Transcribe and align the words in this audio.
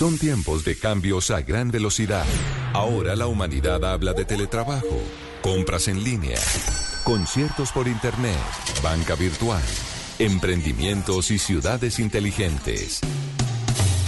Son 0.00 0.16
tiempos 0.16 0.64
de 0.64 0.78
cambios 0.78 1.30
a 1.30 1.42
gran 1.42 1.70
velocidad. 1.70 2.24
Ahora 2.72 3.14
la 3.16 3.26
humanidad 3.26 3.84
habla 3.84 4.14
de 4.14 4.24
teletrabajo, 4.24 4.98
compras 5.42 5.88
en 5.88 6.02
línea, 6.02 6.38
conciertos 7.04 7.70
por 7.70 7.86
internet, 7.86 8.38
banca 8.82 9.14
virtual, 9.14 9.62
emprendimientos 10.18 11.30
y 11.30 11.38
ciudades 11.38 11.98
inteligentes. 11.98 13.00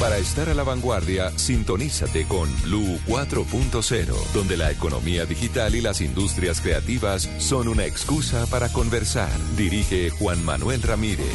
Para 0.01 0.16
estar 0.16 0.49
a 0.49 0.55
la 0.55 0.63
vanguardia, 0.63 1.30
sintonízate 1.39 2.24
con 2.24 2.49
Blue 2.63 2.99
4.0, 3.07 4.15
donde 4.33 4.57
la 4.57 4.71
economía 4.71 5.27
digital 5.27 5.74
y 5.74 5.83
las 5.83 6.01
industrias 6.01 6.63
creativas 6.63 7.29
son 7.37 7.69
una 7.69 7.85
excusa 7.85 8.47
para 8.47 8.73
conversar. 8.73 9.30
Dirige 9.59 10.09
Juan 10.09 10.43
Manuel 10.43 10.80
Ramírez. 10.80 11.27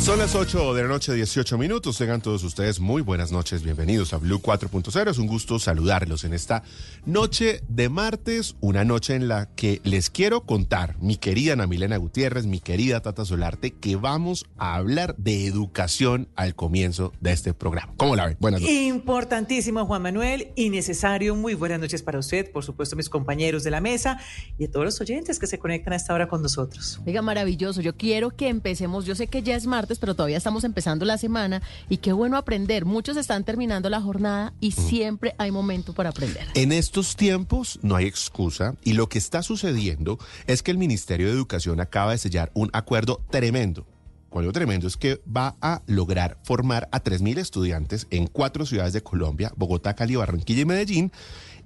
Son 0.00 0.18
las 0.18 0.34
8 0.36 0.74
de 0.74 0.82
la 0.82 0.88
noche, 0.88 1.12
18 1.12 1.58
minutos. 1.58 1.98
Tengan 1.98 2.22
todos 2.22 2.42
ustedes 2.44 2.78
muy 2.80 3.02
buenas 3.02 3.32
noches. 3.32 3.62
Bienvenidos 3.62 4.14
a 4.14 4.18
Blue 4.18 4.40
4.0. 4.40 5.10
Es 5.10 5.18
un 5.18 5.26
gusto 5.26 5.58
saludarlos 5.58 6.24
en 6.24 6.32
esta 6.32 6.62
noche 7.04 7.62
de 7.68 7.88
martes, 7.88 8.54
una 8.60 8.84
noche 8.84 9.16
en 9.16 9.28
la 9.28 9.50
que 9.54 9.80
les 9.84 10.08
quiero 10.08 10.42
contar, 10.42 10.96
mi 11.00 11.16
querida 11.16 11.54
Ana 11.54 11.66
Milena 11.66 11.96
Gutiérrez, 11.96 12.46
mi 12.46 12.60
querida 12.60 13.02
Tata 13.02 13.24
Solarte, 13.24 13.72
que 13.72 13.96
vamos 13.96 14.46
a 14.56 14.76
hablar 14.76 15.14
de 15.18 15.46
educación 15.46 16.28
al 16.36 16.54
comienzo 16.54 17.12
de 17.20 17.32
este 17.32 17.52
programa. 17.52 17.92
¿Cómo 17.96 18.14
la 18.14 18.26
ven? 18.26 18.36
Buenas 18.40 18.60
noches. 18.60 18.76
Importantísimo, 18.76 19.84
Juan 19.84 20.02
Manuel, 20.02 20.52
y 20.54 20.70
necesario. 20.70 21.34
Muy 21.34 21.54
buenas 21.54 21.80
noches 21.80 22.02
para 22.02 22.18
usted, 22.18 22.50
por 22.50 22.64
supuesto, 22.64 22.94
mis 22.96 23.10
compañeros 23.10 23.64
de 23.64 23.72
la 23.72 23.80
mesa 23.80 24.20
y 24.58 24.64
a 24.66 24.70
todos 24.70 24.86
los 24.86 25.00
oyentes 25.00 25.38
que 25.38 25.46
se 25.46 25.58
conectan 25.58 25.92
a 25.92 25.96
esta 25.96 26.14
hora 26.14 26.28
con 26.28 26.40
nosotros. 26.40 27.00
Oiga, 27.04 27.20
maravilloso. 27.20 27.80
Yo 27.80 27.96
quiero 27.96 28.30
que 28.30 28.48
empecemos. 28.48 29.04
Yo 29.04 29.14
sé 29.14 29.26
que 29.26 29.42
ya 29.42 29.56
es 29.56 29.66
martes, 29.66 29.87
pero 29.98 30.14
todavía 30.14 30.36
estamos 30.36 30.64
empezando 30.64 31.06
la 31.06 31.16
semana 31.16 31.62
y 31.88 31.96
qué 31.96 32.12
bueno 32.12 32.36
aprender. 32.36 32.84
Muchos 32.84 33.16
están 33.16 33.44
terminando 33.44 33.88
la 33.88 34.02
jornada 34.02 34.52
y 34.60 34.72
siempre 34.72 35.34
hay 35.38 35.50
momento 35.50 35.94
para 35.94 36.10
aprender. 36.10 36.46
En 36.54 36.72
estos 36.72 37.16
tiempos 37.16 37.78
no 37.82 37.96
hay 37.96 38.04
excusa 38.04 38.74
y 38.84 38.92
lo 38.92 39.08
que 39.08 39.18
está 39.18 39.42
sucediendo 39.42 40.18
es 40.46 40.62
que 40.62 40.70
el 40.70 40.78
Ministerio 40.78 41.28
de 41.28 41.32
Educación 41.32 41.80
acaba 41.80 42.12
de 42.12 42.18
sellar 42.18 42.50
un 42.52 42.68
acuerdo 42.72 43.22
tremendo. 43.30 43.86
Cuando 44.28 44.52
tremendo 44.52 44.86
es 44.86 44.96
que 44.98 45.22
va 45.24 45.56
a 45.62 45.80
lograr 45.86 46.38
formar 46.42 46.88
a 46.92 47.02
3.000 47.02 47.38
estudiantes 47.38 48.06
en 48.10 48.26
cuatro 48.26 48.66
ciudades 48.66 48.92
de 48.92 49.02
Colombia, 49.02 49.52
Bogotá, 49.56 49.94
Cali, 49.94 50.16
Barranquilla 50.16 50.62
y 50.62 50.64
Medellín, 50.66 51.12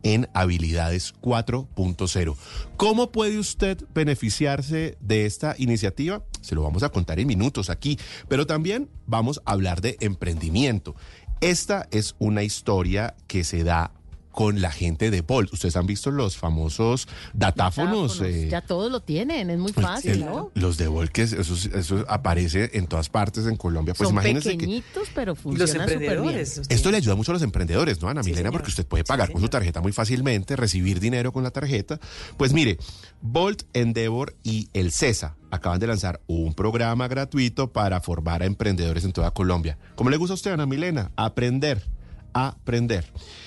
en 0.05 0.29
habilidades 0.33 1.15
4.0. 1.21 2.37
¿Cómo 2.77 3.11
puede 3.11 3.39
usted 3.39 3.79
beneficiarse 3.95 4.97
de 5.01 5.27
esta 5.27 5.55
iniciativa? 5.59 6.23
Se 6.43 6.55
lo 6.55 6.63
vamos 6.63 6.83
a 6.83 6.91
contar 6.91 7.19
en 7.19 7.27
minutos 7.27 7.71
aquí, 7.71 7.99
pero 8.29 8.47
también 8.47 8.89
vamos 9.07 9.41
a 9.47 9.53
hablar 9.53 9.81
de 9.81 9.97
emprendimiento. 10.01 10.95
Esta 11.41 11.89
es 11.91 12.15
una 12.19 12.43
historia 12.43 13.15
que 13.27 13.43
se 13.45 13.65
da 13.65 13.91
con 14.31 14.63
la 14.63 14.71
gente 14.71 15.11
de 15.11 15.21
Bolt. 15.21 15.53
Ustedes 15.53 15.77
han 15.77 15.85
visto 15.87 16.11
los 16.11 16.39
famosos 16.39 17.07
datáfonos. 17.35 18.17
Datáfonos, 18.17 18.21
eh, 18.23 18.49
ya 18.49 18.63
todos 18.63 18.91
lo 18.91 19.01
tienen, 19.01 19.51
es 19.51 19.59
muy 19.59 19.73
pues, 19.73 19.85
fácil, 19.87 20.13
el- 20.13 20.21
¿no? 20.25 20.51
Los 20.55 20.79
de 20.79 20.89
Bolt, 20.89 21.11
que 21.13 21.21
eso, 21.25 21.39
eso 21.43 22.05
aparece 22.09 22.71
en 22.73 22.87
todas 22.87 23.11
partes 23.11 23.45
en 23.47 23.57
Colombia. 23.57 23.93
Pues 23.93 24.07
Son 24.09 24.15
imagínense 24.15 24.53
que 24.53 24.57
pequeñitos, 24.57 25.09
pero 25.15 25.33
Los 25.33 25.41
funcionan 25.43 25.87
súper 25.87 26.23
bien. 26.23 26.37
esto 26.39 26.91
le 26.91 26.97
ayuda 26.97 27.15
mucho 27.15 27.33
a 27.33 27.35
los 27.35 27.43
emprendedores, 27.43 28.01
¿no, 28.01 28.09
Ana 28.09 28.23
Sí, 28.23 28.31
Milena? 28.31 28.49
señor. 28.49 28.53
Porque 28.61 28.71
usted 28.71 28.87
puede 28.87 29.03
Sí, 29.05 29.09
pagar 29.09 29.33
con 29.33 29.43
su 29.43 29.49
tarjeta 29.51 29.83
muy 29.83 29.93
fácilmente, 29.93 30.57
recibir 30.57 30.99
dinero 30.99 31.31
con 31.33 31.43
la 31.43 31.51
tarjeta. 31.51 32.01
Pues 32.39 32.55
mire, 32.55 32.79
Bolt, 33.21 33.65
Endeavor 33.75 34.35
y 34.43 34.71
el 34.73 34.93
CESA 34.93 35.37
acaban 35.53 35.79
de 35.79 35.87
lanzar 35.87 36.21
un 36.27 36.55
programa 36.55 37.07
gratuito 37.07 37.73
para 37.73 38.01
formar 38.01 38.43
a 38.43 38.47
emprendedores 38.47 39.05
en 39.05 39.13
toda 39.13 39.31
Colombia. 39.31 39.79
¿Cómo 39.95 40.11
le 40.11 40.17
gusta 40.17 40.33
a 40.33 40.35
usted, 40.35 40.51
Ana 40.53 40.67
Milena? 40.67 41.13
Aprender, 41.15 41.85
aprender. 42.33 43.05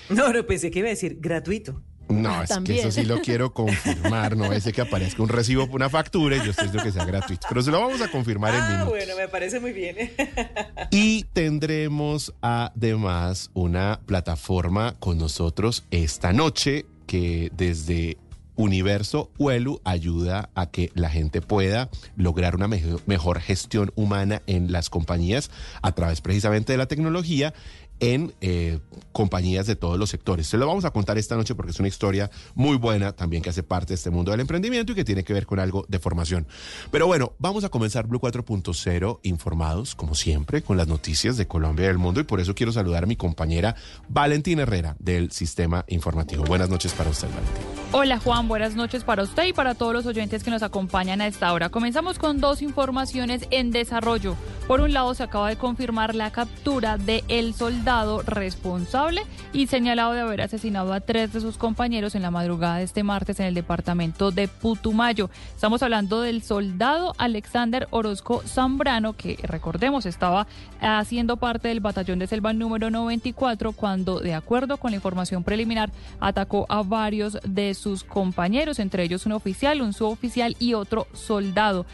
No, 0.10 0.32
no 0.32 0.46
pensé 0.46 0.72
que 0.72 0.80
iba 0.80 0.88
a 0.88 0.92
decir 0.92 1.18
gratuito. 1.20 1.82
No, 2.08 2.44
es 2.44 2.50
También. 2.50 2.82
que 2.84 2.88
eso 2.88 2.92
sí 3.02 3.04
lo 3.08 3.20
quiero 3.22 3.52
confirmar, 3.52 4.38
no 4.38 4.54
ese 4.54 4.72
que 4.72 4.82
aparezca 4.82 5.24
un 5.24 5.30
recibo, 5.30 5.66
una 5.72 5.90
factura 5.90 6.38
y 6.38 6.46
yo 6.46 6.52
estoy 6.52 6.70
que 6.70 6.92
sea 6.92 7.04
gratuito. 7.04 7.48
Pero 7.50 7.64
se 7.64 7.72
lo 7.72 7.82
vamos 7.82 8.00
a 8.02 8.12
confirmar 8.12 8.54
en 8.54 8.62
Ah, 8.62 8.68
minutos. 8.70 8.90
bueno, 8.90 9.14
me 9.18 9.28
parece 9.28 9.60
muy 9.60 9.74
bien. 9.74 9.98
Y 10.92 11.24
tendremos 11.34 12.32
además 12.42 13.50
una 13.56 14.00
plataforma 14.06 14.94
con 15.00 15.18
nosotros 15.18 15.84
esta 15.90 16.32
noche 16.32 16.86
que 17.08 17.52
desde 17.58 18.18
Universo 18.56 19.32
Huelu 19.38 19.82
ayuda 19.84 20.50
a 20.56 20.68
que 20.68 20.92
la 20.96 21.10
gente 21.10 21.42
pueda 21.42 21.90
lograr 22.16 22.56
una 22.56 22.68
mejo- 22.68 23.02
mejor 23.06 23.40
gestión 23.40 23.92
humana 23.96 24.42
en 24.48 24.72
las 24.72 24.90
compañías 24.90 25.52
a 25.82 25.92
través 25.94 26.22
precisamente 26.22 26.72
de 26.74 26.78
la 26.78 26.88
tecnología 26.88 27.54
en 28.00 28.34
eh, 28.42 28.80
compañías 29.12 29.68
de 29.68 29.76
todos 29.76 29.98
los 29.98 30.10
sectores. 30.10 30.48
Se 30.48 30.58
lo 30.58 30.68
vamos 30.68 30.86
a 30.86 30.92
contar 30.92 31.18
esta 31.18 31.36
noche 31.36 31.56
porque 31.56 31.72
es 31.72 31.80
una 31.80 31.88
historia 31.88 32.30
muy 32.54 32.78
buena 32.78 33.14
también 33.14 33.42
que 33.42 33.50
hace 33.50 33.64
parte 33.64 33.90
de 33.90 33.96
este 33.96 34.10
mundo 34.10 34.32
del 34.32 34.42
emprendimiento 34.42 34.92
y 34.92 34.96
que 34.96 35.06
tiene 35.06 35.24
que 35.24 35.34
ver 35.34 35.46
con 35.46 35.60
algo 35.60 35.86
de 35.88 36.00
formación. 36.00 36.48
Pero 36.92 37.08
bueno, 37.08 37.34
vamos 37.40 37.64
a 37.64 37.70
comenzar 37.70 38.08
Blue 38.08 38.20
4.0 38.20 39.20
informados, 39.24 39.96
como 39.96 40.16
siempre, 40.16 40.62
con 40.62 40.78
las 40.78 40.88
noticias 40.88 41.38
de 41.38 41.48
Colombia 41.48 41.86
y 41.86 41.88
del 41.88 41.98
mundo 41.98 42.20
y 42.20 42.24
por 42.24 42.40
eso 42.40 42.56
quiero 42.56 42.72
saludar 42.72 43.04
a 43.04 43.08
mi 43.08 43.16
compañera 43.16 43.76
Valentina 44.10 44.64
Herrera 44.64 44.96
del 45.00 45.32
Sistema 45.32 45.86
Informativo. 45.88 46.44
Buenas 46.44 46.70
noches 46.70 46.94
para 46.94 47.10
usted, 47.10 47.30
Valentina. 47.30 47.66
Hola 47.94 48.20
Juan, 48.20 48.50
buenas 48.50 48.76
noches 48.76 49.06
para 49.06 49.24
usted 49.24 49.46
y 49.46 49.54
para 49.54 49.76
todos 49.76 49.94
los 49.94 50.06
oyentes 50.06 50.44
que 50.44 50.52
nos 50.52 50.64
acompañan 50.64 51.22
a 51.22 51.28
esta 51.28 51.54
hora. 51.54 51.70
Comenzamos 51.70 52.20
con 52.20 52.42
dos 52.42 52.62
informaciones 52.62 53.48
en 53.52 53.72
desarrollo. 53.72 54.36
Por 54.68 54.82
un 54.82 54.92
lado, 54.92 55.14
se 55.14 55.24
acaba 55.24 55.48
de 55.48 55.56
confirmar 55.56 56.16
la 56.16 56.32
captura 56.32 56.98
de 56.98 57.24
el 57.28 57.54
soldado 57.54 57.85
responsable 58.26 59.22
y 59.54 59.68
señalado 59.68 60.14
de 60.14 60.22
haber 60.22 60.42
asesinado 60.42 60.92
a 60.92 61.02
tres 61.02 61.34
de 61.34 61.40
sus 61.40 61.58
compañeros 61.58 62.16
en 62.16 62.24
la 62.24 62.32
madrugada 62.32 62.78
de 62.78 62.84
este 62.84 63.04
martes 63.04 63.40
en 63.40 63.46
el 63.46 63.54
departamento 63.54 64.32
de 64.32 64.48
Putumayo. 64.48 65.30
Estamos 65.54 65.84
hablando 65.84 66.22
del 66.22 66.42
soldado 66.42 67.14
Alexander 67.20 67.88
Orozco 67.92 68.42
Zambrano, 68.48 69.14
que 69.14 69.38
recordemos 69.44 70.08
estaba 70.08 70.48
haciendo 70.82 71.38
parte 71.38 71.68
del 71.68 71.80
batallón 71.80 72.18
de 72.18 72.26
selva 72.26 72.54
número 72.54 72.90
94 72.90 73.72
cuando, 73.74 74.20
de 74.20 74.34
acuerdo 74.34 74.78
con 74.78 74.90
la 74.90 74.96
información 74.96 75.44
preliminar, 75.44 75.92
atacó 76.20 76.66
a 76.70 76.82
varios 76.82 77.38
de 77.48 77.76
sus 77.76 78.04
compañeros, 78.04 78.80
entre 78.80 79.04
ellos 79.04 79.28
un 79.28 79.34
oficial, 79.34 79.84
un 79.84 79.94
suboficial 79.94 80.56
y 80.58 80.74
otro 80.74 81.06
soldado. 81.14 81.86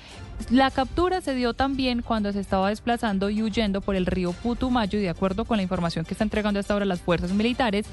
La 0.50 0.72
captura 0.72 1.22
se 1.22 1.36
dio 1.36 1.54
también 1.54 2.02
cuando 2.02 2.32
se 2.32 2.40
estaba 2.40 2.70
desplazando 2.70 3.30
y 3.30 3.42
huyendo 3.44 3.82
por 3.82 3.96
el 3.96 4.06
río 4.06 4.34
Putumayo 4.34 5.00
y 5.00 5.02
de 5.02 5.10
acuerdo 5.10 5.46
con 5.46 5.58
la 5.58 5.64
información 5.64 6.06
que 6.06 6.14
está 6.14 6.24
entregando 6.24 6.60
hasta 6.60 6.74
ahora 6.74 6.86
las 6.86 7.02
fuerzas 7.02 7.32
militares, 7.32 7.86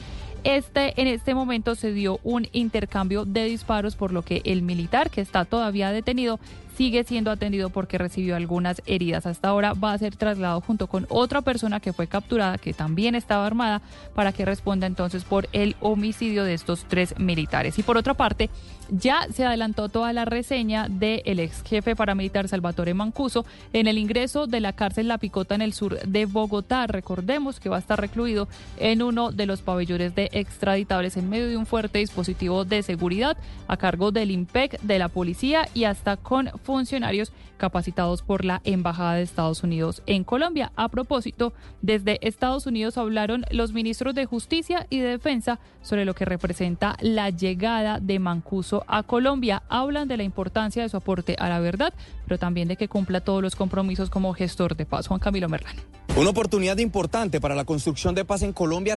este, 0.45 1.01
en 1.01 1.09
este 1.09 1.35
momento 1.35 1.75
se 1.75 1.93
dio 1.93 2.21
un 2.23 2.49
intercambio 2.53 3.25
de 3.25 3.45
disparos 3.45 3.97
por 3.97 4.13
lo 4.13 4.23
que 4.23 4.41
el 4.45 4.63
militar 4.63 5.11
que 5.11 5.21
está 5.21 5.45
todavía 5.45 5.91
detenido 5.91 6.39
sigue 6.79 7.03
siendo 7.03 7.33
atendido 7.33 7.71
porque 7.71 7.99
recibió 7.99 8.37
algunas 8.37 8.81
heridas. 8.87 9.27
Hasta 9.27 9.49
ahora 9.49 9.73
va 9.73 9.93
a 9.93 9.99
ser 9.99 10.15
trasladado 10.15 10.61
junto 10.61 10.87
con 10.87 11.07
otra 11.09 11.43
persona 11.43 11.81
que 11.81 11.93
fue 11.93 12.07
capturada, 12.07 12.57
que 12.57 12.73
también 12.73 13.17
estaba 13.17 13.45
armada, 13.45 13.83
para 14.15 14.31
que 14.31 14.45
responda 14.45 14.87
entonces 14.87 15.25
por 15.25 15.49
el 15.53 15.75
homicidio 15.81 16.45
de 16.45 16.55
estos 16.55 16.85
tres 16.87 17.19
militares. 17.19 17.81
Y 17.81 17.83
por 17.83 17.97
otra 17.97 18.15
parte, 18.15 18.49
ya 18.91 19.27
se 19.33 19.45
adelantó 19.45 19.89
toda 19.89 20.13
la 20.13 20.25
reseña 20.25 20.89
del 20.89 21.41
ex 21.41 21.63
jefe 21.63 21.97
paramilitar 21.97 22.49
Salvatore 22.49 22.95
Mancuso 22.95 23.45
en 23.73 23.87
el 23.87 23.99
ingreso 23.99 24.47
de 24.47 24.61
la 24.61 24.73
cárcel 24.73 25.09
La 25.09 25.19
Picota 25.19 25.55
en 25.55 25.63
el 25.63 25.73
sur 25.73 25.99
de 26.01 26.27
Bogotá. 26.27 26.87
Recordemos 26.87 27.61
que 27.61 27.69
va 27.69 27.77
a 27.77 27.81
estar 27.81 28.01
recluido 28.01 28.49
en 28.79 29.03
uno 29.03 29.33
de 29.33 29.47
los 29.47 29.63
pabellones 29.63 30.15
de 30.15 30.31
extraditables 30.33 31.17
en 31.17 31.29
medio 31.29 31.49
de 31.49 31.57
un 31.57 31.67
fuerte 31.67 31.99
dispositivo 31.99 32.65
de 32.65 32.83
seguridad 32.83 33.37
a 33.67 33.77
cargo 33.77 34.11
del 34.11 34.31
IMPEC, 34.31 34.81
de 34.81 34.99
la 34.99 35.09
policía 35.09 35.69
y 35.75 35.85
hasta 35.85 36.17
con 36.17 36.51
funcionarios 36.69 37.33
capacitados 37.57 38.21
por 38.21 38.45
la 38.45 38.61
Embajada 38.65 39.15
de 39.15 39.23
Estados 39.23 39.63
Unidos 39.63 40.03
en 40.05 40.23
Colombia. 40.23 40.71
A 40.77 40.91
propósito, 40.91 41.55
desde 41.81 42.19
Estados 42.21 42.67
Unidos 42.67 42.99
hablaron 42.99 43.47
los 43.51 43.73
ministros 43.73 44.15
de 44.15 44.27
Justicia 44.27 44.87
y 44.91 44.99
de 44.99 45.09
Defensa 45.09 45.61
sobre 45.81 46.05
lo 46.05 46.15
que 46.15 46.27
representa 46.27 46.95
la 47.01 47.31
llegada 47.31 48.01
de 48.01 48.19
Mancuso 48.19 48.85
a 48.87 49.03
Colombia. 49.03 49.63
Hablan 49.71 50.09
de 50.09 50.19
la 50.19 50.25
importancia 50.25 50.83
de 50.83 50.91
su 50.91 50.99
aporte 50.99 51.37
a 51.39 51.49
la 51.49 51.59
verdad, 51.59 51.95
pero 52.27 52.37
también 52.39 52.69
de 52.69 52.77
que 52.77 52.87
cumpla 52.87 53.23
todos 53.23 53.43
los 53.43 53.57
compromisos 53.57 54.11
como 54.11 54.35
gestor 54.35 54.77
de 54.77 54.85
paz. 54.85 55.07
Juan 55.09 55.21
Camilo 55.21 55.49
Merlán. 55.49 55.77
Una 56.19 56.29
oportunidad 56.29 56.77
importante 56.77 57.41
para 57.41 57.55
la 57.55 57.65
construcción 57.65 58.15
de 58.15 58.27
paz 58.27 58.43
en 58.43 58.53
Colombia. 58.53 58.95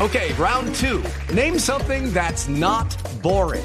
Okay, 0.00 0.32
round 0.38 0.74
two. 0.74 1.02
Name 1.34 1.58
something 1.58 2.14
that's 2.14 2.48
not 2.48 2.86
boring. 3.22 3.64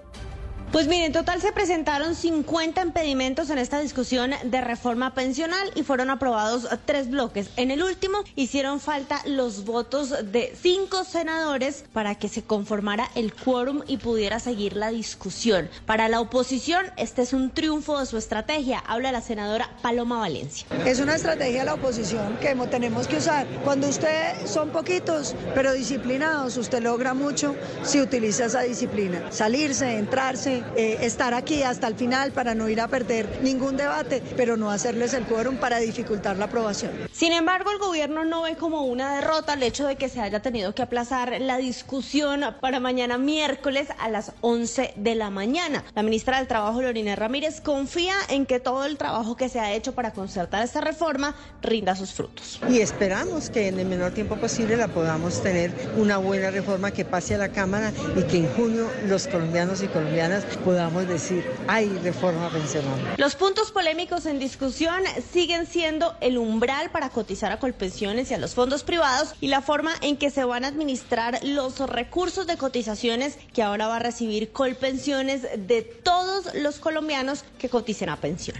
Pues 0.71 0.87
miren, 0.87 1.07
en 1.07 1.11
total 1.11 1.41
se 1.41 1.51
presentaron 1.51 2.15
50 2.15 2.81
impedimentos 2.81 3.49
en 3.49 3.57
esta 3.57 3.81
discusión 3.81 4.31
de 4.45 4.61
reforma 4.61 5.13
pensional 5.13 5.69
y 5.75 5.83
fueron 5.83 6.09
aprobados 6.09 6.65
tres 6.85 7.09
bloques. 7.09 7.49
En 7.57 7.71
el 7.71 7.83
último 7.83 8.19
hicieron 8.37 8.79
falta 8.79 9.21
los 9.25 9.65
votos 9.65 10.31
de 10.31 10.55
cinco 10.61 11.03
senadores 11.03 11.83
para 11.91 12.15
que 12.15 12.29
se 12.29 12.43
conformara 12.43 13.09
el 13.15 13.33
quórum 13.33 13.81
y 13.85 13.97
pudiera 13.97 14.39
seguir 14.39 14.77
la 14.77 14.91
discusión. 14.91 15.69
Para 15.85 16.07
la 16.07 16.21
oposición, 16.21 16.85
este 16.95 17.23
es 17.23 17.33
un 17.33 17.49
triunfo 17.49 17.99
de 17.99 18.05
su 18.05 18.17
estrategia. 18.17 18.79
Habla 18.87 19.11
la 19.11 19.19
senadora 19.19 19.69
Paloma 19.81 20.19
Valencia. 20.19 20.65
Es 20.85 21.01
una 21.01 21.15
estrategia 21.15 21.59
de 21.59 21.65
la 21.65 21.73
oposición 21.73 22.37
que 22.37 22.55
tenemos 22.69 23.09
que 23.09 23.17
usar. 23.17 23.45
Cuando 23.65 23.89
usted 23.89 24.45
son 24.45 24.69
poquitos, 24.69 25.35
pero 25.53 25.73
disciplinados, 25.73 26.55
usted 26.55 26.81
logra 26.81 27.13
mucho 27.13 27.55
si 27.83 27.99
utiliza 27.99 28.45
esa 28.45 28.61
disciplina. 28.61 29.29
Salirse, 29.31 29.97
entrarse 29.97 30.60
eh, 30.75 30.99
estar 31.01 31.33
aquí 31.33 31.63
hasta 31.63 31.87
el 31.87 31.95
final 31.95 32.31
para 32.31 32.55
no 32.55 32.69
ir 32.69 32.81
a 32.81 32.87
perder 32.87 33.39
ningún 33.41 33.77
debate, 33.77 34.21
pero 34.37 34.57
no 34.57 34.71
hacerles 34.71 35.13
el 35.13 35.23
quórum 35.25 35.57
para 35.57 35.79
dificultar 35.79 36.37
la 36.37 36.45
aprobación. 36.45 36.91
Sin 37.11 37.33
embargo, 37.33 37.71
el 37.71 37.79
gobierno 37.79 38.25
no 38.25 38.43
ve 38.43 38.55
como 38.55 38.83
una 38.83 39.15
derrota 39.15 39.53
el 39.53 39.63
hecho 39.63 39.87
de 39.87 39.95
que 39.95 40.09
se 40.09 40.21
haya 40.21 40.41
tenido 40.41 40.73
que 40.73 40.81
aplazar 40.81 41.39
la 41.39 41.57
discusión 41.57 42.43
para 42.59 42.79
mañana 42.79 43.17
miércoles 43.17 43.87
a 43.99 44.09
las 44.09 44.31
11 44.41 44.93
de 44.95 45.15
la 45.15 45.29
mañana. 45.29 45.83
La 45.95 46.03
ministra 46.03 46.37
del 46.37 46.47
Trabajo, 46.47 46.81
Lorina 46.81 47.15
Ramírez, 47.15 47.61
confía 47.61 48.15
en 48.29 48.45
que 48.45 48.59
todo 48.59 48.85
el 48.85 48.97
trabajo 48.97 49.35
que 49.35 49.49
se 49.49 49.59
ha 49.59 49.73
hecho 49.73 49.93
para 49.93 50.11
concertar 50.11 50.63
esta 50.63 50.81
reforma 50.81 51.35
rinda 51.61 51.95
sus 51.95 52.13
frutos. 52.13 52.59
Y 52.69 52.79
esperamos 52.79 53.49
que 53.49 53.67
en 53.67 53.79
el 53.79 53.87
menor 53.87 54.11
tiempo 54.11 54.35
posible 54.35 54.77
la 54.77 54.87
podamos 54.87 55.41
tener 55.41 55.71
una 55.97 56.17
buena 56.17 56.51
reforma 56.51 56.91
que 56.91 57.05
pase 57.05 57.35
a 57.35 57.37
la 57.37 57.49
Cámara 57.49 57.91
y 58.15 58.23
que 58.23 58.37
en 58.37 58.53
junio 58.53 58.87
los 59.07 59.27
colombianos 59.27 59.81
y 59.83 59.87
colombianas 59.87 60.43
podamos 60.57 61.07
decir, 61.07 61.45
hay 61.67 61.87
reforma 62.03 62.49
pensional. 62.49 63.15
Los 63.17 63.35
puntos 63.35 63.71
polémicos 63.71 64.25
en 64.25 64.39
discusión 64.39 65.01
siguen 65.31 65.65
siendo 65.65 66.15
el 66.21 66.37
umbral 66.37 66.91
para 66.91 67.09
cotizar 67.09 67.51
a 67.51 67.59
Colpensiones 67.59 68.31
y 68.31 68.33
a 68.33 68.37
los 68.37 68.55
fondos 68.55 68.83
privados 68.83 69.35
y 69.41 69.47
la 69.47 69.61
forma 69.61 69.91
en 70.01 70.17
que 70.17 70.29
se 70.29 70.43
van 70.43 70.65
a 70.65 70.69
administrar 70.69 71.39
los 71.43 71.79
recursos 71.79 72.47
de 72.47 72.57
cotizaciones 72.57 73.37
que 73.53 73.63
ahora 73.63 73.87
va 73.87 73.97
a 73.97 73.99
recibir 73.99 74.51
Colpensiones 74.51 75.43
de 75.67 75.81
todos 75.81 76.53
los 76.55 76.79
colombianos 76.79 77.43
que 77.57 77.69
coticen 77.69 78.09
a 78.09 78.17
pensión. 78.17 78.57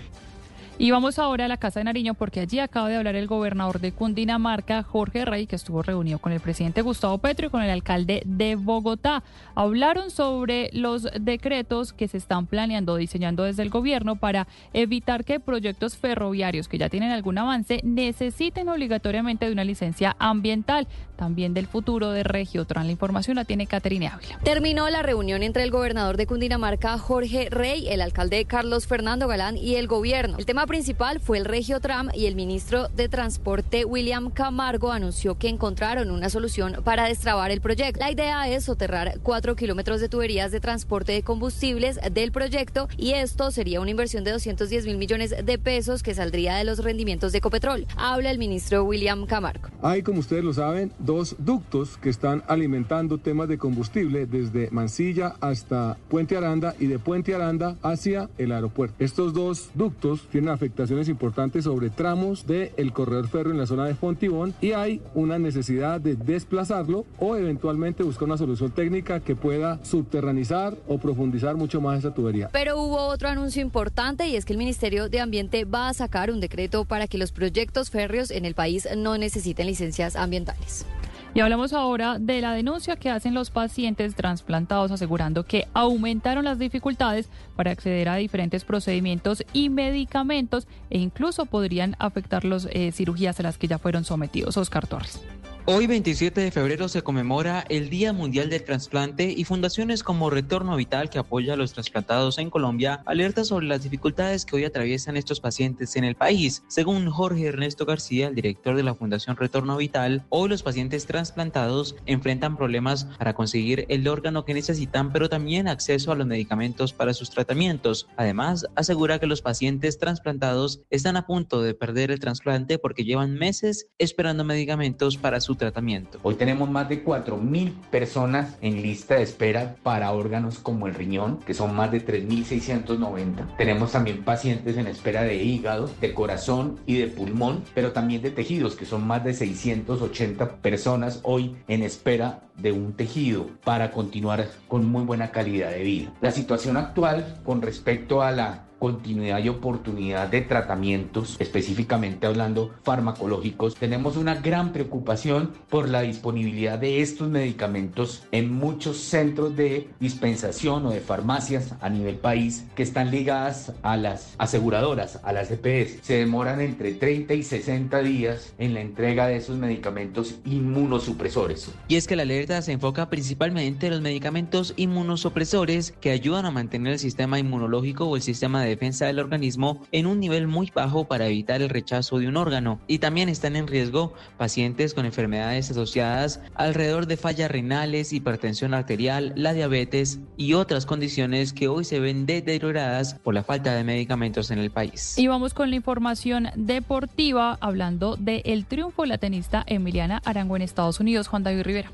Y 0.78 0.90
vamos 0.90 1.20
ahora 1.20 1.46
a 1.46 1.48
la 1.48 1.58
Casa 1.58 1.80
de 1.80 1.84
Nariño 1.84 2.16
porque 2.16 2.40
allí 2.40 2.58
acaba 2.58 2.90
de 2.90 2.96
hablar 2.96 3.16
el 3.16 3.28
gobernador 3.28 3.80
de 3.80 3.92
Cundinamarca, 3.92 4.82
Jorge 4.82 5.26
Rey, 5.26 5.46
que 5.46 5.56
estuvo 5.56 5.84
reunido 5.84 6.18
con 6.18 6.32
el 6.32 6.40
presidente 6.40 6.82
Gustavo 6.82 7.20
Petro 7.20 7.48
y 7.48 7.50
con 7.52 7.62
el 7.62 7.70
alcalde 7.70 8.24
de 8.26 8.56
Bogotá. 8.56 9.24
Hablaron 9.54 10.10
sobre 10.10 10.72
los 10.74 11.08
decretos 11.20 11.94
que 11.94 12.08
se 12.08 12.18
están 12.18 12.48
planeando, 12.48 12.96
diseñando 12.96 13.44
desde 13.44 13.62
el 13.62 13.70
gobierno 13.70 14.16
para 14.16 14.48
evitar 14.74 15.24
que 15.24 15.40
proyectos 15.40 15.98
ferroviarios 15.98 16.68
que 16.68 16.80
ya 16.80 16.90
tienen 16.90 17.12
algún 17.12 17.38
avance 17.38 17.82
necesiten 17.84 18.68
obligatoriamente 18.70 19.46
de 19.46 19.52
una 19.52 19.64
licencia 19.64 20.16
ambiental. 20.18 20.88
También 21.16 21.54
del 21.54 21.68
futuro 21.68 22.10
de 22.10 22.24
Regiotran. 22.24 22.88
La 22.88 22.92
información 22.92 23.36
la 23.36 23.46
tiene 23.46 23.68
Caterina 23.68 24.16
Ávila. 24.16 24.40
Terminó 24.44 24.90
la 24.90 25.04
reunión 25.04 25.44
entre 25.44 25.62
el 25.62 25.70
gobernador 25.70 26.18
de 26.18 26.26
Cundinamarca, 26.26 26.98
Jorge 26.98 27.50
Rey, 27.52 27.88
el 27.90 28.02
alcalde 28.02 28.44
Carlos 28.46 28.88
Fernando 28.88 29.28
Galán 29.28 29.56
y 29.56 29.76
el 29.76 29.86
gobierno. 29.86 30.38
El 30.40 30.48
tema 30.48 30.61
principal 30.68 31.20
fue 31.20 31.38
el 31.38 31.46
Regio 31.46 31.80
Tram 31.80 32.10
y 32.14 32.26
el 32.26 32.36
ministro 32.36 32.88
de 32.90 33.10
Transporte 33.10 33.86
William 33.86 34.30
Camargo 34.30 34.92
anunció 34.92 35.38
que 35.38 35.50
encontraron 35.50 36.12
una 36.12 36.30
solución 36.30 36.78
para 36.84 37.06
destrabar 37.06 37.52
el 37.52 37.62
proyecto. 37.62 38.00
La 38.00 38.12
idea 38.12 38.48
es 38.48 38.66
soterrar 38.66 39.20
cuatro 39.24 39.56
kilómetros 39.56 40.02
de 40.02 40.10
tuberías 40.10 40.52
de 40.52 40.60
transporte 40.60 41.12
de 41.14 41.24
combustibles 41.24 42.00
del 42.12 42.32
proyecto 42.32 42.88
y 42.98 43.12
esto 43.12 43.52
sería 43.52 43.82
una 43.82 43.92
inversión 43.92 44.24
de 44.24 44.32
210 44.32 44.86
mil 44.86 44.98
millones 44.98 45.34
de 45.44 45.58
pesos 45.58 46.04
que 46.04 46.14
saldría 46.14 46.56
de 46.56 46.64
los 46.64 46.80
rendimientos 46.84 47.32
de 47.32 47.40
Ecopetrol. 47.40 47.88
Habla 47.98 48.32
el 48.32 48.38
ministro 48.38 48.84
William 48.84 49.26
Camargo. 49.26 49.70
Hay, 49.82 50.04
como 50.04 50.20
ustedes 50.20 50.44
lo 50.44 50.54
saben, 50.54 50.92
dos 51.00 51.36
ductos 51.40 51.98
que 51.98 52.10
están 52.10 52.44
alimentando 52.48 53.18
temas 53.18 53.48
de 53.48 53.58
combustible 53.58 54.26
desde 54.26 54.70
Mansilla 54.72 55.36
hasta 55.42 55.98
Puente 56.10 56.38
Aranda 56.38 56.76
y 56.80 56.88
de 56.88 57.00
Puente 57.00 57.34
Aranda 57.34 57.78
hacia 57.82 58.30
el 58.38 58.52
aeropuerto. 58.52 58.96
Estos 59.00 59.34
dos 59.34 59.72
ductos 59.74 60.28
tienen 60.32 60.51
afectaciones 60.52 61.10
importantes 61.10 61.64
sobre 61.64 61.90
tramos 61.90 62.46
del 62.46 62.94
corredor 62.94 63.28
férreo 63.28 63.52
en 63.52 63.58
la 63.58 63.66
zona 63.66 63.86
de 63.86 63.96
Fontibón 63.96 64.54
y 64.62 64.74
hay 64.74 65.02
una 65.16 65.40
necesidad 65.40 66.00
de 66.00 66.16
desplazarlo 66.16 67.06
o 67.20 67.36
eventualmente 67.36 68.04
buscar 68.04 68.26
una 68.26 68.38
solución 68.38 68.72
técnica 68.72 69.20
que 69.20 69.36
pueda 69.36 69.84
subterranizar 69.84 70.78
o 70.88 70.98
profundizar 70.98 71.56
mucho 71.56 71.82
más 71.82 72.00
esa 72.00 72.14
tubería. 72.14 72.50
Pero 72.52 72.80
hubo 72.80 72.98
otro 73.08 73.30
anuncio 73.30 73.62
importante 73.62 74.28
y 74.28 74.36
es 74.36 74.46
que 74.46 74.54
el 74.54 74.60
Ministerio 74.60 75.10
de 75.10 75.20
Ambiente 75.20 75.66
va 75.66 75.90
a 75.90 75.94
sacar 75.94 76.32
un 76.32 76.40
decreto 76.40 76.86
para 76.86 77.08
que 77.08 77.18
los 77.18 77.32
proyectos 77.32 77.90
férreos 77.90 78.32
en 78.32 78.46
el 78.46 78.54
país 78.54 78.88
no 78.96 79.18
necesiten 79.18 79.68
licencias 79.68 80.16
ambientales. 80.16 80.86
Y 81.34 81.40
hablamos 81.40 81.72
ahora 81.72 82.20
de 82.20 82.42
la 82.42 82.54
denuncia 82.54 82.98
que 82.98 83.10
hacen 83.10 83.34
los 83.34 83.52
pacientes 83.52 84.16
trasplantados 84.16 84.92
asegurando 84.92 85.46
que 85.46 85.66
aumentaron 85.74 86.44
las 86.44 86.60
dificultades 86.60 87.30
para 87.56 87.72
acceder 87.72 88.10
a 88.10 88.16
diferentes 88.16 88.66
procedimientos 88.66 89.46
y 89.54 89.70
medicamentos 89.70 90.68
e 90.90 91.00
incluso 91.00 91.46
podrían 91.46 91.96
afectar 92.00 92.44
las 92.44 92.68
eh, 92.72 92.92
cirugías 92.92 93.40
a 93.40 93.44
las 93.44 93.58
que 93.58 93.68
ya 93.68 93.78
fueron 93.78 94.04
sometidos. 94.04 94.58
Oscar 94.58 94.88
Torres. 94.88 95.22
Hoy 95.68 95.86
27 95.86 96.42
de 96.42 96.50
febrero 96.50 96.88
se 96.88 97.04
conmemora 97.04 97.64
el 97.70 97.92
Día 97.92 98.14
Mundial 98.14 98.50
del 98.50 98.64
Trasplante 98.64 99.32
y 99.32 99.44
fundaciones 99.44 100.04
como 100.04 100.32
Retorno 100.32 100.76
Vital 100.76 101.12
que 101.12 101.20
apoya 101.20 101.54
a 101.54 101.56
los 101.56 101.74
trasplantados 101.74 102.40
en 102.40 102.50
Colombia 102.50 103.04
alerta 103.06 103.44
sobre 103.44 103.68
las 103.68 103.84
dificultades 103.84 104.44
que 104.44 104.56
hoy 104.56 104.66
atraviesan 104.66 105.18
estos 105.18 105.40
pacientes 105.40 105.96
en 105.96 106.04
el 106.04 106.16
país. 106.16 106.64
Según 106.68 107.12
Jorge 107.12 107.46
Ernesto 107.46 107.86
García, 107.86 108.30
el 108.30 108.36
director 108.36 108.76
de 108.76 108.82
la 108.82 108.96
Fundación 108.96 109.38
Retorno 109.38 109.78
Vital, 109.78 110.26
hoy 110.30 110.50
los 110.50 110.64
pacientes 110.64 111.06
trasplantados 111.06 111.96
enfrentan 112.08 112.58
problemas 112.58 113.06
para 113.20 113.36
conseguir 113.36 113.86
el 113.88 114.08
órgano 114.08 114.46
que 114.46 114.56
necesitan, 114.56 115.14
pero 115.14 115.30
también 115.30 115.68
acceso 115.68 116.12
a 116.12 116.16
los 116.16 116.26
medicamentos 116.26 116.92
para 116.92 117.14
sus 117.14 117.30
tratamientos. 117.30 118.08
Además, 118.18 118.66
asegura 118.76 119.20
que 119.20 119.28
los 119.28 119.44
pacientes 119.44 120.00
trasplantados 120.00 120.82
están 120.90 121.18
a 121.18 121.28
punto 121.28 121.62
de 121.62 121.76
perder 121.76 122.10
el 122.10 122.20
trasplante 122.20 122.80
porque 122.80 123.04
llevan 123.04 123.36
meses 123.36 123.90
esperando 124.00 124.44
medicamentos 124.44 125.18
para 125.18 125.40
su 125.40 125.51
tratamiento. 125.56 126.20
Hoy 126.24 126.36
tenemos 126.36 126.70
más 126.70 126.90
de 126.90 127.04
4.000 127.04 127.74
personas 127.90 128.58
en 128.62 128.82
lista 128.82 129.16
de 129.16 129.24
espera 129.24 129.76
para 129.84 130.12
órganos 130.12 130.60
como 130.60 130.88
el 130.88 130.94
riñón, 130.94 131.40
que 131.40 131.54
son 131.54 131.76
más 131.76 131.92
de 131.92 132.06
3.690. 132.06 133.58
Tenemos 133.58 133.92
también 133.92 134.24
pacientes 134.24 134.78
en 134.78 134.88
espera 134.88 135.24
de 135.24 135.44
hígado, 135.44 135.90
de 136.00 136.14
corazón 136.14 136.80
y 136.86 136.98
de 136.98 137.08
pulmón, 137.08 137.64
pero 137.74 137.92
también 137.92 138.22
de 138.22 138.32
tejidos, 138.32 138.76
que 138.76 138.86
son 138.86 139.06
más 139.06 139.24
de 139.24 139.34
680 139.34 140.58
personas 140.58 141.20
hoy 141.24 141.56
en 141.68 141.84
espera 141.84 142.42
de 142.58 142.72
un 142.72 142.94
tejido 142.94 143.48
para 143.64 143.92
continuar 143.92 144.48
con 144.68 144.86
muy 144.86 145.04
buena 145.04 145.32
calidad 145.32 145.72
de 145.72 145.84
vida. 145.84 146.14
La 146.22 146.32
situación 146.32 146.78
actual 146.78 147.40
con 147.44 147.62
respecto 147.62 148.22
a 148.22 148.32
la 148.32 148.66
continuidad 148.82 149.44
y 149.44 149.48
oportunidad 149.48 150.28
de 150.30 150.42
tratamientos, 150.42 151.36
específicamente 151.38 152.26
hablando 152.26 152.74
farmacológicos, 152.82 153.76
tenemos 153.76 154.18
una 154.18 154.34
gran 154.34 154.74
preocupación 154.74 155.52
por 155.70 155.88
la 155.88 156.02
disponibilidad 156.02 156.80
de 156.80 157.04
estos 157.04 157.30
medicamentos 157.30 158.24
en 158.32 158.52
muchos 158.52 158.98
centros 158.98 159.56
de 159.56 159.88
dispensación 160.00 160.84
o 160.88 160.90
de 160.90 161.00
farmacias 161.00 161.76
a 161.80 161.90
nivel 161.90 162.16
país 162.16 162.66
que 162.74 162.82
están 162.82 163.12
ligadas 163.12 163.72
a 163.84 163.98
las 163.98 164.34
aseguradoras, 164.40 165.20
a 165.22 165.32
las 165.32 165.52
EPS. 165.52 166.00
Se 166.02 166.16
demoran 166.16 166.60
entre 166.60 166.94
30 166.94 167.36
y 167.36 167.44
60 167.44 168.02
días 168.02 168.56
en 168.58 168.74
la 168.74 168.82
entrega 168.82 169.28
de 169.28 169.36
esos 169.36 169.58
medicamentos 169.58 170.40
inmunosupresores. 170.44 171.70
Y 171.88 171.98
es 171.98 172.08
que 172.08 172.16
la 172.16 172.24
alerta 172.24 172.60
se 172.64 172.72
enfoca 172.72 173.12
principalmente 173.12 173.86
en 173.86 173.94
los 173.94 174.02
medicamentos 174.02 174.74
inmunosupresores 174.76 175.92
que 176.02 176.10
ayudan 176.10 176.48
a 176.48 176.52
mantener 176.52 176.94
el 176.94 177.00
sistema 177.00 177.38
inmunológico 177.38 178.06
o 178.06 178.16
el 178.16 178.24
sistema 178.24 178.64
de 178.64 178.71
defensa 178.72 179.06
del 179.06 179.20
organismo 179.20 179.82
en 179.92 180.08
un 180.08 180.20
nivel 180.20 180.48
muy 180.48 180.72
bajo 180.74 181.06
para 181.06 181.28
evitar 181.28 181.62
el 181.62 181.70
rechazo 181.70 182.20
de 182.20 182.28
un 182.28 182.38
órgano. 182.38 182.80
Y 182.88 183.00
también 183.00 183.30
están 183.30 183.56
en 183.56 183.68
riesgo 183.68 184.14
pacientes 184.38 184.94
con 184.94 185.06
enfermedades 185.06 185.70
asociadas 185.72 186.42
alrededor 186.56 187.08
de 187.08 187.18
fallas 187.18 187.52
renales, 187.52 188.14
hipertensión 188.14 188.74
arterial, 188.74 189.34
la 189.36 189.54
diabetes 189.54 190.20
y 190.38 190.54
otras 190.54 190.86
condiciones 190.86 191.54
que 191.54 191.68
hoy 191.68 191.84
se 191.84 192.00
ven 192.00 192.26
deterioradas 192.26 193.16
por 193.16 193.34
la 193.34 193.44
falta 193.44 193.74
de 193.76 193.84
medicamentos 193.84 194.52
en 194.52 194.60
el 194.60 194.72
país. 194.72 195.18
Y 195.18 195.28
vamos 195.28 195.54
con 195.54 195.70
la 195.70 195.76
información 195.76 196.50
deportiva 196.56 197.58
hablando 197.62 198.16
del 198.16 198.66
triunfo 198.66 199.04
de 199.04 199.10
la 199.10 199.18
tenista 199.18 199.64
Emiliana 199.68 200.22
Arango 200.26 200.56
en 200.56 200.62
Estados 200.62 201.00
Unidos, 201.00 201.28
Juan 201.28 201.44
David 201.44 201.64
Rivera. 201.64 201.92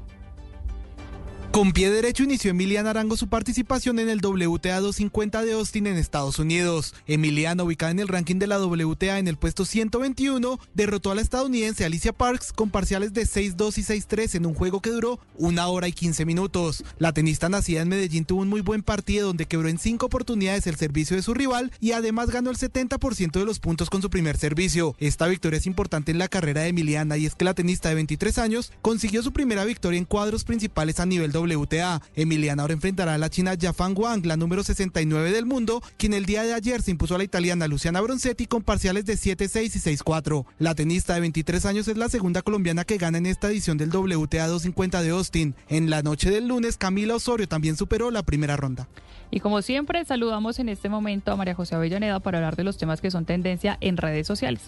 Con 1.52 1.72
pie 1.72 1.90
derecho 1.90 2.24
inició 2.24 2.52
Emiliana 2.52 2.92
Arango 2.92 3.18
su 3.18 3.30
participación 3.30 3.98
en 3.98 4.10
el 4.10 4.20
WTA 4.20 4.80
250 4.80 5.44
de 5.44 5.54
Austin 5.54 5.88
en 5.88 5.98
Estados 5.98 6.38
Unidos. 6.38 6.94
Emiliana, 7.08 7.64
ubicada 7.64 7.92
en 7.92 8.00
el 8.00 8.10
ranking 8.10 8.36
de 8.36 8.46
la 8.46 8.60
WTA 8.60 9.18
en 9.18 9.28
el 9.28 9.38
puesto 9.38 9.66
121, 9.66 10.60
derrotó 10.76 11.10
a 11.10 11.16
la 11.16 11.22
estadounidense 11.22 11.84
Alicia 11.84 12.14
Parks 12.14 12.54
con 12.54 12.70
parciales 12.70 13.14
de 13.14 13.24
6-2 13.24 13.78
y 13.80 13.82
6-3 13.82 14.36
en 14.36 14.46
un 14.46 14.54
juego 14.54 14.82
que 14.82 14.92
duró 14.92 15.20
una 15.36 15.68
hora 15.68 15.88
y 15.88 15.94
15 15.94 16.26
minutos. 16.26 16.84
La 17.00 17.14
tenista 17.14 17.50
nacida 17.50 17.82
en 17.82 17.90
Medellín 17.90 18.26
tuvo 18.26 18.42
un 18.42 18.50
muy 18.50 18.62
buen 18.62 18.84
partido 18.84 19.28
donde 19.28 19.48
quebró 19.48 19.68
en 19.68 19.80
cinco 19.80 20.08
oportunidades 20.08 20.68
el 20.68 20.76
servicio 20.76 21.16
de 21.16 21.24
su 21.24 21.34
rival 21.34 21.72
y 21.80 21.94
además 21.94 22.30
ganó 22.30 22.52
el 22.52 22.58
70% 22.58 23.32
de 23.32 23.46
los 23.46 23.60
puntos 23.60 23.90
con 23.90 24.04
su 24.04 24.12
primer 24.12 24.38
servicio. 24.38 24.96
Esta 25.00 25.26
victoria 25.26 25.58
es 25.58 25.66
importante 25.66 26.12
en 26.12 26.20
la 26.20 26.28
carrera 26.28 26.62
de 26.62 26.68
Emiliana 26.68 27.18
y 27.18 27.26
es 27.26 27.34
que 27.34 27.46
la 27.46 27.56
tenista 27.56 27.90
de 27.90 27.96
23 27.96 28.38
años 28.38 28.74
consiguió 28.84 29.24
su 29.24 29.32
primera 29.34 29.66
victoria 29.66 29.98
en 29.98 30.06
cuadros 30.06 30.44
principales 30.44 31.00
a 31.00 31.06
nivel 31.08 31.32
WTA. 31.40 32.02
Emiliana 32.16 32.64
ahora 32.64 32.74
enfrentará 32.74 33.14
a 33.14 33.18
la 33.18 33.30
china 33.30 33.54
Yafan 33.54 33.94
Wang, 33.98 34.26
la 34.26 34.38
número 34.38 34.64
69 34.64 35.32
del 35.32 35.46
mundo, 35.46 35.82
quien 35.98 36.14
el 36.14 36.26
día 36.26 36.44
de 36.44 36.54
ayer 36.54 36.82
se 36.82 36.92
impuso 36.92 37.16
a 37.16 37.18
la 37.18 37.24
italiana 37.24 37.68
Luciana 37.68 38.02
Bronzetti 38.02 38.48
con 38.48 38.64
parciales 38.64 39.06
de 39.06 39.14
7-6 39.14 39.76
y 39.76 39.98
6-4. 39.98 40.46
La 40.60 40.76
tenista 40.76 41.14
de 41.14 41.22
23 41.22 41.66
años 41.66 41.88
es 41.88 41.98
la 41.98 42.10
segunda 42.10 42.42
colombiana 42.42 42.84
que 42.84 42.98
gana 42.98 43.18
en 43.18 43.26
esta 43.26 43.50
edición 43.50 43.78
del 43.78 43.90
WTA 43.90 44.48
250 44.48 45.02
de 45.02 45.10
Austin. 45.10 45.56
En 45.70 45.90
la 45.90 46.02
noche 46.02 46.30
del 46.30 46.48
lunes, 46.48 46.78
Camila 46.78 47.16
Osorio 47.16 47.48
también 47.48 47.78
superó 47.78 48.12
la 48.12 48.24
primera 48.24 48.58
ronda. 48.58 48.88
Y 49.30 49.40
como 49.40 49.62
siempre, 49.62 50.06
saludamos 50.06 50.60
en 50.60 50.70
este 50.70 50.90
momento 50.90 51.32
a 51.32 51.36
María 51.36 51.56
José 51.56 51.76
Avellaneda 51.76 52.20
para 52.20 52.38
hablar 52.38 52.56
de 52.56 52.64
los 52.64 52.78
temas 52.78 53.02
que 53.02 53.12
son 53.12 53.26
tendencia 53.26 53.78
en 53.82 53.98
redes 53.98 54.26
sociales. 54.26 54.62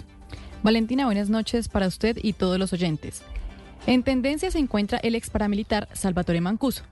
Valentina, 0.64 1.06
buenas 1.06 1.30
noches 1.30 1.70
para 1.70 1.88
usted 1.88 2.18
y 2.22 2.34
todos 2.34 2.60
los 2.60 2.74
oyentes. 2.74 3.22
En 3.88 4.04
tendencia 4.04 4.52
se 4.52 4.60
encuentra 4.60 5.00
el 5.00 5.16
ex 5.16 5.30
paramilitar 5.30 5.88
Salvatore 5.94 6.42
Mancuso. 6.42 6.84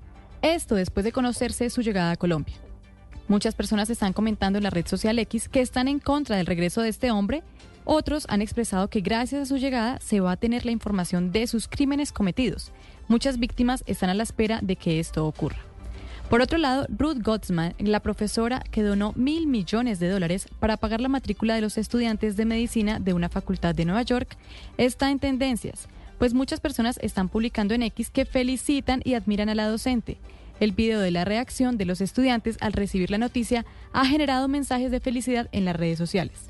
Esto 0.41 0.75
después 0.75 1.03
de 1.03 1.11
conocerse 1.11 1.69
su 1.69 1.81
llegada 1.81 2.11
a 2.11 2.17
Colombia. 2.17 2.55
Muchas 3.27 3.55
personas 3.55 3.89
están 3.89 4.13
comentando 4.13 4.57
en 4.57 4.63
la 4.63 4.69
red 4.69 4.87
social 4.87 5.19
X 5.19 5.49
que 5.49 5.61
están 5.61 5.89
en 5.89 5.99
contra 5.99 6.37
del 6.37 6.45
regreso 6.45 6.81
de 6.81 6.89
este 6.89 7.11
hombre. 7.11 7.43
Otros 7.83 8.25
han 8.29 8.41
expresado 8.41 8.89
que 8.89 9.01
gracias 9.01 9.41
a 9.41 9.45
su 9.45 9.57
llegada 9.57 9.99
se 9.99 10.21
va 10.21 10.31
a 10.31 10.37
tener 10.37 10.65
la 10.65 10.71
información 10.71 11.31
de 11.31 11.45
sus 11.47 11.67
crímenes 11.67 12.11
cometidos. 12.11 12.71
Muchas 13.09 13.37
víctimas 13.37 13.83
están 13.85 14.09
a 14.09 14.13
la 14.13 14.23
espera 14.23 14.59
de 14.61 14.77
que 14.77 14.99
esto 14.99 15.27
ocurra. 15.27 15.57
Por 16.29 16.41
otro 16.41 16.57
lado, 16.57 16.87
Ruth 16.89 17.21
Gottsman, 17.21 17.73
la 17.79 18.01
profesora 18.01 18.63
que 18.71 18.83
donó 18.83 19.13
mil 19.15 19.47
millones 19.47 19.99
de 19.99 20.09
dólares 20.09 20.47
para 20.59 20.77
pagar 20.77 20.99
la 20.99 21.07
matrícula 21.09 21.55
de 21.55 21.61
los 21.61 21.77
estudiantes 21.77 22.37
de 22.37 22.45
medicina 22.45 22.99
de 22.99 23.13
una 23.13 23.29
facultad 23.29 23.75
de 23.75 23.85
Nueva 23.85 24.01
York, 24.01 24.37
está 24.77 25.09
en 25.09 25.19
tendencias 25.19 25.87
pues 26.17 26.33
muchas 26.33 26.59
personas 26.59 26.99
están 27.01 27.29
publicando 27.29 27.73
en 27.73 27.83
X 27.83 28.09
que 28.09 28.25
felicitan 28.25 29.01
y 29.03 29.13
admiran 29.13 29.49
a 29.49 29.55
la 29.55 29.67
docente. 29.67 30.17
El 30.59 30.71
video 30.71 30.99
de 30.99 31.11
la 31.11 31.25
reacción 31.25 31.77
de 31.77 31.85
los 31.85 32.01
estudiantes 32.01 32.57
al 32.61 32.73
recibir 32.73 33.11
la 33.11 33.17
noticia 33.17 33.65
ha 33.93 34.05
generado 34.05 34.47
mensajes 34.47 34.91
de 34.91 34.99
felicidad 34.99 35.49
en 35.51 35.65
las 35.65 35.75
redes 35.75 35.97
sociales. 35.97 36.49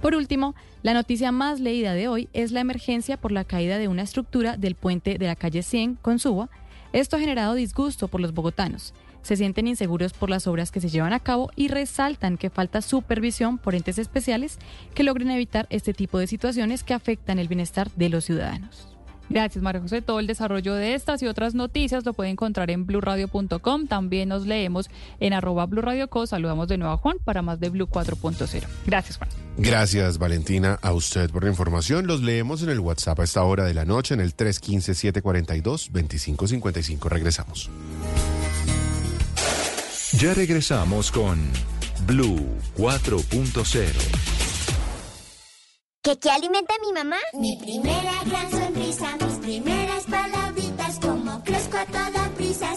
Por 0.00 0.14
último, 0.14 0.54
la 0.82 0.94
noticia 0.94 1.32
más 1.32 1.58
leída 1.58 1.94
de 1.94 2.06
hoy 2.06 2.28
es 2.32 2.52
la 2.52 2.60
emergencia 2.60 3.16
por 3.16 3.32
la 3.32 3.44
caída 3.44 3.78
de 3.78 3.88
una 3.88 4.02
estructura 4.02 4.56
del 4.56 4.76
puente 4.76 5.18
de 5.18 5.26
la 5.26 5.34
calle 5.34 5.64
100 5.64 5.96
con 5.96 6.20
Suba. 6.20 6.48
Esto 6.92 7.16
ha 7.16 7.20
generado 7.20 7.54
disgusto 7.54 8.06
por 8.06 8.20
los 8.20 8.32
bogotanos 8.32 8.94
se 9.28 9.36
sienten 9.36 9.68
inseguros 9.68 10.14
por 10.14 10.30
las 10.30 10.46
obras 10.46 10.70
que 10.70 10.80
se 10.80 10.88
llevan 10.88 11.12
a 11.12 11.20
cabo 11.20 11.50
y 11.54 11.68
resaltan 11.68 12.38
que 12.38 12.48
falta 12.48 12.80
supervisión 12.80 13.58
por 13.58 13.74
entes 13.74 13.98
especiales 13.98 14.58
que 14.94 15.02
logren 15.02 15.30
evitar 15.30 15.66
este 15.68 15.92
tipo 15.92 16.18
de 16.18 16.26
situaciones 16.26 16.82
que 16.82 16.94
afectan 16.94 17.38
el 17.38 17.46
bienestar 17.46 17.90
de 17.90 18.08
los 18.08 18.24
ciudadanos. 18.24 18.88
Gracias, 19.28 19.62
María 19.62 19.82
José. 19.82 20.00
Todo 20.00 20.18
el 20.18 20.26
desarrollo 20.26 20.74
de 20.74 20.94
estas 20.94 21.22
y 21.22 21.26
otras 21.26 21.54
noticias 21.54 22.06
lo 22.06 22.14
puede 22.14 22.30
encontrar 22.30 22.70
en 22.70 22.86
blurradio.com. 22.86 23.86
También 23.86 24.30
nos 24.30 24.46
leemos 24.46 24.88
en 25.20 25.34
arroba 25.34 25.66
blurradioco. 25.66 26.26
Saludamos 26.26 26.68
de 26.68 26.78
nuevo 26.78 26.94
a 26.94 26.96
Juan 26.96 27.18
para 27.22 27.42
más 27.42 27.60
de 27.60 27.68
Blue 27.68 27.86
4.0. 27.86 28.66
Gracias, 28.86 29.18
Juan. 29.18 29.28
Gracias, 29.58 30.16
Valentina, 30.16 30.78
a 30.80 30.94
usted 30.94 31.30
por 31.30 31.44
la 31.44 31.50
información. 31.50 32.06
Los 32.06 32.22
leemos 32.22 32.62
en 32.62 32.70
el 32.70 32.80
WhatsApp 32.80 33.20
a 33.20 33.24
esta 33.24 33.42
hora 33.42 33.64
de 33.64 33.74
la 33.74 33.84
noche 33.84 34.14
en 34.14 34.22
el 34.22 34.34
315-742-2555. 34.34 37.10
Regresamos. 37.10 37.68
Ya 40.12 40.32
regresamos 40.32 41.12
con 41.12 41.38
Blue 42.06 42.38
4.0. 42.76 43.92
¿Qué, 46.02 46.18
¿Qué 46.18 46.30
alimenta 46.30 46.74
a 46.74 46.86
mi 46.86 46.92
mamá? 46.94 47.16
Mi 47.34 47.58
primera 47.58 48.12
gran 48.24 48.50
sonrisa, 48.50 49.16
mis 49.20 49.34
primeras 49.38 50.04
palabritas, 50.04 50.98
como 51.00 51.44
crezco 51.44 51.76
a 51.76 51.84
toda 51.84 52.30
prisa, 52.36 52.74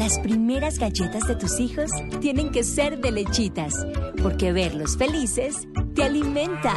Las 0.00 0.18
primeras 0.18 0.78
galletas 0.78 1.28
de 1.28 1.36
tus 1.36 1.60
hijos 1.60 1.90
tienen 2.22 2.50
que 2.50 2.64
ser 2.64 3.02
de 3.02 3.12
lechitas, 3.12 3.74
porque 4.22 4.50
verlos 4.50 4.96
felices 4.96 5.68
te 5.94 6.04
alimenta. 6.04 6.72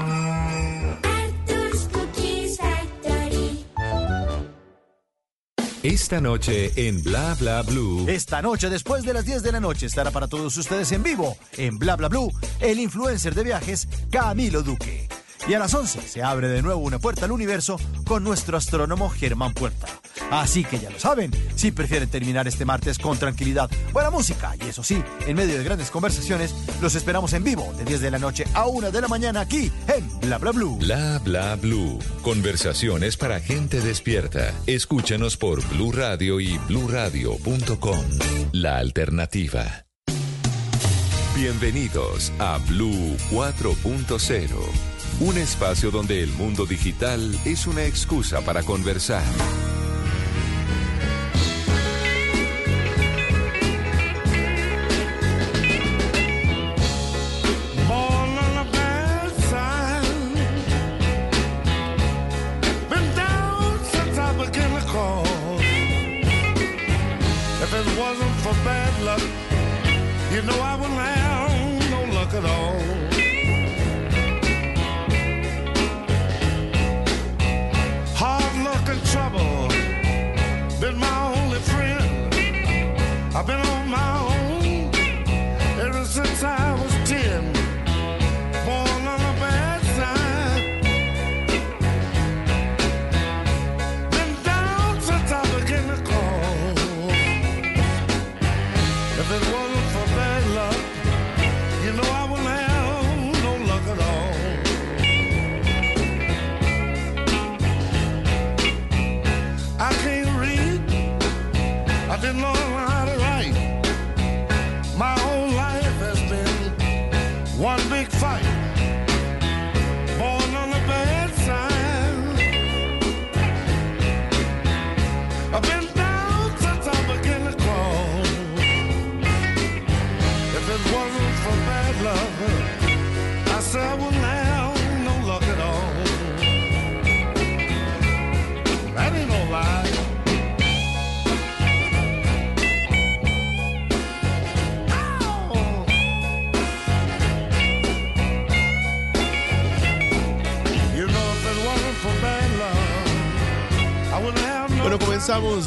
Arthur's 1.03 1.87
Cookies 1.93 2.57
Factory. 2.57 3.65
Esta 5.83 6.19
noche 6.19 6.73
en 6.75 7.01
Bla 7.01 7.37
Bla 7.39 7.61
Blue. 7.61 8.03
Esta 8.09 8.41
noche, 8.41 8.69
después 8.69 9.05
de 9.05 9.13
las 9.13 9.23
10 9.23 9.41
de 9.41 9.53
la 9.53 9.61
noche, 9.61 9.85
estará 9.85 10.11
para 10.11 10.27
todos 10.27 10.57
ustedes 10.57 10.91
en 10.91 11.01
vivo, 11.01 11.37
en 11.53 11.79
Bla 11.79 11.95
Bla 11.95 12.09
Blue, 12.09 12.29
el 12.59 12.77
influencer 12.77 13.33
de 13.33 13.45
viajes 13.45 13.87
Camilo 14.11 14.63
Duque. 14.63 15.07
Y 15.47 15.53
a 15.53 15.59
las 15.59 15.73
11 15.73 16.01
se 16.07 16.23
abre 16.23 16.47
de 16.47 16.61
nuevo 16.61 16.81
una 16.81 16.99
puerta 16.99 17.25
al 17.25 17.31
universo 17.31 17.77
con 18.05 18.23
nuestro 18.23 18.55
astrónomo 18.57 19.09
Germán 19.09 19.53
Puerta. 19.53 19.87
Así 20.31 20.63
que 20.63 20.79
ya 20.79 20.89
lo 20.89 20.99
saben, 20.99 21.31
si 21.55 21.71
prefieren 21.71 22.09
terminar 22.09 22.47
este 22.47 22.65
martes 22.65 22.97
con 22.97 23.17
tranquilidad, 23.17 23.69
buena 23.91 24.09
música 24.09 24.55
y 24.63 24.69
eso 24.69 24.83
sí, 24.83 25.03
en 25.27 25.35
medio 25.35 25.57
de 25.57 25.63
grandes 25.63 25.91
conversaciones, 25.91 26.55
los 26.81 26.95
esperamos 26.95 27.33
en 27.33 27.43
vivo 27.43 27.73
de 27.77 27.83
10 27.83 28.01
de 28.01 28.11
la 28.11 28.19
noche 28.19 28.45
a 28.53 28.67
1 28.67 28.91
de 28.91 29.01
la 29.01 29.07
mañana 29.07 29.41
aquí 29.41 29.71
en 29.87 30.19
Bla 30.21 30.37
Bla 30.37 30.51
Blue. 30.51 30.77
Bla 30.77 31.19
Bla 31.23 31.55
Blue. 31.55 31.99
Conversaciones 32.21 33.17
para 33.17 33.39
gente 33.39 33.81
despierta. 33.81 34.53
Escúchanos 34.65 35.35
por 35.37 35.61
Blue 35.69 35.91
Radio 35.91 36.39
y 36.39 36.57
bluradio.com. 36.69 38.05
La 38.53 38.77
alternativa. 38.77 39.85
Bienvenidos 41.35 42.31
a 42.39 42.59
Blue 42.69 43.17
4.0. 43.31 45.02
Un 45.19 45.37
espacio 45.37 45.91
donde 45.91 46.21
el 46.21 46.31
mundo 46.31 46.65
digital 46.65 47.39
es 47.45 47.67
una 47.67 47.85
excusa 47.85 48.41
para 48.41 48.63
conversar. 48.63 49.23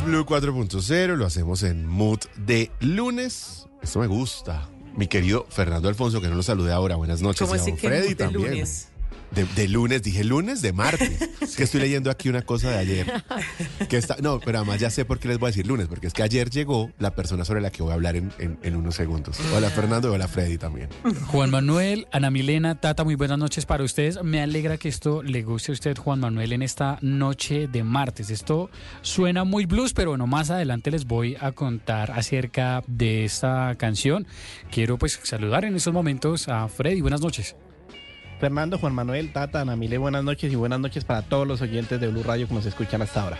Blue 0.06 0.24
4.0, 0.24 1.16
lo 1.16 1.26
hacemos 1.26 1.64
en 1.64 1.84
mood 1.84 2.20
de 2.36 2.70
lunes. 2.78 3.66
Esto 3.82 3.98
me 3.98 4.06
gusta. 4.06 4.68
Mi 4.96 5.08
querido 5.08 5.46
Fernando 5.50 5.88
Alfonso, 5.88 6.20
que 6.20 6.28
no 6.28 6.36
lo 6.36 6.44
saludé 6.44 6.72
ahora. 6.72 6.94
Buenas 6.94 7.22
noches. 7.22 7.40
¿Cómo 7.40 7.56
y 7.56 7.58
a 7.58 7.60
así 7.60 7.72
don 7.72 7.80
que 7.80 7.88
Freddy 7.88 8.14
también. 8.14 8.50
lunes? 8.52 8.88
De, 9.36 9.44
de 9.54 9.68
lunes, 9.68 10.02
dije 10.02 10.24
lunes, 10.24 10.62
de 10.62 10.72
martes. 10.72 11.20
Es 11.42 11.56
que 11.56 11.64
estoy 11.64 11.80
leyendo 11.80 12.10
aquí 12.10 12.28
una 12.30 12.40
cosa 12.42 12.70
de 12.70 12.78
ayer. 12.78 13.12
Que 13.88 13.98
está, 13.98 14.16
no, 14.22 14.40
pero 14.40 14.58
además 14.58 14.80
ya 14.80 14.88
sé 14.90 15.04
por 15.04 15.18
qué 15.18 15.28
les 15.28 15.38
voy 15.38 15.48
a 15.48 15.50
decir 15.50 15.66
lunes, 15.66 15.86
porque 15.88 16.06
es 16.06 16.14
que 16.14 16.22
ayer 16.22 16.48
llegó 16.48 16.90
la 16.98 17.14
persona 17.14 17.44
sobre 17.44 17.60
la 17.60 17.70
que 17.70 17.82
voy 17.82 17.92
a 17.92 17.94
hablar 17.94 18.16
en, 18.16 18.32
en- 18.38 18.58
en 18.62 18.74
unos 18.76 18.94
segundos. 18.96 19.38
Hola 19.54 19.68
Fernando 19.68 20.08
y 20.10 20.14
hola 20.14 20.26
Freddy 20.26 20.56
también. 20.56 20.88
Juan 21.26 21.50
Manuel, 21.50 22.06
Ana 22.12 22.30
Milena, 22.30 22.76
Tata, 22.80 23.04
muy 23.04 23.14
buenas 23.14 23.38
noches 23.38 23.66
para 23.66 23.84
ustedes. 23.84 24.22
Me 24.24 24.40
alegra 24.40 24.78
que 24.78 24.88
esto 24.88 25.22
le 25.22 25.42
guste 25.42 25.70
a 25.70 25.74
usted, 25.74 25.98
Juan 25.98 26.18
Manuel, 26.20 26.54
en 26.54 26.62
esta 26.62 26.98
noche 27.02 27.68
de 27.68 27.84
martes. 27.84 28.30
Esto 28.30 28.70
suena 29.02 29.44
muy 29.44 29.66
blues, 29.66 29.92
pero 29.92 30.10
bueno, 30.12 30.26
más 30.26 30.48
adelante 30.50 30.90
les 30.90 31.04
voy 31.04 31.36
a 31.38 31.52
contar 31.52 32.10
acerca 32.12 32.82
de 32.86 33.26
esta 33.26 33.74
canción. 33.76 34.26
Quiero 34.70 34.96
pues 34.96 35.20
saludar 35.22 35.66
en 35.66 35.76
estos 35.76 35.92
momentos 35.92 36.48
a 36.48 36.68
Freddy. 36.68 37.02
Buenas 37.02 37.20
noches. 37.20 37.54
Fernando, 38.38 38.78
Juan 38.78 38.94
Manuel, 38.94 39.32
Tata, 39.32 39.60
Ana 39.60 39.76
Mile, 39.76 39.98
buenas 39.98 40.22
noches 40.24 40.52
y 40.52 40.56
buenas 40.56 40.80
noches 40.80 41.04
para 41.04 41.22
todos 41.22 41.46
los 41.46 41.60
oyentes 41.62 42.00
de 42.00 42.08
Blue 42.08 42.22
Radio 42.22 42.46
que 42.46 42.54
nos 42.54 42.66
escuchan 42.66 43.02
hasta 43.02 43.22
ahora. 43.22 43.38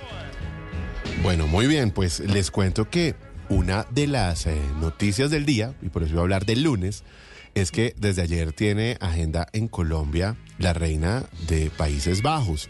Bueno, 1.22 1.46
muy 1.46 1.66
bien, 1.66 1.90
pues 1.90 2.20
les 2.20 2.50
cuento 2.50 2.88
que 2.88 3.14
una 3.48 3.86
de 3.90 4.06
las 4.06 4.46
eh, 4.46 4.58
noticias 4.80 5.30
del 5.30 5.44
día, 5.44 5.74
y 5.82 5.88
por 5.88 6.02
eso 6.02 6.12
voy 6.12 6.20
a 6.20 6.22
hablar 6.22 6.46
del 6.46 6.62
lunes, 6.62 7.04
es 7.54 7.70
que 7.70 7.94
desde 7.96 8.22
ayer 8.22 8.52
tiene 8.52 8.96
agenda 9.00 9.46
en 9.52 9.68
Colombia 9.68 10.36
la 10.58 10.72
reina 10.72 11.24
de 11.48 11.70
Países 11.70 12.22
Bajos. 12.22 12.68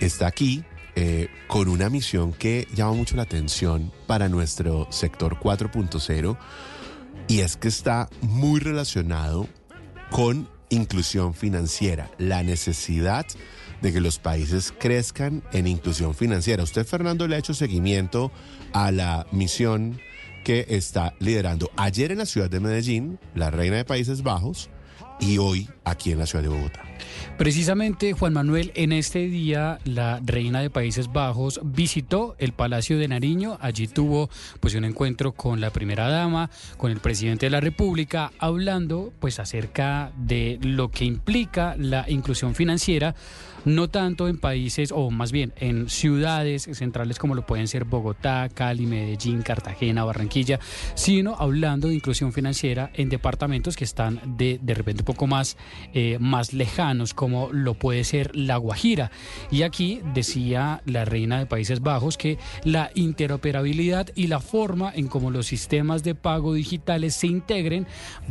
Está 0.00 0.26
aquí 0.26 0.64
eh, 0.94 1.28
con 1.46 1.68
una 1.68 1.90
misión 1.90 2.32
que 2.32 2.66
llama 2.74 2.92
mucho 2.92 3.16
la 3.16 3.22
atención 3.22 3.92
para 4.06 4.28
nuestro 4.28 4.88
sector 4.90 5.38
4.0 5.38 6.36
y 7.28 7.40
es 7.40 7.56
que 7.56 7.68
está 7.68 8.08
muy 8.20 8.60
relacionado 8.60 9.48
con 10.10 10.48
inclusión 10.70 11.34
financiera, 11.34 12.10
la 12.18 12.42
necesidad 12.42 13.26
de 13.82 13.92
que 13.92 14.00
los 14.00 14.18
países 14.18 14.72
crezcan 14.78 15.42
en 15.52 15.66
inclusión 15.66 16.14
financiera. 16.14 16.62
Usted, 16.62 16.86
Fernando, 16.86 17.28
le 17.28 17.36
ha 17.36 17.38
hecho 17.38 17.54
seguimiento 17.54 18.32
a 18.72 18.90
la 18.90 19.26
misión 19.32 20.00
que 20.44 20.66
está 20.68 21.14
liderando 21.18 21.70
ayer 21.76 22.12
en 22.12 22.18
la 22.18 22.26
ciudad 22.26 22.48
de 22.48 22.60
Medellín, 22.60 23.18
la 23.34 23.50
reina 23.50 23.76
de 23.76 23.84
Países 23.84 24.22
Bajos, 24.22 24.70
y 25.20 25.38
hoy 25.38 25.68
aquí 25.84 26.12
en 26.12 26.18
la 26.18 26.26
ciudad 26.26 26.42
de 26.42 26.50
Bogotá. 26.50 26.82
Precisamente, 27.38 28.14
Juan 28.14 28.32
Manuel, 28.32 28.72
en 28.74 28.92
este 28.92 29.28
día 29.28 29.78
la 29.84 30.20
reina 30.24 30.60
de 30.60 30.70
Países 30.70 31.12
Bajos 31.12 31.60
visitó 31.62 32.34
el 32.38 32.52
Palacio 32.52 32.98
de 32.98 33.08
Nariño. 33.08 33.58
Allí 33.60 33.88
tuvo 33.88 34.30
pues 34.60 34.74
un 34.74 34.86
encuentro 34.86 35.32
con 35.32 35.60
la 35.60 35.70
primera 35.70 36.08
dama, 36.08 36.48
con 36.78 36.90
el 36.90 37.00
presidente 37.00 37.46
de 37.46 37.50
la 37.50 37.60
República, 37.60 38.32
hablando 38.38 39.12
pues 39.20 39.38
acerca 39.38 40.12
de 40.16 40.58
lo 40.62 40.90
que 40.90 41.04
implica 41.04 41.76
la 41.76 42.06
inclusión 42.08 42.54
financiera 42.54 43.14
no 43.66 43.88
tanto 43.88 44.28
en 44.28 44.38
países, 44.38 44.92
o 44.92 45.10
más 45.10 45.32
bien 45.32 45.52
en 45.56 45.90
ciudades 45.90 46.68
centrales 46.72 47.18
como 47.18 47.34
lo 47.34 47.44
pueden 47.44 47.66
ser 47.66 47.84
Bogotá, 47.84 48.48
Cali, 48.48 48.86
Medellín, 48.86 49.42
Cartagena, 49.42 50.04
Barranquilla, 50.04 50.60
sino 50.94 51.34
hablando 51.34 51.88
de 51.88 51.96
inclusión 51.96 52.32
financiera 52.32 52.90
en 52.94 53.08
departamentos 53.08 53.76
que 53.76 53.82
están 53.82 54.20
de, 54.38 54.60
de 54.62 54.74
repente 54.74 55.02
un 55.02 55.06
poco 55.06 55.26
más, 55.26 55.56
eh, 55.92 56.16
más 56.20 56.52
lejanos, 56.52 57.12
como 57.12 57.25
lo 57.28 57.74
puede 57.74 58.04
ser 58.04 58.34
La 58.34 58.56
Guajira. 58.56 59.10
Y 59.50 59.62
aquí 59.62 60.00
decía 60.14 60.82
la 60.86 61.04
reina 61.04 61.38
de 61.38 61.46
Países 61.46 61.80
Bajos 61.80 62.16
que 62.16 62.38
la 62.64 62.90
interoperabilidad 62.94 64.08
y 64.14 64.26
la 64.26 64.40
forma 64.40 64.92
en 64.94 65.08
cómo 65.08 65.30
los 65.30 65.46
sistemas 65.46 66.02
de 66.02 66.14
pago 66.14 66.54
digitales 66.54 67.14
se 67.14 67.26
integren 67.26 67.86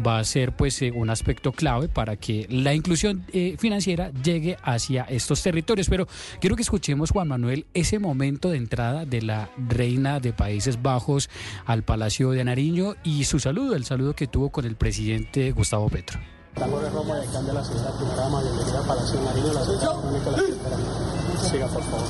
va 0.05 0.19
a 0.19 0.23
ser 0.23 0.55
pues 0.55 0.81
eh, 0.81 0.91
un 0.91 1.09
aspecto 1.09 1.51
clave 1.51 1.87
para 1.87 2.15
que 2.15 2.47
la 2.49 2.73
inclusión 2.73 3.25
eh, 3.33 3.55
financiera 3.57 4.11
llegue 4.23 4.57
hacia 4.63 5.03
estos 5.03 5.41
territorios. 5.41 5.89
Pero 5.89 6.07
quiero 6.39 6.55
que 6.55 6.61
escuchemos, 6.61 7.11
Juan 7.11 7.27
Manuel, 7.27 7.65
ese 7.73 7.99
momento 7.99 8.49
de 8.49 8.57
entrada 8.57 9.05
de 9.05 9.21
la 9.21 9.49
reina 9.57 10.19
de 10.19 10.33
Países 10.33 10.81
Bajos 10.81 11.29
al 11.65 11.83
Palacio 11.83 12.31
de 12.31 12.43
Nariño 12.43 12.95
y 13.03 13.25
su 13.25 13.39
saludo, 13.39 13.75
el 13.75 13.85
saludo 13.85 14.15
que 14.15 14.27
tuvo 14.27 14.49
con 14.49 14.65
el 14.65 14.75
presidente 14.75 15.51
Gustavo 15.51 15.89
Petro. 15.89 16.34
Carlos 16.55 16.81
de 16.81 16.89
Roma 16.89 17.15
y 17.21 17.27
cambia 17.27 17.53
la 17.53 17.63
ciudad, 17.65 17.93
primera 17.95 18.21
dama, 18.21 18.41
bienvenida 18.41 18.79
al 18.79 18.85
Palacio 18.85 19.19
de 19.19 19.25
Nariño, 19.25 19.53
la 19.53 19.65
ciudad 19.65 19.95
única 20.05 20.31
la 20.31 20.37
esperando. 20.37 21.49
Siga, 21.49 21.67
por 21.67 21.83
favor. 21.83 22.07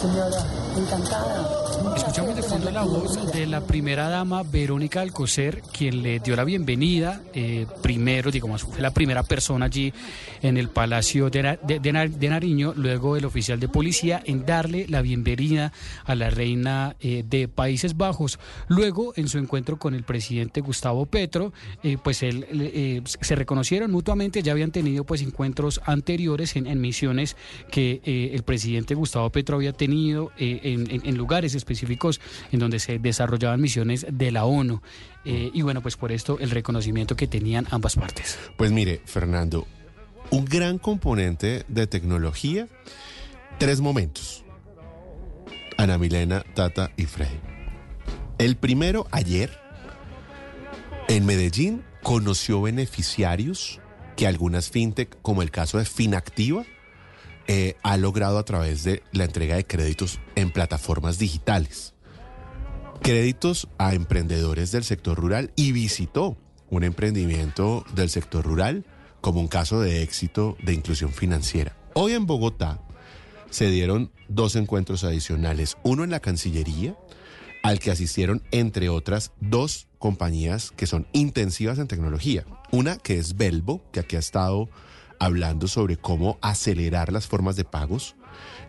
Señora, 0.00 0.63
encantada. 0.78 1.50
Escuchamos 1.96 2.36
de 2.36 2.42
fondo 2.42 2.70
la 2.70 2.82
voz 2.84 3.32
de 3.32 3.46
la 3.46 3.60
primera 3.60 4.08
dama 4.08 4.42
Verónica 4.42 5.00
Alcocer, 5.00 5.62
quien 5.76 6.02
le 6.02 6.18
dio 6.20 6.34
la 6.36 6.44
bienvenida, 6.44 7.22
eh, 7.34 7.66
primero, 7.82 8.30
digamos, 8.30 8.62
fue 8.62 8.80
la 8.80 8.92
primera 8.92 9.22
persona 9.22 9.66
allí 9.66 9.92
en 10.42 10.56
el 10.56 10.68
Palacio 10.68 11.30
de, 11.30 11.42
Na- 11.42 11.56
de- 11.62 11.80
de 11.80 11.92
Nar- 11.92 12.10
de 12.10 12.28
Nariño, 12.28 12.72
luego 12.76 13.16
el 13.16 13.24
oficial 13.24 13.60
de 13.60 13.68
policía 13.68 14.22
en 14.24 14.44
darle 14.46 14.86
la 14.88 15.02
bienvenida 15.02 15.72
a 16.04 16.14
la 16.14 16.30
reina 16.30 16.96
eh, 17.00 17.24
de 17.28 17.48
Países 17.48 17.96
Bajos. 17.96 18.38
Luego, 18.68 19.12
en 19.16 19.28
su 19.28 19.38
encuentro 19.38 19.78
con 19.78 19.94
el 19.94 20.02
presidente 20.04 20.60
Gustavo 20.60 21.06
Petro, 21.06 21.52
eh, 21.82 21.96
pues 22.02 22.22
él, 22.22 22.46
eh, 22.50 23.02
se 23.04 23.34
reconocieron 23.34 23.90
mutuamente, 23.90 24.42
ya 24.42 24.52
habían 24.52 24.70
tenido 24.72 25.04
pues 25.04 25.22
encuentros 25.22 25.80
anteriores 25.84 26.56
en, 26.56 26.80
misiones 26.80 27.36
que 27.70 28.00
el 28.34 28.42
presidente 28.42 28.94
Gustavo 28.94 29.30
Petro 29.30 29.56
había 29.56 29.72
tenido 29.72 30.30
en, 30.64 31.16
lugares 31.16 31.54
específicos 31.54 32.20
en 32.50 32.58
donde 32.58 32.78
se 32.78 32.98
desarrollaban 32.98 33.60
misiones 33.60 34.06
de 34.10 34.32
la 34.32 34.44
ONU. 34.44 34.80
Eh, 35.24 35.50
y 35.52 35.62
bueno, 35.62 35.82
pues 35.82 35.96
por 35.96 36.12
esto 36.12 36.38
el 36.40 36.50
reconocimiento 36.50 37.16
que 37.16 37.26
tenían 37.26 37.66
ambas 37.70 37.96
partes. 37.96 38.38
Pues 38.56 38.72
mire, 38.72 39.00
Fernando, 39.04 39.66
un 40.30 40.44
gran 40.44 40.78
componente 40.78 41.64
de 41.68 41.86
tecnología, 41.86 42.68
tres 43.58 43.80
momentos. 43.80 44.44
Ana 45.76 45.98
Milena, 45.98 46.44
Tata 46.54 46.90
y 46.96 47.04
Freddy. 47.06 47.40
El 48.38 48.56
primero, 48.56 49.06
ayer, 49.10 49.50
en 51.08 51.26
Medellín, 51.26 51.84
conoció 52.02 52.62
beneficiarios 52.62 53.80
que 54.16 54.26
algunas 54.26 54.70
fintech, 54.70 55.16
como 55.22 55.42
el 55.42 55.50
caso 55.50 55.78
de 55.78 55.84
Finactiva, 55.84 56.64
eh, 57.46 57.76
ha 57.82 57.96
logrado 57.96 58.38
a 58.38 58.44
través 58.44 58.84
de 58.84 59.02
la 59.12 59.24
entrega 59.24 59.56
de 59.56 59.66
créditos 59.66 60.20
en 60.34 60.50
plataformas 60.50 61.18
digitales. 61.18 61.94
Créditos 63.02 63.68
a 63.78 63.94
emprendedores 63.94 64.72
del 64.72 64.84
sector 64.84 65.18
rural 65.18 65.52
y 65.56 65.72
visitó 65.72 66.36
un 66.70 66.84
emprendimiento 66.84 67.84
del 67.94 68.08
sector 68.10 68.44
rural 68.44 68.84
como 69.20 69.40
un 69.40 69.48
caso 69.48 69.80
de 69.80 70.02
éxito 70.02 70.56
de 70.62 70.74
inclusión 70.74 71.12
financiera. 71.12 71.76
Hoy 71.94 72.12
en 72.12 72.26
Bogotá 72.26 72.80
se 73.50 73.70
dieron 73.70 74.10
dos 74.28 74.56
encuentros 74.56 75.04
adicionales, 75.04 75.76
uno 75.82 76.02
en 76.04 76.10
la 76.10 76.20
Cancillería, 76.20 76.96
al 77.62 77.78
que 77.78 77.90
asistieron, 77.90 78.42
entre 78.50 78.88
otras, 78.88 79.32
dos 79.40 79.86
compañías 79.98 80.70
que 80.72 80.86
son 80.86 81.06
intensivas 81.12 81.78
en 81.78 81.88
tecnología. 81.88 82.44
Una 82.72 82.96
que 82.98 83.18
es 83.18 83.36
Belbo, 83.36 83.80
que 83.92 84.00
aquí 84.00 84.16
ha 84.16 84.18
estado 84.18 84.68
hablando 85.18 85.68
sobre 85.68 85.96
cómo 85.96 86.38
acelerar 86.40 87.12
las 87.12 87.26
formas 87.26 87.56
de 87.56 87.64
pagos. 87.64 88.16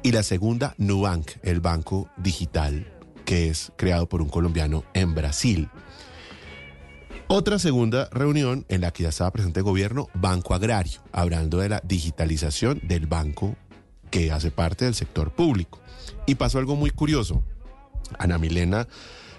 Y 0.04 0.12
la 0.12 0.24
segunda, 0.24 0.76
Nubank, 0.78 1.32
el 1.44 1.62
banco 1.62 2.10
digital 2.18 2.92
que 3.26 3.50
es 3.50 3.72
creado 3.76 4.08
por 4.08 4.22
un 4.22 4.30
colombiano 4.30 4.86
en 4.94 5.14
Brasil. 5.14 5.70
Otra 7.28 7.58
segunda 7.58 8.08
reunión 8.12 8.66
en 8.70 8.82
la 8.82 8.92
que 8.92 9.04
ya 9.04 9.10
estaba 9.10 9.32
presente 9.32 9.60
el 9.60 9.64
gobierno, 9.64 10.08
Banco 10.14 10.54
Agrario, 10.54 11.02
hablando 11.12 11.58
de 11.58 11.70
la 11.70 11.82
digitalización 11.84 12.80
del 12.84 13.08
banco 13.08 13.56
que 14.12 14.32
hace 14.32 14.52
parte 14.52 14.86
del 14.86 14.94
sector 14.94 15.32
público. 15.32 15.80
Y 16.28 16.36
pasó 16.36 16.60
algo 16.60 16.76
muy 16.76 16.92
curioso. 16.92 17.44
Ana 18.20 18.38
Milena, 18.38 18.88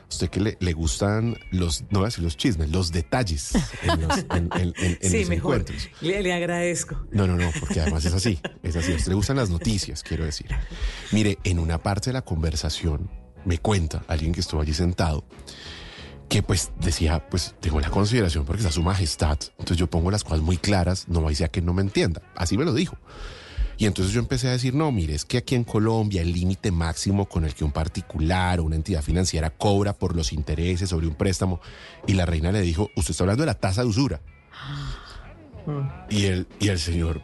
usted 0.09 0.29
que 0.31 0.41
le, 0.41 0.57
le 0.61 0.73
gustan 0.73 1.37
los, 1.51 1.83
no 1.91 1.99
voy 2.01 2.03
a 2.03 2.07
decir 2.07 2.23
los 2.25 2.37
chismes, 2.37 2.71
los 2.71 2.93
detalles 2.93 3.53
en 3.83 4.01
los, 4.03 4.19
en- 4.19 4.51
en- 4.55 4.75
en- 4.79 4.99
en 5.01 5.11
sí, 5.11 5.21
los 5.21 5.29
mejor. 5.29 5.57
encuentros. 5.57 5.89
Le, 6.01 6.23
le 6.23 6.33
agradezco. 6.33 7.07
No, 7.11 7.27
no, 7.27 7.37
no, 7.37 7.51
porque 7.59 7.81
además 7.81 8.05
es 8.05 8.13
así, 8.15 8.39
es 8.63 8.77
así. 8.77 8.93
A 8.93 8.97
usted 8.97 9.09
le 9.09 9.15
gustan 9.15 9.37
las 9.37 9.51
noticias, 9.51 10.03
quiero 10.03 10.25
decir. 10.25 10.47
Mire, 11.13 11.39
en 11.45 11.59
una 11.59 11.79
parte 11.83 12.11
de 12.11 12.15
la 12.15 12.23
conversación 12.23 13.11
me 13.45 13.59
cuenta 13.59 14.05
alguien 14.09 14.33
que 14.33 14.41
estuvo 14.41 14.61
allí 14.61 14.75
sentado 14.75 15.25
que 16.29 16.43
pues 16.43 16.73
decía, 16.81 17.25
pues 17.29 17.55
tengo 17.61 17.79
la 17.81 17.89
consideración 17.89 18.45
porque 18.45 18.61
está 18.63 18.73
su 18.73 18.83
majestad, 18.83 19.39
entonces 19.59 19.77
yo 19.77 19.87
pongo 19.89 20.11
las 20.11 20.25
cosas 20.25 20.41
muy 20.41 20.57
claras, 20.57 21.07
no 21.09 21.21
vaya 21.23 21.47
a 21.47 21.49
que 21.49 21.63
no 21.63 21.73
me 21.73 21.83
entienda. 21.83 22.21
Así 22.35 22.59
me 22.59 22.65
lo 22.65 22.75
dijo. 22.75 22.99
Y 23.79 23.87
entonces 23.87 24.15
yo 24.15 24.21
empecé 24.21 24.49
a 24.49 24.53
decir, 24.53 24.75
no, 24.75 24.91
mire, 24.91 25.15
es 25.15 25.25
que 25.25 25.39
aquí 25.39 25.55
en 25.55 25.65
Colombia 25.65 26.23
el 26.23 26.33
límite 26.33 26.71
máximo 26.71 27.27
con 27.27 27.45
el 27.45 27.55
que 27.55 27.65
un 27.65 27.73
particular 27.73 28.59
o 28.61 28.65
una 28.65 28.77
entidad 28.77 29.03
financiera 29.03 29.51
cobra 29.51 29.93
por 29.93 30.17
los 30.17 30.33
intereses 30.33 30.89
sobre 30.89 31.07
un 31.07 31.15
préstamo, 31.15 31.61
y 32.07 32.15
la 32.15 32.25
reina 32.25 32.53
le 32.53 32.63
dijo, 32.63 32.91
usted 32.97 33.11
está 33.11 33.25
hablando 33.25 33.43
de 33.43 33.47
la 33.47 33.55
tasa 33.55 33.83
de 33.83 33.89
usura. 33.89 34.21
Y 36.09 36.25
el, 36.27 36.47
y 36.59 36.69
el 36.69 36.79
señor 36.79 37.23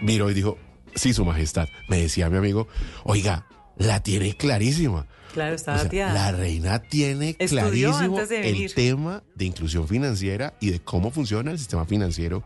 miró 0.00 0.30
y 0.30 0.34
dijo, 0.34 0.58
sí, 0.94 1.12
su 1.12 1.24
majestad. 1.24 1.68
Me 1.88 1.98
decía 1.98 2.28
mi 2.30 2.36
amigo, 2.36 2.68
oiga, 3.04 3.46
la 3.76 4.02
tiene 4.02 4.36
clarísima. 4.36 5.06
Claro, 5.32 5.54
está 5.54 5.76
O 5.76 5.88
sea, 5.88 6.12
la 6.12 6.32
reina 6.32 6.78
tiene 6.80 7.36
Estudió 7.38 7.92
clarísimo 7.92 8.20
el 8.20 8.74
tema 8.74 9.22
de 9.34 9.46
inclusión 9.46 9.88
financiera 9.88 10.54
y 10.60 10.70
de 10.70 10.80
cómo 10.80 11.10
funciona 11.10 11.50
el 11.50 11.58
sistema 11.58 11.86
financiero 11.86 12.44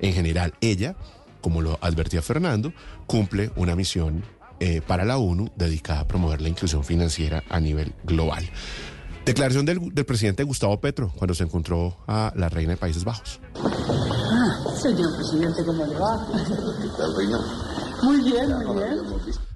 en 0.00 0.12
general. 0.12 0.52
Ella, 0.60 0.96
como 1.44 1.60
lo 1.60 1.78
advertía 1.82 2.22
Fernando, 2.22 2.72
cumple 3.06 3.50
una 3.56 3.76
misión 3.76 4.24
eh, 4.60 4.80
para 4.80 5.04
la 5.04 5.18
ONU 5.18 5.50
dedicada 5.56 6.00
a 6.00 6.08
promover 6.08 6.40
la 6.40 6.48
inclusión 6.48 6.84
financiera 6.84 7.44
a 7.50 7.60
nivel 7.60 7.94
global. 8.02 8.48
Declaración 9.26 9.66
del, 9.66 9.94
del 9.94 10.06
presidente 10.06 10.42
Gustavo 10.42 10.80
Petro 10.80 11.12
cuando 11.14 11.34
se 11.34 11.44
encontró 11.44 11.98
a 12.06 12.32
la 12.34 12.48
reina 12.48 12.70
de 12.70 12.76
Países 12.78 13.04
Bajos. 13.04 13.40
Ah, 13.56 14.56
señor 14.80 15.14
presidente, 15.16 15.62
¿cómo 15.66 15.84
le 15.84 15.98
va? 15.98 16.26
Muy 18.02 18.22
bien, 18.22 18.48
muy 18.48 18.76
bien. 18.76 18.98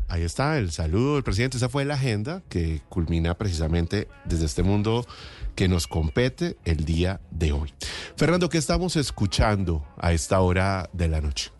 Ahí 0.08 0.24
está 0.24 0.58
el 0.58 0.70
saludo 0.70 1.14
del 1.14 1.24
presidente. 1.24 1.56
Esa 1.56 1.70
fue 1.70 1.86
la 1.86 1.94
agenda 1.94 2.42
que 2.50 2.82
culmina 2.90 3.32
precisamente 3.32 4.08
desde 4.26 4.44
este 4.44 4.62
mundo 4.62 5.06
que 5.54 5.68
nos 5.68 5.86
compete 5.86 6.58
el 6.66 6.84
día 6.84 7.22
de 7.30 7.52
hoy. 7.52 7.72
Fernando, 8.16 8.50
¿qué 8.50 8.58
estamos 8.58 8.96
escuchando 8.96 9.86
a 9.96 10.12
esta 10.12 10.40
hora 10.40 10.90
de 10.92 11.08
la 11.08 11.22
noche? 11.22 11.50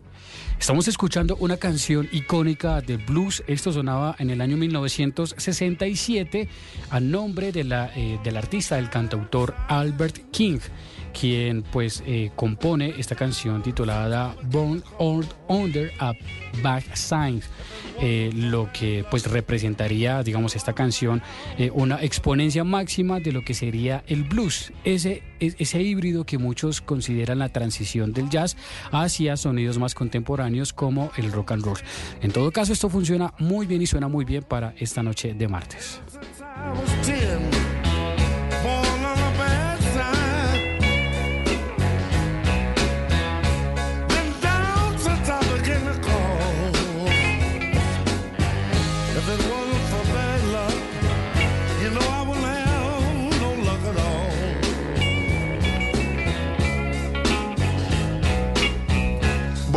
Estamos 0.59 0.89
escuchando 0.89 1.37
una 1.37 1.55
canción 1.55 2.09
icónica 2.11 2.81
de 2.81 2.97
blues. 2.97 3.41
Esto 3.47 3.71
sonaba 3.71 4.17
en 4.19 4.29
el 4.29 4.41
año 4.41 4.57
1967 4.57 6.49
a 6.89 6.99
nombre 6.99 7.53
de 7.53 7.63
la, 7.63 7.89
eh, 7.95 8.19
del 8.25 8.35
artista, 8.35 8.75
del 8.75 8.89
cantautor 8.89 9.55
Albert 9.69 10.17
King, 10.31 10.59
quien 11.13 11.63
pues 11.63 12.03
eh, 12.05 12.31
compone 12.35 12.93
esta 12.97 13.15
canción 13.15 13.61
titulada 13.61 14.35
Born 14.43 14.83
Under 15.47 15.91
a 15.99 16.13
Bad 16.63 16.83
Sign, 16.93 17.41
eh, 18.01 18.31
lo 18.33 18.69
que 18.71 19.05
pues 19.11 19.29
representaría, 19.29 20.23
digamos, 20.23 20.55
esta 20.55 20.73
canción 20.73 21.21
eh, 21.57 21.71
una 21.73 22.01
exponencia 22.03 22.63
máxima 22.63 23.19
de 23.19 23.31
lo 23.31 23.43
que 23.43 23.53
sería 23.53 24.03
el 24.07 24.23
blues, 24.23 24.71
ese, 24.83 25.23
es- 25.39 25.55
ese 25.59 25.81
híbrido 25.81 26.25
que 26.25 26.37
muchos 26.37 26.81
consideran 26.81 27.39
la 27.39 27.49
transición 27.49 28.13
del 28.13 28.29
jazz 28.29 28.55
hacia 28.91 29.37
sonidos 29.37 29.77
más 29.77 29.95
contemporáneos 29.95 30.73
como 30.73 31.11
el 31.17 31.31
rock 31.31 31.51
and 31.53 31.63
roll. 31.65 31.77
En 32.21 32.31
todo 32.31 32.51
caso, 32.51 32.73
esto 32.73 32.89
funciona 32.89 33.33
muy 33.39 33.65
bien 33.65 33.81
y 33.81 33.87
suena 33.87 34.07
muy 34.07 34.25
bien 34.25 34.43
para 34.43 34.73
esta 34.79 35.03
noche 35.03 35.33
de 35.33 35.47
martes. 35.47 36.01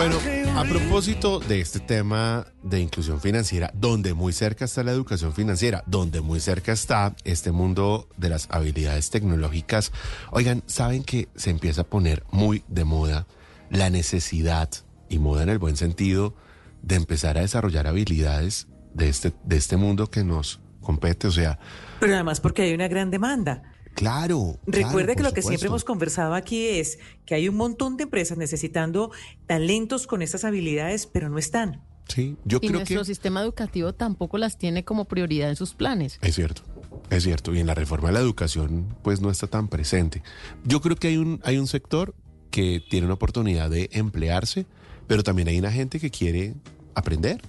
Bueno, 0.03 0.19
a 0.59 0.65
propósito 0.65 1.39
de 1.39 1.61
este 1.61 1.79
tema 1.79 2.45
de 2.65 2.81
inclusión 2.81 3.21
financiera, 3.21 3.71
donde 3.73 4.15
muy 4.15 4.33
cerca 4.33 4.65
está 4.65 4.83
la 4.83 4.91
educación 4.91 5.33
financiera, 5.33 5.85
donde 5.87 6.21
muy 6.21 6.41
cerca 6.41 6.73
está 6.73 7.15
este 7.23 7.53
mundo 7.53 8.09
de 8.17 8.29
las 8.29 8.49
habilidades 8.51 9.11
tecnológicas, 9.11 9.93
oigan, 10.33 10.65
¿saben 10.67 11.05
que 11.05 11.29
se 11.37 11.51
empieza 11.51 11.83
a 11.83 11.85
poner 11.85 12.25
muy 12.33 12.65
de 12.67 12.83
moda 12.85 13.29
la 13.71 13.91
necesidad, 13.91 14.69
y 15.09 15.21
moda 15.21 15.45
en 15.45 15.51
el 15.51 15.61
buen 15.61 15.77
sentido, 15.77 16.35
de 16.83 16.97
empezar 16.97 17.39
a 17.39 17.43
desarrollar 17.43 17.87
habilidades 17.87 18.67
de 18.95 19.09
este, 19.09 19.33
de 19.45 19.57
este 19.57 19.77
mundo 19.77 20.11
que 20.11 20.25
nos 20.25 20.59
compete? 20.81 21.29
O 21.29 21.33
sea, 21.33 21.61
Pero 22.01 22.15
además 22.15 22.41
porque 22.41 22.63
hay 22.63 22.75
una 22.75 22.89
gran 22.89 23.13
demanda. 23.13 23.72
Claro. 23.95 24.59
Recuerde 24.67 25.15
claro, 25.15 25.17
que 25.17 25.23
lo 25.23 25.33
que 25.33 25.43
siempre 25.43 25.69
hemos 25.69 25.85
conversado 25.85 26.35
aquí 26.35 26.67
es 26.67 26.99
que 27.27 27.35
hay 27.35 27.49
un 27.49 27.57
montón 27.57 27.97
de 27.97 28.05
empresas 28.05 28.39
necesitando 28.39 29.11
talentos 29.47 30.07
con 30.07 30.23
estas 30.23 30.45
habilidades, 30.45 31.07
pero 31.07 31.29
no 31.29 31.39
están. 31.39 31.83
Sí, 32.09 32.37
yo 32.45 32.59
y 32.61 32.69
creo 32.69 32.81
nuestro 32.81 33.01
que... 33.01 33.05
sistema 33.07 33.43
educativo 33.43 33.95
tampoco 33.95 34.39
las 34.39 34.59
tiene 34.59 34.85
como 34.85 35.07
prioridad 35.07 35.49
en 35.49 35.57
sus 35.57 35.75
planes. 35.75 36.19
Es 36.21 36.35
cierto, 36.35 36.63
es 37.11 37.23
cierto. 37.23 37.55
Y 37.55 37.61
en 37.61 37.67
la 37.67 37.75
reforma 37.75 38.09
de 38.09 38.15
la 38.15 38.21
educación, 38.21 38.95
pues 39.03 39.21
no 39.21 39.31
está 39.31 39.47
tan 39.47 39.69
presente. 39.69 40.23
Yo 40.65 40.81
creo 40.81 40.97
que 40.97 41.09
hay 41.09 41.17
un, 41.17 41.41
hay 41.45 41.59
un 41.59 41.67
sector 41.67 42.15
que 42.51 42.83
tiene 42.91 43.07
una 43.07 43.15
oportunidad 43.15 43.71
de 43.71 43.89
emplearse, 43.93 44.67
pero 45.07 45.23
también 45.23 45.49
hay 45.49 45.59
una 45.59 45.73
gente 45.73 46.01
que 46.01 46.11
quiere 46.11 46.55
aprender. 46.95 47.41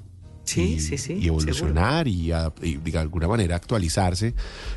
Sí, 0.44 0.74
y, 0.74 0.80
sí, 0.80 0.98
sí, 0.98 1.14
Y 1.22 1.28
evolucionar 1.28 2.08
y, 2.08 2.32
a- 2.32 2.52
y 2.62 2.76
de 2.78 2.98
alguna 2.98 3.28
manera 3.28 3.56
actualizarse 3.56 4.34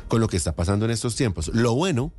con 0.07 0.21
lo 0.21 0.27
que 0.27 0.37
está 0.37 0.55
pasando 0.55 0.85
en 0.85 0.91
estos 0.91 1.15
tiempos. 1.15 1.49
Lo 1.53 1.75
bueno, 1.75 2.13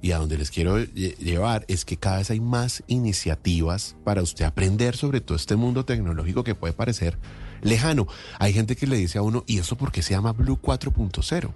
y 0.00 0.12
a 0.12 0.18
donde 0.18 0.38
les 0.38 0.50
quiero 0.50 0.78
lle- 0.78 1.16
llevar, 1.18 1.64
es 1.68 1.84
que 1.84 1.96
cada 1.96 2.18
vez 2.18 2.30
hay 2.30 2.40
más 2.40 2.82
iniciativas 2.86 3.96
para 4.04 4.22
usted 4.22 4.44
aprender 4.44 4.96
sobre 4.96 5.20
todo 5.20 5.36
este 5.36 5.56
mundo 5.56 5.84
tecnológico 5.84 6.44
que 6.44 6.54
puede 6.54 6.72
parecer 6.74 7.18
lejano. 7.62 8.06
Hay 8.38 8.52
gente 8.52 8.76
que 8.76 8.86
le 8.86 8.96
dice 8.96 9.18
a 9.18 9.22
uno, 9.22 9.44
¿y 9.46 9.58
eso 9.58 9.76
por 9.76 9.90
qué 9.90 10.02
se 10.02 10.12
llama 10.14 10.32
Blue 10.32 10.58
4.0? 10.60 11.50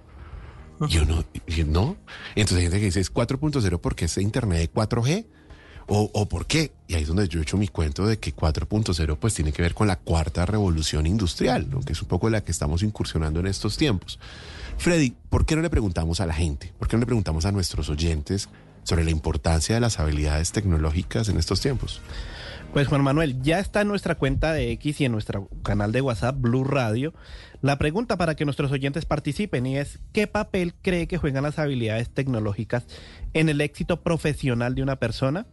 Y 0.89 0.97
uno, 0.97 1.23
y 1.45 1.63
no. 1.65 1.97
Entonces 2.35 2.57
hay 2.57 2.63
gente 2.63 2.79
que 2.79 2.85
dice, 2.85 3.01
es 3.01 3.13
4.0 3.13 3.79
porque 3.81 4.05
es 4.05 4.17
internet 4.17 4.59
de 4.59 4.71
4G. 4.71 5.25
O, 5.91 6.29
por 6.29 6.45
qué? 6.45 6.71
Y 6.87 6.93
ahí 6.93 7.01
es 7.01 7.07
donde 7.07 7.27
yo 7.27 7.39
he 7.39 7.41
hecho 7.41 7.57
mi 7.57 7.67
cuento 7.67 8.05
de 8.05 8.19
que 8.19 8.35
4.0 8.35 9.17
pues 9.17 9.33
tiene 9.33 9.51
que 9.51 9.63
ver 9.63 9.73
con 9.73 9.87
la 9.87 9.95
cuarta 9.97 10.45
revolución 10.45 11.07
industrial, 11.07 11.67
¿no? 11.67 11.81
que 11.81 11.93
es 11.93 12.01
un 12.01 12.07
poco 12.07 12.29
la 12.29 12.43
que 12.43 12.51
estamos 12.51 12.83
incursionando 12.83 13.39
en 13.39 13.47
estos 13.47 13.75
tiempos. 13.75 14.19
Freddy, 14.77 15.15
¿por 15.29 15.47
qué 15.47 15.55
no 15.55 15.63
le 15.63 15.69
preguntamos 15.71 16.21
a 16.21 16.27
la 16.27 16.33
gente? 16.33 16.73
¿Por 16.77 16.87
qué 16.87 16.95
no 16.95 17.01
le 17.01 17.05
preguntamos 17.07 17.45
a 17.45 17.51
nuestros 17.51 17.89
oyentes 17.89 18.49
sobre 18.83 19.03
la 19.03 19.09
importancia 19.09 19.75
de 19.75 19.81
las 19.81 19.99
habilidades 19.99 20.51
tecnológicas 20.51 21.27
en 21.27 21.37
estos 21.37 21.59
tiempos? 21.59 22.01
Pues 22.71 22.87
Juan 22.87 23.03
Manuel, 23.03 23.41
ya 23.41 23.57
está 23.57 23.81
en 23.81 23.87
nuestra 23.87 24.13
cuenta 24.13 24.53
de 24.53 24.71
X 24.73 25.01
y 25.01 25.05
en 25.05 25.11
nuestro 25.11 25.49
canal 25.63 25.91
de 25.91 26.01
WhatsApp 26.01 26.39
Blue 26.39 26.65
Radio 26.65 27.15
la 27.61 27.77
pregunta 27.77 28.15
para 28.15 28.35
que 28.35 28.45
nuestros 28.45 28.71
oyentes 28.71 29.05
participen 29.05 29.65
y 29.65 29.77
es 29.77 29.99
¿qué 30.13 30.27
papel 30.27 30.75
cree 30.81 31.07
que 31.07 31.17
juegan 31.17 31.43
las 31.43 31.59
habilidades 31.59 32.09
tecnológicas 32.09 32.85
en 33.33 33.49
el 33.49 33.59
éxito 33.59 34.01
profesional 34.01 34.75
de 34.75 34.83
una 34.83 34.97
persona? 34.97 35.45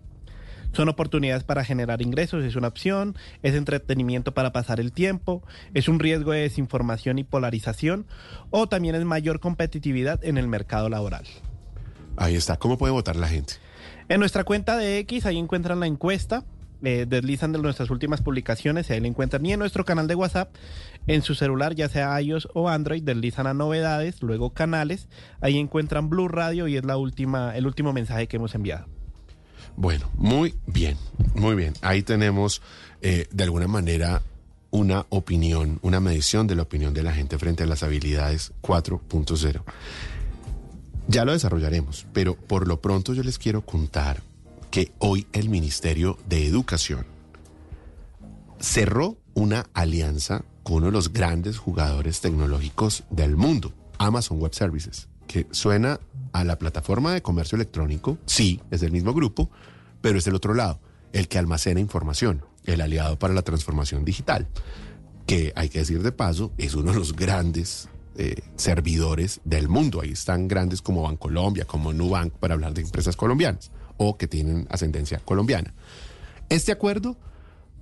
Son 0.76 0.90
oportunidades 0.90 1.42
para 1.42 1.64
generar 1.64 2.02
ingresos, 2.02 2.44
es 2.44 2.54
una 2.54 2.68
opción, 2.68 3.16
es 3.42 3.54
entretenimiento 3.54 4.34
para 4.34 4.52
pasar 4.52 4.78
el 4.78 4.92
tiempo, 4.92 5.42
es 5.72 5.88
un 5.88 5.98
riesgo 5.98 6.32
de 6.32 6.40
desinformación 6.40 7.18
y 7.18 7.24
polarización 7.24 8.06
o 8.50 8.68
también 8.68 8.94
es 8.94 9.02
mayor 9.06 9.40
competitividad 9.40 10.22
en 10.22 10.36
el 10.36 10.48
mercado 10.48 10.90
laboral. 10.90 11.24
Ahí 12.18 12.34
está, 12.34 12.58
¿cómo 12.58 12.76
puede 12.76 12.92
votar 12.92 13.16
la 13.16 13.26
gente? 13.26 13.54
En 14.10 14.20
nuestra 14.20 14.44
cuenta 14.44 14.76
de 14.76 14.98
X, 14.98 15.24
ahí 15.24 15.38
encuentran 15.38 15.80
la 15.80 15.86
encuesta. 15.86 16.44
eh, 16.82 17.06
deslizan 17.08 17.52
de 17.52 17.58
nuestras 17.58 17.88
últimas 17.88 18.20
publicaciones, 18.20 18.90
y 18.90 18.92
ahí 18.92 19.00
lo 19.00 19.06
encuentran 19.06 19.40
ni 19.40 19.54
en 19.54 19.58
nuestro 19.58 19.86
canal 19.86 20.06
de 20.08 20.14
WhatsApp, 20.14 20.54
en 21.06 21.22
su 21.22 21.34
celular, 21.34 21.74
ya 21.74 21.88
sea 21.88 22.20
iOS 22.20 22.48
o 22.52 22.68
Android, 22.68 23.02
deslizan 23.02 23.46
a 23.46 23.54
novedades, 23.54 24.22
luego 24.22 24.50
canales, 24.50 25.08
ahí 25.40 25.58
encuentran 25.58 26.10
Blue 26.10 26.28
Radio 26.28 26.68
y 26.68 26.76
es 26.76 26.84
la 26.84 26.98
última, 26.98 27.56
el 27.56 27.66
último 27.66 27.94
mensaje 27.94 28.26
que 28.28 28.36
hemos 28.36 28.54
enviado. 28.54 28.94
Bueno, 29.76 30.10
muy 30.16 30.54
bien, 30.66 30.96
muy 31.34 31.54
bien. 31.54 31.74
Ahí 31.82 32.02
tenemos 32.02 32.62
eh, 33.02 33.26
de 33.30 33.44
alguna 33.44 33.68
manera 33.68 34.22
una 34.70 35.06
opinión, 35.10 35.78
una 35.82 36.00
medición 36.00 36.46
de 36.46 36.56
la 36.56 36.62
opinión 36.62 36.94
de 36.94 37.02
la 37.02 37.12
gente 37.12 37.38
frente 37.38 37.62
a 37.62 37.66
las 37.66 37.82
habilidades 37.82 38.52
4.0. 38.62 39.62
Ya 41.08 41.24
lo 41.24 41.32
desarrollaremos, 41.32 42.06
pero 42.12 42.34
por 42.34 42.66
lo 42.66 42.80
pronto 42.80 43.14
yo 43.14 43.22
les 43.22 43.38
quiero 43.38 43.64
contar 43.64 44.22
que 44.70 44.92
hoy 44.98 45.26
el 45.32 45.48
Ministerio 45.48 46.18
de 46.28 46.46
Educación 46.46 47.06
cerró 48.58 49.16
una 49.34 49.66
alianza 49.74 50.44
con 50.62 50.76
uno 50.76 50.86
de 50.86 50.92
los 50.92 51.12
grandes 51.12 51.58
jugadores 51.58 52.20
tecnológicos 52.20 53.04
del 53.10 53.36
mundo, 53.36 53.72
Amazon 53.98 54.40
Web 54.40 54.54
Services, 54.54 55.08
que 55.28 55.46
suena 55.52 56.00
a 56.40 56.44
la 56.44 56.59
plataforma 56.59 57.12
de 57.12 57.22
comercio 57.22 57.57
electrónico, 57.57 58.18
sí, 58.27 58.61
es 58.70 58.81
del 58.81 58.92
mismo 58.92 59.14
grupo, 59.14 59.51
pero 60.01 60.18
es 60.18 60.25
del 60.25 60.35
otro 60.35 60.55
lado, 60.55 60.81
el 61.12 61.29
que 61.29 61.38
almacena 61.38 61.81
información, 61.81 62.44
el 62.64 62.81
aliado 62.81 63.18
para 63.18 63.35
la 63.35 63.42
transformación 63.42 64.05
digital, 64.05 64.46
que 65.27 65.53
hay 65.57 65.68
que 65.68 65.81
decir 65.81 66.03
de 66.03 66.12
paso, 66.12 66.53
es 66.59 66.75
uno 66.75 66.92
de 66.92 66.99
los 66.99 67.14
grandes 67.14 67.88
eh, 68.16 68.42
servidores 68.57 69.40
del 69.44 69.68
mundo. 69.68 70.01
Ahí 70.01 70.12
están 70.12 70.49
grandes 70.49 70.83
como 70.83 71.03
Bancolombia, 71.03 71.64
como 71.64 71.92
Nubank, 71.92 72.33
para 72.35 72.55
hablar 72.55 72.75
de 72.75 72.83
empresas 72.83 73.16
colombianas 73.16 73.70
o 73.96 74.16
que 74.16 74.29
tienen 74.29 74.66
ascendencia 74.70 75.18
colombiana. 75.18 75.75
Este 76.49 76.70
acuerdo 76.72 77.16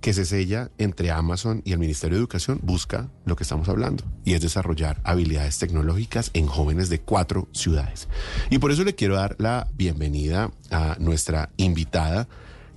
que 0.04 0.12
se 0.12 0.26
sella 0.26 0.70
entre 0.76 1.10
Amazon 1.10 1.62
y 1.64 1.72
el 1.72 1.78
Ministerio 1.78 2.18
de 2.18 2.20
Educación 2.20 2.60
busca 2.62 3.08
lo 3.24 3.36
que 3.36 3.42
estamos 3.42 3.70
hablando 3.70 4.04
y 4.22 4.34
es 4.34 4.42
desarrollar 4.42 5.00
habilidades 5.02 5.58
tecnológicas 5.58 6.30
en 6.34 6.46
jóvenes 6.46 6.90
de 6.90 7.00
cuatro 7.00 7.48
ciudades. 7.52 8.06
Y 8.50 8.58
por 8.58 8.70
eso 8.70 8.84
le 8.84 8.94
quiero 8.94 9.16
dar 9.16 9.34
la 9.38 9.66
bienvenida 9.72 10.50
a 10.70 10.98
nuestra 11.00 11.48
invitada 11.56 12.28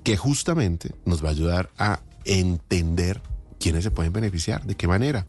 que 0.06 0.16
justamente 0.16 0.96
nos 1.04 1.22
va 1.22 1.28
a 1.28 1.32
ayudar 1.32 1.70
a 1.78 2.00
entender 2.24 3.22
quiénes 3.60 3.84
se 3.84 3.92
pueden 3.92 4.14
beneficiar, 4.14 4.66
de 4.66 4.76
qué 4.76 4.88
manera. 4.88 5.28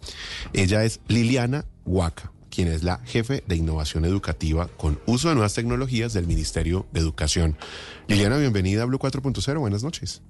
Ella 0.53 0.85
es 0.85 1.01
Liliana 1.09 1.65
Huaca, 1.85 2.31
quien 2.49 2.69
es 2.69 2.85
la 2.85 3.01
jefe 3.07 3.43
de 3.49 3.57
innovación 3.57 4.05
educativa 4.05 4.69
con 4.69 5.01
uso 5.07 5.31
de 5.31 5.35
nuevas 5.35 5.55
tecnologías 5.55 6.13
del 6.13 6.29
Ministerio 6.29 6.87
de 6.93 7.01
Educación. 7.01 7.57
Liliana, 8.07 8.37
bienvenida 8.37 8.83
a 8.83 8.85
Blue 8.85 9.01
4.0. 9.01 9.59
Buenas 9.59 9.83
noches. 9.83 10.23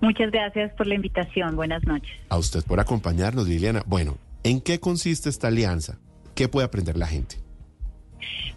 Muchas 0.00 0.30
gracias 0.30 0.72
por 0.74 0.86
la 0.86 0.94
invitación. 0.94 1.56
Buenas 1.56 1.84
noches. 1.84 2.10
A 2.28 2.38
usted 2.38 2.64
por 2.64 2.80
acompañarnos, 2.80 3.46
Liliana. 3.46 3.82
Bueno, 3.86 4.16
¿en 4.44 4.60
qué 4.60 4.80
consiste 4.80 5.28
esta 5.28 5.48
alianza? 5.48 5.98
¿Qué 6.34 6.48
puede 6.48 6.66
aprender 6.66 6.96
la 6.96 7.06
gente? 7.06 7.36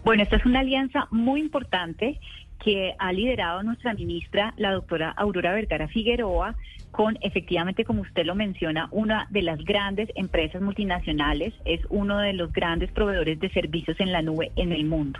Bueno, 0.04 0.22
esta 0.22 0.36
es 0.36 0.46
una 0.46 0.60
alianza 0.60 1.06
muy 1.10 1.40
importante 1.40 2.18
que 2.62 2.94
ha 2.98 3.12
liderado 3.12 3.62
nuestra 3.62 3.94
ministra, 3.94 4.54
la 4.56 4.72
doctora 4.72 5.10
Aurora 5.10 5.52
Vergara 5.52 5.88
Figueroa, 5.88 6.56
con 6.94 7.18
efectivamente, 7.22 7.84
como 7.84 8.02
usted 8.02 8.24
lo 8.24 8.36
menciona, 8.36 8.86
una 8.92 9.26
de 9.28 9.42
las 9.42 9.58
grandes 9.64 10.08
empresas 10.14 10.62
multinacionales, 10.62 11.52
es 11.64 11.80
uno 11.88 12.18
de 12.18 12.34
los 12.34 12.52
grandes 12.52 12.92
proveedores 12.92 13.40
de 13.40 13.50
servicios 13.50 13.98
en 13.98 14.12
la 14.12 14.22
nube 14.22 14.52
en 14.54 14.70
el 14.70 14.84
mundo. 14.84 15.18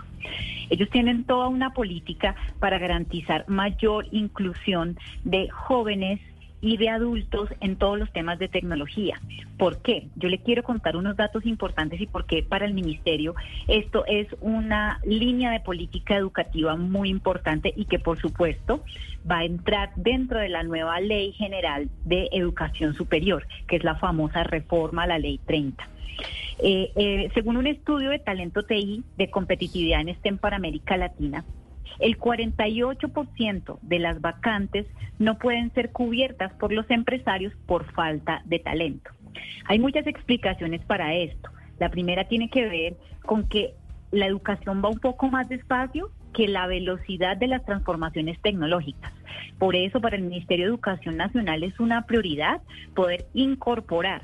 Ellos 0.69 0.89
tienen 0.89 1.25
toda 1.25 1.49
una 1.49 1.73
política 1.73 2.33
para 2.59 2.79
garantizar 2.79 3.43
mayor 3.49 4.07
inclusión 4.11 4.97
de 5.25 5.49
jóvenes 5.49 6.21
y 6.61 6.77
de 6.77 6.89
adultos 6.89 7.49
en 7.59 7.75
todos 7.75 7.99
los 7.99 8.11
temas 8.11 8.39
de 8.39 8.47
tecnología. 8.47 9.19
¿Por 9.57 9.81
qué? 9.81 10.07
Yo 10.15 10.29
le 10.29 10.39
quiero 10.39 10.63
contar 10.63 10.97
unos 10.97 11.15
datos 11.15 11.45
importantes 11.45 12.01
y 12.01 12.07
por 12.07 12.25
qué 12.25 12.43
para 12.43 12.65
el 12.65 12.73
ministerio 12.73 13.35
esto 13.67 14.05
es 14.07 14.27
una 14.41 14.99
línea 15.05 15.51
de 15.51 15.59
política 15.59 16.15
educativa 16.15 16.75
muy 16.75 17.09
importante 17.09 17.73
y 17.75 17.85
que 17.85 17.99
por 17.99 18.19
supuesto 18.19 18.83
va 19.29 19.39
a 19.39 19.45
entrar 19.45 19.91
dentro 19.95 20.39
de 20.39 20.49
la 20.49 20.63
nueva 20.63 20.99
ley 20.99 21.31
general 21.33 21.89
de 22.03 22.29
educación 22.31 22.93
superior, 22.93 23.47
que 23.67 23.77
es 23.77 23.83
la 23.83 23.95
famosa 23.95 24.43
reforma 24.43 25.03
a 25.03 25.07
la 25.07 25.19
ley 25.19 25.39
30. 25.45 25.87
Eh, 26.59 26.91
eh, 26.95 27.29
según 27.33 27.57
un 27.57 27.67
estudio 27.67 28.09
de 28.09 28.19
talento 28.19 28.63
TI 28.63 29.03
de 29.17 29.29
competitividad 29.29 30.01
en 30.01 30.15
STEM 30.15 30.37
para 30.37 30.55
América 30.55 30.95
Latina, 30.95 31.43
el 31.99 32.17
48% 32.17 33.79
de 33.81 33.99
las 33.99 34.21
vacantes 34.21 34.87
no 35.19 35.37
pueden 35.37 35.73
ser 35.73 35.91
cubiertas 35.91 36.53
por 36.53 36.71
los 36.71 36.89
empresarios 36.89 37.53
por 37.65 37.91
falta 37.93 38.41
de 38.45 38.59
talento. 38.59 39.11
Hay 39.65 39.79
muchas 39.79 40.07
explicaciones 40.07 40.81
para 40.85 41.15
esto. 41.15 41.49
La 41.79 41.89
primera 41.89 42.27
tiene 42.27 42.49
que 42.49 42.67
ver 42.67 42.97
con 43.25 43.47
que 43.47 43.73
la 44.11 44.27
educación 44.27 44.81
va 44.83 44.89
un 44.89 44.99
poco 44.99 45.29
más 45.29 45.49
despacio 45.49 46.11
que 46.33 46.47
la 46.47 46.67
velocidad 46.67 47.37
de 47.37 47.47
las 47.47 47.65
transformaciones 47.65 48.39
tecnológicas. 48.41 49.13
Por 49.57 49.75
eso 49.75 50.01
para 50.01 50.17
el 50.17 50.23
Ministerio 50.23 50.65
de 50.65 50.69
Educación 50.69 51.17
Nacional 51.17 51.63
es 51.63 51.79
una 51.79 52.05
prioridad 52.05 52.61
poder 52.93 53.25
incorporar 53.33 54.21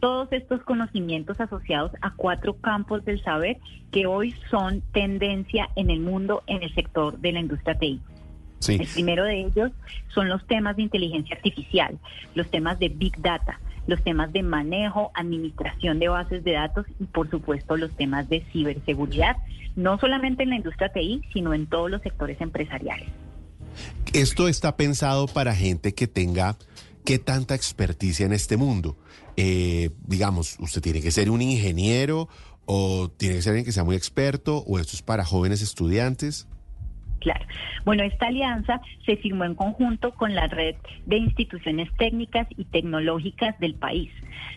todos 0.00 0.32
estos 0.32 0.62
conocimientos 0.62 1.40
asociados 1.40 1.92
a 2.00 2.12
cuatro 2.14 2.54
campos 2.56 3.04
del 3.04 3.22
saber 3.22 3.58
que 3.92 4.06
hoy 4.06 4.34
son 4.50 4.82
tendencia 4.92 5.68
en 5.76 5.90
el 5.90 6.00
mundo 6.00 6.42
en 6.46 6.62
el 6.62 6.74
sector 6.74 7.18
de 7.18 7.32
la 7.32 7.40
industria 7.40 7.78
TI. 7.78 8.00
El 8.68 8.86
primero 8.88 9.24
de 9.24 9.40
ellos 9.40 9.72
son 10.12 10.28
los 10.28 10.46
temas 10.46 10.76
de 10.76 10.82
inteligencia 10.82 11.36
artificial, 11.36 11.98
los 12.34 12.50
temas 12.50 12.78
de 12.78 12.90
big 12.90 13.16
data, 13.20 13.58
los 13.86 14.02
temas 14.02 14.32
de 14.32 14.42
manejo, 14.42 15.10
administración 15.14 15.98
de 15.98 16.08
bases 16.08 16.44
de 16.44 16.52
datos 16.52 16.86
y 16.98 17.04
por 17.04 17.30
supuesto 17.30 17.76
los 17.76 17.90
temas 17.92 18.28
de 18.28 18.44
ciberseguridad, 18.52 19.36
no 19.76 19.98
solamente 19.98 20.42
en 20.42 20.50
la 20.50 20.56
industria 20.56 20.92
TI, 20.92 21.22
sino 21.32 21.54
en 21.54 21.66
todos 21.66 21.90
los 21.90 22.02
sectores 22.02 22.40
empresariales. 22.40 23.08
Esto 24.12 24.48
está 24.48 24.76
pensado 24.76 25.26
para 25.26 25.54
gente 25.54 25.94
que 25.94 26.06
tenga 26.06 26.56
qué 27.04 27.18
tanta 27.18 27.54
experticia 27.54 28.26
en 28.26 28.32
este 28.32 28.56
mundo. 28.56 28.96
Eh, 29.36 29.90
digamos, 30.06 30.56
usted 30.60 30.80
tiene 30.80 31.00
que 31.00 31.10
ser 31.10 31.30
un 31.30 31.42
ingeniero 31.42 32.28
o 32.66 33.10
tiene 33.16 33.36
que 33.36 33.42
ser 33.42 33.50
alguien 33.50 33.64
que 33.64 33.72
sea 33.72 33.84
muy 33.84 33.96
experto 33.96 34.58
o 34.58 34.78
esto 34.78 34.92
es 34.94 35.02
para 35.02 35.24
jóvenes 35.24 35.62
estudiantes. 35.62 36.46
Claro. 37.20 37.44
Bueno, 37.84 38.02
esta 38.02 38.28
alianza 38.28 38.80
se 39.04 39.16
firmó 39.16 39.44
en 39.44 39.54
conjunto 39.54 40.12
con 40.12 40.34
la 40.34 40.46
red 40.46 40.74
de 41.04 41.18
instituciones 41.18 41.90
técnicas 41.98 42.46
y 42.56 42.64
tecnológicas 42.64 43.58
del 43.60 43.74
país. 43.74 44.10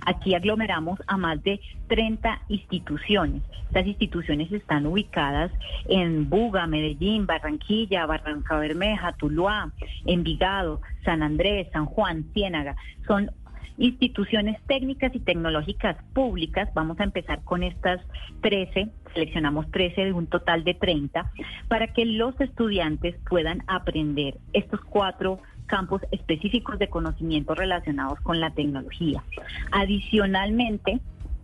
Aquí 0.05 0.33
aglomeramos 0.33 0.99
a 1.07 1.17
más 1.17 1.43
de 1.43 1.59
30 1.87 2.41
instituciones. 2.47 3.41
Estas 3.67 3.85
instituciones 3.85 4.51
están 4.51 4.85
ubicadas 4.85 5.51
en 5.87 6.29
Buga, 6.29 6.67
Medellín, 6.67 7.25
Barranquilla, 7.25 8.05
Barranca 8.05 8.57
Bermeja, 8.57 9.13
Tuluá, 9.13 9.71
Envigado, 10.05 10.81
San 11.03 11.21
Andrés, 11.21 11.67
San 11.73 11.85
Juan, 11.85 12.25
Ciénaga. 12.33 12.75
Son 13.07 13.29
instituciones 13.77 14.61
técnicas 14.67 15.13
y 15.15 15.19
tecnológicas 15.19 15.97
públicas. 16.13 16.69
Vamos 16.73 16.99
a 16.99 17.03
empezar 17.03 17.43
con 17.43 17.63
estas 17.63 18.01
13, 18.41 18.89
seleccionamos 19.13 19.69
13 19.71 20.05
de 20.05 20.13
un 20.13 20.27
total 20.27 20.63
de 20.63 20.73
30, 20.73 21.31
para 21.67 21.87
que 21.87 22.05
los 22.05 22.39
estudiantes 22.39 23.15
puedan 23.29 23.63
aprender 23.67 24.37
estos 24.53 24.81
cuatro 24.81 25.39
campos 25.65 26.01
específicos 26.11 26.77
de 26.77 26.89
conocimiento 26.89 27.55
relacionados 27.55 28.19
con 28.21 28.39
la 28.39 28.51
tecnología. 28.51 29.23
Adicionalmente, 29.71 30.99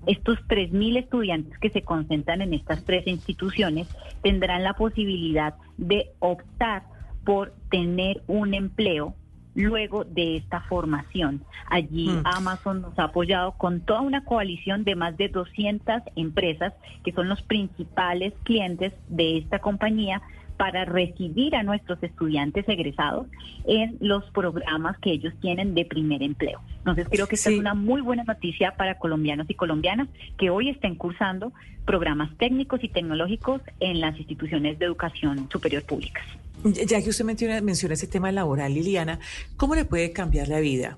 estos 0.06 0.40
3.000 0.48 0.98
estudiantes 0.98 1.58
que 1.60 1.70
se 1.70 1.84
concentran 1.84 2.42
en 2.42 2.54
estas 2.54 2.84
tres 2.86 3.06
instituciones 3.08 3.88
tendrán 4.22 4.64
la 4.64 4.74
posibilidad 4.74 5.56
de 5.78 6.12
optar 6.20 6.84
por 7.26 7.54
tener 7.70 8.22
un 8.28 8.54
empleo 8.54 9.14
luego 9.60 10.06
de 10.06 10.38
esta 10.38 10.62
formación. 10.62 11.44
Allí 11.70 12.10
mm. 12.10 12.22
Amazon 12.26 12.82
nos 12.82 12.98
ha 12.98 13.06
apoyado 13.06 13.52
con 13.54 13.82
toda 13.82 14.02
una 14.02 14.24
coalición 14.24 14.84
de 14.84 14.96
más 14.96 15.18
de 15.18 15.30
200 15.30 16.02
empresas 16.16 16.74
que 17.04 17.12
son 17.12 17.30
los 17.30 17.42
principales 17.42 18.34
clientes 18.44 18.94
de 19.10 19.38
esta 19.38 19.60
compañía 19.60 20.22
para 20.60 20.84
recibir 20.84 21.56
a 21.56 21.64
nuestros 21.64 22.04
estudiantes 22.04 22.68
egresados 22.68 23.28
en 23.66 23.96
los 24.02 24.26
programas 24.32 24.98
que 25.00 25.10
ellos 25.10 25.34
tienen 25.40 25.74
de 25.74 25.86
primer 25.86 26.22
empleo. 26.22 26.60
Entonces 26.80 27.08
creo 27.10 27.28
que 27.28 27.36
esta 27.36 27.50
es 27.50 27.58
una 27.58 27.76
muy 27.76 28.02
buena 28.02 28.26
noticia 28.26 28.76
para 28.76 29.00
colombianos 29.00 29.50
y 29.50 29.54
colombianas 29.54 30.10
que 30.38 30.50
hoy 30.50 30.68
estén 30.68 30.96
cursando 30.96 31.54
programas 31.86 32.38
técnicos 32.38 32.84
y 32.84 32.90
tecnológicos 32.90 33.62
en 33.80 34.02
las 34.02 34.18
instituciones 34.18 34.78
de 34.80 34.86
educación 34.88 35.48
superior 35.50 35.82
públicas. 35.84 36.26
Ya 36.66 37.02
que 37.02 37.10
usted 37.10 37.24
menciona, 37.24 37.62
menciona 37.62 37.94
ese 37.94 38.08
tema 38.08 38.30
laboral, 38.34 38.74
Liliana, 38.74 39.18
¿cómo 39.56 39.76
le 39.76 39.86
puede 39.86 40.12
cambiar 40.12 40.50
la 40.50 40.60
vida 40.60 40.98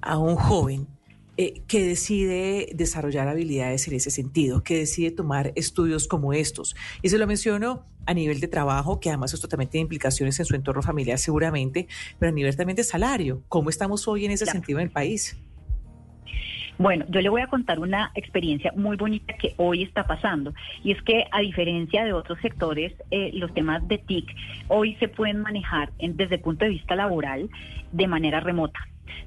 a 0.00 0.16
un 0.16 0.36
joven 0.36 0.86
eh, 1.36 1.62
que 1.66 1.82
decide 1.82 2.68
desarrollar 2.74 3.26
habilidades 3.28 3.88
en 3.88 3.94
ese 3.94 4.10
sentido, 4.10 4.62
que 4.62 4.76
decide 4.76 5.10
tomar 5.10 5.52
estudios 5.56 6.06
como 6.06 6.32
estos? 6.32 6.76
Y 7.02 7.08
se 7.08 7.18
lo 7.18 7.26
menciono 7.26 7.86
a 8.04 8.14
nivel 8.14 8.40
de 8.40 8.48
trabajo, 8.48 9.00
que 9.00 9.08
además 9.08 9.32
esto 9.32 9.48
también 9.48 9.70
tiene 9.70 9.82
implicaciones 9.82 10.38
en 10.40 10.44
su 10.46 10.54
entorno 10.54 10.82
familiar 10.82 11.18
seguramente, 11.18 11.86
pero 12.18 12.30
a 12.30 12.34
nivel 12.34 12.56
también 12.56 12.76
de 12.76 12.84
salario. 12.84 13.42
¿Cómo 13.48 13.70
estamos 13.70 14.06
hoy 14.08 14.24
en 14.24 14.32
ese 14.32 14.44
sentido 14.46 14.78
en 14.80 14.86
el 14.86 14.90
país? 14.90 15.38
Bueno, 16.78 17.04
yo 17.10 17.20
le 17.20 17.28
voy 17.28 17.42
a 17.42 17.46
contar 17.46 17.78
una 17.78 18.10
experiencia 18.14 18.72
muy 18.74 18.96
bonita 18.96 19.34
que 19.34 19.54
hoy 19.56 19.82
está 19.84 20.06
pasando 20.06 20.52
y 20.82 20.90
es 20.92 21.02
que 21.02 21.26
a 21.30 21.40
diferencia 21.40 22.02
de 22.02 22.12
otros 22.12 22.38
sectores, 22.40 22.92
eh, 23.10 23.30
los 23.34 23.52
temas 23.54 23.86
de 23.86 23.98
TIC 23.98 24.26
hoy 24.68 24.96
se 24.96 25.06
pueden 25.06 25.42
manejar 25.42 25.92
en- 25.98 26.16
desde 26.16 26.36
el 26.36 26.40
punto 26.40 26.64
de 26.64 26.70
vista 26.72 26.96
laboral 26.96 27.48
de 27.92 28.06
manera 28.08 28.40
remota. 28.40 28.80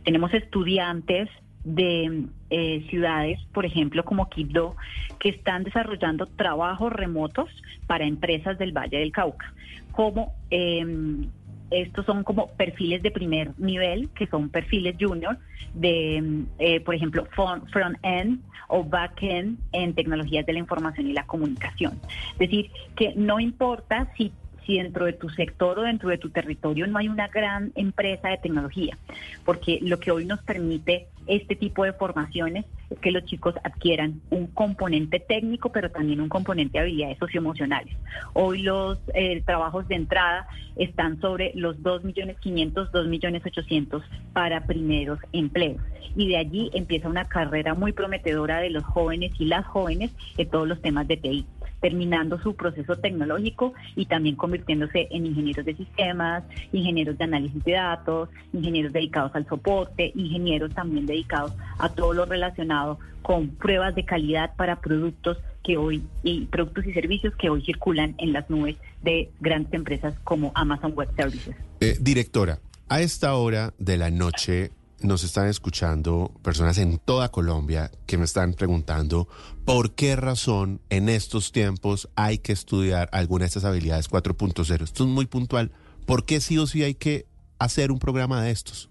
Tenemos 0.04 0.34
estudiantes 0.34 1.30
de 1.66 2.26
eh, 2.52 2.86
ciudades, 2.90 3.40
por 3.54 3.66
ejemplo, 3.66 4.06
como 4.06 4.30
Quibdó, 4.30 4.76
que 5.20 5.30
están 5.30 5.64
desarrollando 5.64 6.28
trabajos 6.28 6.94
remotos 6.94 7.50
para 7.88 8.06
empresas 8.06 8.58
del 8.58 8.72
Valle 8.72 9.00
del 9.00 9.12
Cauca, 9.12 9.54
como 9.92 10.34
em, 10.52 11.28
estos 11.72 12.06
son 12.06 12.24
como 12.24 12.48
perfiles 12.52 13.02
de 13.02 13.12
primer 13.12 13.60
nivel, 13.60 14.10
que 14.10 14.28
son 14.28 14.50
perfiles 14.50 14.96
junior 15.00 15.38
de, 15.74 16.22
mm, 16.22 16.46
eh, 16.60 16.80
por 16.80 16.96
ejemplo, 16.96 17.26
front, 17.32 17.68
front 17.70 17.98
end 18.04 18.42
o 18.68 18.84
back 18.84 19.22
end 19.24 19.60
en 19.72 19.94
tecnologías 19.94 20.46
de 20.46 20.54
la 20.54 20.60
información 20.60 21.08
y 21.08 21.14
la 21.14 21.26
comunicación. 21.26 22.00
Es 22.34 22.38
decir, 22.40 22.70
que 22.96 23.14
no 23.16 23.40
importa 23.40 24.12
si 24.16 24.32
si 24.66 24.78
dentro 24.78 25.06
de 25.06 25.14
tu 25.14 25.30
sector 25.30 25.78
o 25.80 25.84
dentro 25.84 26.10
de 26.10 26.18
tu 26.18 26.30
territorio 26.30 26.88
no 26.88 26.98
hay 26.98 27.08
una 27.08 27.28
gran 27.28 27.72
empresa 27.76 28.30
de 28.30 28.38
tecnología, 28.38 28.98
porque 29.44 29.80
lo 29.82 30.00
que 30.00 30.12
hoy 30.12 30.26
nos 30.26 30.42
permite 30.42 31.08
este 31.28 31.56
tipo 31.56 31.84
de 31.84 31.94
formaciones 31.94 32.66
es 32.90 33.00
que 33.00 33.12
los 33.12 33.26
chicos 33.26 33.56
adquieran 33.64 34.22
un 34.30 34.48
componente 34.48 35.20
técnico, 35.20 35.72
pero 35.72 35.90
también 35.90 36.22
un 36.22 36.30
componente 36.30 36.78
de 36.78 36.84
habilidades 36.84 37.18
socioemocionales. 37.18 37.96
Hoy 38.34 38.62
los 38.62 39.00
eh, 39.14 39.42
trabajos 39.46 39.88
de 39.88 39.96
entrada 39.96 40.48
están 40.76 41.20
sobre 41.22 41.52
los 41.56 41.78
2.500.000, 41.82 42.92
2.800.000 42.92 44.04
para 44.34 44.66
primeros 44.66 45.20
empleos. 45.32 45.82
Y 46.16 46.30
de 46.30 46.38
allí 46.38 46.70
empieza 46.74 47.10
una 47.10 47.26
carrera 47.26 47.74
muy 47.74 47.92
prometedora 47.92 48.60
de 48.60 48.70
los 48.70 48.84
jóvenes 48.84 49.34
y 49.40 49.46
las 49.46 49.66
jóvenes 49.66 50.12
en 50.38 50.50
todos 50.50 50.68
los 50.68 50.82
temas 50.82 51.08
de 51.08 51.18
TI 51.18 51.46
terminando 51.86 52.42
su 52.42 52.56
proceso 52.56 52.96
tecnológico 52.96 53.76
y 53.96 54.08
también 54.08 54.36
convirtiéndose 54.36 55.08
en 55.12 55.28
ingenieros 55.28 55.64
de 55.68 55.76
sistemas, 55.76 56.44
ingenieros 56.72 57.16
de 57.16 57.26
análisis 57.26 57.64
de 57.64 57.74
datos, 57.74 58.30
ingenieros 58.54 58.92
dedicados 58.92 59.36
al 59.36 59.46
soporte, 59.46 60.12
ingenieros 60.16 60.74
también 60.74 61.06
dedicados 61.06 61.54
a 61.78 61.90
todo 61.90 62.14
lo 62.14 62.26
relacionado 62.26 62.98
con 63.22 63.50
pruebas 63.50 63.94
de 63.94 64.04
calidad 64.04 64.56
para 64.56 64.82
productos 64.82 65.38
que 65.64 65.78
hoy 65.78 66.02
y 66.24 66.48
productos 66.48 66.88
y 66.88 66.94
servicios 66.94 67.36
que 67.36 67.52
hoy 67.52 67.64
circulan 67.64 68.16
en 68.18 68.34
las 68.34 68.50
nubes 68.50 68.78
de 69.04 69.30
grandes 69.40 69.72
empresas 69.76 70.16
como 70.24 70.52
Amazon 70.56 70.92
Web 70.96 71.10
Services. 71.16 71.56
Eh, 71.82 71.98
directora, 72.02 72.58
a 72.90 73.02
esta 73.02 73.36
hora 73.36 73.76
de 73.78 73.98
la 73.98 74.10
noche 74.10 74.72
nos 75.06 75.24
están 75.24 75.48
escuchando 75.48 76.32
personas 76.44 76.78
en 76.78 76.98
toda 76.98 77.30
Colombia 77.30 77.92
que 78.08 78.18
me 78.18 78.26
están 78.26 78.54
preguntando 78.54 79.28
por 79.66 79.94
qué 79.96 80.16
razón 80.16 80.82
en 80.90 81.10
estos 81.10 81.52
tiempos 81.52 82.10
hay 82.16 82.40
que 82.40 82.52
estudiar 82.52 83.10
alguna 83.12 83.44
de 83.44 83.48
estas 83.48 83.66
habilidades 83.66 84.10
4.0. 84.10 84.84
Esto 84.84 85.04
es 85.04 85.10
muy 85.10 85.26
puntual. 85.26 85.72
¿Por 86.06 86.26
qué 86.26 86.40
sí 86.40 86.58
o 86.58 86.68
sí 86.68 86.84
hay 86.84 86.96
que 86.96 87.26
hacer 87.60 87.92
un 87.92 88.00
programa 88.00 88.42
de 88.42 88.52
estos? 88.52 88.90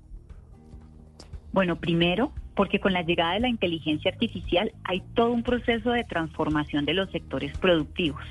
Bueno, 1.53 1.77
primero, 1.77 2.33
porque 2.55 2.81
con 2.81 2.93
la 2.93 3.03
llegada 3.03 3.35
de 3.35 3.41
la 3.41 3.49
inteligencia 3.49 4.11
artificial 4.11 4.73
hay 4.85 5.03
todo 5.15 5.31
un 5.33 5.43
proceso 5.43 5.91
de 5.91 6.05
transformación 6.05 6.85
de 6.85 6.95
los 6.95 7.11
sectores 7.11 7.57
productivos. 7.59 8.23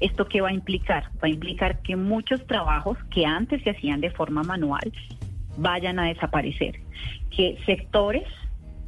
¿Esto 0.00 0.26
qué 0.26 0.40
va 0.40 0.48
a 0.48 0.52
implicar? 0.52 1.04
Va 1.22 1.28
a 1.28 1.28
implicar 1.28 1.82
que 1.82 1.96
muchos 1.96 2.44
trabajos 2.46 2.98
que 3.10 3.26
antes 3.26 3.62
se 3.62 3.70
hacían 3.70 4.00
de 4.00 4.10
forma 4.10 4.42
manual 4.42 4.92
vayan 5.56 5.98
a 5.98 6.06
desaparecer, 6.06 6.80
que 7.30 7.58
sectores 7.66 8.24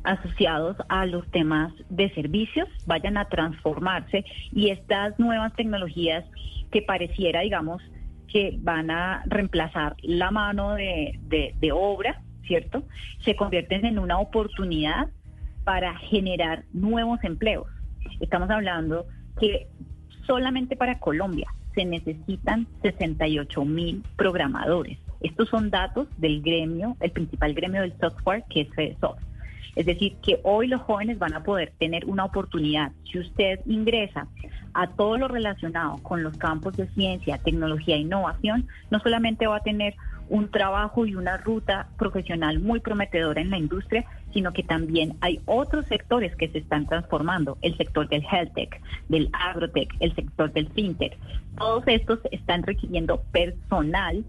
asociados 0.04 0.76
a 0.88 1.04
los 1.06 1.28
temas 1.30 1.72
de 1.88 2.08
servicios 2.14 2.68
vayan 2.86 3.16
a 3.16 3.26
transformarse 3.26 4.24
y 4.52 4.70
estas 4.70 5.18
nuevas 5.18 5.52
tecnologías 5.54 6.24
que 6.70 6.82
pareciera, 6.82 7.40
digamos, 7.40 7.82
que 8.28 8.56
van 8.60 8.90
a 8.90 9.22
reemplazar 9.26 9.96
la 10.02 10.30
mano 10.30 10.74
de, 10.74 11.18
de, 11.22 11.54
de 11.58 11.72
obra, 11.72 12.22
¿cierto? 12.46 12.84
Se 13.20 13.34
convierten 13.34 13.84
en 13.84 13.98
una 13.98 14.18
oportunidad 14.18 15.08
para 15.64 15.96
generar 15.96 16.64
nuevos 16.72 17.22
empleos. 17.24 17.66
Estamos 18.20 18.50
hablando 18.50 19.06
que 19.40 19.66
solamente 20.26 20.76
para 20.76 20.98
Colombia 20.98 21.48
se 21.74 21.84
necesitan 21.84 22.66
68 22.82 23.64
mil 23.64 24.02
programadores. 24.16 24.98
Estos 25.26 25.48
son 25.48 25.70
datos 25.70 26.06
del 26.18 26.40
gremio, 26.40 26.96
el 27.00 27.10
principal 27.10 27.52
gremio 27.52 27.82
del 27.82 27.98
software, 27.98 28.44
que 28.48 28.60
es 28.60 28.68
FEDSoft. 28.76 29.18
Es 29.74 29.84
decir, 29.84 30.14
que 30.22 30.38
hoy 30.44 30.68
los 30.68 30.80
jóvenes 30.82 31.18
van 31.18 31.34
a 31.34 31.42
poder 31.42 31.72
tener 31.80 32.04
una 32.04 32.24
oportunidad. 32.24 32.92
Si 33.10 33.18
usted 33.18 33.58
ingresa 33.66 34.28
a 34.72 34.86
todo 34.86 35.18
lo 35.18 35.26
relacionado 35.26 35.98
con 36.04 36.22
los 36.22 36.36
campos 36.38 36.76
de 36.76 36.86
ciencia, 36.90 37.38
tecnología 37.38 37.96
e 37.96 38.00
innovación, 38.00 38.68
no 38.92 39.00
solamente 39.00 39.48
va 39.48 39.56
a 39.56 39.64
tener 39.64 39.96
un 40.28 40.48
trabajo 40.48 41.06
y 41.06 41.16
una 41.16 41.38
ruta 41.38 41.88
profesional 41.98 42.60
muy 42.60 42.78
prometedora 42.78 43.40
en 43.40 43.50
la 43.50 43.58
industria, 43.58 44.04
sino 44.32 44.52
que 44.52 44.62
también 44.62 45.16
hay 45.20 45.40
otros 45.44 45.86
sectores 45.86 46.36
que 46.36 46.48
se 46.48 46.58
están 46.58 46.86
transformando, 46.86 47.58
el 47.62 47.76
sector 47.76 48.08
del 48.08 48.24
health 48.30 48.54
tech, 48.54 48.80
del 49.08 49.28
agrotech, 49.32 49.92
el 49.98 50.14
sector 50.14 50.52
del 50.52 50.68
fintech. 50.68 51.18
Todos 51.58 51.82
estos 51.88 52.20
están 52.30 52.62
requiriendo 52.62 53.22
personal 53.32 54.24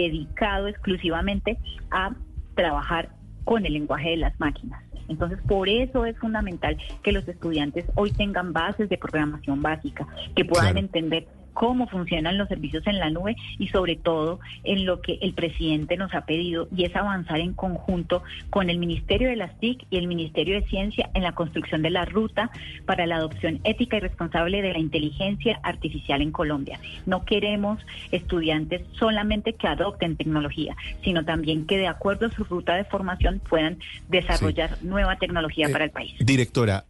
dedicado 0.00 0.68
exclusivamente 0.68 1.58
a 1.90 2.14
trabajar 2.54 3.10
con 3.44 3.66
el 3.66 3.72
lenguaje 3.74 4.10
de 4.10 4.16
las 4.18 4.38
máquinas. 4.40 4.82
Entonces, 5.08 5.38
por 5.46 5.68
eso 5.68 6.06
es 6.06 6.16
fundamental 6.18 6.78
que 7.02 7.12
los 7.12 7.26
estudiantes 7.28 7.84
hoy 7.94 8.10
tengan 8.10 8.52
bases 8.52 8.88
de 8.88 8.96
programación 8.96 9.60
básica, 9.60 10.06
que 10.34 10.44
puedan 10.44 10.72
Claro. 10.72 10.78
entender 10.78 11.26
cómo 11.54 11.88
funcionan 11.88 12.36
los 12.36 12.48
servicios 12.48 12.86
en 12.86 12.98
la 12.98 13.10
nube 13.10 13.36
y 13.58 13.68
sobre 13.68 13.96
todo 13.96 14.40
en 14.64 14.84
lo 14.84 15.00
que 15.00 15.18
el 15.22 15.32
presidente 15.32 15.96
nos 15.96 16.12
ha 16.14 16.26
pedido 16.26 16.68
y 16.76 16.84
es 16.84 16.94
avanzar 16.94 17.40
en 17.40 17.54
conjunto 17.54 18.22
con 18.50 18.68
el 18.68 18.78
Ministerio 18.78 19.28
de 19.28 19.36
las 19.36 19.58
TIC 19.58 19.86
y 19.90 19.96
el 19.96 20.06
Ministerio 20.06 20.60
de 20.60 20.66
Ciencia 20.66 21.08
en 21.14 21.22
la 21.22 21.32
construcción 21.32 21.80
de 21.82 21.90
la 21.90 22.04
ruta 22.04 22.50
para 22.84 23.06
la 23.06 23.16
adopción 23.16 23.60
ética 23.64 23.96
y 23.96 24.00
responsable 24.00 24.60
de 24.60 24.72
la 24.72 24.78
inteligencia 24.78 25.60
artificial 25.62 26.20
en 26.20 26.32
Colombia. 26.32 26.78
No 27.06 27.24
queremos 27.24 27.80
estudiantes 28.12 28.82
solamente 28.98 29.54
que 29.54 29.66
adopten 29.66 30.16
tecnología, 30.16 30.76
sino 31.02 31.24
también 31.24 31.66
que 31.66 31.78
de 31.78 31.88
acuerdo 31.88 32.26
a 32.26 32.30
su 32.30 32.44
ruta 32.44 32.74
de 32.74 32.84
formación 32.84 33.40
puedan 33.48 33.78
desarrollar 34.08 34.76
nueva 34.82 35.16
tecnología 35.16 35.54
Eh, 35.62 35.68
para 35.72 35.84
el 35.84 35.90
país. 35.90 36.14
Directora, 36.18 36.84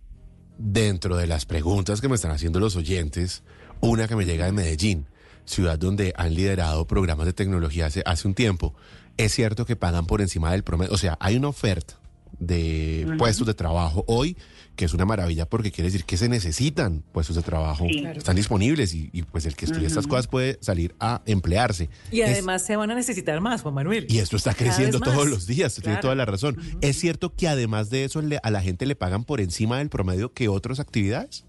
dentro 0.57 1.17
de 1.17 1.27
las 1.27 1.47
preguntas 1.47 2.01
que 2.01 2.09
me 2.09 2.15
están 2.15 2.31
haciendo 2.31 2.61
los 2.61 2.77
oyentes, 2.77 3.43
una 3.89 4.09
que 4.09 4.17
me 4.17 4.25
llega 4.25 4.47
de 4.47 4.53
Medellín, 4.53 5.07
ciudad 5.45 5.79
donde 5.79 6.13
han 6.17 6.35
liderado 6.35 6.87
programas 6.87 7.27
de 7.27 7.33
tecnología 7.33 7.87
hace, 7.87 8.03
hace 8.07 8.27
un 8.29 8.35
tiempo. 8.35 8.75
Es 9.17 9.33
cierto 9.33 9.65
que 9.67 9.77
pagan 9.77 10.07
por 10.07 10.21
encima 10.21 10.51
del 10.53 10.65
promedio, 10.65 10.93
o 10.93 10.99
sea, 10.99 11.17
hay 11.21 11.37
una 11.37 11.49
oferta 11.49 11.95
de 12.39 13.07
puestos 13.17 13.47
de 13.47 13.55
trabajo 13.55 14.05
hoy 14.09 14.37
que 14.75 14.85
es 14.87 14.93
una 14.93 15.05
maravilla 15.05 15.47
porque 15.49 15.71
quiere 15.71 15.87
decir 15.89 16.05
que 16.05 16.17
se 16.17 16.29
necesitan 16.29 17.05
puestos 17.13 17.37
de 17.37 17.43
trabajo, 17.43 17.87
Sí. 17.89 18.01
Claro. 18.01 18.19
están 18.19 18.35
disponibles 18.35 18.93
y, 18.93 19.09
y, 19.13 19.23
pues 19.23 19.47
el 19.47 19.55
que 19.55 19.67
estudia 19.67 19.87
estas 19.87 20.09
cosas 20.09 20.27
puede 20.27 20.59
salir 20.61 20.97
a 20.99 21.23
emplearse. 21.27 21.89
Y 22.11 22.23
Es- 22.23 22.31
además 22.31 22.67
se 22.67 22.75
van 22.75 22.91
a 22.91 22.97
necesitar 22.97 23.41
más, 23.41 23.63
Juan 23.63 23.75
Manuel. 23.75 24.07
y 24.09 24.19
esto 24.19 24.37
está 24.37 24.53
creciendo 24.53 24.99
todos 24.99 25.29
los 25.29 25.47
días, 25.47 25.77
tiene 25.77 25.99
toda 26.01 26.17
la 26.17 26.25
razón. 26.25 26.57
¿Es 26.81 26.99
cierto 26.99 27.33
que 27.37 27.47
además 27.47 27.89
de 27.91 28.03
eso 28.05 28.21
le- 28.21 28.41
a 28.43 28.51
la 28.51 28.63
gente 28.63 28.85
le 28.85 28.97
pagan 28.97 29.23
por 29.23 29.41
encima 29.41 29.79
del 29.79 29.91
promedio 29.91 30.33
que 30.33 30.49
otras 30.49 30.81
actividades? 30.81 31.45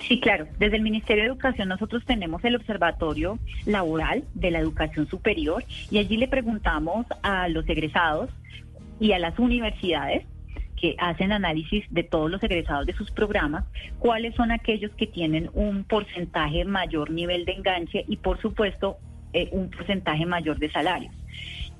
Sí, 0.00 0.20
claro. 0.20 0.46
Desde 0.58 0.76
el 0.76 0.82
Ministerio 0.82 1.24
de 1.24 1.30
Educación 1.30 1.68
nosotros 1.68 2.04
tenemos 2.04 2.44
el 2.44 2.56
Observatorio 2.56 3.38
Laboral 3.66 4.24
de 4.34 4.50
la 4.50 4.58
Educación 4.58 5.08
Superior 5.08 5.64
y 5.90 5.98
allí 5.98 6.16
le 6.16 6.28
preguntamos 6.28 7.06
a 7.22 7.48
los 7.48 7.68
egresados 7.68 8.30
y 9.00 9.12
a 9.12 9.18
las 9.18 9.38
universidades 9.38 10.24
que 10.76 10.96
hacen 10.98 11.30
análisis 11.30 11.84
de 11.90 12.02
todos 12.02 12.28
los 12.28 12.42
egresados 12.42 12.86
de 12.86 12.92
sus 12.92 13.10
programas, 13.12 13.64
cuáles 14.00 14.34
son 14.34 14.50
aquellos 14.50 14.90
que 14.92 15.06
tienen 15.06 15.48
un 15.54 15.84
porcentaje 15.84 16.64
mayor 16.64 17.10
nivel 17.10 17.44
de 17.44 17.52
enganche 17.52 18.04
y 18.08 18.16
por 18.16 18.40
supuesto 18.42 18.96
eh, 19.32 19.48
un 19.52 19.70
porcentaje 19.70 20.26
mayor 20.26 20.58
de 20.58 20.70
salarios. 20.72 21.14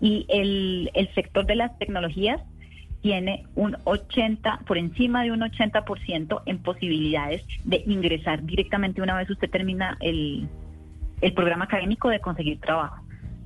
Y 0.01 0.25
el, 0.29 0.91
el 0.95 1.13
sector 1.15 1.47
de 1.47 1.57
las 1.57 1.77
tecnologías 1.79 2.41
tiene 3.03 3.47
un 3.57 3.77
80, 3.85 4.61
por 4.67 4.79
encima 4.79 5.25
de 5.25 5.33
un 5.33 5.41
80% 5.41 6.43
en 6.47 6.59
posibilidades 6.59 7.45
de 7.65 7.83
ingresar 7.87 8.45
directamente 8.45 9.03
una 9.03 9.17
vez 9.17 9.29
usted 9.29 9.51
termina 9.51 9.99
el, 10.01 10.49
el 11.21 11.33
programa 11.35 11.65
académico 11.65 12.09
de 12.09 12.21
conseguir 12.21 12.61
trabajo. 12.61 13.03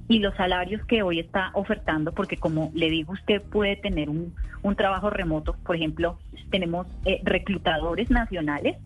Y 0.09 0.21
los 0.21 0.37
salarios 0.37 0.85
que 0.87 1.03
hoy 1.03 1.19
está 1.19 1.51
ofertando, 1.55 2.13
porque 2.13 2.37
como 2.37 2.71
le 2.75 2.91
digo, 2.91 3.15
usted 3.15 3.43
puede 3.43 3.77
tener 3.77 4.09
un, 4.09 4.35
un 4.63 4.77
trabajo 4.77 5.11
remoto, 5.11 5.57
por 5.65 5.75
ejemplo, 5.75 6.19
tenemos 6.51 6.87
eh, 7.07 7.21
reclutadores 7.25 8.11
nacionales 8.11 8.77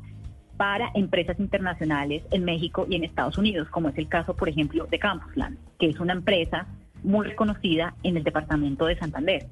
para 0.56 0.90
empresas 0.94 1.38
internacionales 1.40 2.22
en 2.30 2.44
México 2.44 2.86
y 2.88 2.94
en 2.94 3.04
Estados 3.04 3.36
Unidos, 3.38 3.68
como 3.70 3.88
es 3.88 3.98
el 3.98 4.08
caso, 4.08 4.34
por 4.34 4.48
ejemplo, 4.48 4.86
de 4.86 4.98
Campusland, 4.98 5.58
que 5.78 5.88
es 5.88 5.98
una 6.00 6.12
empresa 6.12 6.66
muy 7.02 7.26
reconocida 7.26 7.94
en 8.02 8.16
el 8.16 8.24
departamento 8.24 8.86
de 8.86 8.96
Santander. 8.96 9.46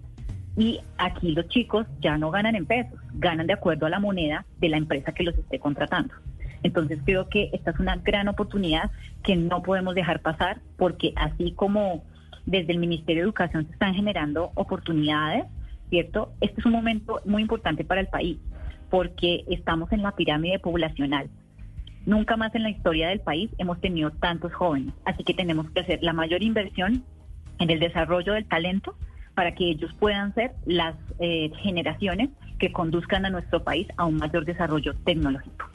Y 0.58 0.80
aquí 0.98 1.30
los 1.30 1.46
chicos 1.46 1.86
ya 2.00 2.18
no 2.18 2.32
ganan 2.32 2.56
en 2.56 2.66
pesos, 2.66 2.98
ganan 3.14 3.46
de 3.46 3.52
acuerdo 3.52 3.86
a 3.86 3.90
la 3.90 4.00
moneda 4.00 4.44
de 4.58 4.68
la 4.68 4.76
empresa 4.76 5.12
que 5.12 5.22
los 5.22 5.38
esté 5.38 5.60
contratando. 5.60 6.12
Entonces 6.64 6.98
creo 7.04 7.28
que 7.28 7.48
esta 7.52 7.70
es 7.70 7.78
una 7.78 7.94
gran 7.96 8.26
oportunidad 8.26 8.90
que 9.22 9.36
no 9.36 9.62
podemos 9.62 9.94
dejar 9.94 10.20
pasar 10.20 10.60
porque 10.76 11.12
así 11.14 11.52
como 11.52 12.02
desde 12.44 12.72
el 12.72 12.78
Ministerio 12.78 13.22
de 13.22 13.26
Educación 13.26 13.66
se 13.66 13.72
están 13.72 13.94
generando 13.94 14.50
oportunidades, 14.56 15.44
¿cierto? 15.90 16.32
Este 16.40 16.60
es 16.60 16.66
un 16.66 16.72
momento 16.72 17.20
muy 17.24 17.42
importante 17.42 17.84
para 17.84 18.00
el 18.00 18.08
país 18.08 18.38
porque 18.90 19.44
estamos 19.48 19.92
en 19.92 20.02
la 20.02 20.16
pirámide 20.16 20.58
poblacional. 20.58 21.30
Nunca 22.04 22.36
más 22.36 22.52
en 22.56 22.64
la 22.64 22.70
historia 22.70 23.10
del 23.10 23.20
país 23.20 23.48
hemos 23.58 23.80
tenido 23.80 24.10
tantos 24.10 24.52
jóvenes, 24.52 24.92
así 25.04 25.22
que 25.22 25.34
tenemos 25.34 25.70
que 25.70 25.80
hacer 25.80 26.02
la 26.02 26.14
mayor 26.14 26.42
inversión 26.42 27.04
en 27.60 27.70
el 27.70 27.78
desarrollo 27.78 28.32
del 28.32 28.48
talento 28.48 28.96
para 29.38 29.54
que 29.54 29.70
ellos 29.70 29.92
puedan 30.00 30.34
ser 30.34 30.50
las 30.66 30.96
eh, 31.20 31.52
generaciones 31.62 32.30
que 32.58 32.72
conduzcan 32.72 33.24
a 33.24 33.30
nuestro 33.30 33.62
país 33.62 33.86
a 33.96 34.04
un 34.04 34.16
mayor 34.16 34.44
desarrollo 34.44 34.94
tecnológico. 35.04 35.70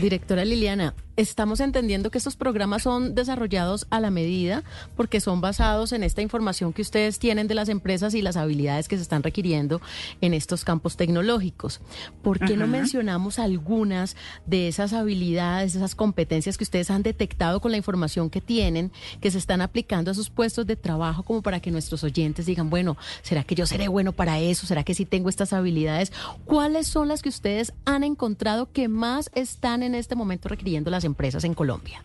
Directora 0.00 0.44
Liliana, 0.44 0.92
estamos 1.16 1.60
entendiendo 1.60 2.10
que 2.10 2.18
estos 2.18 2.36
programas 2.36 2.82
son 2.82 3.14
desarrollados 3.14 3.86
a 3.90 4.00
la 4.00 4.10
medida 4.10 4.62
porque 4.96 5.20
son 5.20 5.40
basados 5.40 5.92
en 5.92 6.02
esta 6.02 6.22
información 6.22 6.72
que 6.72 6.82
ustedes 6.82 7.18
tienen 7.18 7.48
de 7.48 7.54
las 7.54 7.68
empresas 7.68 8.14
y 8.14 8.22
las 8.22 8.36
habilidades 8.36 8.88
que 8.88 8.96
se 8.96 9.02
están 9.02 9.22
requiriendo 9.22 9.80
en 10.20 10.34
estos 10.34 10.64
campos 10.64 10.96
tecnológicos. 10.96 11.80
¿Por 12.22 12.38
qué 12.38 12.56
no 12.56 12.66
mencionamos 12.66 13.38
algunas 13.38 14.16
de 14.46 14.68
esas 14.68 14.92
habilidades, 14.92 15.74
esas 15.74 15.94
competencias 15.94 16.58
que 16.58 16.64
ustedes 16.64 16.90
han 16.90 17.02
detectado 17.02 17.60
con 17.60 17.70
la 17.70 17.78
información 17.78 18.30
que 18.30 18.40
tienen, 18.40 18.92
que 19.20 19.30
se 19.30 19.38
están 19.38 19.60
aplicando 19.60 20.10
a 20.10 20.14
sus 20.14 20.30
puestos 20.30 20.66
de 20.66 20.76
trabajo 20.76 21.22
como 21.22 21.42
para 21.42 21.60
que 21.60 21.70
nuestros 21.70 22.04
oyentes 22.04 22.46
digan, 22.46 22.68
bueno, 22.68 22.96
¿será 23.22 23.44
que 23.44 23.54
yo 23.54 23.66
seré 23.66 23.88
bueno 23.88 24.12
para 24.12 24.38
eso? 24.38 24.66
¿Será 24.66 24.84
que 24.84 24.94
sí 24.94 25.06
tengo 25.06 25.28
estas 25.28 25.52
habilidades? 25.52 26.12
¿Cuáles 26.44 26.86
son 26.86 27.08
las 27.08 27.22
que 27.22 27.30
ustedes 27.30 27.72
han 27.84 28.04
encontrado 28.04 28.70
que 28.72 28.88
más 28.88 29.30
están 29.34 29.82
en 29.82 29.94
este 29.94 30.14
momento 30.14 30.48
requiriendo 30.48 30.90
las 30.90 31.05
empresas 31.06 31.44
en 31.44 31.54
Colombia? 31.54 32.02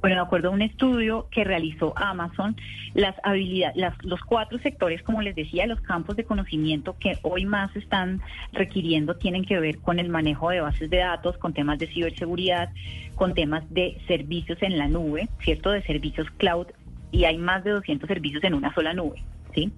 Bueno, 0.00 0.16
de 0.16 0.22
acuerdo 0.22 0.48
a 0.48 0.52
un 0.52 0.62
estudio 0.62 1.26
que 1.30 1.42
realizó 1.42 1.92
Amazon, 1.96 2.54
las 2.94 3.16
habilidades, 3.24 3.76
las- 3.76 4.04
los 4.04 4.20
cuatro 4.20 4.58
sectores, 4.58 5.02
como 5.02 5.22
les 5.22 5.34
decía, 5.34 5.66
los 5.66 5.80
campos 5.80 6.14
de 6.16 6.24
conocimiento 6.24 6.96
que 7.00 7.18
hoy 7.22 7.44
más 7.46 7.74
están 7.74 8.20
requiriendo 8.52 9.16
tienen 9.16 9.44
que 9.44 9.58
ver 9.58 9.78
con 9.78 9.98
el 9.98 10.08
manejo 10.08 10.50
de 10.50 10.60
bases 10.60 10.88
de 10.88 10.98
datos, 10.98 11.36
con 11.38 11.52
temas 11.52 11.80
de 11.80 11.88
ciberseguridad, 11.88 12.70
con 13.16 13.34
temas 13.34 13.64
de 13.70 14.00
servicios 14.06 14.58
en 14.62 14.78
la 14.78 14.86
nube, 14.86 15.28
¿cierto? 15.40 15.70
De 15.70 15.82
servicios 15.82 16.28
cloud, 16.36 16.68
y 17.10 17.24
hay 17.24 17.38
más 17.38 17.64
de 17.64 17.70
200 17.70 18.06
servicios 18.06 18.44
en 18.44 18.54
una 18.54 18.72
sola 18.74 18.94
nube. 18.94 19.20
¿Sí? 19.54 19.72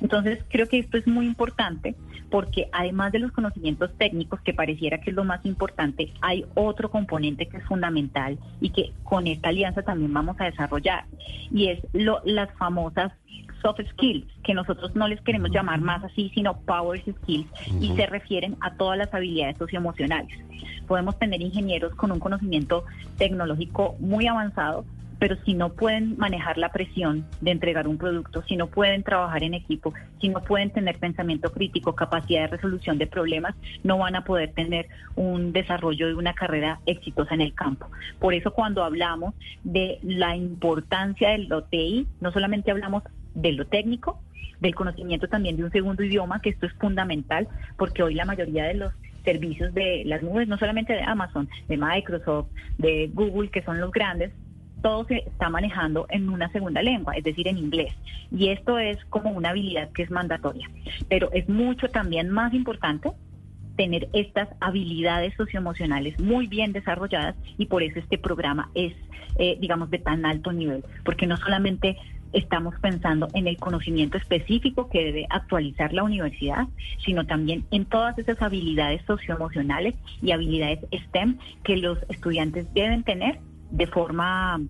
Entonces, 0.00 0.44
creo 0.48 0.68
que 0.68 0.78
esto 0.78 0.96
es 0.96 1.06
muy 1.06 1.26
importante 1.26 1.94
porque 2.30 2.68
además 2.72 3.12
de 3.12 3.20
los 3.20 3.32
conocimientos 3.32 3.90
técnicos, 3.98 4.40
que 4.40 4.52
pareciera 4.52 4.98
que 4.98 5.10
es 5.10 5.16
lo 5.16 5.24
más 5.24 5.44
importante, 5.44 6.12
hay 6.20 6.44
otro 6.54 6.90
componente 6.90 7.46
que 7.46 7.58
es 7.58 7.64
fundamental 7.64 8.38
y 8.60 8.70
que 8.70 8.92
con 9.04 9.26
esta 9.26 9.50
alianza 9.50 9.82
también 9.82 10.12
vamos 10.12 10.36
a 10.40 10.44
desarrollar, 10.44 11.04
y 11.50 11.68
es 11.68 11.80
lo, 11.92 12.20
las 12.24 12.52
famosas 12.54 13.12
soft 13.62 13.80
skills, 13.92 14.26
que 14.44 14.54
nosotros 14.54 14.94
no 14.94 15.08
les 15.08 15.20
queremos 15.22 15.50
llamar 15.50 15.80
más 15.80 16.04
así, 16.04 16.30
sino 16.34 16.58
power 16.60 17.00
skills, 17.00 17.46
y 17.80 17.94
se 17.96 18.06
refieren 18.06 18.56
a 18.60 18.74
todas 18.74 18.98
las 18.98 19.12
habilidades 19.14 19.56
socioemocionales. 19.58 20.38
Podemos 20.86 21.18
tener 21.18 21.40
ingenieros 21.40 21.94
con 21.94 22.12
un 22.12 22.20
conocimiento 22.20 22.84
tecnológico 23.18 23.96
muy 23.98 24.26
avanzado, 24.26 24.84
pero 25.18 25.36
si 25.44 25.54
no 25.54 25.72
pueden 25.72 26.16
manejar 26.18 26.58
la 26.58 26.70
presión 26.70 27.24
de 27.40 27.50
entregar 27.50 27.88
un 27.88 27.98
producto, 27.98 28.42
si 28.42 28.56
no 28.56 28.66
pueden 28.66 29.02
trabajar 29.02 29.42
en 29.42 29.54
equipo, 29.54 29.94
si 30.20 30.28
no 30.28 30.42
pueden 30.42 30.70
tener 30.70 30.98
pensamiento 30.98 31.52
crítico, 31.52 31.94
capacidad 31.94 32.42
de 32.42 32.56
resolución 32.56 32.98
de 32.98 33.06
problemas, 33.06 33.54
no 33.82 33.98
van 33.98 34.16
a 34.16 34.24
poder 34.24 34.52
tener 34.52 34.88
un 35.14 35.52
desarrollo 35.52 36.06
de 36.06 36.14
una 36.14 36.34
carrera 36.34 36.80
exitosa 36.86 37.34
en 37.34 37.40
el 37.40 37.54
campo. 37.54 37.88
Por 38.18 38.34
eso 38.34 38.52
cuando 38.52 38.84
hablamos 38.84 39.34
de 39.64 39.98
la 40.02 40.36
importancia 40.36 41.30
del 41.30 41.52
OTI, 41.52 42.06
no 42.20 42.32
solamente 42.32 42.70
hablamos 42.70 43.02
de 43.34 43.52
lo 43.52 43.66
técnico, 43.66 44.20
del 44.60 44.74
conocimiento 44.74 45.28
también 45.28 45.56
de 45.56 45.64
un 45.64 45.70
segundo 45.70 46.02
idioma, 46.02 46.40
que 46.40 46.50
esto 46.50 46.66
es 46.66 46.72
fundamental, 46.74 47.48
porque 47.76 48.02
hoy 48.02 48.14
la 48.14 48.24
mayoría 48.24 48.64
de 48.64 48.74
los 48.74 48.92
servicios 49.24 49.74
de 49.74 50.04
las 50.06 50.22
nubes, 50.22 50.46
no 50.48 50.56
solamente 50.56 50.92
de 50.92 51.02
Amazon, 51.02 51.48
de 51.68 51.76
Microsoft, 51.76 52.48
de 52.78 53.10
Google, 53.12 53.50
que 53.50 53.62
son 53.62 53.80
los 53.80 53.90
grandes, 53.90 54.32
todo 54.82 55.04
se 55.06 55.18
está 55.18 55.48
manejando 55.48 56.06
en 56.10 56.28
una 56.28 56.50
segunda 56.50 56.82
lengua, 56.82 57.14
es 57.14 57.24
decir, 57.24 57.48
en 57.48 57.58
inglés. 57.58 57.94
Y 58.30 58.48
esto 58.48 58.78
es 58.78 59.04
como 59.06 59.30
una 59.30 59.50
habilidad 59.50 59.90
que 59.92 60.02
es 60.02 60.10
mandatoria. 60.10 60.70
Pero 61.08 61.30
es 61.32 61.48
mucho 61.48 61.88
también 61.88 62.30
más 62.30 62.52
importante 62.54 63.10
tener 63.76 64.08
estas 64.12 64.48
habilidades 64.60 65.34
socioemocionales 65.34 66.18
muy 66.18 66.46
bien 66.46 66.72
desarrolladas 66.72 67.36
y 67.58 67.66
por 67.66 67.82
eso 67.82 67.98
este 67.98 68.18
programa 68.18 68.70
es, 68.74 68.94
eh, 69.38 69.58
digamos, 69.60 69.90
de 69.90 69.98
tan 69.98 70.24
alto 70.24 70.52
nivel, 70.52 70.82
porque 71.04 71.26
no 71.26 71.36
solamente 71.36 71.96
estamos 72.32 72.74
pensando 72.80 73.28
en 73.34 73.46
el 73.46 73.56
conocimiento 73.56 74.18
específico 74.18 74.88
que 74.88 75.04
debe 75.04 75.26
actualizar 75.30 75.92
la 75.92 76.02
universidad, 76.02 76.66
sino 77.04 77.24
también 77.26 77.64
en 77.70 77.84
todas 77.84 78.18
esas 78.18 78.40
habilidades 78.42 79.02
socioemocionales 79.06 79.94
y 80.22 80.32
habilidades 80.32 80.80
STEM 80.92 81.38
que 81.62 81.76
los 81.76 81.98
estudiantes 82.08 82.72
deben 82.74 83.04
tener 83.04 83.38
de 83.70 83.86
forma 83.86 84.60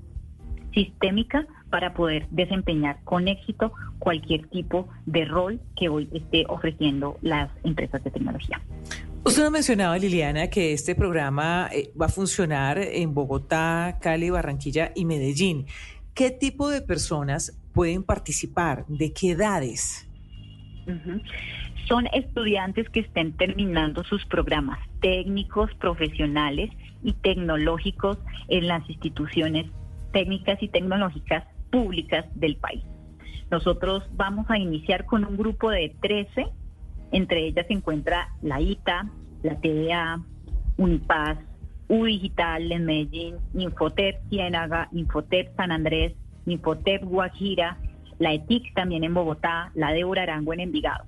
sistémica 0.72 1.46
para 1.70 1.94
poder 1.94 2.26
desempeñar 2.30 2.98
con 3.04 3.28
éxito 3.28 3.72
cualquier 3.98 4.46
tipo 4.48 4.88
de 5.06 5.24
rol 5.24 5.60
que 5.74 5.88
hoy 5.88 6.08
esté 6.12 6.44
ofreciendo 6.48 7.18
las 7.22 7.50
empresas 7.64 8.02
de 8.04 8.10
tecnología. 8.10 8.60
Usted 9.24 9.42
nos 9.42 9.50
mencionaba, 9.50 9.98
Liliana, 9.98 10.48
que 10.48 10.72
este 10.72 10.94
programa 10.94 11.68
eh, 11.72 11.90
va 12.00 12.06
a 12.06 12.08
funcionar 12.08 12.78
en 12.78 13.12
Bogotá, 13.12 13.98
Cali, 14.00 14.30
Barranquilla 14.30 14.92
y 14.94 15.04
Medellín. 15.04 15.66
¿Qué 16.14 16.30
tipo 16.30 16.68
de 16.68 16.80
personas 16.80 17.58
pueden 17.72 18.04
participar? 18.04 18.86
¿De 18.86 19.12
qué 19.12 19.32
edades? 19.32 20.08
Son 21.88 22.06
estudiantes 22.12 22.88
que 22.90 23.00
estén 23.00 23.32
terminando 23.36 24.04
sus 24.04 24.24
programas 24.26 24.78
técnicos, 25.00 25.74
profesionales 25.74 26.70
y 27.06 27.12
tecnológicos 27.12 28.18
en 28.48 28.66
las 28.66 28.88
instituciones 28.90 29.66
técnicas 30.12 30.60
y 30.60 30.68
tecnológicas 30.68 31.44
públicas 31.70 32.26
del 32.34 32.56
país. 32.56 32.82
Nosotros 33.48 34.02
vamos 34.14 34.50
a 34.50 34.58
iniciar 34.58 35.06
con 35.06 35.24
un 35.24 35.36
grupo 35.36 35.70
de 35.70 35.94
13, 36.02 36.46
entre 37.12 37.46
ellas 37.46 37.64
se 37.68 37.74
encuentra 37.74 38.34
la 38.42 38.60
ITA, 38.60 39.08
la 39.44 39.60
TDA, 39.60 40.20
Unipaz, 40.76 41.38
U 41.88 42.04
Digital 42.06 42.72
en 42.72 42.84
Medellín, 42.84 43.36
Infotep 43.54 44.20
Ciénaga, 44.28 44.88
Infotep 44.90 45.54
San 45.56 45.70
Andrés, 45.70 46.14
Infotep 46.46 47.04
Guajira, 47.04 47.78
la 48.18 48.32
ETIC 48.32 48.74
también 48.74 49.04
en 49.04 49.14
Bogotá, 49.14 49.70
la 49.74 49.92
Débora 49.92 50.24
Arango 50.24 50.52
en 50.54 50.60
Envigado. 50.60 51.04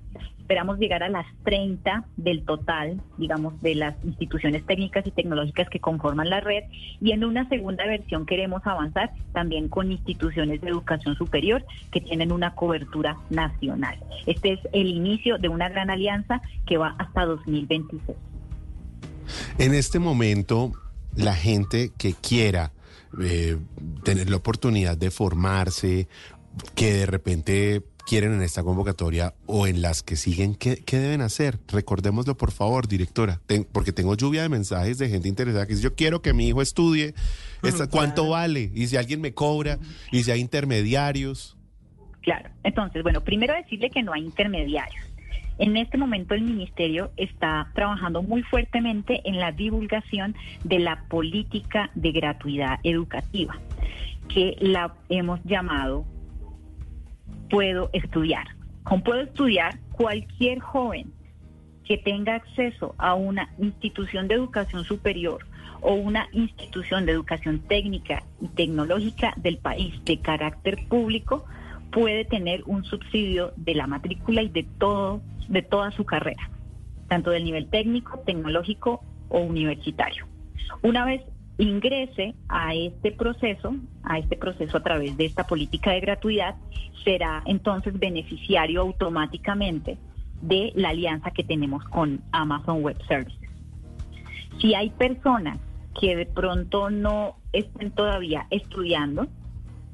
Esperamos 0.49 0.79
llegar 0.79 1.03
a 1.03 1.09
las 1.09 1.27
30 1.43 2.05
del 2.17 2.43
total, 2.43 2.99
digamos, 3.19 3.61
de 3.61 3.75
las 3.75 3.93
instituciones 4.03 4.65
técnicas 4.65 5.05
y 5.05 5.11
tecnológicas 5.11 5.69
que 5.69 5.79
conforman 5.79 6.27
la 6.27 6.39
red 6.39 6.63
y 6.99 7.11
en 7.11 7.23
una 7.23 7.47
segunda 7.49 7.85
versión 7.85 8.25
queremos 8.25 8.65
avanzar 8.65 9.11
también 9.31 9.69
con 9.69 9.91
instituciones 9.91 10.59
de 10.61 10.69
educación 10.69 11.15
superior 11.15 11.63
que 11.91 12.01
tienen 12.01 12.31
una 12.31 12.55
cobertura 12.55 13.15
nacional. 13.29 13.99
Este 14.25 14.53
es 14.53 14.59
el 14.73 14.87
inicio 14.87 15.37
de 15.37 15.49
una 15.49 15.69
gran 15.69 15.91
alianza 15.91 16.41
que 16.65 16.79
va 16.79 16.95
hasta 16.97 17.25
2026. 17.25 18.17
En 19.59 19.75
este 19.75 19.99
momento, 19.99 20.71
la 21.15 21.35
gente 21.35 21.91
que 21.95 22.15
quiera 22.15 22.71
eh, 23.21 23.55
tener 24.03 24.31
la 24.31 24.37
oportunidad 24.37 24.97
de 24.97 25.11
formarse, 25.11 26.07
que 26.73 26.91
de 26.91 27.05
repente 27.05 27.83
quieren 28.09 28.33
en 28.33 28.41
esta 28.41 28.63
convocatoria 28.63 29.35
o 29.45 29.67
en 29.67 29.83
las 29.83 30.01
que 30.01 30.15
siguen, 30.15 30.55
¿qué, 30.55 30.77
qué 30.83 30.97
deben 30.97 31.21
hacer? 31.21 31.59
Recordémoslo, 31.67 32.35
por 32.35 32.51
favor, 32.51 32.87
directora, 32.87 33.39
Ten- 33.45 33.67
porque 33.71 33.91
tengo 33.91 34.15
lluvia 34.15 34.41
de 34.41 34.49
mensajes 34.49 34.97
de 34.97 35.09
gente 35.09 35.27
interesada 35.29 35.67
que 35.67 35.73
dice, 35.73 35.83
yo 35.83 35.93
quiero 35.93 36.19
que 36.23 36.33
mi 36.33 36.47
hijo 36.47 36.63
estudie, 36.63 37.13
esta- 37.61 37.87
¿cuánto 37.87 38.27
vale? 38.29 38.71
Y 38.73 38.87
si 38.87 38.97
alguien 38.97 39.21
me 39.21 39.35
cobra, 39.35 39.77
y 40.11 40.23
si 40.23 40.31
hay 40.31 40.39
intermediarios. 40.39 41.55
Claro. 42.21 42.49
Entonces, 42.63 43.03
bueno, 43.03 43.21
primero 43.23 43.53
decirle 43.53 43.91
que 43.91 44.01
no 44.01 44.11
hay 44.13 44.23
intermediarios. 44.25 45.05
En 45.59 45.77
este 45.77 45.97
momento 45.99 46.33
el 46.33 46.41
ministerio 46.41 47.11
está 47.15 47.69
trabajando 47.75 48.23
muy 48.23 48.41
fuertemente 48.41 49.21
en 49.25 49.39
la 49.39 49.51
divulgación 49.51 50.35
de 50.63 50.79
la 50.79 51.03
política 51.09 51.91
de 51.93 52.11
gratuidad 52.11 52.79
educativa, 52.83 53.55
que 54.33 54.55
la 54.61 54.95
hemos 55.09 55.39
llamado 55.43 56.05
Puedo 57.49 57.89
estudiar. 57.93 58.47
Con 58.83 59.01
Puedo 59.01 59.21
estudiar, 59.21 59.79
cualquier 59.91 60.59
joven 60.59 61.11
que 61.83 61.97
tenga 61.97 62.35
acceso 62.35 62.95
a 62.97 63.15
una 63.15 63.49
institución 63.57 64.27
de 64.27 64.35
educación 64.35 64.83
superior 64.83 65.45
o 65.81 65.93
una 65.93 66.27
institución 66.33 67.05
de 67.05 67.13
educación 67.13 67.59
técnica 67.59 68.23
y 68.41 68.47
tecnológica 68.49 69.33
del 69.37 69.57
país 69.57 69.93
de 70.05 70.19
carácter 70.19 70.77
público 70.87 71.45
puede 71.91 72.25
tener 72.25 72.63
un 72.65 72.83
subsidio 72.83 73.53
de 73.55 73.75
la 73.75 73.87
matrícula 73.87 74.41
y 74.43 74.49
de 74.49 74.67
todo 74.77 75.21
de 75.47 75.63
toda 75.63 75.89
su 75.91 76.05
carrera, 76.05 76.49
tanto 77.07 77.31
del 77.31 77.43
nivel 77.43 77.67
técnico, 77.69 78.19
tecnológico 78.19 79.03
o 79.29 79.39
universitario. 79.39 80.27
Una 80.83 81.05
vez 81.05 81.23
ingrese 81.59 82.35
a 82.47 82.73
este 82.73 83.11
proceso, 83.11 83.75
a 84.03 84.17
este 84.17 84.37
proceso 84.37 84.77
a 84.77 84.83
través 84.83 85.17
de 85.17 85.25
esta 85.25 85.45
política 85.45 85.91
de 85.91 85.99
gratuidad, 85.99 86.55
será 87.03 87.43
entonces 87.45 87.97
beneficiario 87.99 88.81
automáticamente 88.81 89.97
de 90.41 90.71
la 90.75 90.89
alianza 90.89 91.31
que 91.31 91.43
tenemos 91.43 91.83
con 91.85 92.21
Amazon 92.31 92.81
Web 92.81 92.97
Services. 93.07 93.49
Si 94.59 94.73
hay 94.73 94.89
personas 94.89 95.59
que 95.99 96.15
de 96.15 96.25
pronto 96.25 96.89
no 96.89 97.35
estén 97.51 97.91
todavía 97.91 98.47
estudiando, 98.49 99.27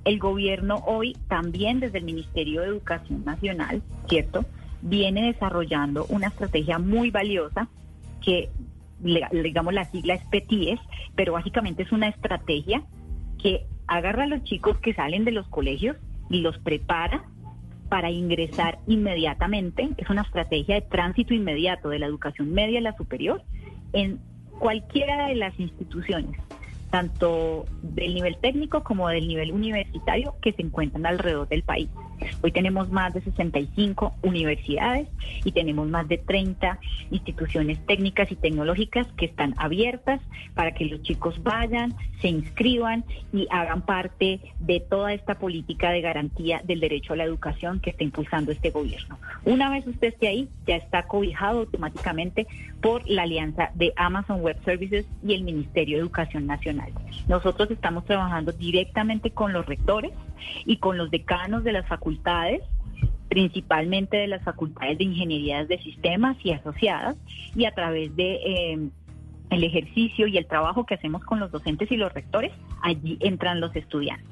el 0.03 0.19
gobierno 0.19 0.83
hoy 0.85 1.17
también 1.27 1.79
desde 1.79 1.97
el 1.97 2.05
Ministerio 2.05 2.61
de 2.61 2.67
Educación 2.67 3.25
Nacional, 3.25 3.81
¿cierto? 4.07 4.45
Viene 4.83 5.33
desarrollando 5.33 6.05
una 6.09 6.27
estrategia 6.27 6.77
muy 6.77 7.09
valiosa 7.09 7.67
que, 8.21 8.49
digamos, 9.31 9.73
la 9.73 9.85
sigla 9.85 10.15
es 10.15 10.25
PETIES, 10.25 10.79
pero 11.15 11.33
básicamente 11.33 11.83
es 11.83 11.91
una 11.91 12.07
estrategia 12.07 12.83
que 13.41 13.67
agarra 13.87 14.23
a 14.23 14.27
los 14.27 14.43
chicos 14.43 14.77
que 14.79 14.93
salen 14.93 15.25
de 15.25 15.31
los 15.31 15.47
colegios 15.47 15.97
y 16.29 16.41
los 16.41 16.57
prepara 16.59 17.25
para 17.89 18.09
ingresar 18.09 18.79
inmediatamente. 18.87 19.89
Es 19.97 20.09
una 20.09 20.23
estrategia 20.23 20.75
de 20.75 20.81
tránsito 20.81 21.33
inmediato 21.33 21.89
de 21.89 21.99
la 21.99 22.07
educación 22.07 22.51
media 22.51 22.79
a 22.79 22.81
la 22.81 22.97
superior 22.97 23.43
en 23.93 24.19
cualquiera 24.59 25.27
de 25.27 25.35
las 25.35 25.57
instituciones, 25.59 26.39
tanto 26.95 27.65
del 27.81 28.13
nivel 28.13 28.37
técnico 28.37 28.81
como 28.81 29.09
del 29.09 29.27
nivel 29.27 29.51
universitario 29.51 30.33
que 30.41 30.53
se 30.53 30.61
encuentran 30.61 31.05
alrededor 31.05 31.49
del 31.49 31.61
país. 31.61 31.89
Hoy 32.41 32.53
tenemos 32.53 32.89
más 32.89 33.13
de 33.13 33.19
65 33.19 34.13
universidades 34.21 35.09
y 35.43 35.51
tenemos 35.51 35.89
más 35.89 36.07
de 36.07 36.17
30 36.17 36.79
instituciones 37.11 37.85
técnicas 37.85 38.31
y 38.31 38.37
tecnológicas 38.37 39.07
que 39.17 39.25
están 39.25 39.55
abiertas 39.57 40.21
para 40.53 40.73
que 40.73 40.85
los 40.85 41.01
chicos 41.01 41.43
vayan, 41.43 41.93
se 42.21 42.29
inscriban 42.29 43.03
y 43.33 43.47
hagan 43.51 43.81
parte 43.81 44.39
de 44.59 44.79
toda 44.79 45.13
esta 45.13 45.35
política 45.35 45.91
de 45.91 45.99
garantía 45.99 46.61
del 46.63 46.79
derecho 46.79 47.11
a 47.11 47.17
la 47.17 47.25
educación 47.25 47.81
que 47.81 47.89
está 47.89 48.05
impulsando 48.05 48.53
este 48.53 48.69
gobierno. 48.69 49.19
Una 49.43 49.69
vez 49.69 49.85
usted 49.85 50.07
esté 50.07 50.29
ahí, 50.29 50.47
ya 50.65 50.77
está 50.77 51.03
cobijado 51.03 51.59
automáticamente 51.59 52.47
por 52.85 53.01
la 53.09 53.23
alianza 53.23 53.71
de 53.73 53.93
Amazon 53.95 54.41
Web 54.41 54.63
Services 54.63 55.07
y 55.23 55.33
el 55.33 55.43
Ministerio 55.43 55.97
de 55.97 56.03
Educación 56.03 56.45
Nacional. 56.45 56.93
Nosotros 57.27 57.71
estamos 57.71 58.05
trabajando 58.05 58.51
directamente 58.51 59.31
con 59.31 59.53
los 59.53 59.65
rectores 59.65 60.11
y 60.67 60.77
con 60.77 60.95
los 60.95 61.09
decanos 61.09 61.63
de 61.63 61.71
las 61.71 61.87
facultades 61.87 62.61
principalmente 63.27 64.17
de 64.17 64.27
las 64.27 64.43
facultades 64.43 64.99
de 64.99 65.03
ingenierías 65.03 65.67
de 65.67 65.79
sistemas 65.79 66.37
y 66.43 66.51
asociadas 66.51 67.15
y 67.55 67.65
a 67.65 67.73
través 67.73 68.15
de 68.15 68.33
eh, 68.35 68.89
el 69.49 69.63
ejercicio 69.63 70.27
y 70.27 70.37
el 70.37 70.45
trabajo 70.45 70.85
que 70.85 70.93
hacemos 70.93 71.23
con 71.23 71.39
los 71.39 71.51
docentes 71.51 71.91
y 71.91 71.97
los 71.97 72.13
rectores 72.13 72.51
allí 72.83 73.17
entran 73.19 73.61
los 73.61 73.75
estudiantes 73.75 74.29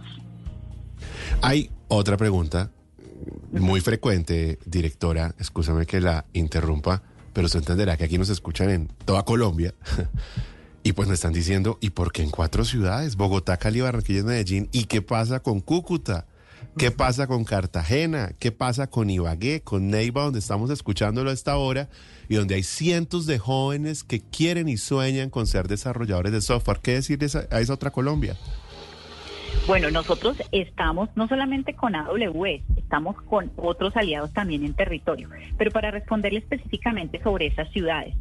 Hay 1.42 1.72
otra 1.88 2.18
pregunta 2.18 2.70
muy 3.52 3.82
frecuente, 3.82 4.60
directora, 4.68 5.34
escúchame 5.40 5.88
que 5.88 6.00
la 6.00 6.26
interrumpa, 6.34 7.02
pero 7.34 7.46
usted 7.48 7.60
entenderá 7.60 7.98
que 7.98 8.06
aquí 8.06 8.18
nos 8.18 8.30
escuchan 8.30 8.70
en 8.70 8.88
toda 9.06 9.24
Colombia. 9.24 9.74
Y 10.86 10.92
pues 10.92 11.08
me 11.08 11.14
están 11.14 11.32
diciendo, 11.32 11.78
¿y 11.80 11.92
por 11.92 12.12
qué 12.12 12.24
en 12.24 12.30
cuatro 12.30 12.66
ciudades? 12.66 13.16
Bogotá, 13.16 13.56
Cali, 13.56 13.80
Barranquilla 13.80 14.20
y 14.20 14.24
Medellín. 14.24 14.68
¿Y 14.74 14.84
qué 14.84 15.02
pasa 15.02 15.40
con 15.40 15.62
Cúcuta? 15.62 16.26
¿Qué 16.78 16.92
pasa 16.92 17.26
con 17.26 17.46
Cartagena? 17.46 18.34
¿Qué 18.38 18.52
pasa 18.52 18.88
con 18.88 19.10
Ibagué, 19.10 19.62
con 19.62 19.88
Neiva, 19.90 20.24
donde 20.24 20.40
estamos 20.40 20.70
escuchándolo 20.72 21.30
a 21.30 21.34
esta 21.34 21.56
hora 21.56 21.88
y 22.28 22.36
donde 22.36 22.56
hay 22.56 22.64
cientos 22.64 23.26
de 23.28 23.40
jóvenes 23.40 24.04
que 24.04 24.20
quieren 24.20 24.68
y 24.68 24.76
sueñan 24.76 25.30
con 25.30 25.48
ser 25.48 25.70
desarrolladores 25.70 26.34
de 26.34 26.42
software? 26.42 26.82
¿Qué 26.82 26.96
decir 26.96 27.18
de 27.18 27.28
esa- 27.28 27.48
a 27.50 27.62
esa 27.62 27.76
otra 27.76 27.92
Colombia? 27.92 28.36
Bueno, 29.68 29.90
nosotros 29.90 30.36
estamos 30.52 31.08
no 31.16 31.30
solamente 31.30 31.74
con 31.76 31.96
AWS, 31.96 32.62
estamos 32.94 33.20
con 33.24 33.52
otros 33.56 33.98
aliados 33.98 34.32
también 34.34 34.64
en 34.64 34.76
territorio. 34.76 35.28
Pero 35.58 35.72
para 35.72 35.90
responderle 35.90 36.40
específicamente 36.40 37.20
sobre 37.24 37.48
esas 37.48 37.68
ciudades, 37.72 38.14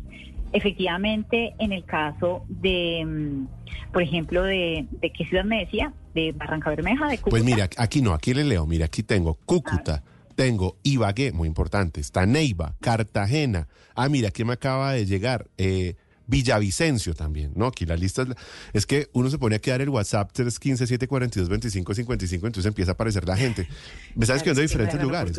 efectivamente 0.50 1.54
en 1.58 1.72
el 1.72 1.84
caso 1.84 2.44
de, 2.48 3.04
mm, 3.04 3.92
por 3.92 4.02
ejemplo, 4.02 4.42
de, 4.44 4.86
de 4.90 5.10
qué 5.10 5.26
ciudad 5.26 5.44
me 5.44 5.60
decía, 5.60 5.92
de 6.14 6.32
Barranca 6.32 6.70
Bermeja, 6.70 7.06
de 7.06 7.18
Cúcuta. 7.18 7.30
Pues 7.30 7.44
mira, 7.44 7.68
aquí 7.76 8.00
no, 8.00 8.14
aquí 8.14 8.32
le 8.32 8.44
leo. 8.44 8.66
Mira, 8.66 8.86
aquí 8.86 9.02
tengo 9.02 9.34
Cúcuta, 9.44 10.02
tengo 10.36 10.76
Ibagué, 10.82 11.32
muy 11.32 11.48
importante, 11.48 12.00
está 12.00 12.24
Neiva, 12.24 12.74
Cartagena. 12.80 13.68
Ah, 13.94 14.08
mira, 14.08 14.28
aquí 14.28 14.42
me 14.42 14.54
acaba 14.54 14.94
de 14.94 15.04
llegar 15.04 15.48
eh, 15.58 15.96
Villavicencio 16.32 17.12
también, 17.14 17.52
¿no? 17.54 17.66
Aquí 17.66 17.84
la 17.84 17.94
lista 17.94 18.22
es, 18.22 18.28
la- 18.28 18.36
es 18.72 18.86
que 18.86 19.08
uno 19.12 19.28
se 19.28 19.36
pone 19.38 19.56
a 19.56 19.58
quedar 19.58 19.82
el 19.82 19.90
WhatsApp 19.90 20.32
315-742-2555, 20.32 22.46
entonces 22.46 22.64
empieza 22.66 22.92
a 22.92 22.94
aparecer 22.94 23.28
la 23.28 23.36
gente. 23.36 23.68
Me 24.16 24.22
estás 24.24 24.38
escribiendo 24.38 24.62
de 24.62 24.68
Qué 24.68 24.74
gran 24.74 24.86
diferentes 24.88 25.02
lugares. 25.02 25.38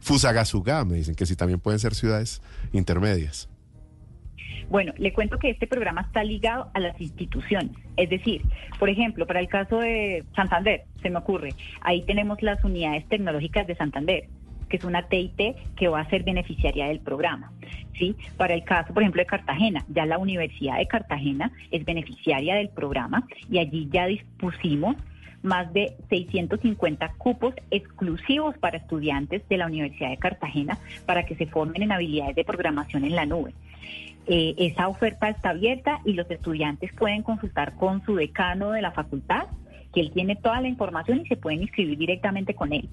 Fusagasugá, 0.00 0.84
me 0.86 0.96
dicen 0.96 1.14
que 1.14 1.26
sí 1.26 1.36
también 1.36 1.60
pueden 1.60 1.78
ser 1.78 1.94
ciudades 1.94 2.40
intermedias. 2.72 3.50
Bueno, 4.70 4.92
le 4.98 5.12
cuento 5.12 5.36
que 5.38 5.50
este 5.50 5.66
programa 5.66 6.02
está 6.02 6.22
ligado 6.22 6.70
a 6.74 6.80
las 6.80 6.98
instituciones. 7.00 7.72
Es 7.96 8.08
decir, 8.08 8.42
por 8.78 8.88
ejemplo, 8.88 9.26
para 9.26 9.40
el 9.40 9.48
caso 9.48 9.78
de 9.78 10.24
Santander, 10.36 10.84
se 11.02 11.10
me 11.10 11.18
ocurre, 11.18 11.54
ahí 11.80 12.04
tenemos 12.06 12.40
las 12.40 12.62
unidades 12.64 13.04
tecnológicas 13.08 13.66
de 13.66 13.74
Santander, 13.74 14.28
que 14.70 14.78
es 14.78 14.84
una 14.84 15.02
TIT 15.02 15.56
que 15.76 15.88
va 15.88 16.00
a 16.00 16.08
ser 16.08 16.22
beneficiaria 16.22 16.86
del 16.86 17.00
programa. 17.00 17.52
¿sí? 17.98 18.16
Para 18.38 18.54
el 18.54 18.64
caso, 18.64 18.94
por 18.94 19.02
ejemplo, 19.02 19.20
de 19.20 19.26
Cartagena, 19.26 19.84
ya 19.88 20.06
la 20.06 20.16
Universidad 20.16 20.78
de 20.78 20.86
Cartagena 20.86 21.52
es 21.70 21.84
beneficiaria 21.84 22.54
del 22.54 22.70
programa 22.70 23.26
y 23.50 23.58
allí 23.58 23.88
ya 23.90 24.06
dispusimos 24.06 24.96
más 25.42 25.72
de 25.72 25.96
650 26.08 27.12
cupos 27.16 27.54
exclusivos 27.70 28.56
para 28.58 28.76
estudiantes 28.76 29.46
de 29.48 29.56
la 29.56 29.66
Universidad 29.66 30.10
de 30.10 30.18
Cartagena 30.18 30.78
para 31.06 31.24
que 31.24 31.34
se 31.34 31.46
formen 31.46 31.82
en 31.82 31.92
habilidades 31.92 32.36
de 32.36 32.44
programación 32.44 33.04
en 33.04 33.16
la 33.16 33.26
nube. 33.26 33.52
Eh, 34.26 34.54
esa 34.58 34.88
oferta 34.88 35.28
está 35.28 35.50
abierta 35.50 36.00
y 36.04 36.12
los 36.12 36.30
estudiantes 36.30 36.92
pueden 36.92 37.22
consultar 37.22 37.74
con 37.74 38.04
su 38.04 38.14
decano 38.14 38.70
de 38.72 38.82
la 38.82 38.92
facultad, 38.92 39.46
que 39.94 40.00
él 40.00 40.12
tiene 40.12 40.36
toda 40.36 40.60
la 40.60 40.68
información 40.68 41.22
y 41.22 41.26
se 41.26 41.36
pueden 41.36 41.62
inscribir 41.62 41.98
directamente 41.98 42.54
con 42.54 42.72
él. 42.72 42.88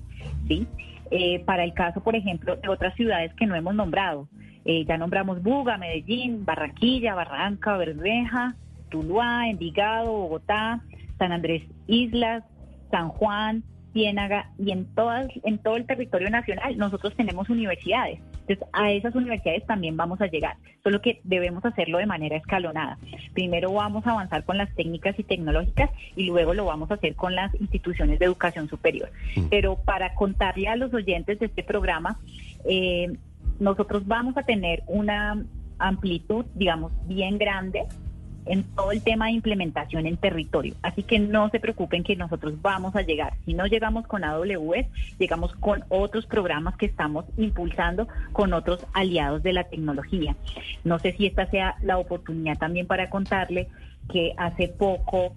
¿sí? 0.47 0.65
Eh, 1.11 1.43
para 1.45 1.63
el 1.63 1.73
caso, 1.73 2.01
por 2.01 2.15
ejemplo, 2.15 2.55
de 2.57 2.69
otras 2.69 2.93
ciudades 2.95 3.33
que 3.35 3.45
no 3.45 3.55
hemos 3.55 3.73
nombrado, 3.75 4.27
eh, 4.65 4.83
ya 4.85 4.97
nombramos 4.97 5.41
Buga, 5.41 5.77
Medellín, 5.77 6.43
Barranquilla, 6.43 7.15
Barranca, 7.15 7.77
Bermeja, 7.77 8.55
Tuluá, 8.89 9.47
Envigado, 9.47 10.11
Bogotá, 10.11 10.81
San 11.17 11.31
Andrés 11.31 11.63
Islas, 11.87 12.43
San 12.91 13.09
Juan, 13.09 13.63
Ciénaga 13.97 14.51
y 14.59 14.71
en 14.71 14.85
todas 14.93 15.27
en 15.43 15.57
todo 15.57 15.75
el 15.75 15.87
territorio 15.87 16.29
nacional 16.29 16.77
nosotros 16.77 17.15
tenemos 17.15 17.49
universidades. 17.49 18.19
Entonces 18.41 18.59
a 18.71 18.91
esas 18.91 19.15
universidades 19.15 19.65
también 19.65 19.97
vamos 19.97 20.21
a 20.21 20.27
llegar, 20.27 20.55
solo 20.83 21.01
que 21.01 21.19
debemos 21.23 21.65
hacerlo 21.65 21.97
de 21.97 22.05
manera 22.05 22.37
escalonada. 22.37 22.99
Primero 23.33 23.73
vamos 23.73 24.05
a 24.05 24.11
avanzar 24.11 24.43
con 24.43 24.59
las 24.59 24.73
técnicas 24.75 25.17
y 25.17 25.23
tecnológicas 25.23 25.89
y 26.15 26.27
luego 26.27 26.53
lo 26.53 26.65
vamos 26.65 26.91
a 26.91 26.93
hacer 26.93 27.15
con 27.15 27.33
las 27.33 27.51
instituciones 27.59 28.19
de 28.19 28.25
educación 28.25 28.69
superior. 28.69 29.09
Pero 29.49 29.77
para 29.77 30.13
contarle 30.13 30.67
a 30.67 30.75
los 30.75 30.93
oyentes 30.93 31.39
de 31.39 31.47
este 31.47 31.63
programa, 31.63 32.19
eh, 32.69 33.17
nosotros 33.59 34.05
vamos 34.05 34.37
a 34.37 34.43
tener 34.43 34.83
una 34.85 35.43
amplitud, 35.79 36.45
digamos, 36.53 36.91
bien 37.07 37.39
grande 37.39 37.85
en 38.49 38.63
todo 38.63 38.91
el 38.91 39.01
tema 39.01 39.25
de 39.25 39.33
implementación 39.33 40.05
en 40.05 40.17
territorio. 40.17 40.75
Así 40.81 41.03
que 41.03 41.19
no 41.19 41.49
se 41.49 41.59
preocupen 41.59 42.03
que 42.03 42.15
nosotros 42.15 42.61
vamos 42.61 42.95
a 42.95 43.01
llegar. 43.01 43.33
Si 43.45 43.53
no 43.53 43.65
llegamos 43.65 44.07
con 44.07 44.23
AWS, 44.23 44.87
llegamos 45.19 45.53
con 45.55 45.83
otros 45.89 46.25
programas 46.25 46.77
que 46.77 46.85
estamos 46.85 47.25
impulsando 47.37 48.07
con 48.33 48.53
otros 48.53 48.85
aliados 48.93 49.43
de 49.43 49.53
la 49.53 49.63
tecnología. 49.65 50.35
No 50.83 50.99
sé 50.99 51.13
si 51.13 51.25
esta 51.25 51.49
sea 51.49 51.75
la 51.81 51.97
oportunidad 51.97 52.57
también 52.57 52.87
para 52.87 53.09
contarle 53.09 53.67
que 54.09 54.33
hace 54.37 54.67
poco 54.69 55.35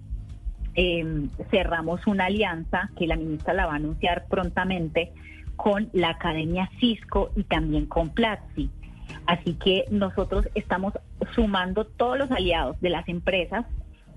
eh, 0.75 1.27
cerramos 1.49 2.07
una 2.07 2.25
alianza 2.25 2.89
que 2.97 3.07
la 3.07 3.17
ministra 3.17 3.53
la 3.53 3.65
va 3.65 3.73
a 3.73 3.75
anunciar 3.75 4.25
prontamente 4.29 5.11
con 5.55 5.89
la 5.93 6.09
Academia 6.09 6.69
Cisco 6.79 7.31
y 7.35 7.43
también 7.43 7.85
con 7.85 8.09
Platzi. 8.09 8.69
Así 9.25 9.53
que 9.53 9.85
nosotros 9.89 10.47
estamos 10.55 10.93
sumando 11.33 11.85
todos 11.85 12.17
los 12.17 12.31
aliados 12.31 12.79
de 12.81 12.89
las 12.89 13.07
empresas 13.07 13.65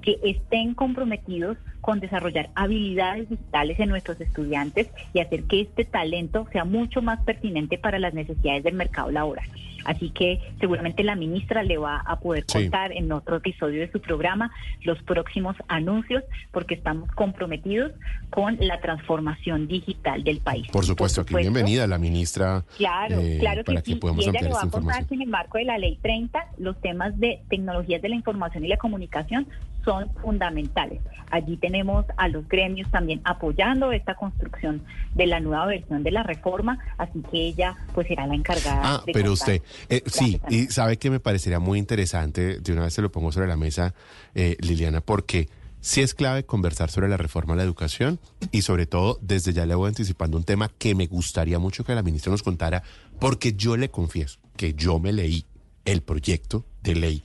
que 0.02 0.18
estén 0.22 0.74
comprometidos 0.74 1.56
con 1.80 2.00
desarrollar 2.00 2.50
habilidades 2.54 3.28
digitales 3.28 3.80
en 3.80 3.88
nuestros 3.88 4.20
estudiantes 4.20 4.88
y 5.12 5.20
hacer 5.20 5.44
que 5.44 5.62
este 5.62 5.84
talento 5.84 6.46
sea 6.52 6.64
mucho 6.64 7.00
más 7.00 7.22
pertinente 7.24 7.78
para 7.78 7.98
las 7.98 8.12
necesidades 8.12 8.64
del 8.64 8.74
mercado 8.74 9.10
laboral. 9.10 9.46
Así 9.84 10.10
que 10.10 10.40
seguramente 10.60 11.02
la 11.04 11.14
ministra 11.16 11.62
le 11.62 11.78
va 11.78 11.98
a 12.00 12.18
poder 12.20 12.44
Sí. 12.48 12.62
contar 12.62 12.92
en 12.92 13.10
otro 13.12 13.36
episodio 13.36 13.80
de 13.80 13.90
su 13.90 14.00
programa 14.00 14.50
los 14.82 15.02
próximos 15.02 15.56
anuncios 15.68 16.22
porque 16.52 16.74
estamos 16.74 17.10
comprometidos 17.12 17.92
con 18.30 18.56
la 18.60 18.80
transformación 18.80 19.66
digital 19.68 20.24
del 20.24 20.40
país. 20.40 20.66
Por 20.70 20.84
supuesto, 20.84 21.20
aquí 21.20 21.28
supuesto. 21.28 21.52
bienvenida 21.52 21.86
la 21.86 21.98
ministra. 21.98 22.64
Claro, 22.76 23.18
eh, 23.20 23.38
claro 23.40 23.58
que 23.64 23.72
para 23.72 23.80
sí. 23.82 23.94
que 23.94 24.00
podamos 24.00 24.24
y 24.26 24.28
ella 24.30 24.40
le 24.42 24.48
va 24.50 24.62
a 24.62 24.68
contar 24.70 25.06
que 25.06 25.14
en 25.14 25.22
el 25.22 25.28
marco 25.28 25.58
de 25.58 25.64
la 25.64 25.78
ley 25.78 25.98
30 26.02 26.46
los 26.58 26.80
temas 26.80 27.18
de 27.18 27.40
tecnologías 27.48 28.02
de 28.02 28.08
la 28.08 28.14
información 28.16 28.64
y 28.64 28.68
la 28.68 28.76
comunicación 28.76 29.46
son 29.84 30.10
fundamentales. 30.22 31.00
Allí 31.30 31.56
tenemos 31.56 32.04
a 32.16 32.28
los 32.28 32.48
gremios 32.48 32.90
también 32.90 33.20
apoyando 33.24 33.92
esta 33.92 34.14
construcción 34.14 34.82
de 35.14 35.26
la 35.26 35.40
nueva 35.40 35.66
versión 35.66 36.02
de 36.02 36.10
la 36.10 36.22
reforma, 36.22 36.78
así 36.98 37.22
que 37.30 37.48
ella 37.48 37.76
pues 37.92 38.06
será 38.06 38.26
la 38.26 38.34
encargada. 38.34 38.80
Ah, 38.82 39.02
de 39.04 39.12
pero 39.12 39.32
usted, 39.32 39.62
eh, 39.88 40.02
sí, 40.06 40.40
y 40.48 40.66
sabe 40.66 40.96
que 40.96 41.10
me 41.10 41.20
parecería 41.20 41.58
muy 41.58 41.78
interesante, 41.78 42.60
de 42.60 42.72
una 42.72 42.82
vez 42.82 42.94
se 42.94 43.02
lo 43.02 43.10
pongo 43.10 43.32
sobre 43.32 43.48
la 43.48 43.56
mesa, 43.56 43.94
eh, 44.34 44.56
Liliana, 44.60 45.00
porque 45.00 45.48
sí 45.80 46.00
es 46.00 46.14
clave 46.14 46.44
conversar 46.44 46.90
sobre 46.90 47.08
la 47.08 47.16
reforma 47.16 47.54
a 47.54 47.56
la 47.56 47.62
educación 47.62 48.20
y 48.52 48.62
sobre 48.62 48.86
todo, 48.86 49.18
desde 49.20 49.52
ya 49.52 49.66
le 49.66 49.74
voy 49.74 49.88
anticipando 49.88 50.36
un 50.36 50.44
tema 50.44 50.70
que 50.78 50.94
me 50.94 51.06
gustaría 51.06 51.58
mucho 51.58 51.84
que 51.84 51.94
la 51.94 52.02
ministra 52.02 52.30
nos 52.30 52.42
contara, 52.42 52.82
porque 53.18 53.54
yo 53.54 53.76
le 53.76 53.90
confieso 53.90 54.38
que 54.56 54.74
yo 54.74 54.98
me 54.98 55.12
leí 55.12 55.44
el 55.84 56.02
proyecto 56.02 56.64
de 56.82 56.94
ley 56.94 57.24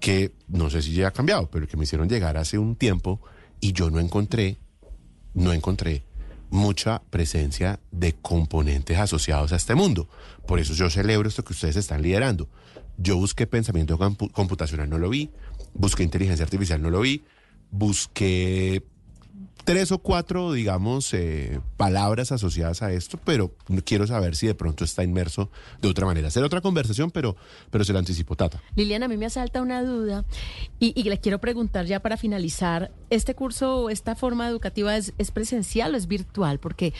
que 0.00 0.32
no 0.48 0.70
sé 0.70 0.82
si 0.82 0.92
ya 0.92 1.08
ha 1.08 1.10
cambiado, 1.12 1.50
pero 1.50 1.66
que 1.66 1.76
me 1.76 1.84
hicieron 1.84 2.08
llegar 2.08 2.36
hace 2.36 2.58
un 2.58 2.76
tiempo 2.76 3.20
y 3.60 3.72
yo 3.72 3.90
no 3.90 3.98
encontré, 4.00 4.58
no 5.34 5.52
encontré 5.52 6.04
mucha 6.50 7.02
presencia 7.10 7.80
de 7.90 8.12
componentes 8.14 8.98
asociados 8.98 9.52
a 9.52 9.56
este 9.56 9.74
mundo. 9.74 10.08
Por 10.46 10.60
eso 10.60 10.74
yo 10.74 10.88
celebro 10.90 11.28
esto 11.28 11.44
que 11.44 11.52
ustedes 11.52 11.76
están 11.76 12.02
liderando. 12.02 12.48
Yo 12.98 13.16
busqué 13.16 13.46
pensamiento 13.46 13.98
compu- 13.98 14.30
computacional, 14.30 14.88
no 14.88 14.98
lo 14.98 15.08
vi. 15.10 15.30
Busqué 15.74 16.02
inteligencia 16.02 16.44
artificial, 16.44 16.80
no 16.80 16.90
lo 16.90 17.00
vi. 17.00 17.24
Busqué 17.70 18.82
tres 19.66 19.90
o 19.90 19.98
cuatro, 19.98 20.52
digamos, 20.52 21.12
eh, 21.12 21.60
palabras 21.76 22.30
asociadas 22.30 22.82
a 22.82 22.92
esto, 22.92 23.18
pero 23.24 23.52
quiero 23.84 24.06
saber 24.06 24.36
si 24.36 24.46
de 24.46 24.54
pronto 24.54 24.84
está 24.84 25.02
inmerso 25.02 25.50
de 25.82 25.88
otra 25.88 26.06
manera. 26.06 26.30
Será 26.30 26.46
otra 26.46 26.60
conversación, 26.60 27.10
pero, 27.10 27.34
pero 27.70 27.84
se 27.84 27.92
la 27.92 27.98
anticipo, 27.98 28.36
Tata. 28.36 28.62
Liliana, 28.76 29.06
a 29.06 29.08
mí 29.08 29.16
me 29.16 29.26
asalta 29.26 29.60
una 29.60 29.82
duda 29.82 30.24
y, 30.78 30.98
y 30.98 31.02
le 31.02 31.18
quiero 31.18 31.40
preguntar 31.40 31.84
ya 31.84 31.98
para 31.98 32.16
finalizar, 32.16 32.92
¿este 33.10 33.34
curso 33.34 33.90
esta 33.90 34.14
forma 34.14 34.48
educativa 34.48 34.96
es, 34.96 35.14
es 35.18 35.32
presencial 35.32 35.94
o 35.94 35.96
es 35.96 36.06
virtual? 36.06 36.60
Porque 36.60 36.94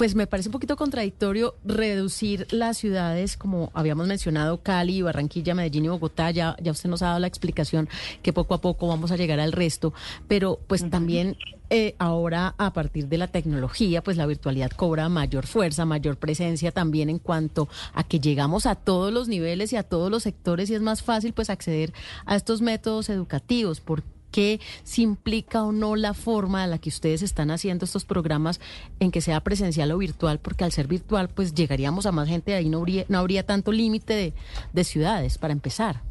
pues 0.00 0.14
me 0.14 0.26
parece 0.26 0.48
un 0.48 0.54
poquito 0.54 0.76
contradictorio 0.76 1.56
reducir 1.62 2.46
las 2.52 2.78
ciudades, 2.78 3.36
como 3.36 3.70
habíamos 3.74 4.06
mencionado, 4.06 4.62
Cali, 4.62 5.02
Barranquilla, 5.02 5.54
Medellín 5.54 5.84
y 5.84 5.88
Bogotá, 5.88 6.30
ya, 6.30 6.56
ya 6.58 6.72
usted 6.72 6.88
nos 6.88 7.02
ha 7.02 7.08
dado 7.08 7.18
la 7.18 7.26
explicación 7.26 7.86
que 8.22 8.32
poco 8.32 8.54
a 8.54 8.62
poco 8.62 8.88
vamos 8.88 9.10
a 9.10 9.18
llegar 9.18 9.40
al 9.40 9.52
resto, 9.52 9.92
pero 10.26 10.58
pues 10.66 10.88
también 10.88 11.36
eh, 11.68 11.96
ahora 11.98 12.54
a 12.56 12.72
partir 12.72 13.08
de 13.08 13.18
la 13.18 13.28
tecnología, 13.28 14.02
pues 14.02 14.16
la 14.16 14.24
virtualidad 14.24 14.70
cobra 14.70 15.06
mayor 15.10 15.46
fuerza, 15.46 15.84
mayor 15.84 16.16
presencia 16.16 16.72
también 16.72 17.10
en 17.10 17.18
cuanto 17.18 17.68
a 17.92 18.02
que 18.02 18.20
llegamos 18.20 18.64
a 18.64 18.76
todos 18.76 19.12
los 19.12 19.28
niveles 19.28 19.74
y 19.74 19.76
a 19.76 19.82
todos 19.82 20.10
los 20.10 20.22
sectores 20.22 20.70
y 20.70 20.76
es 20.76 20.80
más 20.80 21.02
fácil 21.02 21.34
pues 21.34 21.50
acceder 21.50 21.92
a 22.24 22.36
estos 22.36 22.62
métodos 22.62 23.10
educativos. 23.10 23.82
¿Por 23.82 24.02
qué 24.30 24.60
se 24.84 25.02
implica 25.02 25.62
o 25.62 25.72
no 25.72 25.96
la 25.96 26.14
forma 26.14 26.64
en 26.64 26.70
la 26.70 26.78
que 26.78 26.88
ustedes 26.88 27.22
están 27.22 27.50
haciendo 27.50 27.84
estos 27.84 28.04
programas 28.04 28.60
en 28.98 29.10
que 29.10 29.20
sea 29.20 29.40
presencial 29.40 29.92
o 29.92 29.98
virtual? 29.98 30.38
Porque 30.38 30.64
al 30.64 30.72
ser 30.72 30.86
virtual 30.86 31.28
pues 31.28 31.54
llegaríamos 31.54 32.06
a 32.06 32.12
más 32.12 32.28
gente, 32.28 32.54
ahí 32.54 32.68
no 32.68 32.78
habría, 32.78 33.04
no 33.08 33.18
habría 33.18 33.44
tanto 33.44 33.72
límite 33.72 34.14
de, 34.14 34.34
de 34.72 34.84
ciudades 34.84 35.38
para 35.38 35.52
empezar. 35.52 36.09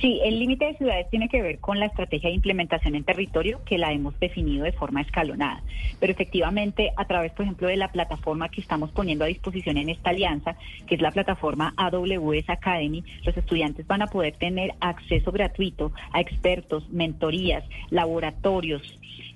Sí, 0.00 0.20
el 0.24 0.38
límite 0.38 0.66
de 0.66 0.76
ciudades 0.76 1.10
tiene 1.10 1.28
que 1.28 1.42
ver 1.42 1.58
con 1.58 1.78
la 1.78 1.86
estrategia 1.86 2.30
de 2.30 2.36
implementación 2.36 2.94
en 2.94 3.04
territorio 3.04 3.60
que 3.64 3.78
la 3.78 3.92
hemos 3.92 4.18
definido 4.20 4.64
de 4.64 4.72
forma 4.72 5.00
escalonada. 5.00 5.62
Pero 6.00 6.12
efectivamente, 6.12 6.92
a 6.96 7.04
través, 7.06 7.32
por 7.32 7.44
ejemplo, 7.44 7.68
de 7.68 7.76
la 7.76 7.90
plataforma 7.92 8.48
que 8.48 8.60
estamos 8.60 8.90
poniendo 8.90 9.24
a 9.24 9.28
disposición 9.28 9.76
en 9.76 9.88
esta 9.88 10.10
alianza, 10.10 10.56
que 10.86 10.94
es 10.94 11.00
la 11.00 11.10
plataforma 11.10 11.74
AWS 11.76 12.48
Academy, 12.48 13.04
los 13.24 13.36
estudiantes 13.36 13.86
van 13.86 14.02
a 14.02 14.06
poder 14.06 14.34
tener 14.36 14.74
acceso 14.80 15.32
gratuito 15.32 15.92
a 16.12 16.20
expertos, 16.20 16.88
mentorías, 16.90 17.64
laboratorios, 17.90 18.82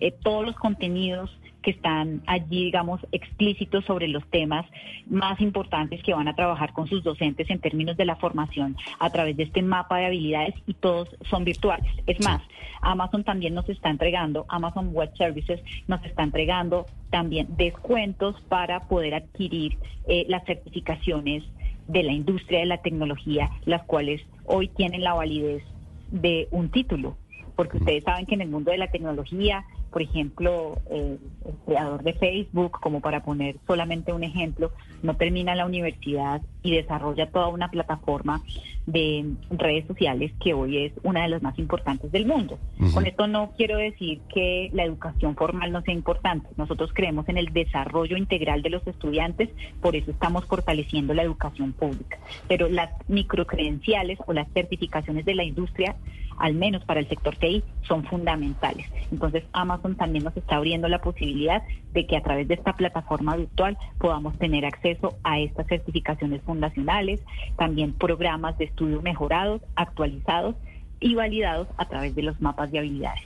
eh, 0.01 0.12
todos 0.22 0.47
los 0.47 0.57
contenidos 0.57 1.30
que 1.63 1.71
están 1.71 2.23
allí, 2.27 2.65
digamos, 2.65 3.01
explícitos 3.13 3.85
sobre 3.85 4.09
los 4.09 4.27
temas 4.27 4.67
más 5.07 5.41
importantes 5.41 6.03
que 6.03 6.15
van 6.15 6.29
a 6.29 6.35
trabajar 6.35 6.73
con 6.73 6.89
sus 6.89 7.03
docentes 7.03 7.49
en 7.51 7.61
términos 7.61 7.97
de 7.97 8.05
la 8.05 8.17
formación 8.17 8.77
a 8.99 9.11
través 9.11 9.37
de 9.37 9.45
este 9.45 9.63
mapa 9.63 9.99
de 9.99 10.07
habilidades 10.07 10.55
y 10.67 10.75
todos 10.75 11.09
son 11.31 11.45
virtuales. 11.45 11.91
Es 12.07 12.23
más, 12.25 12.43
Amazon 12.81 13.25
también 13.25 13.55
nos 13.55 13.69
está 13.69 13.91
entregando, 13.91 14.45
Amazon 14.49 14.91
Web 14.93 15.17
Services 15.17 15.61
nos 15.87 16.05
está 16.05 16.23
entregando 16.25 16.87
también 17.11 17.49
descuentos 17.57 18.41
para 18.49 18.81
poder 18.81 19.15
adquirir 19.15 19.79
eh, 20.09 20.25
las 20.29 20.45
certificaciones 20.45 21.45
de 21.89 22.03
la 22.03 22.13
industria 22.13 22.61
de 22.61 22.67
la 22.67 22.79
tecnología, 22.79 23.51
las 23.65 23.83
cuales 23.85 24.21
hoy 24.45 24.69
tienen 24.69 25.03
la 25.03 25.15
validez 25.15 25.63
de 26.11 26.49
un 26.51 26.71
título, 26.71 27.17
porque 27.57 27.79
ustedes 27.79 28.05
saben 28.05 28.27
que 28.27 28.35
en 28.35 28.41
el 28.41 28.49
mundo 28.49 28.71
de 28.71 28.79
la 28.79 28.91
tecnología, 28.91 29.65
por 29.93 30.03
ejemplo, 30.03 30.78
eh, 30.90 31.18
el 31.45 31.55
creador 31.66 32.03
de 32.03 32.14
Facebook, 32.14 32.80
como 32.80 33.01
para 33.01 33.22
poner 33.22 33.57
solamente 33.66 34.12
un 34.12 34.24
ejemplo, 34.24 34.72
no 35.03 35.16
termina 35.16 35.55
la 35.55 35.66
universidad 35.66 36.40
y 36.62 36.74
desarrolla 36.74 37.30
toda 37.30 37.49
una 37.49 37.70
plataforma 37.70 38.40
de 38.86 39.34
redes 39.51 39.86
sociales 39.86 40.32
que 40.43 40.55
hoy 40.55 40.78
es 40.78 40.93
una 41.03 41.22
de 41.22 41.28
las 41.28 41.43
más 41.43 41.59
importantes 41.59 42.11
del 42.11 42.26
mundo. 42.26 42.59
Ujú. 42.80 42.93
Con 42.93 43.07
esto 43.07 43.26
no 43.26 43.53
quiero 43.57 43.76
decir 43.76 44.20
que 44.32 44.70
la 44.72 44.84
educación 44.84 45.36
formal 45.36 45.72
no 45.72 45.82
sea 45.82 45.95
importante. 45.95 46.49
Nosotros 46.57 46.90
creemos 46.95 47.28
en 47.28 47.36
el 47.36 47.53
desarrollo 47.53 48.16
integral 48.16 48.62
de 48.62 48.70
los 48.70 48.86
estudiantes, 48.86 49.51
por 49.80 49.95
eso 49.95 50.11
estamos 50.11 50.47
fortaleciendo 50.47 51.14
la 51.14 51.22
educación 51.22 51.72
pública. 51.72 52.18
Pero 52.49 52.68
las 52.68 52.90
microcredenciales 53.09 54.18
o 54.26 54.32
las 54.32 54.49
certificaciones 54.53 55.24
de 55.24 55.34
la 55.34 55.45
industria, 55.45 55.97
al 56.38 56.55
menos 56.55 56.84
para 56.84 57.01
el 57.01 57.09
sector 57.09 57.36
TI, 57.36 57.62
son 57.82 58.05
fundamentales. 58.05 58.86
Entonces 59.11 59.45
Amazon 59.53 59.82
también 59.97 60.24
nos 60.24 60.37
está 60.37 60.57
abriendo 60.57 60.89
la 60.89 61.01
posibilidad 61.01 61.62
de 61.93 62.07
que 62.07 62.16
a 62.16 62.22
través 62.22 62.49
de 62.49 62.55
esta 62.55 62.74
plataforma 62.74 63.37
virtual 63.37 63.76
podamos 63.99 64.39
tener 64.39 64.64
acceso 64.64 65.16
a 65.22 65.39
estas 65.41 65.66
certificaciones 65.66 66.43
fundacionales, 66.43 67.20
también 67.57 67.93
programas 67.93 68.57
de 68.59 68.66
estudio 68.66 69.03
mejorados, 69.03 69.62
actualizados 69.76 70.57
y 71.01 71.14
validados 71.14 71.68
a 71.76 71.89
través 71.89 72.14
de 72.14 72.22
los 72.22 72.41
mapas 72.41 72.70
de 72.70 72.78
habilidades. 72.78 73.22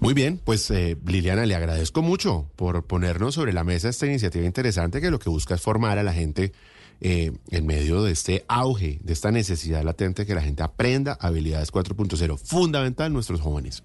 Muy 0.00 0.14
bien, 0.14 0.40
pues 0.42 0.70
eh, 0.70 0.96
Liliana, 1.06 1.46
le 1.46 1.54
agradezco 1.54 2.02
mucho 2.02 2.46
por 2.56 2.86
ponernos 2.86 3.34
sobre 3.34 3.52
la 3.52 3.64
mesa 3.64 3.88
esta 3.88 4.06
iniciativa 4.06 4.44
interesante 4.44 5.00
que 5.00 5.10
lo 5.10 5.18
que 5.18 5.28
busca 5.28 5.54
es 5.54 5.60
formar 5.60 5.98
a 5.98 6.02
la 6.02 6.12
gente 6.12 6.52
eh, 7.00 7.32
en 7.50 7.66
medio 7.66 8.02
de 8.02 8.12
este 8.12 8.44
auge, 8.48 8.98
de 9.02 9.12
esta 9.12 9.30
necesidad 9.30 9.82
latente 9.82 10.24
que 10.24 10.34
la 10.34 10.42
gente 10.42 10.62
aprenda 10.62 11.18
habilidades 11.20 11.72
4.0, 11.72 12.38
fundamental 12.38 13.12
nuestros 13.12 13.40
jóvenes, 13.40 13.82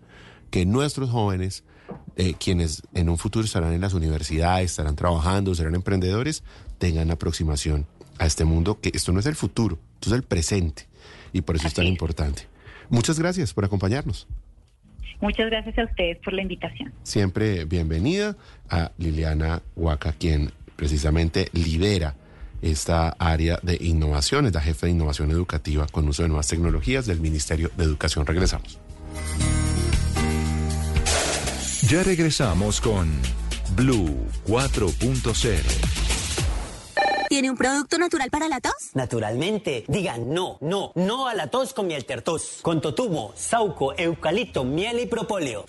que 0.51 0.65
nuestros 0.65 1.09
jóvenes, 1.09 1.63
eh, 2.15 2.33
quienes 2.33 2.83
en 2.93 3.09
un 3.09 3.17
futuro 3.17 3.45
estarán 3.45 3.73
en 3.73 3.81
las 3.81 3.93
universidades, 3.93 4.71
estarán 4.71 4.95
trabajando, 4.95 5.53
serán 5.55 5.75
emprendedores, 5.75 6.43
tengan 6.77 7.11
aproximación 7.11 7.85
a 8.19 8.25
este 8.25 8.45
mundo, 8.45 8.79
que 8.79 8.91
esto 8.93 9.11
no 9.11 9.19
es 9.19 9.25
el 9.25 9.35
futuro, 9.35 9.77
esto 9.95 10.09
es 10.09 10.15
el 10.15 10.23
presente, 10.23 10.87
y 11.33 11.41
por 11.41 11.55
eso 11.55 11.67
es 11.67 11.73
tan 11.73 11.85
importante. 11.85 12.47
Muchas 12.89 13.19
gracias 13.19 13.53
por 13.53 13.65
acompañarnos. 13.65 14.27
Muchas 15.19 15.49
gracias 15.49 15.77
a 15.79 15.83
ustedes 15.83 16.17
por 16.23 16.33
la 16.33 16.41
invitación. 16.41 16.93
Siempre 17.03 17.65
bienvenida 17.65 18.35
a 18.69 18.91
Liliana 18.97 19.61
Huaca, 19.75 20.13
quien 20.13 20.51
precisamente 20.75 21.49
lidera 21.53 22.15
esta 22.61 23.09
área 23.19 23.59
de 23.61 23.77
innovación, 23.81 24.45
es 24.45 24.53
la 24.53 24.61
jefe 24.61 24.87
de 24.87 24.93
innovación 24.93 25.31
educativa 25.31 25.87
con 25.91 26.07
uso 26.07 26.23
de 26.23 26.29
nuevas 26.29 26.47
tecnologías 26.47 27.05
del 27.05 27.19
Ministerio 27.19 27.71
de 27.77 27.83
Educación. 27.83 28.25
Regresamos. 28.25 28.79
Ya 31.89 32.03
regresamos 32.03 32.81
con 32.81 33.09
Blue 33.73 34.27
4.0. 34.45 35.61
¿Tiene 37.29 37.49
un 37.49 37.55
producto 37.55 37.97
natural 37.97 38.29
para 38.29 38.49
la 38.49 38.59
tos? 38.59 38.73
Naturalmente, 38.93 39.85
digan 39.87 40.29
no, 40.33 40.57
no, 40.59 40.91
no 40.95 41.29
a 41.29 41.33
la 41.33 41.47
tos 41.47 41.73
con 41.73 41.87
miel 41.87 42.03
tertos. 42.03 42.59
Con 42.61 42.81
totumo, 42.81 43.31
sauco, 43.37 43.97
eucalipto, 43.97 44.65
miel 44.65 44.99
y 44.99 45.05
propóleo. 45.05 45.63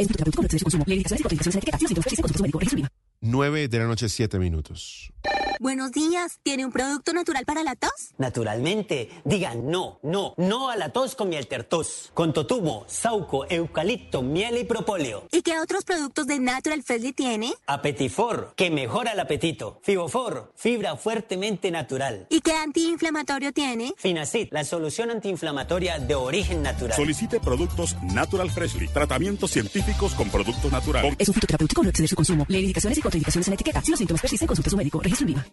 9 3.21 3.69
de 3.69 3.79
la 3.79 3.85
noche, 3.85 4.09
7 4.09 4.39
minutos. 4.41 5.13
Buenos 5.61 5.91
días. 5.91 6.39
¿Tiene 6.45 6.65
un 6.65 6.71
producto 6.71 7.13
natural 7.13 7.45
para 7.45 7.65
la 7.65 7.75
tos? 7.75 8.15
Naturalmente, 8.17 9.11
digan 9.25 9.69
no, 9.69 9.99
no, 10.05 10.35
no 10.37 10.71
a 10.71 10.77
la 10.77 10.91
tos 10.91 11.17
con 11.17 11.29
miel 11.29 11.49
tertos. 11.49 12.13
Con 12.15 12.33
totumo, 12.33 12.85
sauco, 12.87 13.45
eucalipto, 13.51 14.23
miel 14.23 14.59
y 14.59 14.65
propóleo. 14.65 15.27
¿Y 15.33 15.43
qué 15.43 15.59
otros 15.59 15.85
productos 15.85 16.29
de 16.29 16.39
Natural 16.39 16.81
Freshly 16.85 17.13
tiene? 17.13 17.53
Apetifor, 17.67 18.53
que 18.55 18.71
mejora 18.71 19.13
el 19.13 19.21
apetito. 19.21 19.81
Fibofor, 19.83 20.53
fibra 20.55 20.97
fuertemente 20.97 21.73
natural. 21.73 22.29
¿Y 22.31 22.41
qué 22.41 22.53
antiinflamatorio 22.53 23.53
tiene? 23.53 23.95
Finacid, 23.97 24.49
la 24.53 24.63
solución 24.65 25.11
antiinflamatoria 25.11 25.99
de 25.99 26.15
origen 26.15 26.63
natural. 26.63 26.97
Solicite 26.97 27.41
productos 27.41 27.97
Natural 28.03 28.49
Freshly. 28.49 28.87
Tratamientos 28.89 29.51
científicos 29.51 30.15
con 30.15 30.31
productos 30.31 30.71
naturales. 30.71 31.17
Es 31.19 31.29
un 31.29 31.35
fitoterapéutico, 31.35 31.83
no 31.83 31.89
exceder 31.89 32.09
su 32.09 32.17
consumo. 32.17 32.47
Lee 32.49 32.61
indicaciones 32.61 32.99
y 32.99 33.03
contraindicaciones 33.03 33.49
en 33.49 33.51
la 33.51 33.55
etiqueta. 33.57 33.83
Si 33.83 33.91
los 33.91 33.99
síntomas 33.99 34.21
persisten, 34.21 34.47
consulte 34.47 34.69
a 34.69 34.71
su 34.71 34.77
médico. 34.77 35.01
Registro 35.01 35.27
en 35.27 35.35
viva. 35.35 35.48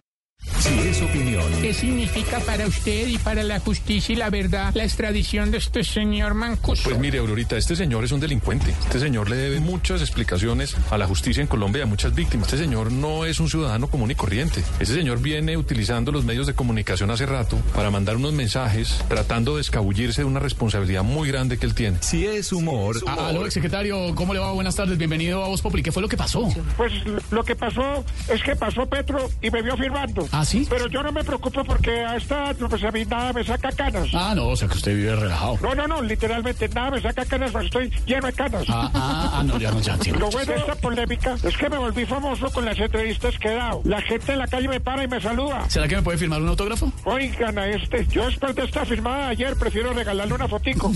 Si 0.60 0.80
es 0.80 1.02
opinión, 1.02 1.44
¿Qué 1.62 1.74
significa 1.74 2.40
para 2.40 2.66
usted 2.66 3.08
y 3.08 3.18
para 3.20 3.44
la 3.44 3.60
justicia 3.60 4.14
y 4.14 4.16
la 4.16 4.30
verdad 4.32 4.72
la 4.76 4.84
extradición 4.84 5.52
de 5.52 5.58
este 5.60 5.84
señor 5.84 6.34
Mancuso? 6.34 6.84
Pues 6.84 6.98
mire, 7.00 7.20
Aurorita, 7.20 7.56
este 7.56 7.76
señor 7.76 8.04
es 8.04 8.12
un 8.12 8.20
delincuente. 8.20 8.72
Este 8.72 9.00
señor 9.00 9.30
le 9.30 9.36
debe 9.36 9.60
muchas 9.60 10.02
explicaciones 10.02 10.76
a 10.90 10.98
la 10.98 11.08
justicia 11.08 11.42
en 11.42 11.48
Colombia 11.48 11.80
y 11.80 11.84
a 11.84 11.86
muchas 11.86 12.16
víctimas. 12.16 12.48
Este 12.52 12.64
señor 12.64 12.92
no 12.92 13.26
es 13.26 13.40
un 13.40 13.50
ciudadano 13.50 13.88
común 13.88 14.10
y 14.12 14.16
corriente. 14.16 14.64
Este 14.80 14.96
señor 14.96 15.20
viene 15.22 15.56
utilizando 15.56 16.12
los 16.12 16.26
medios 16.26 16.48
de 16.48 16.54
comunicación 16.54 17.12
hace 17.12 17.26
rato 17.28 17.58
para 17.76 17.92
mandar 17.92 18.16
unos 18.18 18.34
mensajes 18.34 19.04
tratando 19.08 19.56
de 19.56 19.62
escabullirse 19.62 20.22
de 20.22 20.26
una 20.26 20.40
responsabilidad 20.40 21.04
muy 21.04 21.28
grande 21.30 21.58
que 21.58 21.66
él 21.68 21.76
tiene. 21.76 21.98
Si 22.02 22.26
es 22.26 22.52
humor. 22.52 22.98
Ah, 23.08 23.28
Aló, 23.30 23.50
secretario, 23.52 24.14
¿cómo 24.16 24.34
le 24.34 24.40
va? 24.40 24.52
Buenas 24.52 24.76
tardes, 24.76 24.98
bienvenido 24.98 25.44
a 25.44 25.48
Voz 25.48 25.62
Populi. 25.62 25.84
¿Qué 25.84 25.92
fue 25.92 26.02
lo 26.02 26.10
que 26.10 26.18
pasó? 26.18 26.52
Pues 26.78 26.92
lo 27.32 27.44
que 27.44 27.56
pasó 27.56 28.04
es 28.30 28.42
que 28.44 28.56
pasó 28.56 28.86
Petro 28.88 29.30
y 29.42 29.50
me 29.52 29.62
vio 29.62 29.76
firmando. 29.78 30.25
¿Ah, 30.32 30.46
sí? 30.46 30.66
Pero 30.70 30.88
yo 30.88 31.04
no 31.04 31.12
me 31.12 31.24
preocupo 31.24 31.64
porque 31.64 31.92
a 31.92 32.16
esta, 32.16 32.54
pues 32.54 32.84
a 32.84 32.92
mí 32.92 33.06
nada 33.06 33.34
me 33.34 33.44
saca 33.44 33.72
canas. 33.72 34.08
Ah, 34.14 34.34
no, 34.36 34.48
o 34.50 34.56
sea 34.56 34.68
que 34.68 34.76
usted 34.76 34.96
vive 34.96 35.16
relajado. 35.16 35.58
No, 35.62 35.76
no, 35.76 35.88
no, 35.88 36.02
literalmente 36.02 36.68
nada 36.70 36.92
me 36.92 37.02
saca 37.02 37.26
canas, 37.26 37.52
pues 37.52 37.66
estoy 37.66 37.92
lleno 38.06 38.28
de 38.28 38.34
canas. 38.34 38.64
Ah, 38.70 38.92
ah, 38.94 39.32
ah, 39.36 39.44
no, 39.44 39.58
ya 39.58 39.72
no, 39.72 39.80
ya 39.80 39.94
entiendo. 39.94 40.20
Lo 40.20 40.30
bueno 40.30 40.54
de 40.54 40.60
esta 40.60 40.76
polémica 40.76 41.36
es 41.42 41.58
que 41.58 41.70
me 41.70 41.78
volví 41.78 42.06
famoso 42.06 42.52
con 42.52 42.66
las 42.66 42.78
entrevistas 42.78 43.38
que 43.40 43.50
he 43.50 43.56
dado. 43.56 43.82
La 43.86 44.02
gente 44.02 44.34
en 44.34 44.40
la 44.40 44.48
calle 44.48 44.68
me 44.68 44.80
para 44.80 45.04
y 45.04 45.08
me 45.08 45.22
saluda. 45.22 45.70
¿Será 45.70 45.88
que 45.88 45.96
me 45.96 46.02
puede 46.02 46.18
firmar 46.18 46.42
un 46.42 46.50
autógrafo? 46.50 46.92
Oigan 47.04 47.58
a 47.58 47.68
este, 47.68 48.06
yo 48.08 48.26
después 48.26 48.56
de 48.56 48.64
esta 48.64 48.86
firmada 48.86 49.30
ayer 49.30 49.56
prefiero 49.56 49.94
regalarle 49.94 50.34
una 50.34 50.48
fotico. 50.48 50.92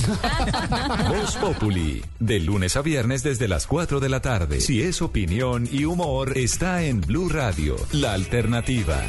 Voz 1.10 1.36
Populi, 1.38 2.04
de 2.20 2.40
lunes 2.40 2.76
a 2.78 2.82
viernes 2.82 3.24
desde 3.24 3.48
las 3.48 3.68
4 3.68 4.00
de 4.00 4.10
la 4.10 4.22
tarde. 4.22 4.62
Si 4.62 4.82
es 4.82 5.02
opinión 5.02 5.68
y 5.72 5.86
humor, 5.86 6.38
está 6.38 6.84
en 6.84 7.02
Blue 7.02 7.30
Radio, 7.30 7.76
la 7.92 8.14
alternativa. 8.14 9.02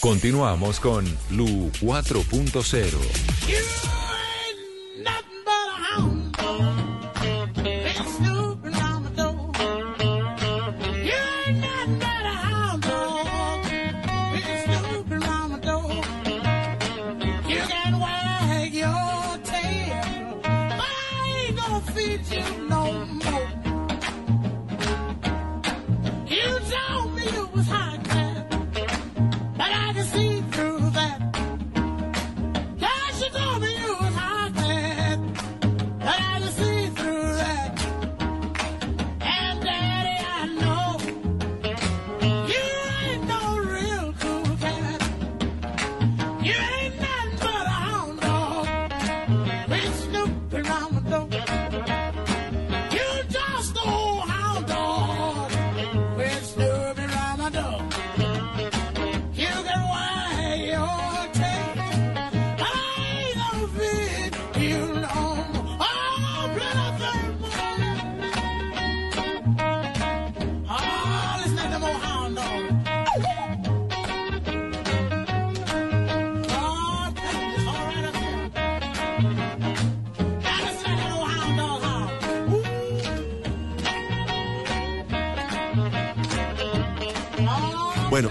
Continuamos 0.00 0.78
con 0.78 1.04
Lu 1.30 1.70
4.0. 1.80 3.95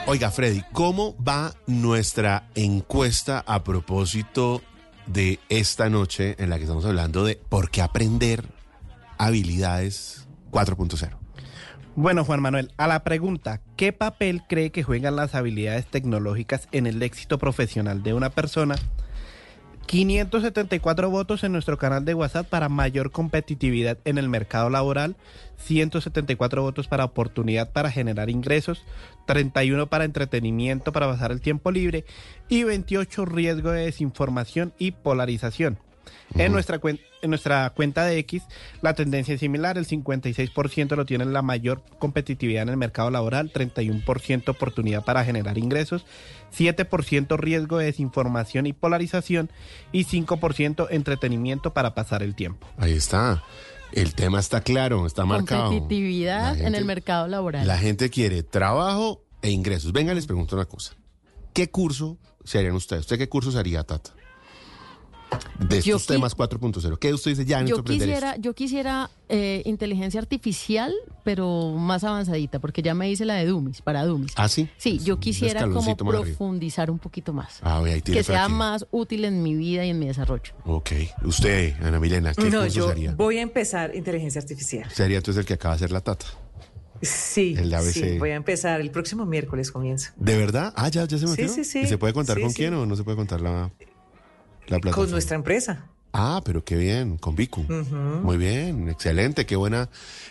oiga, 0.08 0.30
Freddy, 0.30 0.64
¿cómo 0.72 1.16
va 1.24 1.54
nuestra 1.66 2.48
encuesta 2.56 3.44
a 3.48 3.64
propósito 3.64 4.62
de 5.08 5.40
esta 5.50 5.90
noche 5.90 6.36
en 6.38 6.50
la 6.50 6.58
que 6.58 6.64
estamos 6.64 6.86
hablando 6.86 7.26
de 7.26 7.36
por 7.50 7.70
qué 7.70 7.82
aprender 7.82 8.44
habilidades 9.18 10.28
4.0? 10.52 11.10
Bueno, 11.96 12.24
Juan 12.26 12.42
Manuel, 12.42 12.72
a 12.78 12.88
la 12.88 13.04
pregunta, 13.04 13.62
¿qué 13.78 13.94
papel 13.94 14.44
cree 14.48 14.72
que 14.72 14.84
juegan 14.84 15.16
las 15.16 15.34
habilidades 15.34 15.86
tecnológicas 15.88 16.68
en 16.72 16.88
el 16.88 17.02
éxito 17.02 17.40
profesional 17.40 18.04
de 18.04 18.14
una 18.14 18.30
persona? 18.30 18.76
574 19.86 21.10
votos 21.10 21.44
en 21.44 21.52
nuestro 21.52 21.78
canal 21.78 22.06
de 22.06 22.14
WhatsApp 22.14 22.48
para 22.48 22.70
mayor 22.70 23.12
competitividad 23.12 23.98
en 24.06 24.18
el 24.18 24.30
mercado 24.30 24.70
laboral, 24.70 25.16
174 25.58 26.62
votos 26.62 26.88
para 26.88 27.06
oportunidad 27.06 27.72
para 27.72 27.92
generar 27.92 28.30
ingresos, 28.30 28.84
31 29.26 29.88
para 29.88 30.06
entretenimiento 30.06 30.92
para 30.92 31.08
pasar 31.08 31.32
el 31.32 31.42
tiempo 31.42 31.72
libre 31.72 32.06
y 32.50 32.64
28 32.64 33.26
riesgo 33.26 33.72
de 33.72 33.86
desinformación 33.86 34.74
y 34.78 34.92
polarización. 34.92 35.80
En 36.34 36.52
nuestra, 36.52 36.80
en 36.84 37.30
nuestra 37.30 37.70
cuenta 37.70 38.04
de 38.04 38.18
X, 38.20 38.44
la 38.82 38.94
tendencia 38.94 39.36
es 39.36 39.40
similar, 39.40 39.78
el 39.78 39.88
56% 39.88 40.96
lo 40.96 41.06
tiene 41.06 41.26
la 41.26 41.42
mayor 41.42 41.82
competitividad 41.98 42.64
en 42.64 42.70
el 42.70 42.78
mercado 42.78 43.10
laboral, 43.10 43.54
31% 43.54 44.50
oportunidad 44.50 45.04
para 45.04 45.24
generar 45.24 45.58
ingresos, 45.58 46.06
7% 46.56 47.38
riesgo 47.38 47.78
de 47.78 47.86
desinformación 47.86 48.66
y 48.66 48.74
polarización 48.74 49.50
y 49.92 50.06
5% 50.06 50.88
entretenimiento 50.90 51.74
para 51.74 51.94
pasar 51.94 52.22
el 52.22 52.36
tiempo. 52.36 52.68
Ahí 52.78 52.94
está. 52.94 53.44
El 53.96 54.14
tema 54.14 54.40
está 54.42 54.60
claro, 54.60 55.06
está 55.06 55.26
marcado. 55.26 55.70
Competitividad 55.70 56.60
en 56.60 56.76
el 56.76 56.84
mercado 56.84 57.28
laboral. 57.28 57.66
La 57.66 57.78
gente 57.78 58.10
quiere 58.10 58.44
trabajo 58.44 59.24
e 59.42 59.52
ingresos. 59.52 59.94
Venga, 59.94 60.14
les 60.14 60.26
pregunto 60.26 60.56
una 60.56 60.66
cosa. 60.66 60.96
¿Qué 61.54 61.72
curso 61.72 62.18
se 62.44 62.60
harían 62.60 62.76
ustedes? 62.76 63.02
¿Usted 63.02 63.18
qué 63.18 63.30
cursos 63.30 63.56
haría, 63.56 63.84
Tata? 63.84 64.12
De 65.60 65.82
Yo 65.82 65.96
estos 65.98 66.04
qui- 66.04 66.16
temas 66.16 66.36
4.0. 66.36 66.98
¿Qué 67.00 67.14
usted 67.14 67.32
dice 67.32 67.46
ya 67.46 67.58
necesito 67.58 67.78
Yo 67.78 67.82
aprender 67.82 68.10
esto? 68.10 68.20
quisiera, 68.22 68.38
yo 68.42 68.54
quisiera 68.54 69.10
eh, 69.30 69.62
inteligencia 69.66 70.20
artificial, 70.20 70.94
pero 71.24 71.72
más 71.72 72.04
avanzadita, 72.04 72.60
porque 72.60 72.82
ya 72.82 72.94
me 72.94 73.10
hice 73.10 73.26
la 73.26 73.36
de 73.36 73.46
Dummies, 73.46 73.82
para 73.82 74.06
Dummies. 74.06 74.34
¿Ah, 74.36 74.48
sí? 74.50 74.70
Sí, 74.78 75.00
yo 75.00 75.20
quisiera 75.20 75.68
como 75.70 75.96
profundizar 75.98 76.92
un 76.92 77.00
poquito 77.00 77.34
más. 77.34 77.60
Ah, 77.62 77.80
ahí 77.84 78.02
tiene 78.02 78.20
que 78.20 78.24
sea 78.24 78.48
más 78.50 78.86
útil 78.92 79.26
en 79.26 79.42
mi 79.42 79.56
vida 79.56 79.86
y 79.86 79.90
en 79.92 80.00
mi 80.00 80.08
desarrollo. 80.08 80.54
Ok. 80.66 80.92
Usted, 81.24 81.74
Ana 81.82 82.00
Milena, 82.00 82.34
¿qué 82.34 82.50
No, 82.50 82.68
yo 82.68 82.94
voy 83.16 83.38
a 83.38 83.42
empezar 83.42 83.96
inteligencia 83.96 84.42
artificial. 84.42 84.90
Sería 84.92 85.18
entonces 85.18 85.40
el 85.42 85.46
que 85.46 85.54
acaba 85.54 85.74
de 85.76 85.78
hacer 85.78 85.92
la 85.92 86.02
Tata. 86.02 86.26
Sí, 87.02 87.56
El 87.58 87.70
de 87.70 87.76
ABC. 87.76 87.92
sí, 87.94 88.18
voy 88.20 88.32
a 88.32 88.36
empezar. 88.36 88.80
El 88.82 88.90
próximo 88.92 89.26
miércoles 89.26 89.72
comienzo. 89.72 90.12
¿De 90.16 90.38
verdad? 90.38 90.74
Ah, 90.76 90.88
ya, 90.90 91.06
ya 91.06 91.18
se 91.18 91.26
Sí, 91.26 91.32
metió. 91.32 91.50
sí, 91.50 91.64
sí. 91.64 91.80
¿Y 91.80 91.88
se 91.88 91.98
puede 91.98 92.14
contar 92.14 92.38
Sí, 92.38 92.42
con 92.42 92.52
sí. 92.52 92.56
quién 92.58 92.74
o 92.74 92.86
no 92.86 92.96
se 92.96 93.04
puede 93.04 93.18
contar 93.18 93.42
la, 93.42 93.70
la 94.68 94.80
plataforma? 94.80 94.94
Con 95.06 95.12
nuestra 95.12 95.36
empresa. 95.36 95.86
Ah, 96.14 96.42
pero 96.46 96.64
qué 96.64 96.78
bien, 96.78 97.18
con 97.18 97.36
Vicu. 97.36 97.66
Muy 98.24 98.38
bien, 98.38 98.88
excelente, 98.90 99.46
qué 99.46 99.56
buena, 99.58 99.90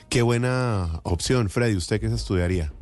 qué 0.08 0.22
buena 0.22 1.00
opción. 1.02 1.50
Freddy, 1.50 1.76
¿usted 1.76 2.00
qué 2.00 2.08
se 2.08 2.14
estudiaría? 2.14 2.72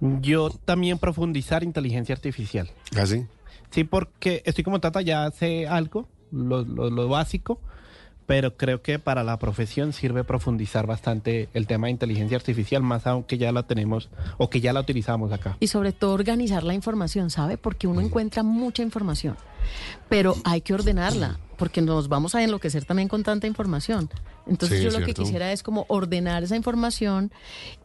Yo 0.00 0.48
también 0.64 0.98
profundizar 0.98 1.62
inteligencia 1.62 2.14
artificial. 2.14 2.70
¿Ah, 2.96 3.04
sí? 3.06 3.26
Sí, 3.70 3.84
porque 3.84 4.42
estoy 4.46 4.64
como 4.64 4.80
Tata, 4.80 5.02
ya 5.02 5.30
sé 5.30 5.68
algo, 5.68 6.08
lo, 6.32 6.62
lo- 6.62 6.88
lo 6.90 7.08
básico, 7.08 7.60
pero 8.30 8.56
creo 8.56 8.80
que 8.80 9.00
para 9.00 9.24
la 9.24 9.40
profesión 9.40 9.92
sirve 9.92 10.22
profundizar 10.22 10.86
bastante 10.86 11.48
el 11.52 11.66
tema 11.66 11.88
de 11.88 11.90
inteligencia 11.90 12.36
artificial, 12.36 12.80
más 12.80 13.04
aunque 13.08 13.38
ya 13.38 13.50
la 13.50 13.64
tenemos 13.64 14.08
o 14.38 14.48
que 14.48 14.60
ya 14.60 14.72
la 14.72 14.78
utilizamos 14.78 15.32
acá. 15.32 15.56
Y 15.58 15.66
sobre 15.66 15.90
todo 15.90 16.12
organizar 16.12 16.62
la 16.62 16.72
información, 16.72 17.30
¿sabe? 17.30 17.58
Porque 17.58 17.88
uno 17.88 18.00
encuentra 18.00 18.44
mucha 18.44 18.84
información, 18.84 19.34
pero 20.08 20.36
hay 20.44 20.60
que 20.60 20.72
ordenarla, 20.72 21.40
porque 21.58 21.82
nos 21.82 22.06
vamos 22.06 22.36
a 22.36 22.44
enloquecer 22.44 22.84
también 22.84 23.08
con 23.08 23.24
tanta 23.24 23.48
información. 23.48 24.08
Entonces 24.46 24.78
Sí, 24.78 24.84
yo 24.84 24.96
lo 24.96 25.04
que 25.04 25.12
quisiera 25.12 25.50
es 25.50 25.64
como 25.64 25.84
ordenar 25.88 26.44
esa 26.44 26.54
información 26.54 27.32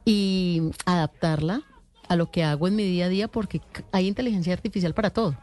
y 0.06 0.62
adaptarla 0.86 1.64
a 2.08 2.16
lo 2.16 2.30
que 2.30 2.44
hago 2.44 2.68
en 2.68 2.76
mi 2.76 2.84
día 2.84 3.06
a 3.06 3.10
día, 3.10 3.28
porque 3.28 3.62
hay 3.92 4.08
inteligencia 4.08 4.54
artificial 4.54 4.94
para 4.94 5.10
todo. 5.10 5.36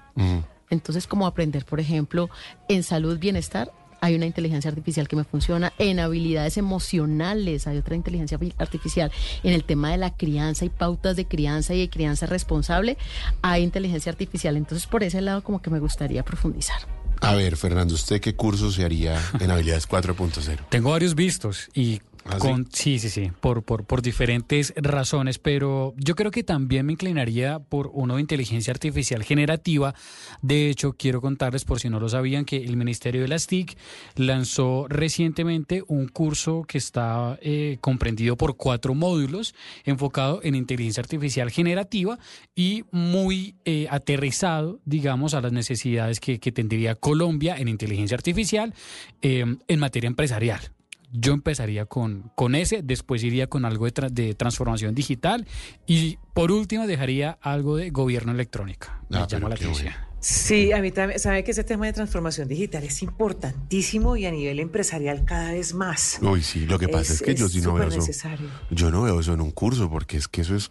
Entonces, 0.70 1.08
como 1.08 1.26
aprender, 1.26 1.64
por 1.64 1.80
ejemplo, 1.80 2.30
en 2.68 2.84
salud, 2.84 3.18
bienestar, 3.18 3.72
hay 4.02 4.16
una 4.16 4.26
inteligencia 4.26 4.68
artificial 4.68 5.06
que 5.06 5.14
me 5.16 5.22
funciona. 5.24 5.72
En 5.78 6.00
habilidades 6.00 6.56
emocionales 6.58 7.66
hay 7.68 7.78
otra 7.78 7.94
inteligencia 7.94 8.36
fi- 8.36 8.52
artificial. 8.58 9.12
En 9.44 9.52
el 9.52 9.62
tema 9.62 9.92
de 9.92 9.96
la 9.96 10.14
crianza 10.16 10.64
y 10.64 10.68
pautas 10.70 11.14
de 11.16 11.24
crianza 11.26 11.72
y 11.74 11.78
de 11.80 11.88
crianza 11.88 12.26
responsable, 12.26 12.98
hay 13.42 13.62
inteligencia 13.62 14.10
artificial. 14.10 14.56
Entonces, 14.56 14.86
por 14.88 15.04
ese 15.04 15.20
lado, 15.20 15.42
como 15.44 15.62
que 15.62 15.70
me 15.70 15.78
gustaría 15.78 16.24
profundizar. 16.24 16.80
A 17.20 17.36
ver, 17.36 17.56
Fernando, 17.56 17.94
¿usted 17.94 18.20
qué 18.20 18.34
curso 18.34 18.72
se 18.72 18.84
haría 18.84 19.20
en 19.38 19.50
habilidades 19.52 19.88
4.0? 19.88 20.58
Tengo 20.68 20.90
varios 20.90 21.14
vistos 21.14 21.68
y 21.72 22.00
¿Ah, 22.24 22.38
con 22.38 22.68
sí, 22.72 23.00
sí, 23.00 23.10
sí, 23.10 23.32
por, 23.40 23.64
por, 23.64 23.84
por 23.84 24.00
diferentes 24.00 24.72
razones, 24.76 25.38
pero 25.38 25.92
yo 25.96 26.14
creo 26.14 26.30
que 26.30 26.44
también 26.44 26.86
me 26.86 26.92
inclinaría 26.92 27.58
por 27.58 27.90
uno 27.92 28.14
de 28.14 28.20
inteligencia 28.20 28.70
artificial 28.70 29.24
generativa. 29.24 29.94
De 30.40 30.70
hecho, 30.70 30.92
quiero 30.92 31.20
contarles, 31.20 31.64
por 31.64 31.80
si 31.80 31.88
no 31.88 31.98
lo 31.98 32.08
sabían, 32.08 32.44
que 32.44 32.58
el 32.58 32.76
Ministerio 32.76 33.22
de 33.22 33.28
las 33.28 33.48
TIC 33.48 33.76
lanzó 34.14 34.86
recientemente 34.88 35.82
un 35.88 36.06
curso 36.06 36.62
que 36.62 36.78
está 36.78 37.38
eh, 37.42 37.78
comprendido 37.80 38.36
por 38.36 38.56
cuatro 38.56 38.94
módulos 38.94 39.54
enfocado 39.84 40.40
en 40.44 40.54
inteligencia 40.54 41.00
artificial 41.00 41.50
generativa 41.50 42.18
y 42.54 42.84
muy 42.92 43.56
eh, 43.64 43.88
aterrizado, 43.90 44.80
digamos, 44.84 45.34
a 45.34 45.40
las 45.40 45.52
necesidades 45.52 46.20
que, 46.20 46.38
que 46.38 46.52
tendría 46.52 46.94
Colombia 46.94 47.56
en 47.56 47.66
inteligencia 47.66 48.16
artificial 48.16 48.74
eh, 49.22 49.44
en 49.66 49.80
materia 49.80 50.06
empresarial. 50.06 50.70
Yo 51.12 51.34
empezaría 51.34 51.84
con, 51.86 52.30
con 52.34 52.54
ese, 52.54 52.82
después 52.82 53.22
iría 53.22 53.46
con 53.46 53.64
algo 53.64 53.84
de, 53.84 53.92
tra- 53.94 54.10
de 54.10 54.34
transformación 54.34 54.94
digital 54.94 55.46
y 55.86 56.18
por 56.34 56.50
último 56.50 56.86
dejaría 56.86 57.38
algo 57.42 57.76
de 57.76 57.90
gobierno 57.90 58.32
electrónica. 58.32 59.02
Me 59.10 59.18
Ah, 59.18 59.26
llama 59.28 59.50
la 59.50 59.54
atención. 59.56 59.92
Sí, 60.20 60.70
a 60.72 60.80
mí 60.80 60.92
también, 60.92 61.18
sabe 61.18 61.42
que 61.42 61.50
ese 61.50 61.64
tema 61.64 61.84
de 61.86 61.92
transformación 61.92 62.46
digital 62.46 62.84
es 62.84 63.02
importantísimo 63.02 64.16
y 64.16 64.24
a 64.24 64.30
nivel 64.30 64.60
empresarial 64.60 65.24
cada 65.24 65.52
vez 65.52 65.74
más. 65.74 66.20
Uy, 66.22 66.42
sí, 66.44 66.64
lo 66.64 66.78
que 66.78 66.86
pasa 66.88 67.12
es, 67.12 67.20
que 67.22 67.34
yo 67.34 67.48
sí 67.48 67.60
no 67.60 67.74
veo 67.74 67.88
eso. 67.88 67.96
necesario. 67.98 68.48
Yo 68.70 68.92
no 68.92 69.02
veo 69.02 69.18
eso 69.18 69.34
en 69.34 69.40
un 69.40 69.50
curso, 69.50 69.90
porque 69.90 70.16
es 70.16 70.28
que 70.28 70.42
eso 70.42 70.54
es, 70.54 70.70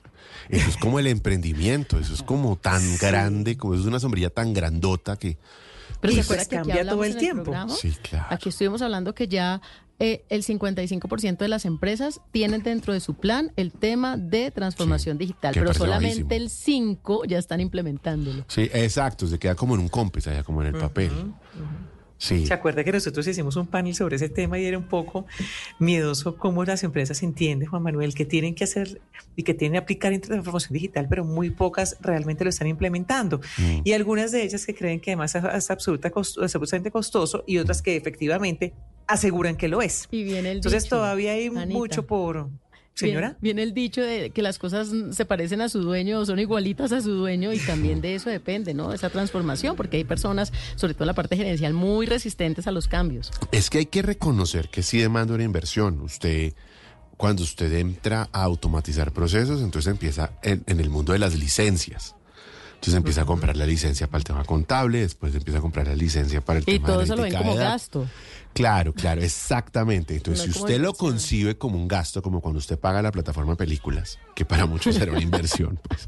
eso 0.50 0.70
es 0.70 0.78
como 0.78 1.00
el 1.00 1.08
emprendimiento, 1.08 2.00
eso 2.00 2.14
es 2.14 2.24
como 2.24 2.56
tan 2.56 2.82
grande, 2.98 3.58
como 3.58 3.74
eso 3.74 3.82
es 3.84 3.88
una 3.88 4.00
sombrilla 4.00 4.30
tan 4.30 4.54
grandota 4.54 5.18
que. 5.18 5.38
Pero 6.02 6.14
Y 6.14 6.16
se 6.18 6.24
pues 6.24 6.26
acuerda 6.42 6.46
que 6.50 6.58
aquí 6.58 6.70
cambia 6.70 6.90
todo 6.92 7.04
el 7.04 7.16
tiempo. 7.18 7.44
programa? 7.44 7.74
Sí, 7.74 7.92
claro. 8.02 8.26
Aquí 8.30 8.50
estuvimos 8.50 8.82
hablando 8.82 9.14
que 9.16 9.28
ya 9.28 9.62
eh, 10.00 10.26
el 10.30 10.44
55% 10.44 11.38
de 11.38 11.48
las 11.48 11.66
empresas 11.66 12.22
tienen 12.32 12.64
dentro 12.64 12.92
de 12.92 13.00
su 13.00 13.14
plan 13.14 13.52
el 13.56 13.72
tema 13.72 14.18
de 14.18 14.50
transformación 14.50 15.20
digital, 15.20 15.54
pero 15.54 15.74
solamente 15.76 16.24
bajísimo. 16.24 16.32
el 16.32 16.50
5 16.50 17.26
ya 17.26 17.38
están 17.38 17.62
implementándolo. 17.62 18.44
Sí, 18.48 18.68
exacto, 18.74 19.28
se 19.28 19.38
queda 19.38 19.54
como 19.54 19.76
en 19.76 19.82
un 19.82 19.90
compes 19.90 20.26
allá, 20.26 20.44
como 20.44 20.62
en 20.64 20.74
el 20.74 20.82
papel. 20.82 21.12
Sí. 22.22 22.46
¿Se 22.46 22.54
acuerda 22.54 22.84
que 22.84 22.92
nosotros 22.92 23.26
hicimos 23.26 23.56
un 23.56 23.66
panel 23.66 23.96
sobre 23.96 24.18
ese 24.18 24.30
tema 24.30 24.60
y 24.60 24.66
era 24.66 24.78
un 24.78 24.84
poco 24.88 25.26
miedoso 25.80 26.38
cómo 26.38 26.64
las 26.64 26.84
empresas 26.84 27.24
entienden, 27.24 27.68
Juan 27.68 27.82
Manuel, 27.82 28.14
que 28.14 28.26
tienen 28.26 28.54
que 28.54 28.64
hacer 28.64 29.02
y 29.36 29.42
que 29.42 29.56
tienen 29.56 29.74
que 29.74 29.78
aplicar 29.80 30.14
en 30.14 30.22
transformación 30.22 30.74
digital, 30.74 31.08
pero 31.10 31.26
muy 31.26 31.50
pocas 31.50 31.98
realmente 32.00 32.44
lo 32.44 32.52
están 32.52 32.68
implementando. 32.68 33.40
Mm. 33.58 33.82
Y 33.84 33.94
algunas 33.94 34.32
de 34.32 34.44
ellas 34.44 34.66
que 34.68 34.76
creen 34.76 35.00
que 35.00 35.12
además 35.12 35.34
es, 35.34 35.72
absoluta 35.72 36.12
costo- 36.12 36.44
es 36.46 36.54
absolutamente 36.56 36.92
costoso 36.92 37.44
y 37.48 37.58
otras 37.58 37.82
que 37.82 37.96
efectivamente 37.96 38.74
aseguran 39.08 39.56
que 39.58 39.68
lo 39.68 39.82
es. 39.82 40.08
Y 40.12 40.24
viene 40.24 40.52
el 40.52 40.58
Entonces 40.58 40.84
dicho, 40.84 40.98
todavía 40.98 41.32
hay 41.32 41.48
Anita. 41.48 41.66
mucho 41.66 42.06
por... 42.06 42.50
Señora. 43.02 43.38
Viene, 43.42 43.42
viene 43.42 43.64
el 43.64 43.74
dicho 43.74 44.02
de 44.02 44.30
que 44.32 44.42
las 44.42 44.60
cosas 44.60 44.90
se 45.12 45.26
parecen 45.26 45.62
a 45.62 45.70
su 45.70 45.82
dueño 45.82 46.20
o 46.20 46.26
son 46.26 46.40
igualitas 46.40 46.92
a 46.92 47.02
su 47.02 47.12
dueño 47.12 47.54
y 47.54 47.60
también 47.60 48.02
de 48.02 48.16
eso 48.16 48.30
depende, 48.30 48.74
¿no? 48.74 48.94
Esa 48.94 49.10
transformación, 49.10 49.76
porque 49.76 49.98
hay 49.98 50.04
personas, 50.04 50.52
sobre 50.76 50.94
todo 50.94 51.04
en 51.04 51.08
la 51.08 51.14
parte 51.14 51.36
gerencial, 51.38 51.74
muy 51.74 52.06
resistentes 52.06 52.68
a 52.68 52.72
los 52.72 52.88
cambios. 52.88 53.32
Es 53.52 53.70
que 53.70 53.80
hay 53.80 53.86
que 53.86 54.02
reconocer 54.02 54.70
que 54.70 54.84
sí 54.84 55.00
demanda 55.00 55.34
una 55.34 55.44
inversión. 55.44 56.02
Usted, 56.02 56.54
cuando 57.18 57.44
usted 57.44 57.72
entra 57.74 58.30
a 58.32 58.44
automatizar 58.44 59.12
procesos, 59.12 59.62
entonces 59.62 59.92
empieza 59.92 60.32
en, 60.44 60.64
en 60.68 60.80
el 60.80 60.90
mundo 60.90 61.14
de 61.14 61.20
las 61.20 61.36
licencias. 61.38 62.16
Entonces 62.82 62.98
empieza 62.98 63.22
a 63.22 63.26
comprar 63.26 63.56
la 63.58 63.68
licencia 63.68 64.08
para 64.08 64.18
el 64.18 64.24
tema 64.24 64.44
contable, 64.44 65.02
después 65.02 65.36
empieza 65.36 65.60
a 65.60 65.62
comprar 65.62 65.86
la 65.86 65.96
licencia 65.96 66.42
para 66.42 66.58
el 66.58 66.64
Y 66.64 66.80
tema 66.80 66.88
todo 66.88 66.98
de 66.98 67.04
eso 67.04 67.16
lo 67.16 67.22
ven 67.22 67.36
como 67.36 67.54
gasto. 67.54 68.08
Claro, 68.54 68.92
claro, 68.92 69.22
exactamente. 69.22 70.16
Entonces, 70.16 70.48
No 70.48 70.54
si 70.54 70.60
usted 70.60 70.82
lo 70.82 70.96
concibe 70.96 71.56
como 71.56 71.78
un 71.78 71.88
gasto, 71.88 72.24
como 72.24 72.42
cuando 72.42 72.58
usted 72.58 72.80
paga 72.80 73.04
la 73.04 73.12
plataforma 73.12 73.52
de 73.52 73.58
películas, 73.58 74.18
que 74.34 74.46
para 74.46 74.66
muchos 74.66 74.96
era 74.96 75.12
una 75.12 75.22
inversión, 75.22 75.80
pues 75.88 76.08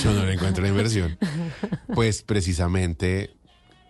yo 0.00 0.12
no 0.12 0.24
le 0.24 0.34
encuentro 0.34 0.62
la 0.62 0.68
inversión, 0.68 1.18
pues 1.92 2.22
precisamente 2.22 3.34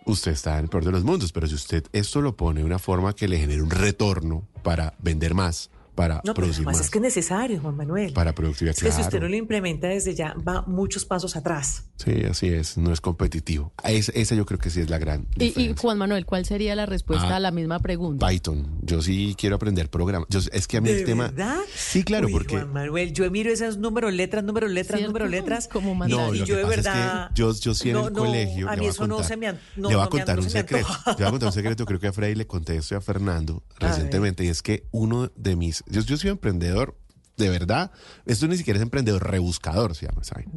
usted 0.07 0.31
está 0.31 0.57
en 0.57 0.63
el 0.63 0.69
peor 0.69 0.85
de 0.85 0.91
los 0.91 1.03
mundos. 1.03 1.31
Pero 1.33 1.45
si 1.45 1.53
usted 1.53 1.85
esto 1.93 2.19
lo 2.19 2.35
pone 2.35 2.61
de 2.61 2.65
una 2.65 2.79
forma 2.79 3.13
que 3.13 3.27
le 3.27 3.37
genere 3.37 3.61
un 3.61 3.69
retorno 3.69 4.47
para 4.63 4.95
vender 4.97 5.35
más, 5.35 5.69
para 5.95 6.15
No, 6.15 6.21
pero 6.33 6.35
producir 6.35 6.65
más, 6.65 6.79
es 6.79 6.89
que 6.89 6.97
es 6.97 7.01
necesario, 7.03 7.59
Juan 7.61 7.75
Manuel. 7.77 8.13
para 8.13 8.33
productividad, 8.33 8.75
Es 8.75 8.81
que 8.83 8.91
si 8.91 8.99
usted 9.01 9.11
claro. 9.11 9.25
no 9.25 9.29
lo 9.31 9.35
implementa 9.37 9.87
desde 9.87 10.15
ya, 10.15 10.33
va 10.47 10.63
muchos 10.63 11.05
pasos 11.05 11.35
atrás. 11.35 11.83
Sí, 11.97 12.23
así 12.29 12.47
es, 12.47 12.77
no 12.77 12.91
es 12.91 12.99
competitivo. 13.01 13.71
Es- 13.83 14.09
esa 14.15 14.35
yo 14.35 14.45
creo 14.45 14.59
que 14.59 14.69
sí 14.69 14.81
es 14.81 14.89
la 14.89 14.97
gran 14.97 15.27
Y, 15.37 15.59
y 15.61 15.75
Juan 15.77 15.97
Manuel, 15.97 16.25
¿cuál 16.25 16.45
sería 16.45 16.75
la 16.75 16.85
respuesta 16.85 17.27
Ah. 17.29 17.35
a 17.37 17.39
la 17.39 17.51
misma 17.51 17.79
pregunta? 17.79 18.27
Python. 18.27 18.67
Yo 18.81 19.01
sí 19.01 19.35
quiero 19.37 19.55
aprender 19.55 19.89
programas. 19.89 20.27
Yo, 20.29 20.39
es 20.51 20.67
que 20.67 20.77
a 20.77 20.81
mí 20.81 20.89
¿De 20.89 20.99
el 20.99 21.05
tema. 21.05 21.27
verdad? 21.27 21.57
Sí, 21.75 22.03
claro, 22.03 22.27
Uy, 22.27 22.33
porque. 22.33 22.55
Juan 22.55 22.73
Manuel, 22.73 23.13
yo 23.13 23.29
miro 23.31 23.51
esos 23.51 23.77
números, 23.77 24.13
letras, 24.13 24.43
números, 24.43 24.71
letras, 24.71 24.97
¿Cierto? 24.99 25.09
números, 25.11 25.29
letras. 25.31 25.67
Como 25.67 25.93
No, 26.07 26.33
y 26.33 26.43
yo 26.43 26.57
de 26.57 26.63
pasa 26.63 26.75
es 26.75 26.83
verdad. 26.83 27.27
que 27.29 27.35
yo, 27.35 27.53
yo 27.53 27.73
sí 27.73 27.89
en 27.89 27.95
no, 27.95 28.07
el 28.07 28.13
no, 28.13 28.19
colegio. 28.19 28.69
A 28.69 28.75
mí 28.75 28.87
eso 28.87 29.07
no 29.07 29.23
se 29.23 29.37
me 29.37 29.47
an- 29.47 29.59
no, 29.75 29.89
le 29.89 29.95
voy 29.95 30.05
a 30.05 30.09
contar 30.09 30.39
un 30.39 30.49
secreto. 30.49 30.87
Le 31.05 31.13
voy 31.13 31.25
a 31.25 31.29
contar 31.29 31.47
un 31.47 31.53
secreto. 31.53 31.85
Creo 31.85 31.99
que 31.99 32.07
a 32.07 32.13
Freddy 32.13 32.35
le 32.35 32.47
conté 32.47 32.75
esto 32.75 32.95
y 32.95 32.97
a 32.97 33.01
Fernando 33.01 33.63
A 33.79 33.87
recientemente. 33.87 34.43
Y 34.43 34.47
es 34.49 34.61
que 34.61 34.87
uno 34.91 35.31
de 35.35 35.55
mis. 35.55 35.82
Yo, 35.87 36.01
yo 36.01 36.17
soy 36.17 36.29
emprendedor. 36.31 36.97
De 37.35 37.49
verdad, 37.49 37.89
esto 38.27 38.47
ni 38.47 38.57
siquiera 38.57 38.77
es 38.77 38.83
emprendedor, 38.83 39.27
rebuscador 39.27 39.95
se 39.95 40.05
llama, 40.05 40.23
¿saben? 40.23 40.51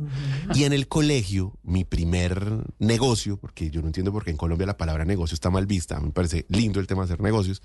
Y 0.55 0.65
en 0.65 0.75
el 0.75 0.89
colegio, 0.89 1.55
mi 1.63 1.85
primer 1.85 2.67
negocio, 2.79 3.39
porque 3.39 3.71
yo 3.71 3.81
no 3.81 3.87
entiendo 3.87 4.13
por 4.13 4.25
qué 4.25 4.31
en 4.31 4.37
Colombia 4.37 4.67
la 4.67 4.77
palabra 4.77 5.07
negocio 5.07 5.35
está 5.35 5.49
mal 5.49 5.65
vista, 5.65 5.99
me 6.01 6.11
parece 6.11 6.45
lindo 6.51 6.79
el 6.79 6.87
tema 6.87 7.01
de 7.01 7.07
hacer 7.15 7.23
negocios. 7.23 7.63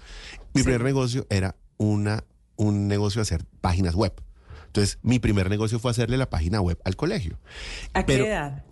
Mi 0.53 0.64
primer 0.64 0.82
negocio 0.84 1.28
era 1.30 1.57
una, 1.76 2.24
un 2.55 2.88
negocio 2.88 3.20
de 3.20 3.24
hacer 3.24 3.45
páginas 3.59 3.95
web. 3.95 4.14
Entonces, 4.68 4.97
mi 5.01 5.20
primer 5.20 5.49
negocio 5.49 5.78
fue 5.78 5.91
hacerle 5.91 6.16
la 6.18 6.30
página 6.30 6.62
web 6.62 6.80
al 6.86 6.95
colegio. 6.95 7.38
¿A 7.93 8.05
Pero- 8.05 8.24
qué 8.24 8.30
edad? 8.32 8.64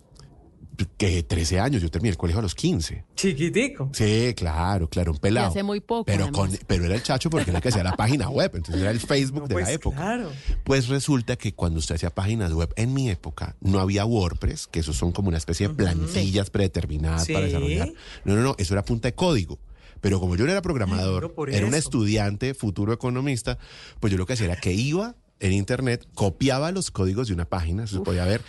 Que 0.96 1.22
13 1.22 1.60
años, 1.60 1.82
yo 1.82 1.90
terminé 1.90 2.10
el 2.10 2.16
colegio 2.16 2.38
a 2.38 2.42
los 2.42 2.54
15. 2.54 3.04
Chiquitico. 3.14 3.90
Sí, 3.92 4.32
claro, 4.36 4.88
claro, 4.88 5.12
un 5.12 5.18
pelado. 5.18 5.48
Y 5.48 5.50
hace 5.50 5.62
muy 5.62 5.80
poco, 5.80 6.04
Pero, 6.06 6.24
además. 6.24 6.38
con, 6.40 6.58
pero 6.66 6.84
era 6.84 6.94
el 6.94 7.02
chacho 7.02 7.28
porque 7.30 7.50
era 7.50 7.58
el 7.58 7.62
que 7.62 7.68
hacía 7.68 7.82
la 7.84 7.96
página 7.96 8.28
web, 8.30 8.50
entonces 8.54 8.80
era 8.80 8.90
el 8.90 9.00
Facebook 9.00 9.48
de 9.48 9.54
Pues 9.54 9.66
la 9.66 9.72
época. 9.72 9.96
claro. 9.96 10.30
Pues 10.64 10.88
resulta 10.88 11.36
que 11.36 11.52
cuando 11.54 11.78
usted 11.78 11.96
hacía 11.96 12.10
páginas 12.10 12.52
web 12.52 12.72
en 12.76 12.94
mi 12.94 13.10
época, 13.10 13.56
no 13.60 13.80
había 13.80 14.04
WordPress, 14.04 14.66
que 14.68 14.80
esos 14.80 14.96
son 14.96 15.12
como 15.12 15.28
una 15.28 15.38
especie 15.38 15.68
de 15.68 15.74
plantillas 15.74 16.50
predeterminadas 16.50 17.26
para 17.28 17.46
desarrollar. 17.46 17.92
No, 18.24 18.34
no, 18.36 18.42
no, 18.42 18.54
eso 18.58 18.74
era 18.74 18.84
punta 18.84 19.08
de 19.08 19.14
código. 19.14 19.58
Pero 20.00 20.18
como 20.18 20.34
yo 20.34 20.46
no 20.46 20.52
era 20.52 20.62
programador, 20.62 21.34
no, 21.36 21.46
era 21.46 21.66
un 21.66 21.74
eso. 21.74 21.78
estudiante, 21.78 22.54
futuro 22.54 22.92
economista, 22.94 23.58
pues 24.00 24.10
yo 24.10 24.16
lo 24.16 24.24
que 24.24 24.32
hacía 24.32 24.46
era 24.46 24.56
que 24.56 24.72
iba 24.72 25.14
en 25.40 25.52
internet, 25.52 26.06
copiaba 26.14 26.70
los 26.72 26.90
códigos 26.90 27.28
de 27.28 27.34
una 27.34 27.44
página, 27.46 27.84
eso 27.84 27.96
se 27.98 28.02
podía 28.02 28.24
ver, 28.24 28.40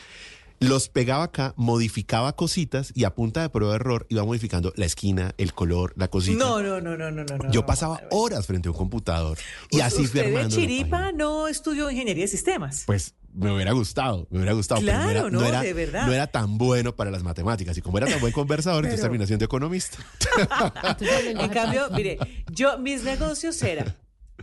los 0.61 0.87
pegaba 0.89 1.25
acá, 1.25 1.53
modificaba 1.57 2.35
cositas 2.35 2.91
y 2.95 3.03
a 3.03 3.13
punta 3.15 3.41
de 3.41 3.49
prueba 3.49 3.73
de 3.73 3.77
error 3.77 4.05
iba 4.09 4.23
modificando 4.23 4.71
la 4.77 4.85
esquina, 4.85 5.33
el 5.37 5.53
color, 5.53 5.93
la 5.97 6.07
cosita. 6.07 6.37
No, 6.37 6.61
no, 6.61 6.79
no, 6.79 6.95
no, 6.95 7.11
no, 7.11 7.23
no. 7.25 7.37
no, 7.37 7.51
Yo 7.51 7.61
no. 7.61 7.65
pasaba 7.65 7.99
horas 8.11 8.45
frente 8.47 8.69
a 8.69 8.71
un 8.71 8.77
computador 8.77 9.37
y 9.71 9.81
así 9.81 10.07
fui 10.07 10.19
armando. 10.21 10.55
Chiripa 10.55 11.11
no 11.11 11.47
estudió 11.47 11.89
ingeniería 11.91 12.23
de 12.25 12.27
sistemas. 12.29 12.83
Pues 12.85 13.15
me 13.33 13.51
hubiera 13.51 13.71
gustado, 13.71 14.27
me 14.29 14.37
hubiera 14.37 14.53
gustado. 14.53 14.81
pero 14.81 14.91
Claro, 14.93 15.31
no, 15.31 15.39
no, 15.39 15.45
era, 15.45 15.57
no, 15.57 15.63
de 15.63 15.69
era, 15.69 15.75
verdad. 15.77 16.05
no 16.05 16.13
era 16.13 16.27
tan 16.27 16.57
bueno 16.57 16.95
para 16.95 17.09
las 17.11 17.23
matemáticas. 17.23 17.75
Y 17.77 17.81
como 17.81 17.97
era 17.97 18.07
tan 18.07 18.19
buen 18.19 18.31
conversador, 18.33 18.83
entonces 18.85 18.99
Pero- 19.01 19.09
terminé 19.11 19.25
siendo 19.27 19.45
economista. 19.45 19.97
En 21.25 21.49
cambio, 21.49 21.89
mire, 21.91 22.17
yo 22.51 22.77
mis 22.77 23.03
negocios 23.03 23.61
eran 23.63 23.95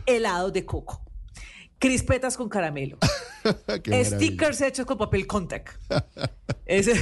helados 0.05 0.51
de 0.53 0.65
coco, 0.65 1.01
crispetas 1.79 2.37
con 2.37 2.49
caramelo, 2.49 2.97
maravilla. 3.43 4.05
Stickers 4.05 4.61
hechos 4.61 4.85
con 4.85 4.97
papel 4.97 5.25
contact. 5.27 5.69
Ese- 6.65 6.93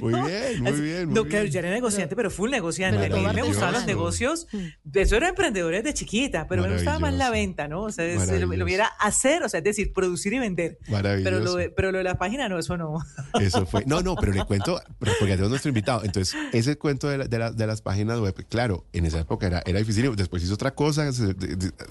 Muy 0.00 0.12
bien, 0.28 0.62
muy 0.62 0.72
bien, 0.80 1.06
muy 1.06 1.14
no, 1.14 1.24
claro, 1.26 1.44
yo 1.44 1.58
era 1.60 1.70
negociante, 1.70 2.16
pero 2.16 2.30
full 2.32 2.50
negociante. 2.50 3.06
A 3.06 3.08
mí 3.16 3.26
me 3.32 3.42
gustaban 3.42 3.74
los 3.74 3.86
negocios. 3.86 4.48
Eso 4.92 5.16
era 5.16 5.28
emprendedores 5.28 5.84
de 5.84 5.94
chiquita, 5.94 6.48
pero 6.48 6.62
me 6.62 6.72
gustaba 6.72 6.98
más 6.98 7.14
la 7.14 7.30
venta, 7.30 7.68
¿no? 7.68 7.82
O 7.82 7.92
sea, 7.92 8.04
es- 8.06 8.28
lo, 8.40 8.46
lo 8.48 8.64
viera 8.64 8.86
hacer, 8.98 9.42
o 9.44 9.48
sea, 9.48 9.58
es 9.58 9.64
decir, 9.64 9.92
producir 9.92 10.32
y 10.32 10.38
vender. 10.40 10.78
Pero 10.84 10.92
Maravilloso. 10.96 11.38
lo, 11.44 11.54
de, 11.54 11.70
pero 11.70 11.92
lo 11.92 11.98
de 11.98 12.04
la 12.04 12.18
página 12.18 12.48
no, 12.48 12.58
eso 12.58 12.76
no. 12.76 12.98
Eso 13.40 13.66
fue. 13.66 13.84
No, 13.86 14.00
no, 14.02 14.16
pero 14.16 14.32
le 14.32 14.44
cuento, 14.44 14.80
porque 14.98 15.14
tenemos 15.20 15.50
nuestro 15.50 15.68
invitado. 15.68 16.02
Entonces, 16.02 16.34
ese 16.52 16.76
cuento 16.76 17.08
de, 17.08 17.18
la- 17.18 17.28
de 17.28 17.38
la- 17.38 17.52
de 17.52 17.66
las 17.68 17.82
páginas 17.82 18.18
web, 18.18 18.34
claro, 18.48 18.84
en 18.92 19.06
esa 19.06 19.20
época 19.20 19.46
era, 19.46 19.62
era 19.66 19.78
difícil. 19.78 20.16
Después 20.16 20.42
hizo 20.42 20.54
otra 20.54 20.74
cosa, 20.74 21.08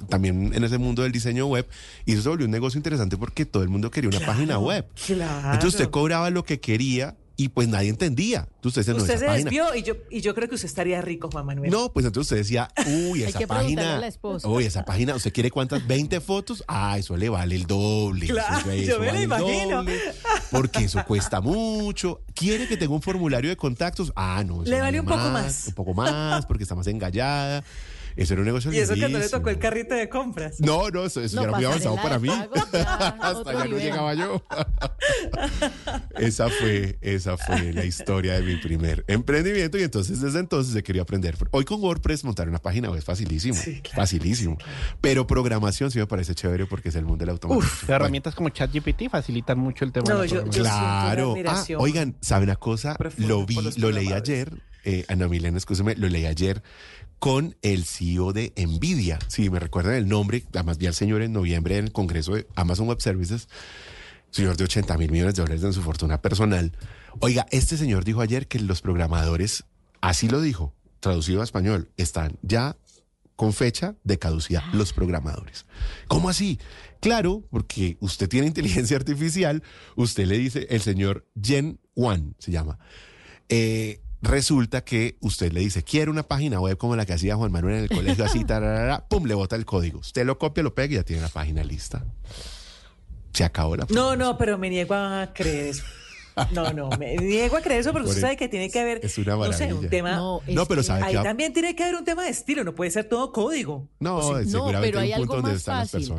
también 0.09 0.53
en 0.53 0.63
ese 0.63 0.77
mundo 0.77 1.03
del 1.03 1.11
diseño 1.13 1.45
web, 1.47 1.67
eso 2.05 2.22
se 2.23 2.29
volvió 2.29 2.45
un 2.45 2.51
negocio 2.51 2.77
interesante 2.77 3.17
porque 3.17 3.45
todo 3.45 3.61
el 3.63 3.69
mundo 3.69 3.91
quería 3.91 4.09
una 4.09 4.17
Claro, 4.17 4.33
página 4.33 4.57
web. 4.59 4.87
claro. 5.05 5.53
Entonces, 5.53 5.79
usted 5.79 5.89
cobraba 5.91 6.29
lo 6.29 6.43
que 6.43 6.59
quería 6.59 7.15
y 7.35 7.49
pues 7.49 7.67
nadie 7.67 7.89
entendía. 7.89 8.47
Entonces, 8.57 8.81
usted, 8.87 8.93
decía, 8.93 9.01
Usted 9.03 9.13
no, 9.15 9.19
se 9.19 9.25
página. 9.25 9.49
desvió 9.49 9.75
y 9.75 9.81
yo, 9.83 9.95
y 10.11 10.21
yo 10.21 10.35
creo 10.35 10.47
que 10.47 10.53
usted 10.53 10.67
estaría 10.67 11.01
rico, 11.01 11.29
Juan 11.31 11.47
Manuel. 11.47 11.71
No, 11.71 11.91
pues 11.91 12.05
entonces 12.05 12.29
usted 12.31 12.37
decía, 12.37 12.69
uy, 13.09 13.23
Hay 13.23 13.29
esa 13.29 13.39
que 13.39 13.47
página. 13.47 13.95
a 13.95 13.99
la 13.99 14.05
esposa. 14.07 14.47
Uy, 14.47 14.65
esa 14.65 14.85
página, 14.85 15.15
¿usted 15.15 15.33
quiere 15.33 15.49
cuántas? 15.49 15.81
¿20 15.87 16.21
fotos? 16.21 16.63
Ah, 16.67 16.95
eso 16.99 17.17
le 17.17 17.29
vale 17.29 17.55
el 17.55 17.65
doble. 17.65 18.27
Claro, 18.27 18.69
Eso- 18.71 18.91
yo 18.93 18.99
me 18.99 19.05
lo 19.07 19.11
vale 19.13 19.23
imagino. 19.23 19.77
doble, 19.77 19.99
porque 20.51 20.83
eso 20.85 21.03
cuesta 21.07 21.41
mucho. 21.41 22.21
¿Quiere 22.35 22.67
que 22.67 22.77
tenga 22.77 22.93
un 22.93 23.01
formulario 23.01 23.49
de 23.49 23.57
contactos? 23.57 24.13
Ah, 24.15 24.43
no. 24.45 24.61
eso 24.61 24.71
Le 24.71 24.79
vale 24.79 24.99
un 24.99 25.05
poco 25.07 25.29
más. 25.31 25.65
Un 25.69 25.73
poco 25.73 25.93
más, 25.95 26.45
porque 26.45 26.63
está 26.63 26.75
más 26.75 26.85
engallada. 26.85 27.63
Eso 28.15 28.33
era 28.33 28.41
un 28.41 28.45
negocio 28.47 28.71
Y 28.71 28.77
eso 28.77 28.93
que 28.93 29.09
no 29.09 29.17
le 29.19 29.27
tocó 29.29 29.49
el 29.49 29.57
carrito 29.59 29.95
de 29.95 30.07
compras. 30.09 30.59
No, 30.59 30.89
no, 30.89 31.05
eso, 31.05 31.21
eso 31.21 31.35
No, 31.37 31.41
ya 31.43 31.47
era 31.49 31.57
muy 31.57 31.65
avanzado 31.65 31.95
para 31.95 32.19
mí. 32.19 32.29
de 32.29 32.79
Hasta 32.81 33.49
allá 33.49 33.65
no 33.65 33.77
llegaba 33.77 34.13
yo. 34.13 34.43
esa 36.17 36.49
fue, 36.49 36.97
esa 37.01 37.37
fue 37.37 37.73
la 37.73 37.85
historia 37.85 38.33
de 38.33 38.41
mi 38.43 38.57
primer 38.57 39.03
emprendimiento 39.07 39.77
y 39.77 39.83
entonces 39.83 40.21
desde 40.21 40.39
entonces 40.39 40.75
he 40.75 40.83
querido 40.83 41.03
aprender. 41.03 41.35
Hoy 41.51 41.65
con 41.65 41.81
WordPress 41.81 42.23
montar 42.23 42.47
una 42.49 42.59
página 42.59 42.89
web 42.89 42.99
es 42.99 43.05
facilísimo, 43.05 43.57
facilísimo. 43.95 44.57
Pero 45.01 45.25
programación 45.27 45.91
sí 45.91 45.99
me 45.99 46.07
parece 46.07 46.35
chévere 46.35 46.65
porque 46.65 46.89
es 46.89 46.95
el 46.95 47.05
mundo 47.05 47.23
del 47.23 47.29
automóvil. 47.29 47.67
herramientas 47.87 48.35
como 48.35 48.49
ChatGPT 48.49 49.09
facilitan 49.09 49.57
mucho 49.57 49.85
el 49.85 49.91
tema 49.91 50.05
No, 50.09 50.19
de 50.21 50.27
la 50.27 50.33
yo- 50.33 50.45
yo. 50.45 50.51
Claro. 50.63 51.35
Ah, 51.47 51.63
oigan, 51.77 52.15
¿sabe 52.21 52.43
una 52.43 52.55
cosa? 52.55 52.95
Lo 53.17 53.45
vi, 53.45 53.57
lo 53.77 53.91
leí 53.91 54.11
ayer, 54.13 54.51
eh, 54.85 55.05
Ana 55.07 55.27
Milena, 55.27 55.57
escúcheme, 55.57 55.95
lo 55.95 56.07
leí 56.09 56.25
ayer 56.25 56.61
con 57.23 57.55
el 57.61 57.85
CEO 57.85 58.33
de 58.33 58.51
Nvidia. 58.57 59.17
Si 59.29 59.49
me 59.49 59.57
recuerdan 59.57 59.93
el 59.93 60.09
nombre, 60.09 60.43
además 60.51 60.77
vi 60.77 60.87
al 60.87 60.93
señor 60.93 61.21
en 61.21 61.31
noviembre 61.31 61.77
en 61.77 61.85
el 61.85 61.93
Congreso 61.93 62.35
de 62.35 62.49
Amazon 62.53 62.85
Web 62.89 62.99
Services, 62.99 63.47
señor 64.29 64.57
de 64.57 64.65
80 64.65 64.97
mil 64.97 65.09
millones 65.09 65.35
de 65.35 65.41
dólares 65.41 65.63
en 65.63 65.71
su 65.71 65.81
fortuna 65.81 66.21
personal. 66.21 66.77
Oiga, 67.21 67.45
este 67.51 67.77
señor 67.77 68.03
dijo 68.03 68.19
ayer 68.19 68.49
que 68.49 68.59
los 68.59 68.81
programadores, 68.81 69.63
así 70.01 70.27
lo 70.27 70.41
dijo, 70.41 70.73
traducido 70.99 71.39
a 71.39 71.45
español, 71.45 71.89
están 71.95 72.37
ya 72.41 72.75
con 73.37 73.53
fecha 73.53 73.95
de 74.03 74.19
caducidad 74.19 74.63
los 74.73 74.91
programadores. 74.91 75.65
¿Cómo 76.09 76.27
así? 76.27 76.59
Claro, 76.99 77.45
porque 77.49 77.95
usted 78.01 78.27
tiene 78.27 78.47
inteligencia 78.47 78.97
artificial, 78.97 79.63
usted 79.95 80.25
le 80.25 80.37
dice, 80.37 80.67
el 80.69 80.81
señor 80.81 81.25
Jen 81.41 81.79
Wan 81.95 82.35
se 82.37 82.51
llama. 82.51 82.79
Eh, 83.47 84.02
resulta 84.23 84.83
que 84.83 85.17
usted 85.19 85.51
le 85.51 85.59
dice, 85.59 85.83
quiero 85.83 86.11
una 86.11 86.23
página 86.23 86.59
web 86.59 86.77
como 86.77 86.95
la 86.95 87.05
que 87.05 87.13
hacía 87.13 87.35
Juan 87.35 87.51
Manuel 87.51 87.75
en 87.75 87.83
el 87.83 87.89
colegio, 87.89 88.25
así, 88.25 88.43
tararara, 88.45 89.05
pum, 89.07 89.25
le 89.25 89.35
bota 89.35 89.55
el 89.55 89.65
código. 89.65 89.99
Usted 89.99 90.25
lo 90.25 90.39
copia, 90.39 90.63
lo 90.63 90.73
pega 90.73 90.93
y 90.93 90.95
ya 90.95 91.03
tiene 91.03 91.21
la 91.21 91.29
página 91.29 91.63
lista. 91.63 92.03
Se 93.33 93.43
acabó 93.43 93.75
la 93.75 93.85
No, 93.89 94.15
no, 94.15 94.37
pero 94.37 94.57
me 94.57 94.69
niego 94.69 94.95
a 94.95 95.31
creer 95.33 95.67
eso. 95.67 95.83
No, 96.51 96.73
no, 96.73 96.89
me 96.97 97.15
niego 97.17 97.57
a 97.57 97.61
creer 97.61 97.81
eso 97.81 97.91
porque 97.91 98.05
Por 98.05 98.09
usted 98.09 98.21
sabe 98.21 98.37
que 98.37 98.47
tiene 98.49 98.71
que 98.71 98.79
haber, 98.79 99.01
Es 99.05 99.17
una 99.19 99.35
no 99.35 99.43
sé, 99.53 99.67
maravilla. 99.67 99.75
un 99.75 99.89
tema. 99.89 100.15
No, 100.15 100.41
es 100.47 100.55
No, 100.55 100.65
pero 100.65 100.81
que- 100.81 100.87
sabe 100.87 101.03
ahí 101.03 101.11
que 101.11 101.17
va- 101.17 101.23
también 101.23 101.53
tiene 101.53 101.75
que 101.75 101.83
haber 101.83 101.95
un 101.95 102.05
tema 102.05 102.23
de 102.23 102.29
estilo, 102.29 102.63
no 102.63 102.73
puede 102.73 102.89
ser 102.89 103.07
todo 103.09 103.31
código. 103.31 103.87
No, 103.99 104.17
¿O 104.17 104.39
sí? 104.41 104.49
seguramente 104.49 104.87
pero 104.87 104.99
hay 105.01 105.11
un 105.13 105.17
punto 105.17 105.33
algo 105.33 105.35
donde 105.35 105.51
más 105.51 105.59
están 105.59 105.77
las 105.79 105.91
fácil. 105.91 106.13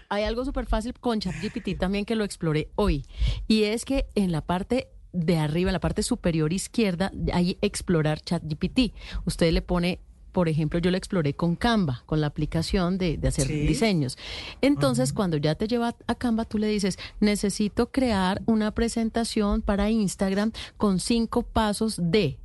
Hay 0.08 0.22
algo 0.24 0.44
súper 0.44 0.66
fácil 0.66 0.94
con 1.00 1.18
ChatGPT 1.20 1.78
también 1.78 2.04
que 2.04 2.14
lo 2.14 2.22
exploré 2.24 2.70
hoy. 2.76 3.06
Y 3.48 3.64
es 3.64 3.84
que 3.84 4.06
en 4.14 4.30
la 4.30 4.40
parte 4.40 4.88
de 5.16 5.38
arriba, 5.38 5.70
en 5.70 5.74
la 5.74 5.80
parte 5.80 6.02
superior 6.02 6.52
izquierda, 6.52 7.10
hay 7.32 7.58
explorar 7.62 8.20
ChatGPT. 8.20 8.92
Usted 9.24 9.52
le 9.52 9.62
pone, 9.62 9.98
por 10.32 10.48
ejemplo, 10.48 10.78
yo 10.78 10.90
lo 10.90 10.96
exploré 10.98 11.34
con 11.34 11.56
Canva, 11.56 12.02
con 12.06 12.20
la 12.20 12.26
aplicación 12.26 12.98
de, 12.98 13.16
de 13.16 13.28
hacer 13.28 13.46
Sí. 13.46 13.66
diseños. 13.66 14.18
Entonces, 14.60 15.12
cuando 15.12 15.36
ya 15.38 15.54
te 15.54 15.66
lleva 15.68 15.96
a 16.06 16.14
Canva, 16.14 16.44
tú 16.44 16.58
le 16.58 16.66
dices, 16.68 16.98
necesito 17.20 17.90
crear 17.90 18.42
una 18.46 18.70
presentación 18.72 19.62
para 19.62 19.90
Instagram 19.90 20.52
con 20.76 21.00
cinco 21.00 21.42
pasos 21.42 21.96
de 21.98 22.38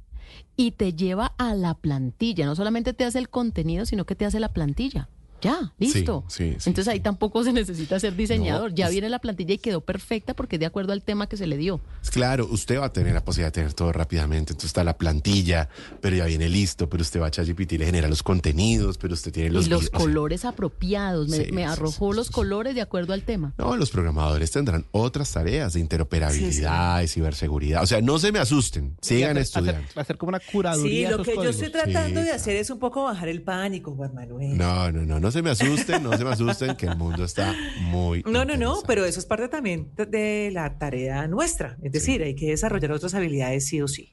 y 0.55 0.71
te 0.71 0.93
lleva 0.93 1.33
a 1.37 1.53
la 1.55 1.73
plantilla. 1.73 2.45
No 2.45 2.55
solamente 2.55 2.93
te 2.93 3.03
hace 3.03 3.19
el 3.19 3.29
contenido, 3.29 3.85
sino 3.85 4.05
que 4.05 4.15
te 4.15 4.25
hace 4.25 4.39
la 4.39 4.53
plantilla. 4.53 5.09
Ya, 5.41 5.73
listo. 5.79 6.23
Sí, 6.27 6.55
sí, 6.59 6.69
Entonces 6.69 6.87
ahí 6.87 6.99
tampoco 6.99 7.43
se 7.43 7.51
necesita 7.53 7.99
ser 7.99 8.15
diseñador. 8.15 8.69
No, 8.71 8.75
ya 8.75 8.85
es- 8.85 8.91
viene 8.91 9.09
la 9.09 9.19
plantilla 9.19 9.53
y 9.55 9.57
quedó 9.57 9.81
perfecta 9.81 10.33
porque 10.35 10.57
es 10.57 10.59
de 10.59 10.65
acuerdo 10.67 10.93
al 10.93 11.01
tema 11.03 11.27
que 11.27 11.37
se 11.37 11.47
le 11.47 11.57
dio. 11.57 11.81
Claro, 12.11 12.47
usted 12.49 12.79
va 12.79 12.85
a 12.85 12.93
tener 12.93 13.13
la 13.13 13.23
posibilidad 13.25 13.47
de 13.47 13.55
tener 13.61 13.73
todo 13.73 13.91
rápidamente. 13.91 14.53
Entonces 14.53 14.67
está 14.69 14.83
la 14.83 14.97
plantilla, 14.97 15.69
pero 15.99 16.15
ya 16.15 16.25
viene 16.25 16.47
listo, 16.49 16.89
pero 16.89 17.01
usted 17.01 17.19
va 17.21 17.27
a 17.27 17.31
ChatGPT 17.31 17.73
y 17.73 17.77
le 17.79 17.85
genera 17.85 18.07
los 18.07 18.23
contenidos, 18.23 18.97
pero 18.97 19.13
usted 19.13 19.31
tiene 19.31 19.49
los... 19.49 19.65
y 19.67 19.69
los 19.69 19.81
vi- 19.81 19.87
o 19.87 19.89
sea, 19.89 19.99
colores 19.99 20.45
apropiados. 20.45 21.27
Me, 21.29 21.37
Sí, 21.45 21.51
me 21.51 21.61
sí, 21.63 21.67
arrojó 21.71 22.13
los 22.13 22.29
colores 22.29 22.75
de 22.75 22.81
acuerdo 22.81 23.13
al 23.13 23.23
tema. 23.23 23.53
No, 23.57 23.75
los 23.77 23.89
programadores 23.91 24.51
tendrán 24.51 24.85
otras 24.91 25.31
tareas 25.31 25.73
de 25.73 25.79
interoperabilidad, 25.79 26.99
de 27.01 27.07
ciberseguridad. 27.07 27.83
O 27.83 27.87
sea, 27.87 28.01
no 28.01 28.19
se 28.19 28.31
me 28.31 28.39
asusten, 28.39 28.95
sigan 29.01 29.31
hacer- 29.31 29.41
estudiando. 29.41 29.81
Hacer, 29.87 29.99
hacer 30.01 30.17
como 30.17 30.29
una 30.29 30.39
Sí, 30.39 30.45
curaduría. 30.51 31.09
de 31.11 31.17
lo 31.17 31.23
que 31.23 31.35
yo 31.35 31.49
estoy 31.49 31.71
tratando 31.71 32.19
Sí, 32.21 32.25
de 32.27 32.31
hacer 32.31 32.55
es 32.57 32.69
un 32.69 32.79
poco 32.79 33.03
bajar 33.03 33.29
el 33.29 33.41
pánico, 33.41 33.93
Juan 33.95 34.13
Manuel. 34.13 34.57
No, 34.57 34.91
no, 34.91 35.01
no, 35.05 35.19
no 35.19 35.30
se 35.31 35.41
me 35.41 35.49
asusten, 35.49 36.03
no 36.03 36.15
se 36.17 36.23
me 36.23 36.31
asusten, 36.31 36.75
que 36.75 36.85
el 36.85 36.95
mundo 36.97 37.23
está 37.23 37.55
muy... 37.79 38.23
No, 38.27 38.45
no, 38.45 38.55
no, 38.57 38.81
pero 38.85 39.05
eso 39.05 39.19
es 39.19 39.25
parte 39.25 39.47
también 39.47 39.91
de- 39.95 40.49
la 40.53 40.77
tarea 40.77 41.27
nuestra. 41.27 41.77
Es 41.81 41.91
decir, 41.91 42.21
hay 42.21 42.35
que 42.35 42.47
desarrollar 42.49 42.91
otras 42.91 43.13
habilidades 43.13 43.65
sí 43.67 43.81
o 43.81 43.87
sí. 43.87 44.09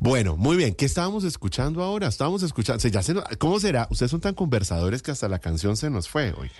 Bueno, 0.00 0.36
muy 0.36 0.56
bien. 0.56 0.74
¿Qué 0.74 0.84
estábamos 0.84 1.24
escuchando 1.24 1.82
ahora? 1.82 2.06
Estábamos 2.08 2.42
escuchando. 2.42 2.80
se- 2.80 2.90
ya 2.90 3.02
se 3.02 3.14
¿Cómo 3.38 3.58
será? 3.60 3.88
Ustedes 3.90 4.10
son 4.10 4.20
tan 4.20 4.34
conversadores 4.34 5.02
que 5.02 5.10
hasta 5.10 5.28
la 5.28 5.38
canción 5.40 5.76
se 5.76 5.90
nos 5.90 6.08
fue, 6.08 6.32
oiga. 6.32 6.54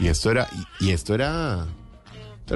Y 0.00 0.06
esto 0.08 0.30
era, 0.30 0.48
y, 0.80 0.86
y 0.86 0.90
esto 0.92 1.14
era, 1.14 1.66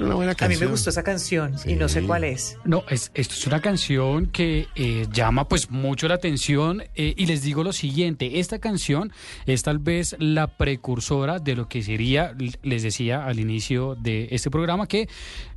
una 0.02 0.14
buena 0.14 0.32
A 0.32 0.34
mí 0.34 0.38
canción. 0.38 0.60
me 0.60 0.66
gustó 0.70 0.90
esa 0.90 1.02
canción 1.02 1.54
y 1.64 1.74
no 1.74 1.88
sé 1.88 2.02
cuál 2.02 2.24
es. 2.24 2.58
No, 2.64 2.84
es, 2.88 3.10
esto 3.14 3.34
es 3.34 3.46
una 3.46 3.60
canción 3.60 4.26
que 4.26 4.68
eh, 4.74 5.06
llama 5.12 5.48
pues 5.48 5.70
mucho 5.70 6.08
la 6.08 6.14
atención 6.14 6.82
eh, 6.94 7.14
y 7.16 7.26
les 7.26 7.42
digo 7.42 7.62
lo 7.64 7.72
siguiente, 7.72 8.38
esta 8.40 8.58
canción 8.58 9.12
es 9.46 9.62
tal 9.62 9.78
vez 9.78 10.16
la 10.18 10.46
precursora 10.56 11.38
de 11.38 11.54
lo 11.56 11.68
que 11.68 11.82
sería, 11.82 12.34
les 12.62 12.82
decía 12.82 13.24
al 13.26 13.40
inicio 13.40 13.94
de 13.96 14.28
este 14.30 14.50
programa, 14.50 14.86
que 14.86 15.08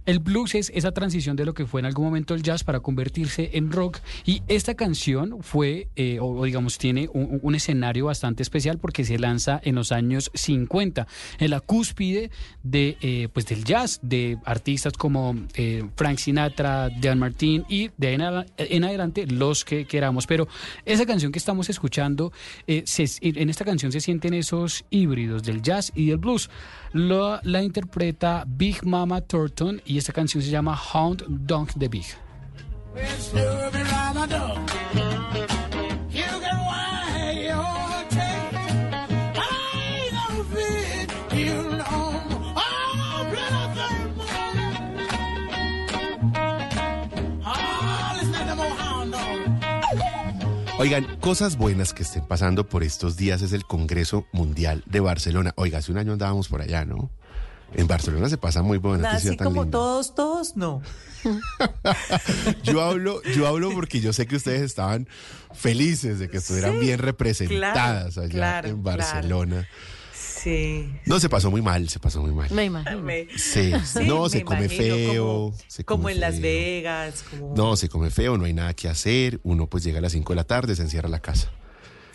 el 0.09 0.17
blues 0.17 0.55
es 0.55 0.71
esa 0.73 0.91
transición 0.91 1.35
de 1.35 1.45
lo 1.45 1.53
que 1.53 1.67
fue 1.67 1.81
en 1.81 1.85
algún 1.85 2.05
momento 2.05 2.33
el 2.33 2.41
jazz 2.41 2.63
para 2.63 2.79
convertirse 2.79 3.51
en 3.53 3.71
rock 3.71 3.99
y 4.25 4.41
esta 4.47 4.73
canción 4.73 5.43
fue, 5.43 5.87
eh, 5.95 6.17
o, 6.19 6.43
digamos, 6.45 6.79
tiene 6.79 7.07
un, 7.13 7.53
escenario 7.53 8.05
bastante 8.05 8.41
especial 8.41 8.79
porque 8.79 9.03
se 9.03 9.19
lanza 9.19 9.61
en 9.63 9.75
los 9.75 9.91
años 9.91 10.31
50, 10.33 11.05
en 11.37 11.49
la 11.51 11.59
cúspide 11.59 12.31
de, 12.63 12.97
eh, 13.01 13.27
pues 13.31 13.45
del 13.45 13.63
jazz, 13.63 13.99
de 14.01 14.39
artistas 14.45 14.93
como 14.93 15.35
eh, 15.53 15.83
Frank 15.95 16.17
Sinatra, 16.17 16.89
Dan 16.89 17.19
Martin 17.19 17.65
y 17.69 17.91
de 17.97 18.07
ahí 18.07 18.15
en, 18.57 18.83
adelante 18.83 19.27
los 19.27 19.63
que 19.63 19.85
queramos. 19.85 20.25
Pero 20.25 20.47
esa 20.85 21.05
canción 21.05 21.31
que 21.31 21.37
estamos 21.37 21.69
escuchando, 21.69 22.31
en 22.65 23.49
esta 23.49 23.63
canción 23.63 23.91
se 23.91 24.01
sienten 24.01 24.33
esos 24.33 24.85
híbridos 24.89 25.43
del 25.43 25.61
jazz 25.61 25.91
y 25.93 26.07
del 26.07 26.17
blues. 26.17 26.49
Lo- 26.93 27.39
la 27.43 27.61
interpreta 27.61 28.43
Big 28.47 28.83
Mama 28.83 29.21
Thornton 29.21 29.81
y 29.85 29.98
esta 29.99 30.13
canción 30.13 30.41
se 30.41 30.49
llama 30.49 30.79
Hound 30.93 31.25
Dog 31.27 31.69
the 31.77 31.87
Big. 31.87 32.05
Oigan, 50.79 51.05
cosas 51.19 51.57
buenas 51.57 51.93
que 51.93 52.03
estén 52.03 52.25
pasando 52.25 52.69
por 52.69 52.83
estos 52.83 53.17
días 53.17 53.41
es 53.41 53.51
el 53.51 53.65
Congreso 53.65 54.25
Mundial 54.31 54.81
de 54.85 55.01
Barcelona. 55.01 55.53
Oiga, 55.57 55.79
hace 55.79 55.91
un 55.91 55.97
año 55.97 56.13
andábamos 56.13 56.47
por 56.47 56.61
allá, 56.61 56.85
¿no? 56.85 57.11
En 57.73 57.87
Barcelona 57.87 58.29
se 58.29 58.37
pasa 58.37 58.61
muy 58.61 58.77
buena, 58.79 59.11
Así 59.11 59.35
tan 59.35 59.47
como 59.47 59.63
linda. 59.63 59.77
todos, 59.77 60.15
todos, 60.15 60.55
no. 60.57 60.81
Yo 62.63 62.81
hablo, 62.81 63.21
yo 63.35 63.45
hablo 63.45 63.71
porque 63.71 63.99
yo 63.99 64.13
sé 64.13 64.25
que 64.25 64.37
ustedes 64.37 64.61
estaban 64.61 65.07
felices 65.53 66.17
de 66.19 66.29
que 66.29 66.37
estuvieran 66.37 66.73
Sí, 66.75 66.79
bien 66.79 66.99
representadas 66.99 68.13
claro, 68.13 68.21
allá 68.21 68.29
claro, 68.29 68.67
en 68.69 68.81
claro. 68.81 68.97
Barcelona. 68.97 69.67
Sí. 70.13 70.89
No, 71.05 71.19
se 71.19 71.27
pasó 71.27 71.51
muy 71.51 71.61
mal, 71.61 71.89
se 71.89 71.99
pasó 71.99 72.21
muy 72.21 72.31
mal. 72.31 72.49
Me 72.51 72.65
imagino. 72.65 73.01
Sí, 73.35 73.73
Sí, 73.85 74.05
no, 74.05 74.23
me 74.23 74.29
se 74.29 74.43
come 74.45 74.69
feo. 74.69 75.17
Como, 75.51 75.57
se 75.67 75.83
como 75.83 76.03
come 76.03 76.13
en 76.13 76.19
Las. 76.21 76.39
Vegas. 76.39 77.25
Como... 77.29 77.53
No, 77.55 77.75
se 77.75 77.89
come 77.89 78.09
feo, 78.09 78.37
no 78.37 78.45
hay 78.45 78.53
nada 78.53 78.73
que 78.73 78.87
hacer. 78.87 79.41
Uno 79.43 79.67
pues 79.67 79.83
llega 79.83 79.99
a 79.99 80.01
las 80.01 80.13
5 80.13 80.31
de 80.31 80.37
la 80.37 80.45
tarde, 80.45 80.75
se 80.77 80.81
encierra 80.83 81.07
en 81.07 81.11
la 81.11 81.19
casa. 81.21 81.51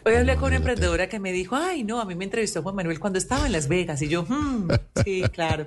Hoy 0.06 0.14
hablé 0.16 0.36
con 0.36 0.48
una 0.48 0.56
emprendedora 0.56 1.08
que 1.08 1.18
me 1.18 1.32
dijo, 1.32 1.56
ay, 1.56 1.82
no, 1.82 1.98
a 2.00 2.04
mí 2.04 2.14
me 2.14 2.24
entrevistó 2.24 2.62
Juan 2.62 2.74
Manuel 2.74 3.00
cuando 3.00 3.18
estaba 3.18 3.46
en 3.46 3.52
Las 3.52 3.68
Vegas. 3.68 4.02
Y 4.02 4.08
yo, 4.08 4.24
"Hmm, 4.28 4.68
sí, 5.02 5.22
claro. 5.32 5.66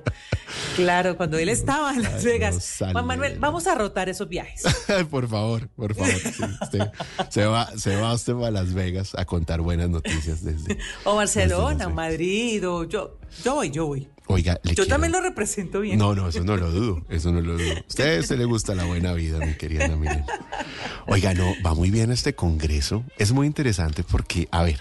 Claro, 0.76 1.18
cuando 1.18 1.38
él 1.40 1.50
estaba 1.50 1.92
en 1.94 2.04
Las 2.04 2.24
Ay, 2.24 2.26
Vegas. 2.26 2.78
no. 2.82 2.92
Juan 2.92 3.06
Manuel, 3.08 3.40
vamos 3.40 3.66
a 3.66 3.74
rotar 3.76 4.10
esos 4.10 4.30
viajes. 4.30 4.62
por 5.10 5.28
favor, 5.28 5.68
por 5.70 5.96
favor. 5.96 6.12
sí, 6.14 6.44
usted- 6.62 6.92
se, 7.30 7.46
va, 7.48 7.66
se 7.78 7.96
va 7.96 8.14
usted 8.14 8.34
a 8.44 8.52
Las 8.52 8.74
Vegas 8.74 9.14
a 9.16 9.26
contar 9.26 9.62
buenas 9.62 9.90
noticias 9.90 10.44
desde... 10.44 10.78
O 11.04 11.16
Barcelona, 11.16 11.74
Desde 11.76 11.86
o 11.92 11.96
Madrid, 11.96 12.68
o 12.70 12.84
yo, 12.84 13.18
yo 13.44 13.56
voy, 13.56 13.72
yo 13.72 13.88
voy. 13.88 14.08
Oiga, 14.28 14.60
le 14.64 14.72
Yo 14.72 14.76
quiero- 14.84 14.90
también 14.90 15.12
lo 15.14 15.22
represento 15.22 15.80
bien. 15.80 15.98
No, 15.98 16.14
no, 16.14 16.28
eso 16.28 16.44
no 16.44 16.58
lo 16.58 16.70
dudo, 16.72 17.06
eso 17.10 17.32
no 17.32 17.42
lo 17.42 17.54
dudo. 17.58 17.72
A 17.78 17.84
usted 17.88 18.22
se 18.24 18.36
le 18.38 18.46
gusta 18.46 18.76
la 18.76 18.84
buena 18.86 19.14
vida, 19.14 19.40
mi 19.40 19.54
querida 19.56 19.86
Ana. 19.86 20.26
Oiga, 21.08 21.34
no, 21.34 21.54
va 21.66 21.74
muy 21.74 21.92
bien 21.92 22.12
este 22.12 22.36
congreso. 22.36 23.04
Es 23.18 23.32
muy 23.32 23.48
interesante 23.48 24.04
porque, 24.04 24.48
a 24.52 24.64
ver, 24.64 24.80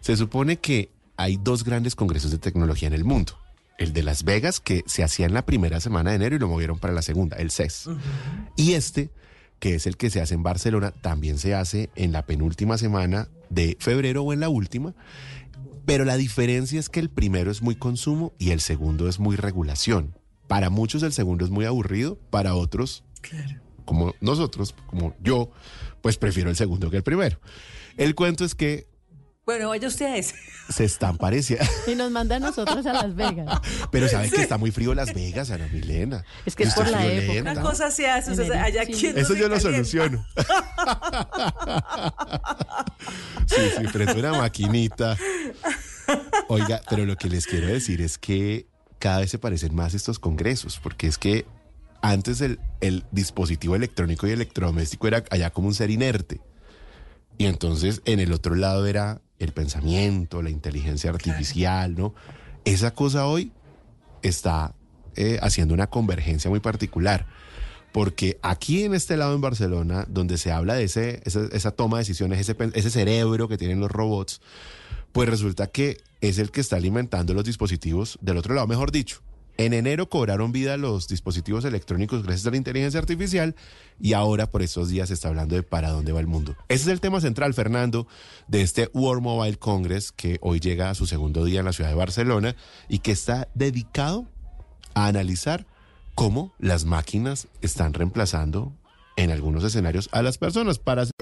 se 0.00 0.16
supone 0.16 0.58
que 0.58 0.90
hay 1.16 1.36
dos 1.42 1.64
grandes 1.64 1.96
congresos 1.96 2.30
de 2.30 2.38
tecnología 2.38 2.86
en 2.88 2.94
el 2.94 3.04
mundo. 3.04 3.38
El 3.78 3.92
de 3.92 4.02
Las 4.02 4.22
Vegas, 4.24 4.60
que 4.60 4.84
se 4.86 5.02
hacía 5.02 5.26
en 5.26 5.34
la 5.34 5.44
primera 5.44 5.80
semana 5.80 6.10
de 6.10 6.16
enero 6.16 6.36
y 6.36 6.38
lo 6.38 6.48
movieron 6.48 6.78
para 6.78 6.94
la 6.94 7.02
segunda, 7.02 7.36
el 7.36 7.50
CES. 7.50 7.90
Y 8.56 8.72
este, 8.74 9.10
que 9.58 9.74
es 9.74 9.86
el 9.86 9.96
que 9.96 10.10
se 10.10 10.20
hace 10.20 10.34
en 10.34 10.42
Barcelona, 10.42 10.92
también 10.92 11.38
se 11.38 11.54
hace 11.54 11.90
en 11.96 12.12
la 12.12 12.24
penúltima 12.24 12.78
semana 12.78 13.28
de 13.50 13.76
febrero 13.80 14.22
o 14.22 14.32
en 14.32 14.40
la 14.40 14.48
última. 14.48 14.94
Pero 15.86 16.04
la 16.04 16.16
diferencia 16.16 16.80
es 16.80 16.88
que 16.88 17.00
el 17.00 17.08
primero 17.08 17.50
es 17.50 17.62
muy 17.62 17.76
consumo 17.76 18.34
y 18.38 18.50
el 18.50 18.60
segundo 18.60 19.08
es 19.08 19.20
muy 19.20 19.36
regulación. 19.36 20.18
Para 20.48 20.68
muchos 20.68 21.02
el 21.04 21.12
segundo 21.12 21.44
es 21.44 21.50
muy 21.50 21.64
aburrido, 21.64 22.18
para 22.30 22.54
otros, 22.54 23.04
como 23.84 24.14
nosotros, 24.20 24.74
como 24.88 25.14
yo, 25.22 25.50
pues 26.02 26.18
prefiero 26.18 26.50
el 26.50 26.56
segundo 26.56 26.90
que 26.90 26.98
el 26.98 27.02
primero. 27.02 27.40
El 27.96 28.14
cuento 28.14 28.44
es 28.44 28.54
que 28.54 28.88
Bueno, 29.46 29.68
vaya 29.68 29.86
usted 29.86 30.06
a 30.06 30.16
ese. 30.16 30.34
se 30.68 30.84
están 30.84 31.16
pareciendo. 31.18 31.64
Y 31.86 31.94
nos 31.94 32.10
manda 32.10 32.34
a 32.36 32.40
nosotros 32.40 32.84
a 32.84 32.92
Las 32.92 33.14
Vegas. 33.14 33.60
Pero 33.92 34.08
sabe 34.08 34.28
que 34.28 34.42
está 34.42 34.58
muy 34.58 34.72
frío 34.72 34.92
Las 34.92 35.14
Vegas, 35.14 35.50
Ana 35.52 35.68
Milena. 35.68 36.24
Es 36.44 36.56
que 36.56 36.64
es 36.64 36.74
por 36.74 36.88
la 36.88 37.06
época. 37.06 37.52
Una 37.52 37.62
cosa 37.62 37.92
se 37.92 38.10
hace, 38.10 38.32
o 38.32 38.34
sea, 38.34 38.64
allá 38.64 38.84
Sí. 38.84 38.92
quien 38.92 39.14
no 39.14 39.20
Eso 39.20 39.34
yo 39.34 39.48
lo 39.48 39.54
calienta? 39.54 39.60
soluciono. 39.60 40.26
Sí, 43.46 43.62
sí, 43.78 43.84
prendo 43.92 44.18
una 44.18 44.32
maquinita. 44.32 45.16
Oiga, 46.48 46.80
pero 46.90 47.06
lo 47.06 47.16
que 47.16 47.28
les 47.28 47.46
quiero 47.46 47.68
decir 47.68 48.00
es 48.00 48.18
que 48.18 48.66
cada 48.98 49.20
vez 49.20 49.30
se 49.30 49.38
parecen 49.38 49.72
más 49.74 49.94
estos 49.94 50.18
congresos, 50.18 50.80
porque 50.82 51.06
es 51.06 51.16
que 51.16 51.46
antes 52.02 52.40
el, 52.40 52.58
el 52.80 53.04
dispositivo 53.12 53.76
electrónico 53.76 54.26
y 54.26 54.32
electrodoméstico 54.32 55.06
era 55.06 55.22
allá 55.30 55.50
como 55.50 55.68
un 55.68 55.74
ser 55.74 55.90
inerte. 55.90 56.40
Y 57.38 57.46
entonces 57.46 58.02
en 58.04 58.18
el 58.18 58.32
otro 58.32 58.56
lado 58.56 58.84
era 58.86 59.20
el 59.38 59.52
pensamiento, 59.52 60.42
la 60.42 60.50
inteligencia 60.50 61.10
artificial, 61.10 61.94
¿no? 61.94 62.14
Esa 62.64 62.92
cosa 62.92 63.26
hoy 63.26 63.52
está 64.22 64.74
eh, 65.14 65.38
haciendo 65.42 65.74
una 65.74 65.86
convergencia 65.88 66.50
muy 66.50 66.60
particular. 66.60 67.26
Porque 67.92 68.38
aquí 68.42 68.84
en 68.84 68.94
este 68.94 69.16
lado 69.16 69.34
en 69.34 69.40
Barcelona, 69.40 70.04
donde 70.08 70.36
se 70.36 70.52
habla 70.52 70.74
de 70.74 70.84
ese, 70.84 71.22
esa, 71.24 71.46
esa 71.52 71.70
toma 71.70 71.96
de 71.96 72.02
decisiones, 72.02 72.40
ese, 72.40 72.54
ese 72.74 72.90
cerebro 72.90 73.48
que 73.48 73.56
tienen 73.56 73.80
los 73.80 73.90
robots, 73.90 74.42
pues 75.12 75.28
resulta 75.28 75.68
que 75.68 75.96
es 76.20 76.38
el 76.38 76.50
que 76.50 76.60
está 76.60 76.76
alimentando 76.76 77.32
los 77.32 77.44
dispositivos 77.44 78.18
del 78.20 78.36
otro 78.36 78.54
lado, 78.54 78.66
mejor 78.66 78.92
dicho. 78.92 79.22
En 79.58 79.72
enero 79.72 80.08
cobraron 80.08 80.52
vida 80.52 80.76
los 80.76 81.08
dispositivos 81.08 81.64
electrónicos 81.64 82.22
gracias 82.22 82.46
a 82.46 82.50
la 82.50 82.58
inteligencia 82.58 83.00
artificial 83.00 83.54
y 83.98 84.12
ahora 84.12 84.50
por 84.50 84.60
estos 84.60 84.90
días 84.90 85.08
se 85.08 85.14
está 85.14 85.28
hablando 85.28 85.54
de 85.54 85.62
para 85.62 85.90
dónde 85.90 86.12
va 86.12 86.20
el 86.20 86.26
mundo. 86.26 86.56
Ese 86.68 86.82
es 86.82 86.88
el 86.88 87.00
tema 87.00 87.22
central, 87.22 87.54
Fernando, 87.54 88.06
de 88.48 88.60
este 88.60 88.90
World 88.92 89.22
Mobile 89.22 89.56
Congress 89.56 90.12
que 90.12 90.38
hoy 90.42 90.60
llega 90.60 90.90
a 90.90 90.94
su 90.94 91.06
segundo 91.06 91.44
día 91.44 91.60
en 91.60 91.64
la 91.64 91.72
ciudad 91.72 91.88
de 91.88 91.96
Barcelona 91.96 92.54
y 92.88 92.98
que 92.98 93.12
está 93.12 93.48
dedicado 93.54 94.26
a 94.92 95.06
analizar 95.06 95.66
cómo 96.14 96.54
las 96.58 96.84
máquinas 96.84 97.48
están 97.62 97.94
reemplazando 97.94 98.74
en 99.16 99.30
algunos 99.30 99.64
escenarios 99.64 100.10
a 100.12 100.22
las 100.22 100.36
personas 100.36 100.78
para 100.78 101.06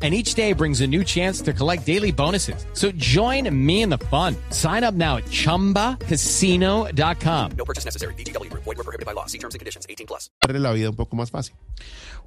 And 0.00 0.14
each 0.14 0.34
day 0.34 0.52
brings 0.52 0.80
a 0.80 0.86
new 0.86 1.02
chance 1.02 1.40
to 1.40 1.52
collect 1.52 1.84
daily 1.84 2.12
bonuses. 2.12 2.64
So 2.72 2.92
join 2.92 3.52
me 3.52 3.82
in 3.82 3.90
the 3.90 3.98
fun. 3.98 4.36
Sign 4.50 4.84
up 4.84 4.94
now 4.94 5.16
at 5.16 5.24
chumbacasino.com. 5.24 7.50
No 7.56 7.64
purchase 7.64 7.84
necessary. 7.84 8.14
VGW 8.14 8.48
Group. 8.48 8.62
Void 8.62 8.76
were 8.76 8.84
prohibited 8.84 9.06
by 9.06 9.14
law. 9.14 9.26
See 9.26 9.38
terms 9.38 9.56
and 9.56 9.60
conditions. 9.60 9.86
18 9.88 10.06
plus. 10.06 10.30
la 10.46 10.72
vida 10.72 10.90
un 10.90 10.96
poco 10.96 11.16
más 11.16 11.32
fácil. 11.32 11.56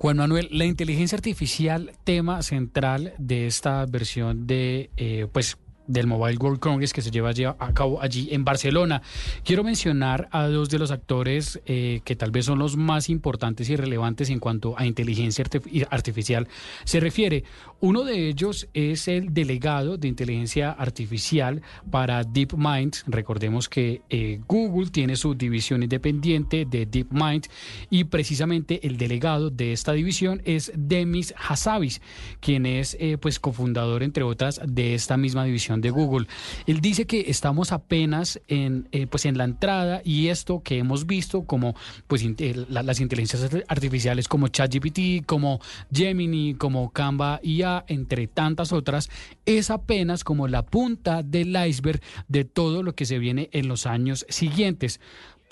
Juan 0.02 0.18
Manuel, 0.18 0.50
la 0.52 0.66
inteligencia 0.66 1.16
artificial, 1.16 1.92
tema 2.04 2.42
central 2.42 3.14
de 3.20 3.46
esta 3.46 3.86
versión 3.86 4.48
de, 4.48 4.90
eh, 4.98 5.28
pues, 5.32 5.60
del 5.88 6.08
Mobile 6.08 6.38
World 6.38 6.60
Congress 6.60 6.94
que 6.94 7.02
se 7.02 7.12
lleva 7.12 7.32
a 7.32 7.74
cabo 7.74 8.02
allí 8.02 8.30
en 8.32 8.44
Barcelona. 8.44 9.02
Quiero 9.44 9.64
mencionar 9.64 10.28
a 10.32 10.48
dos 10.48 10.70
de 10.70 10.80
los 10.80 10.92
actores 10.92 11.60
eh, 11.66 12.02
que 12.04 12.16
tal 12.16 12.32
vez 12.32 12.46
son 12.46 12.60
los 12.60 12.76
más 12.76 13.10
importantes 13.10 13.70
y 13.70 13.76
relevantes 13.76 14.30
en 14.30 14.40
cuanto 14.40 14.78
a 14.78 14.86
inteligencia 14.86 15.46
artif- 15.46 15.88
artificial 15.90 16.48
se 16.84 17.00
refiere. 17.00 17.44
Uno 17.80 18.04
de 18.04 18.28
ellos 18.28 18.68
es 18.74 19.08
el 19.08 19.34
delegado 19.34 19.98
de 19.98 20.08
inteligencia 20.08 20.72
artificial 20.72 21.62
para 21.90 22.24
DeepMind. 22.24 22.96
Recordemos 23.08 23.70
que 23.70 24.02
eh, 24.10 24.40
Google 24.48 24.90
tiene 24.92 25.16
su 25.16 25.36
división 25.36 25.84
independiente 25.84 26.66
de 26.66 26.86
DeepMind 26.86 27.48
y 27.90 28.04
precisamente 28.04 28.86
el 28.86 28.98
delegado 28.98 29.50
de 29.50 29.72
esta 29.72 29.94
división 29.94 30.42
es 30.46 30.72
Demis 30.76 31.34
Hassabis, 31.38 32.02
quien 32.40 32.66
es 32.66 32.98
eh, 33.00 33.18
pues 33.18 33.40
cofundador 33.40 34.04
entre 34.04 34.24
otras 34.24 34.60
de 34.66 34.94
esta 34.94 35.18
misma 35.18 35.46
división 35.46 35.71
de 35.80 35.92
Google. 35.92 36.28
Él 36.68 36.82
dice 36.82 37.06
que 37.06 37.26
estamos 37.30 37.72
apenas 37.72 38.42
en 38.50 38.90
eh, 38.92 39.08
pues 39.08 39.26
en 39.26 39.38
la 39.38 39.46
entrada 39.46 40.02
y 40.04 40.28
esto 40.28 40.62
que 40.64 40.80
hemos 40.80 41.06
visto 41.06 41.44
como 41.44 41.76
pues 42.08 42.24
eh, 42.26 42.66
la- 42.68 42.84
las 42.84 43.00
inteligencias 43.00 43.50
artificiales 43.68 44.28
como 44.28 44.48
ChatGPT, 44.50 45.26
como 45.26 45.62
Gemini, 45.94 46.56
como 46.56 46.90
Canva 46.92 47.40
IA, 47.44 47.86
entre 47.88 48.28
tantas 48.28 48.74
otras, 48.74 49.10
es 49.46 49.70
apenas 49.70 50.24
como 50.24 50.48
la 50.48 50.64
punta 50.66 51.22
del 51.24 51.56
iceberg 51.68 52.02
de 52.28 52.44
todo 52.44 52.84
lo 52.84 52.96
que 52.96 53.06
se 53.06 53.20
viene 53.20 53.50
en 53.54 53.68
los 53.68 53.86
años 53.86 54.26
siguientes. 54.30 55.00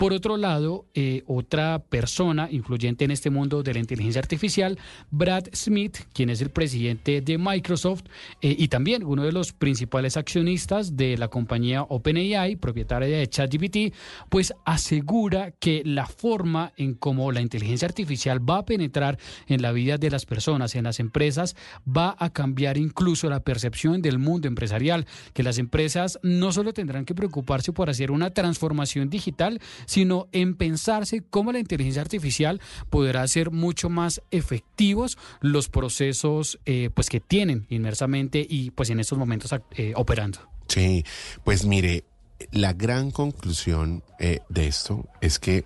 Por 0.00 0.14
otro 0.14 0.38
lado, 0.38 0.86
eh, 0.94 1.24
otra 1.26 1.78
persona 1.78 2.48
influyente 2.50 3.04
en 3.04 3.10
este 3.10 3.28
mundo 3.28 3.62
de 3.62 3.74
la 3.74 3.80
inteligencia 3.80 4.18
artificial, 4.18 4.78
Brad 5.10 5.48
Smith, 5.52 5.98
quien 6.14 6.30
es 6.30 6.40
el 6.40 6.48
presidente 6.48 7.20
de 7.20 7.36
Microsoft 7.36 8.04
eh, 8.40 8.56
y 8.58 8.68
también 8.68 9.04
uno 9.04 9.24
de 9.24 9.32
los 9.32 9.52
principales 9.52 10.16
accionistas 10.16 10.96
de 10.96 11.18
la 11.18 11.28
compañía 11.28 11.82
OpenAI, 11.82 12.56
propietaria 12.56 13.18
de 13.18 13.28
ChatGPT, 13.28 13.94
pues 14.30 14.54
asegura 14.64 15.50
que 15.50 15.82
la 15.84 16.06
forma 16.06 16.72
en 16.78 16.94
cómo 16.94 17.30
la 17.30 17.42
inteligencia 17.42 17.86
artificial 17.86 18.40
va 18.48 18.56
a 18.56 18.64
penetrar 18.64 19.18
en 19.48 19.60
la 19.60 19.70
vida 19.70 19.98
de 19.98 20.08
las 20.08 20.24
personas, 20.24 20.76
en 20.76 20.84
las 20.84 20.98
empresas, 20.98 21.56
va 21.86 22.16
a 22.18 22.30
cambiar 22.30 22.78
incluso 22.78 23.28
la 23.28 23.40
percepción 23.40 24.00
del 24.00 24.18
mundo 24.18 24.48
empresarial, 24.48 25.06
que 25.34 25.42
las 25.42 25.58
empresas 25.58 26.18
no 26.22 26.52
solo 26.52 26.72
tendrán 26.72 27.04
que 27.04 27.14
preocuparse 27.14 27.74
por 27.74 27.90
hacer 27.90 28.10
una 28.10 28.30
transformación 28.30 29.10
digital, 29.10 29.60
sino 29.90 30.28
en 30.30 30.54
pensarse 30.54 31.24
cómo 31.28 31.50
la 31.50 31.58
inteligencia 31.58 32.00
artificial 32.00 32.60
podrá 32.90 33.22
hacer 33.22 33.50
mucho 33.50 33.90
más 33.90 34.22
efectivos 34.30 35.18
los 35.40 35.68
procesos 35.68 36.60
eh, 36.64 36.90
pues 36.94 37.08
que 37.08 37.18
tienen 37.18 37.66
inmersamente 37.70 38.46
y 38.48 38.70
pues 38.70 38.90
en 38.90 39.00
estos 39.00 39.18
momentos 39.18 39.52
eh, 39.72 39.92
operando. 39.96 40.38
Sí, 40.68 41.04
pues 41.42 41.64
mire, 41.64 42.04
la 42.52 42.72
gran 42.72 43.10
conclusión 43.10 44.04
eh, 44.20 44.38
de 44.48 44.68
esto 44.68 45.08
es 45.20 45.40
que, 45.40 45.64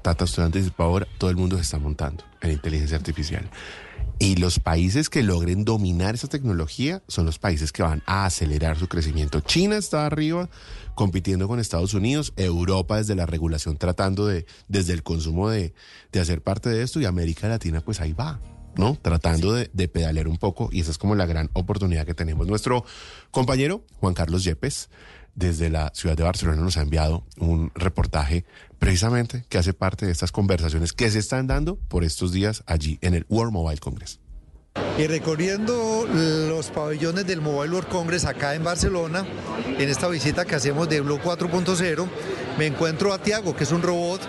Tata, 0.00 0.24
usted 0.24 0.44
anticipado 0.44 1.02
todo 1.18 1.28
el 1.28 1.36
mundo 1.36 1.56
se 1.56 1.62
está 1.62 1.78
montando 1.78 2.24
en 2.40 2.52
inteligencia 2.52 2.96
artificial. 2.96 3.46
Y 4.18 4.36
los 4.36 4.60
países 4.60 5.10
que 5.10 5.22
logren 5.22 5.64
dominar 5.64 6.14
esa 6.14 6.28
tecnología 6.28 7.02
son 7.06 7.26
los 7.26 7.38
países 7.38 7.70
que 7.70 7.82
van 7.82 8.02
a 8.06 8.24
acelerar 8.24 8.78
su 8.78 8.88
crecimiento. 8.88 9.40
China 9.40 9.76
está 9.76 10.06
arriba 10.06 10.48
compitiendo 10.94 11.46
con 11.48 11.60
Estados 11.60 11.92
Unidos, 11.92 12.32
Europa 12.36 12.96
desde 12.96 13.14
la 13.14 13.26
regulación 13.26 13.76
tratando 13.76 14.26
de, 14.26 14.46
desde 14.68 14.94
el 14.94 15.02
consumo 15.02 15.50
de, 15.50 15.74
de 16.12 16.20
hacer 16.20 16.40
parte 16.40 16.70
de 16.70 16.82
esto 16.82 16.98
y 16.98 17.04
América 17.04 17.46
Latina 17.48 17.82
pues 17.82 18.00
ahí 18.00 18.14
va. 18.14 18.40
¿no? 18.74 18.98
Tratando 19.00 19.52
de, 19.54 19.70
de 19.72 19.88
pedalear 19.88 20.28
un 20.28 20.36
poco 20.36 20.68
y 20.70 20.80
esa 20.80 20.90
es 20.90 20.98
como 20.98 21.14
la 21.14 21.26
gran 21.26 21.50
oportunidad 21.54 22.06
que 22.06 22.14
tenemos. 22.14 22.46
Nuestro 22.46 22.84
compañero 23.30 23.84
Juan 24.00 24.14
Carlos 24.14 24.44
Yepes 24.44 24.90
desde 25.36 25.70
la 25.70 25.92
ciudad 25.94 26.16
de 26.16 26.24
Barcelona 26.24 26.62
nos 26.62 26.76
ha 26.78 26.82
enviado 26.82 27.24
un 27.38 27.70
reportaje 27.74 28.44
precisamente 28.78 29.44
que 29.48 29.58
hace 29.58 29.74
parte 29.74 30.06
de 30.06 30.12
estas 30.12 30.32
conversaciones 30.32 30.92
que 30.92 31.10
se 31.10 31.20
están 31.20 31.46
dando 31.46 31.76
por 31.76 32.02
estos 32.02 32.32
días 32.32 32.64
allí 32.66 32.98
en 33.02 33.14
el 33.14 33.26
World 33.28 33.52
Mobile 33.52 33.78
Congress. 33.78 34.18
Y 34.98 35.06
recorriendo 35.06 36.06
los 36.06 36.70
pabellones 36.70 37.26
del 37.26 37.40
Mobile 37.40 37.72
World 37.72 37.88
Congress 37.88 38.24
acá 38.24 38.54
en 38.54 38.64
Barcelona, 38.64 39.26
en 39.78 39.88
esta 39.88 40.08
visita 40.08 40.44
que 40.44 40.54
hacemos 40.54 40.88
de 40.88 41.00
Blue 41.00 41.18
4.0, 41.18 42.06
me 42.58 42.66
encuentro 42.66 43.12
a 43.12 43.18
Tiago, 43.18 43.54
que 43.54 43.64
es 43.64 43.72
un 43.72 43.82
robot 43.82 44.20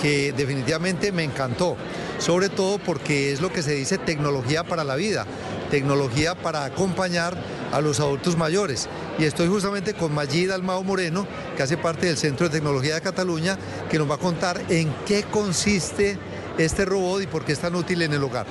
que 0.00 0.32
definitivamente 0.32 1.12
me 1.12 1.24
encantó, 1.24 1.76
sobre 2.18 2.48
todo 2.48 2.78
porque 2.78 3.32
es 3.32 3.40
lo 3.40 3.52
que 3.52 3.62
se 3.62 3.74
dice 3.74 3.98
tecnología 3.98 4.64
para 4.64 4.84
la 4.84 4.96
vida, 4.96 5.26
tecnología 5.70 6.34
para 6.34 6.64
acompañar 6.64 7.36
a 7.72 7.80
los 7.80 8.00
adultos 8.00 8.36
mayores. 8.36 8.88
Y 9.18 9.24
estoy 9.24 9.48
justamente 9.48 9.94
con 9.94 10.14
Magid 10.14 10.50
Almao 10.50 10.82
Moreno, 10.82 11.26
que 11.56 11.62
hace 11.62 11.76
parte 11.76 12.06
del 12.06 12.16
Centro 12.16 12.48
de 12.48 12.58
Tecnología 12.58 12.94
de 12.94 13.00
Cataluña, 13.00 13.58
que 13.90 13.98
nos 13.98 14.10
va 14.10 14.14
a 14.16 14.18
contar 14.18 14.60
en 14.68 14.92
qué 15.06 15.22
consiste 15.24 16.18
este 16.58 16.84
robot 16.84 17.22
y 17.22 17.26
por 17.26 17.44
qué 17.44 17.52
es 17.52 17.58
tan 17.58 17.74
útil 17.74 18.02
en 18.02 18.12
el 18.12 18.22
hogar. 18.22 18.46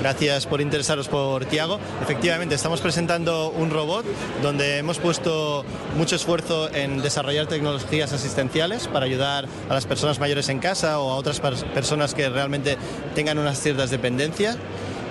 Gracias 0.00 0.46
por 0.46 0.60
interesaros 0.60 1.08
por 1.08 1.44
Tiago. 1.46 1.80
Efectivamente, 2.00 2.54
estamos 2.54 2.80
presentando 2.80 3.50
un 3.50 3.70
robot 3.70 4.06
donde 4.42 4.78
hemos 4.78 4.98
puesto 4.98 5.64
mucho 5.96 6.14
esfuerzo 6.14 6.72
en 6.72 7.02
desarrollar 7.02 7.48
tecnologías 7.48 8.12
asistenciales 8.12 8.86
para 8.86 9.06
ayudar 9.06 9.48
a 9.68 9.74
las 9.74 9.86
personas 9.86 10.20
mayores 10.20 10.48
en 10.50 10.60
casa 10.60 11.00
o 11.00 11.10
a 11.10 11.16
otras 11.16 11.42
pers- 11.42 11.64
personas 11.72 12.14
que 12.14 12.28
realmente 12.28 12.78
tengan 13.16 13.38
unas 13.38 13.60
ciertas 13.60 13.90
dependencias. 13.90 14.56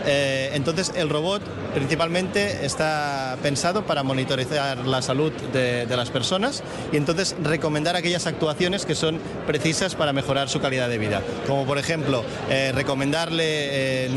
Eh, 0.07 0.51
entonces 0.53 0.93
el 0.95 1.09
robot 1.09 1.41
principalmente 1.73 2.65
está 2.65 3.37
pensado 3.43 3.85
para 3.85 4.01
monitorizar 4.03 4.79
la 4.87 5.01
salud 5.01 5.31
de, 5.53 5.85
las 5.97 6.09
personas 6.09 6.63
y 6.91 6.97
entonces 6.97 7.35
recomendar 7.43 7.95
aquellas 7.95 8.25
actuaciones 8.27 8.85
que 8.85 8.95
son 8.95 9.19
precisas 9.45 9.95
para 9.95 10.13
mejorar 10.13 10.47
su 10.49 10.59
calidad 10.59 10.89
de 10.89 10.97
vida. 10.97 11.21
Como 11.45 11.65
por 11.65 11.77
ejemplo 11.77 12.23
eh, 12.49 12.71
recomendarle 12.73 13.43
eh, 13.43 14.05
eh, 14.05 14.11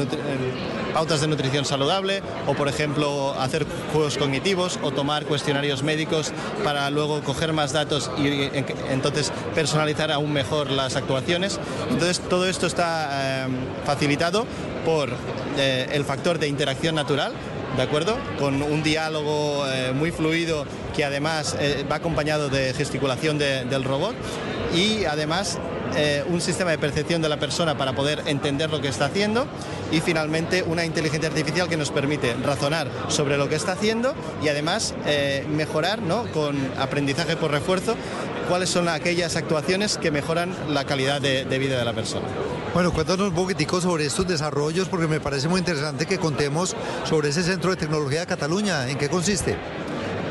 pautas 0.95 1.21
de 1.21 1.27
nutrición 1.27 1.65
saludable 1.65 2.23
o 2.47 2.55
por 2.55 2.69
ejemplo 2.69 3.35
hacer 3.41 3.67
juegos 3.93 4.17
cognitivos 4.17 4.79
o 4.83 4.91
tomar 4.91 5.25
cuestionarios 5.25 5.83
médicos 5.83 6.33
para 6.65 6.89
luego 6.91 7.23
coger 7.23 7.53
más 7.53 7.73
datos 7.73 8.11
y 8.19 8.27
en- 8.27 8.67
entonces 8.91 9.33
personalizar 9.55 10.13
aún 10.13 10.33
mejor 10.33 10.71
las 10.71 10.97
actuaciones. 10.97 11.59
Entonces 11.91 12.21
todo 12.21 12.47
esto 12.47 12.67
está 12.67 13.49
facilitado 13.85 14.47
por 14.85 15.11
eh, 15.59 15.89
el 15.93 16.05
factor 16.05 16.39
de 16.39 16.49
interacción 16.49 16.95
natural, 16.95 17.33
¿de 17.77 17.83
acuerdo? 17.83 18.17
Con 18.39 18.63
un 18.63 18.83
diálogo 18.83 19.65
eh, 19.69 19.93
muy 19.93 20.11
fluido 20.11 20.65
que 20.97 21.05
además 21.05 21.57
eh, 21.61 21.85
va 21.91 21.97
acompañado 21.97 22.49
de 22.49 22.73
gesticulación 22.75 23.39
de- 23.39 23.65
del 23.65 23.85
robot 23.85 24.15
y 24.75 25.05
además 25.05 25.59
un 26.29 26.41
sistema 26.41 26.71
de 26.71 26.79
percepción 26.79 27.21
de 27.21 27.29
la 27.29 27.39
persona 27.41 27.77
para 27.77 27.95
poder 27.95 28.23
entender 28.27 28.71
lo 28.71 28.81
que 28.81 28.87
está 28.87 29.07
haciendo 29.07 29.49
y 29.91 29.99
finalmente 30.01 30.63
una 30.63 30.85
inteligencia 30.85 31.29
artificial 31.29 31.69
que 31.69 31.77
nos 31.77 31.91
permite 31.91 32.33
razonar 32.45 32.87
sobre 33.09 33.37
lo 33.37 33.49
que 33.49 33.57
está 33.57 33.73
haciendo 33.73 34.15
y 34.41 34.47
además 34.47 34.95
mejorar 35.49 36.01
¿no? 36.01 36.31
con 36.31 36.57
aprendizaje 36.79 37.35
por 37.37 37.51
refuerzo 37.51 37.97
cuáles 38.51 38.69
son 38.71 38.89
aquellas 38.89 39.37
actuaciones 39.37 39.97
que 39.97 40.11
mejoran 40.11 40.53
la 40.69 40.85
calidad 40.85 41.21
de- 41.21 41.45
vida 41.61 41.79
de 41.79 41.85
la 41.85 41.93
persona. 41.93 42.27
Bueno, 42.75 42.93
cuéntanos 42.93 43.29
un 43.29 43.35
poquitico 43.35 43.81
sobre 43.81 44.07
estos 44.07 44.27
desarrollos 44.27 44.89
porque 44.89 45.07
me 45.07 45.21
parece 45.21 45.47
muy 45.47 45.61
interesante 45.61 46.05
que 46.05 46.19
contemos 46.19 46.75
sobre 47.05 47.29
ese 47.29 47.45
Centro 47.45 47.71
de 47.71 47.77
Tecnología 47.77 48.21
de 48.21 48.27
Cataluña. 48.27 48.89
¿En 48.91 48.99
qué 48.99 49.09
consiste? 49.09 49.57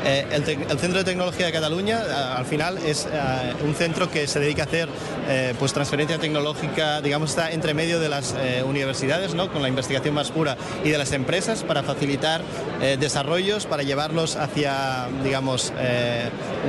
Eh, 0.04 0.26
el, 0.32 0.44
Centro 0.78 0.98
de 0.98 1.04
Tecnología 1.04 1.46
de 1.46 1.52
Cataluña, 1.52 2.00
eh, 2.00 2.12
al 2.38 2.46
final, 2.46 2.78
es 2.78 3.06
eh, 3.12 3.54
un 3.64 3.74
centro 3.74 4.10
que 4.10 4.26
se 4.26 4.40
dedica 4.40 4.62
a 4.62 4.66
hacer 4.66 4.88
pues 5.60 5.72
transferencia 5.72 6.18
tecnológica, 6.18 7.00
digamos, 7.00 7.30
está 7.30 7.52
entre 7.52 7.72
medio 7.72 8.00
de 8.00 8.08
las 8.08 8.34
universidades, 8.66 9.32
¿no? 9.32 9.52
con 9.52 9.62
la 9.62 9.68
investigación 9.68 10.12
más 10.12 10.32
pura, 10.32 10.56
y 10.82 10.90
de 10.90 10.98
las 10.98 11.12
empresas 11.12 11.62
para 11.62 11.84
facilitar 11.84 12.42
desarrollos, 12.98 13.66
para 13.66 13.84
llevarlos 13.84 14.34
hacia, 14.34 15.06
digamos, 15.22 15.72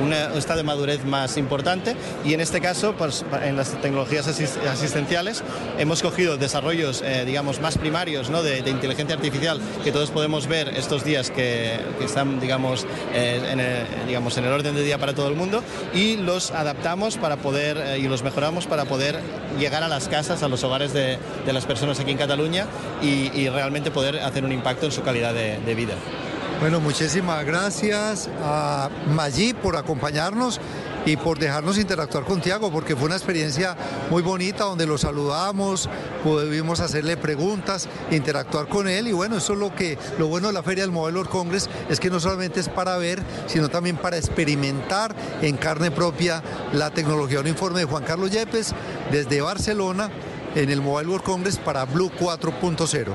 un 0.00 0.12
estado 0.12 0.58
de 0.58 0.62
madurez 0.62 1.04
más 1.04 1.36
importante. 1.36 1.96
Y 2.24 2.34
en 2.34 2.40
este 2.40 2.60
caso, 2.60 2.94
pues, 2.96 3.24
en 3.42 3.56
las 3.56 3.72
tecnologías 3.80 4.28
asis- 4.28 4.56
asistenciales, 4.70 5.42
hemos 5.78 6.00
cogido 6.00 6.36
desarrollos, 6.36 7.02
digamos, 7.26 7.60
más 7.60 7.78
primarios 7.78 8.30
¿no? 8.30 8.44
de, 8.44 8.58
inteligencia 8.58 9.16
artificial 9.16 9.60
que 9.82 9.90
todos 9.90 10.10
podemos 10.10 10.46
ver 10.46 10.68
estos 10.68 11.04
días 11.04 11.30
que, 11.30 11.80
están, 12.00 12.38
digamos, 12.38 12.86
en 13.22 13.60
el, 13.60 13.86
digamos, 14.06 14.36
en 14.36 14.44
el 14.44 14.52
orden 14.52 14.74
de 14.74 14.82
día 14.82 14.98
para 14.98 15.14
todo 15.14 15.28
el 15.28 15.34
mundo 15.34 15.62
y 15.94 16.16
los 16.16 16.50
adaptamos 16.50 17.16
para 17.16 17.36
poder 17.36 17.76
eh, 17.78 17.98
y 17.98 18.08
los 18.08 18.22
mejoramos 18.22 18.66
para 18.66 18.84
poder 18.84 19.18
llegar 19.58 19.82
a 19.82 19.88
las 19.88 20.08
casas, 20.08 20.42
a 20.42 20.48
los 20.48 20.64
hogares 20.64 20.92
de, 20.92 21.18
de 21.46 21.52
las 21.52 21.64
personas 21.66 21.98
aquí 22.00 22.10
en 22.10 22.18
Cataluña 22.18 22.66
y, 23.02 23.30
y 23.38 23.48
realmente 23.48 23.90
poder 23.90 24.18
hacer 24.20 24.44
un 24.44 24.52
impacto 24.52 24.86
en 24.86 24.92
su 24.92 25.02
calidad 25.02 25.34
de, 25.34 25.58
de 25.58 25.74
vida. 25.74 25.94
Bueno, 26.60 26.78
muchísimas 26.78 27.44
gracias 27.44 28.30
a 28.40 28.88
Maggi 29.08 29.52
por 29.52 29.76
acompañarnos 29.76 30.60
y 31.04 31.16
por 31.16 31.38
dejarnos 31.38 31.78
interactuar 31.78 32.24
con 32.24 32.40
Tiago, 32.40 32.70
porque 32.70 32.96
fue 32.96 33.06
una 33.06 33.16
experiencia 33.16 33.76
muy 34.10 34.22
bonita 34.22 34.64
donde 34.64 34.86
lo 34.86 34.98
saludamos, 34.98 35.88
pudimos 36.22 36.80
hacerle 36.80 37.16
preguntas, 37.16 37.88
interactuar 38.10 38.68
con 38.68 38.88
él 38.88 39.08
y 39.08 39.12
bueno, 39.12 39.38
eso 39.38 39.54
es 39.54 39.58
lo 39.58 39.74
que 39.74 39.98
lo 40.18 40.28
bueno 40.28 40.48
de 40.48 40.52
la 40.52 40.62
Feria 40.62 40.84
del 40.84 40.92
Mobile 40.92 41.18
World 41.18 41.30
Congress 41.30 41.68
es 41.88 42.00
que 42.00 42.10
no 42.10 42.20
solamente 42.20 42.60
es 42.60 42.68
para 42.68 42.96
ver, 42.96 43.22
sino 43.46 43.68
también 43.68 43.96
para 43.96 44.16
experimentar 44.16 45.14
en 45.40 45.56
carne 45.56 45.90
propia 45.90 46.42
la 46.72 46.90
tecnología. 46.90 47.40
Un 47.40 47.48
informe 47.48 47.80
de 47.80 47.84
Juan 47.84 48.04
Carlos 48.04 48.30
Yepes 48.30 48.74
desde 49.10 49.40
Barcelona 49.40 50.10
en 50.54 50.70
el 50.70 50.80
Mobile 50.80 51.08
World 51.08 51.24
Congress 51.24 51.58
para 51.58 51.84
Blue 51.84 52.10
4.0. 52.18 53.14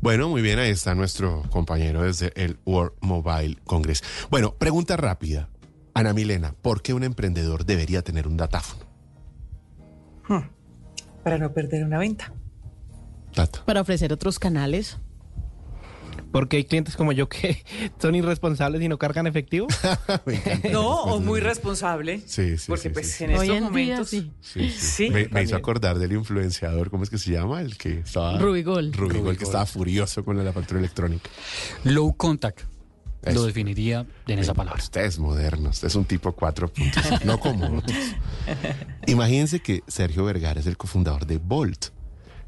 Bueno, 0.00 0.28
muy 0.28 0.42
bien, 0.42 0.58
ahí 0.58 0.70
está 0.70 0.94
nuestro 0.94 1.42
compañero 1.48 2.02
desde 2.02 2.30
el 2.36 2.58
World 2.66 2.92
Mobile 3.00 3.56
Congress. 3.64 4.02
Bueno, 4.28 4.54
pregunta 4.54 4.98
rápida. 4.98 5.48
Ana 5.94 6.12
Milena, 6.12 6.54
¿por 6.60 6.82
qué 6.82 6.92
un 6.92 7.04
emprendedor 7.04 7.64
debería 7.64 8.02
tener 8.02 8.26
un 8.26 8.36
datáfono? 8.36 8.84
Para 11.22 11.38
no 11.38 11.52
perder 11.54 11.84
una 11.84 11.98
venta. 11.98 12.32
Para 13.64 13.80
ofrecer 13.80 14.12
otros 14.12 14.38
canales. 14.38 14.98
Porque 16.32 16.56
hay 16.56 16.64
clientes 16.64 16.96
como 16.96 17.12
yo 17.12 17.28
que 17.28 17.64
son 18.02 18.16
irresponsables 18.16 18.82
y 18.82 18.88
no 18.88 18.98
cargan 18.98 19.26
efectivo. 19.28 19.68
No, 20.72 21.02
o 21.04 21.20
muy 21.20 21.38
responsable. 21.40 22.20
Sí, 22.26 22.58
sí, 22.58 22.64
Porque 22.66 22.88
sí, 22.88 22.88
pues 22.88 23.12
sí, 23.12 23.24
en 23.24 23.30
sí. 23.30 23.36
estos 23.36 23.56
en 23.56 23.62
momentos... 23.62 24.10
sí. 24.10 24.32
Sí, 24.40 24.70
sí. 24.70 24.78
Sí. 24.78 25.10
me, 25.10 25.28
me 25.28 25.42
hizo 25.44 25.54
acordar 25.54 25.98
del 25.98 26.12
influenciador, 26.12 26.90
¿cómo 26.90 27.04
es 27.04 27.10
que 27.10 27.18
se 27.18 27.30
llama? 27.30 27.60
El 27.60 27.76
que 27.78 28.00
estaba... 28.00 28.38
Rubigol. 28.38 28.92
Rubigol, 28.92 29.36
que 29.36 29.44
estaba 29.44 29.64
furioso 29.64 30.24
con 30.24 30.44
la 30.44 30.52
factura 30.52 30.80
electrónica. 30.80 31.30
Low 31.84 32.16
contact. 32.16 32.62
Eso. 33.24 33.40
Lo 33.40 33.46
definiría 33.46 34.06
en 34.26 34.38
esa 34.38 34.54
palabra. 34.54 34.82
Usted 34.82 35.02
es 35.02 35.18
moderno, 35.18 35.70
usted 35.70 35.88
es 35.88 35.94
un 35.94 36.04
tipo 36.04 36.32
4 36.32 36.68
puntos, 36.68 37.24
no 37.24 37.40
como 37.40 37.78
otros. 37.78 37.96
Imagínense 39.06 39.60
que 39.60 39.82
Sergio 39.86 40.24
Vergara 40.24 40.60
es 40.60 40.66
el 40.66 40.76
cofundador 40.76 41.26
de 41.26 41.38
Bolt, 41.38 41.86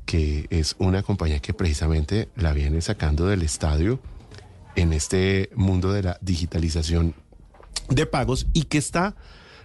que 0.05 0.47
es 0.51 0.77
una 0.79 1.03
compañía 1.03 1.41
que 1.41 1.55
precisamente 1.55 2.29
la 2.37 2.53
viene 2.53 2.81
sacando 2.81 3.27
del 3.27 3.43
estadio 3.43 4.01
en 4.75 4.93
este 4.93 5.51
mundo 5.55 5.93
de 5.93 6.03
la 6.03 6.19
digitalización 6.21 7.15
de 7.89 8.07
pagos 8.07 8.47
y 8.53 8.65
que 8.65 8.79
está 8.79 9.17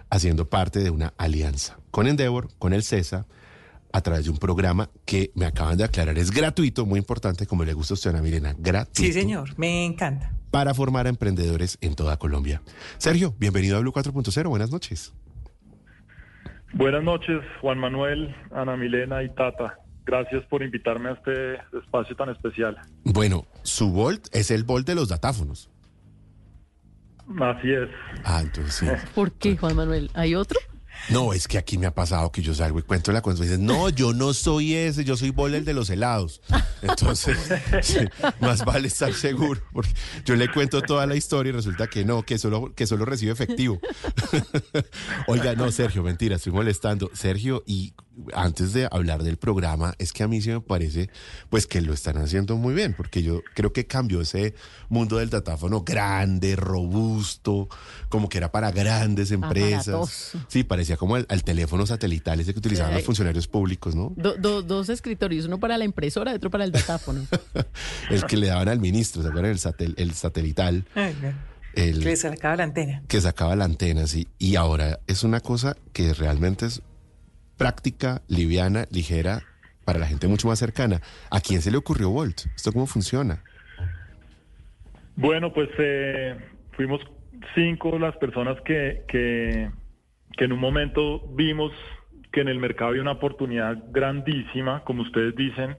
haciendo 0.09 0.49
parte 0.49 0.79
de 0.79 0.89
una 0.89 1.13
alianza 1.17 1.77
con 1.91 2.07
Endeavor, 2.07 2.49
con 2.57 2.73
el 2.73 2.83
CESA, 2.83 3.25
a 3.93 4.01
través 4.01 4.23
de 4.23 4.31
un 4.31 4.37
programa 4.37 4.89
que 5.05 5.31
me 5.35 5.45
acaban 5.45 5.77
de 5.77 5.83
aclarar 5.83 6.17
es 6.17 6.31
gratuito, 6.31 6.85
muy 6.85 6.97
importante, 6.97 7.45
como 7.45 7.65
le 7.65 7.73
gusta 7.73 7.93
a 7.93 7.95
usted, 7.95 8.11
Ana 8.11 8.21
Milena, 8.21 8.55
gratuito 8.57 9.01
Sí, 9.01 9.11
señor, 9.11 9.57
me 9.57 9.85
encanta. 9.85 10.33
Para 10.51 10.73
formar 10.73 11.07
a 11.07 11.09
emprendedores 11.09 11.77
en 11.81 11.95
toda 11.95 12.17
Colombia. 12.17 12.61
Sergio, 12.97 13.33
bienvenido 13.39 13.77
a 13.77 13.79
Blue 13.79 13.93
4.0, 13.93 14.47
buenas 14.49 14.71
noches. 14.71 15.13
Buenas 16.73 17.03
noches, 17.03 17.41
Juan 17.61 17.79
Manuel, 17.79 18.35
Ana 18.51 18.77
Milena 18.77 19.23
y 19.23 19.29
Tata. 19.29 19.77
Gracias 20.05 20.43
por 20.45 20.63
invitarme 20.63 21.09
a 21.09 21.13
este 21.13 21.55
espacio 21.77 22.15
tan 22.15 22.29
especial. 22.29 22.77
Bueno, 23.03 23.45
su 23.63 23.91
Volt 23.91 24.27
es 24.33 24.51
el 24.51 24.63
Volt 24.63 24.87
de 24.87 24.95
los 24.95 25.09
datáfonos. 25.09 25.69
Así 27.39 27.71
es. 27.71 27.89
Ah, 28.25 28.41
entonces 28.41 28.73
sí. 28.73 28.87
¿Por 29.15 29.31
qué, 29.33 29.55
Juan 29.57 29.75
Manuel? 29.75 30.09
¿Hay 30.13 30.35
otro? 30.35 30.59
No, 31.09 31.33
es 31.33 31.47
que 31.47 31.57
aquí 31.57 31.77
me 31.77 31.87
ha 31.87 31.93
pasado 31.93 32.31
que 32.31 32.41
yo 32.41 32.53
salgo 32.53 32.79
y 32.79 32.83
cuento 32.83 33.11
la 33.11 33.21
cosa 33.21 33.43
y 33.43 33.47
dicen, 33.47 33.65
no, 33.65 33.89
yo 33.89 34.13
no 34.13 34.33
soy 34.33 34.75
ese, 34.75 35.03
yo 35.03 35.17
soy 35.17 35.31
Volt 35.31 35.55
el 35.55 35.65
de 35.65 35.73
los 35.73 35.89
helados. 35.89 36.41
Entonces, 36.81 37.37
más 38.39 38.63
vale 38.65 38.87
estar 38.87 39.13
seguro, 39.13 39.61
porque 39.73 39.91
yo 40.25 40.35
le 40.35 40.51
cuento 40.51 40.81
toda 40.81 41.05
la 41.05 41.15
historia 41.15 41.49
y 41.49 41.53
resulta 41.53 41.87
que 41.87 42.05
no, 42.05 42.23
que 42.23 42.37
solo, 42.37 42.73
que 42.75 42.87
solo 42.87 43.05
recibe 43.05 43.31
efectivo. 43.31 43.79
Oiga, 45.27 45.55
no, 45.55 45.71
Sergio, 45.71 46.03
mentira, 46.03 46.35
estoy 46.37 46.53
molestando. 46.53 47.09
Sergio, 47.13 47.63
¿y 47.65 47.93
antes 48.33 48.73
de 48.73 48.87
hablar 48.91 49.23
del 49.23 49.37
programa, 49.37 49.93
es 49.97 50.13
que 50.13 50.23
a 50.23 50.27
mí 50.27 50.41
sí 50.41 50.49
me 50.49 50.61
parece 50.61 51.09
pues 51.49 51.67
que 51.67 51.81
lo 51.81 51.93
están 51.93 52.17
haciendo 52.17 52.55
muy 52.57 52.73
bien, 52.73 52.93
porque 52.95 53.23
yo 53.23 53.41
creo 53.55 53.73
que 53.73 53.87
cambió 53.87 54.21
ese 54.21 54.53
mundo 54.89 55.17
del 55.17 55.29
datáfono 55.29 55.81
grande, 55.83 56.55
robusto, 56.55 57.69
como 58.09 58.29
que 58.29 58.37
era 58.37 58.51
para 58.51 58.71
grandes 58.71 59.31
empresas. 59.31 59.87
Aparatoso. 59.87 60.39
Sí, 60.47 60.63
parecía 60.63 60.97
como 60.97 61.17
el, 61.17 61.25
al 61.29 61.43
teléfono 61.43 61.85
satelital 61.85 62.39
ese 62.39 62.53
que 62.53 62.59
utilizaban 62.59 62.91
Sí. 62.91 62.95
los 62.97 63.05
funcionarios 63.05 63.47
públicos, 63.47 63.95
¿no? 63.95 64.13
Do- 64.15 64.35
do- 64.37 64.61
dos 64.61 64.89
escritorios, 64.89 65.45
uno 65.45 65.59
para 65.59 65.77
la 65.77 65.85
impresora 65.85 66.31
y 66.31 66.35
otro 66.35 66.49
para 66.49 66.63
el 66.63 66.71
datáfono. 66.71 67.25
El 68.09 68.25
que 68.25 68.37
le 68.37 68.47
daban 68.47 68.67
al 68.67 68.79
ministro, 68.79 69.21
¿se 69.21 69.27
acuerdan? 69.29 69.51
El, 69.51 69.59
satel- 69.59 69.93
el 69.97 70.13
satelital. 70.13 70.85
Ay, 70.95 71.15
no. 71.21 71.29
El, 71.73 71.99
Que 71.99 72.05
le 72.05 72.15
sacaba 72.17 72.57
la 72.57 72.63
antena. 72.63 73.01
que 73.07 73.21
sacaba 73.21 73.55
la 73.55 73.63
antena, 73.65 74.05
sí. 74.07 74.27
Y 74.37 74.55
ahora 74.57 74.99
es 75.07 75.23
una 75.23 75.39
cosa 75.39 75.77
que 75.93 76.13
realmente 76.13 76.65
es 76.65 76.81
práctica, 77.61 78.23
liviana, 78.27 78.85
ligera, 78.89 79.43
para 79.85 79.99
la 79.99 80.07
gente 80.07 80.27
mucho 80.27 80.47
más 80.47 80.57
cercana. 80.57 80.99
¿A 81.29 81.41
quién 81.41 81.61
se 81.61 81.69
le 81.69 81.77
ocurrió 81.77 82.09
Volt? 82.09 82.47
¿Esto 82.55 82.71
cómo 82.71 82.87
funciona? 82.87 83.43
Bueno, 85.15 85.53
pues 85.53 85.69
eh, 85.77 86.35
fuimos 86.71 87.01
cinco 87.53 87.99
las 87.99 88.15
personas 88.17 88.59
que, 88.61 89.03
que, 89.07 89.69
en 90.43 90.51
un 90.51 90.59
momento 90.59 91.21
vimos 91.35 91.71
que 92.31 92.41
en 92.41 92.47
el 92.47 92.57
mercado 92.57 92.89
había 92.89 93.03
una 93.03 93.11
oportunidad 93.11 93.77
grandísima, 93.91 94.83
como 94.83 95.03
ustedes 95.03 95.35
dicen. 95.35 95.77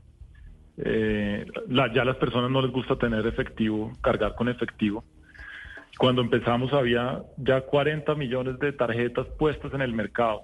eh, 0.77 1.45
ya 1.69 2.05
las 2.05 2.17
personas 2.17 2.49
no 2.51 2.63
les 2.63 2.71
gusta 2.71 2.95
tener 2.97 3.27
efectivo, 3.27 3.91
cargar 4.01 4.37
con 4.37 4.49
efectivo. 4.49 5.03
Cuando 5.99 6.23
empezamos 6.23 6.73
había 6.73 7.23
ya 7.39 7.63
40 7.63 8.15
millones 8.15 8.59
de 8.61 8.73
tarjetas 8.73 9.27
puestas 9.37 9.75
en 9.75 9.81
el 9.81 9.93
mercado, 9.93 10.43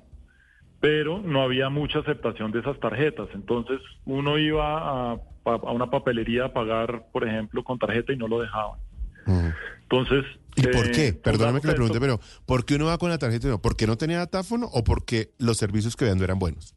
pero 0.80 1.20
no 1.20 1.42
había 1.42 1.68
mucha 1.68 2.00
aceptación 2.00 2.52
de 2.52 2.60
esas 2.60 2.78
tarjetas. 2.78 3.28
Entonces 3.34 3.80
uno 4.05 4.38
iba 4.38 5.12
a, 5.12 5.20
a 5.44 5.72
una 5.72 5.90
papelería 5.90 6.46
a 6.46 6.52
pagar, 6.52 7.06
por 7.12 7.26
ejemplo, 7.26 7.64
con 7.64 7.78
tarjeta 7.78 8.12
y 8.12 8.16
no 8.16 8.28
lo 8.28 8.40
dejaban. 8.40 8.78
Entonces... 9.82 10.24
¿Y 10.56 10.62
por 10.62 10.86
eh, 10.86 10.92
qué? 10.92 11.12
Perdóname 11.12 11.60
que 11.60 11.68
le 11.68 11.74
pregunte, 11.74 12.00
pero 12.00 12.18
¿por 12.46 12.64
qué 12.64 12.76
uno 12.76 12.86
va 12.86 12.98
con 12.98 13.10
la 13.10 13.18
tarjeta? 13.18 13.46
y 13.46 13.50
no? 13.50 13.60
¿Por 13.60 13.76
qué 13.76 13.86
no 13.86 13.96
tenía 13.96 14.18
datáfono 14.18 14.66
o 14.72 14.82
porque 14.82 15.30
los 15.38 15.56
servicios 15.56 15.96
que 15.96 16.05
vean 16.05 16.18
no 16.18 16.24
eran 16.24 16.38
buenos? 16.38 16.74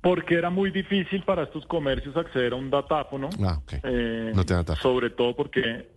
Porque 0.00 0.34
era 0.34 0.50
muy 0.50 0.70
difícil 0.70 1.22
para 1.24 1.44
estos 1.44 1.66
comercios 1.66 2.16
acceder 2.16 2.52
a 2.52 2.56
un 2.56 2.70
datáfono. 2.70 3.28
Ah, 3.42 3.60
eh, 3.82 4.32
No 4.34 4.44
te 4.44 4.54
datáfono. 4.54 4.82
Sobre 4.82 5.10
todo 5.10 5.36
porque 5.36 5.88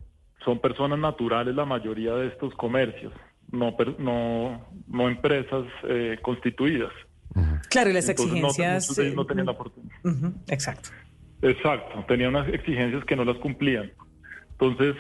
son 0.44 0.60
personas 0.60 1.00
naturales 1.00 1.56
la 1.56 1.66
mayoría 1.66 2.14
de 2.14 2.28
estos 2.28 2.54
comercios, 2.56 3.14
no, 3.52 3.76
no, 4.00 4.68
no 4.88 5.10
empresas 5.10 5.66
eh, 5.88 6.18
constituidas. 6.22 6.92
Claro, 7.70 7.90
y 7.90 7.94
las 7.94 8.10
Entonces, 8.10 8.36
exigencias. 8.36 9.16
no 9.16 9.22
eh, 9.22 9.26
tenían 9.26 9.46
la 9.46 9.52
oportunidad. 9.54 10.34
exacto. 10.48 10.90
Exacto, 11.42 12.06
tenían 12.08 12.36
unas 12.36 12.48
exigencias 12.50 13.04
que 13.06 13.16
no 13.16 13.26
las 13.26 13.38
cumplían. 13.38 13.92
Entonces, 14.52 14.96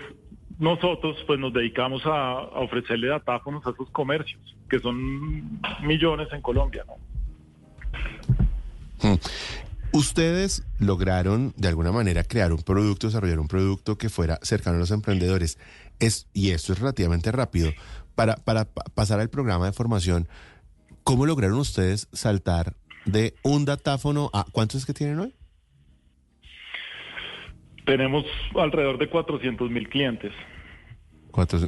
nosotros 0.57 1.18
pues 1.28 1.40
nos 1.40 1.53
dedicamos 1.53 2.03
a, 2.06 2.10
a 2.10 2.60
ofrecerle 2.61 3.10
datáfonos 3.10 3.65
a 3.68 3.72
esos 3.72 3.90
comercios, 3.91 4.41
que 4.69 4.80
son 4.80 5.60
millones 5.84 6.30
en 6.32 6.41
Colombia, 6.41 6.84
¿no? 6.88 6.95
Hmm. 9.02 9.18
Ustedes 9.94 10.64
lograron 10.80 11.53
de 11.57 11.68
alguna 11.68 11.91
manera 11.91 12.23
crear 12.23 12.53
un 12.53 12.61
producto, 12.61 13.07
desarrollar 13.07 13.40
un 13.40 13.49
producto 13.49 13.98
que 13.98 14.10
fuera 14.10 14.40
cercano 14.41 14.78
a 14.78 14.80
los 14.80 14.91
emprendedores. 14.91 15.57
Es, 15.99 16.28
y 16.34 16.52
esto 16.52 16.72
es 16.73 16.80
relativamente 16.80 17.32
rápido. 17.32 17.72
Para, 18.15 18.35
para 18.35 18.65
pa- 18.65 18.83
pasar 18.93 19.19
al 19.19 19.29
programa 19.29 19.65
de 19.65 19.71
formación, 19.73 20.27
¿cómo 21.03 21.25
lograron 21.25 21.57
ustedes 21.59 22.07
saltar 22.11 22.75
de 23.05 23.33
un 23.43 23.65
datáfono 23.65 24.29
a 24.33 24.45
cuántos 24.51 24.81
es 24.81 24.85
que 24.85 24.93
tienen 24.93 25.19
hoy? 25.19 25.33
Tenemos 27.85 28.25
alrededor 28.55 28.97
de 28.97 29.09
400 29.09 29.69
mil 29.69 29.89
clientes. 29.89 30.31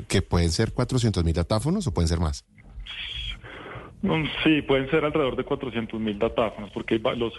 Que 0.07 0.22
pueden 0.22 0.52
ser 0.52 0.74
400 0.74 1.24
mil 1.24 1.34
datáfonos 1.34 1.88
o 1.88 1.94
pueden 1.94 2.07
ser 2.07 2.20
más. 2.20 2.45
Mm, 4.02 4.26
Sí, 4.44 4.61
pueden 4.64 4.90
ser 4.91 5.06
alrededor 5.06 5.38
de 5.38 5.45
400 5.45 5.99
mil 5.99 6.20
datáfonos, 6.20 6.70
porque 6.72 6.95
hay, 6.95 7.18
los 7.18 7.34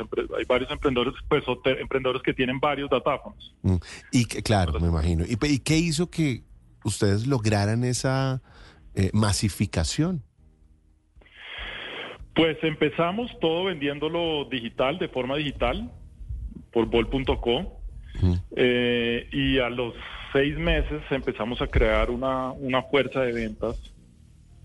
varios 0.49 0.71
emprendedores, 0.71 1.15
pues 1.29 1.45
emprendedores 1.79 2.23
que 2.23 2.33
tienen 2.33 2.59
varios 2.59 2.89
datáfonos. 2.91 3.55
Mm, 3.63 3.77
Y 4.13 4.25
que, 4.25 4.43
claro, 4.43 4.81
me 4.81 4.89
imagino. 4.89 5.25
¿Y, 5.29 5.37
pe- 5.37 5.49
y 5.51 5.59
qué 5.59 5.77
hizo 5.77 6.09
que 6.11 6.43
ustedes 6.83 7.27
lograran 7.27 7.85
esa 7.85 8.43
eh, 8.95 9.11
masificación? 9.13 10.23
Pues 12.35 12.57
empezamos 12.63 13.31
todo 13.41 13.65
vendiéndolo 13.65 14.45
digital, 14.47 14.99
de 14.99 15.09
forma 15.09 15.37
digital, 15.37 15.91
por 16.73 16.87
bol.co. 16.87 17.81
Eh, 18.57 19.29
y 19.33 19.59
a 19.59 19.69
los 19.71 19.95
seis 20.33 20.57
meses 20.57 21.03
empezamos 21.11 21.61
a 21.61 21.67
crear 21.67 22.11
una, 22.11 22.53
una 22.53 22.83
fuerza 22.83 23.21
de 23.21 23.33
ventas 23.33 23.77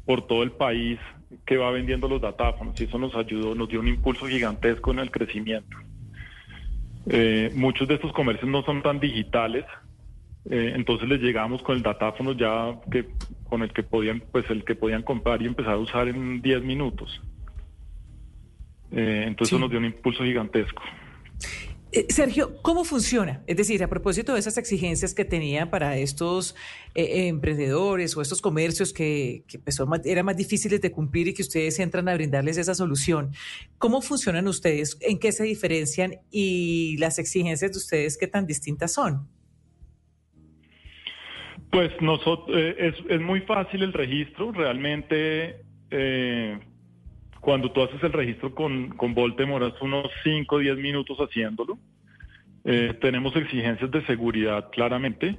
por 0.05 0.25
todo 0.25 0.43
el 0.43 0.51
país 0.51 0.99
que 1.45 1.57
va 1.57 1.71
vendiendo 1.71 2.07
los 2.07 2.21
datáfonos 2.21 2.79
y 2.79 2.85
eso 2.85 2.97
nos 2.97 3.15
ayudó, 3.15 3.53
nos 3.55 3.69
dio 3.69 3.79
un 3.79 3.87
impulso 3.87 4.27
gigantesco 4.27 4.91
en 4.91 4.99
el 4.99 5.11
crecimiento. 5.11 5.77
Eh, 7.07 7.51
muchos 7.55 7.87
de 7.87 7.95
estos 7.95 8.11
comercios 8.13 8.49
no 8.49 8.63
son 8.63 8.81
tan 8.81 8.99
digitales, 8.99 9.65
eh, 10.45 10.73
entonces 10.75 11.07
les 11.09 11.19
llegamos 11.21 11.61
con 11.63 11.75
el 11.77 11.83
datáfono 11.83 12.33
ya 12.33 12.79
que 12.91 13.09
con 13.49 13.61
el 13.63 13.73
que 13.73 13.83
podían, 13.83 14.23
pues 14.31 14.49
el 14.49 14.63
que 14.63 14.75
podían 14.75 15.03
comprar 15.03 15.41
y 15.41 15.45
empezar 15.47 15.73
a 15.73 15.77
usar 15.77 16.07
en 16.07 16.41
10 16.41 16.63
minutos. 16.63 17.21
Eh, 18.91 19.23
entonces 19.27 19.53
eso 19.53 19.59
nos 19.59 19.69
dio 19.69 19.79
un 19.79 19.85
impulso 19.85 20.23
gigantesco. 20.23 20.81
Eh, 21.91 22.05
Sergio, 22.09 22.61
¿cómo 22.61 22.83
funciona? 22.83 23.41
Es 23.47 23.57
decir, 23.57 23.83
a 23.83 23.87
propósito 23.87 24.33
de 24.35 24.39
esas 24.39 24.59
exigencias 24.59 25.15
que 25.15 25.25
tenían 25.25 25.71
para 25.71 25.97
estos 25.97 26.55
eh, 26.93 27.27
emprendedores 27.27 28.15
o 28.15 28.21
estos 28.21 28.41
comercios 28.41 28.93
que, 28.93 29.43
que, 29.47 29.57
pues, 29.57 29.75
son 29.75 29.89
más- 29.89 30.05
eran 30.05 30.23
más 30.25 30.37
difíciles 30.37 30.81
de 30.81 30.91
cumplir 30.91 31.27
y 31.29 31.33
que 31.33 31.41
ustedes 31.41 31.79
entran 31.79 32.07
a 32.07 32.13
brindarles 32.13 32.57
esa 32.57 32.75
solución, 32.75 33.31
¿cómo 33.79 34.01
funcionan 34.03 34.47
ustedes? 34.47 34.97
¿En 35.01 35.17
qué 35.17 35.31
se 35.31 35.43
diferencian? 35.45 36.17
Y 36.29 36.95
las 36.97 37.17
exigencias 37.17 37.71
de 37.71 37.77
ustedes, 37.79 38.17
¿qué 38.19 38.27
tan 38.27 38.45
distintas 38.45 38.93
son? 38.93 39.27
Pues 41.71 41.91
nosotros, 42.01 42.57
es, 42.57 42.95
es 43.09 43.21
muy 43.21 43.41
fácil 43.41 43.83
el 43.83 43.93
registro, 43.93 44.51
realmente 44.51 45.61
eh, 45.91 46.57
cuando 47.39 47.71
tú 47.71 47.81
haces 47.81 48.01
el 48.03 48.13
registro 48.13 48.53
con, 48.53 48.89
con 48.89 49.13
Volt 49.13 49.37
demoras 49.37 49.73
unos 49.81 50.09
5 50.23 50.55
o 50.55 50.59
10 50.59 50.77
minutos 50.77 51.17
haciéndolo. 51.17 51.77
Eh, 52.65 52.93
tenemos 53.01 53.35
exigencias 53.35 53.89
de 53.89 54.05
seguridad 54.05 54.69
claramente, 54.71 55.37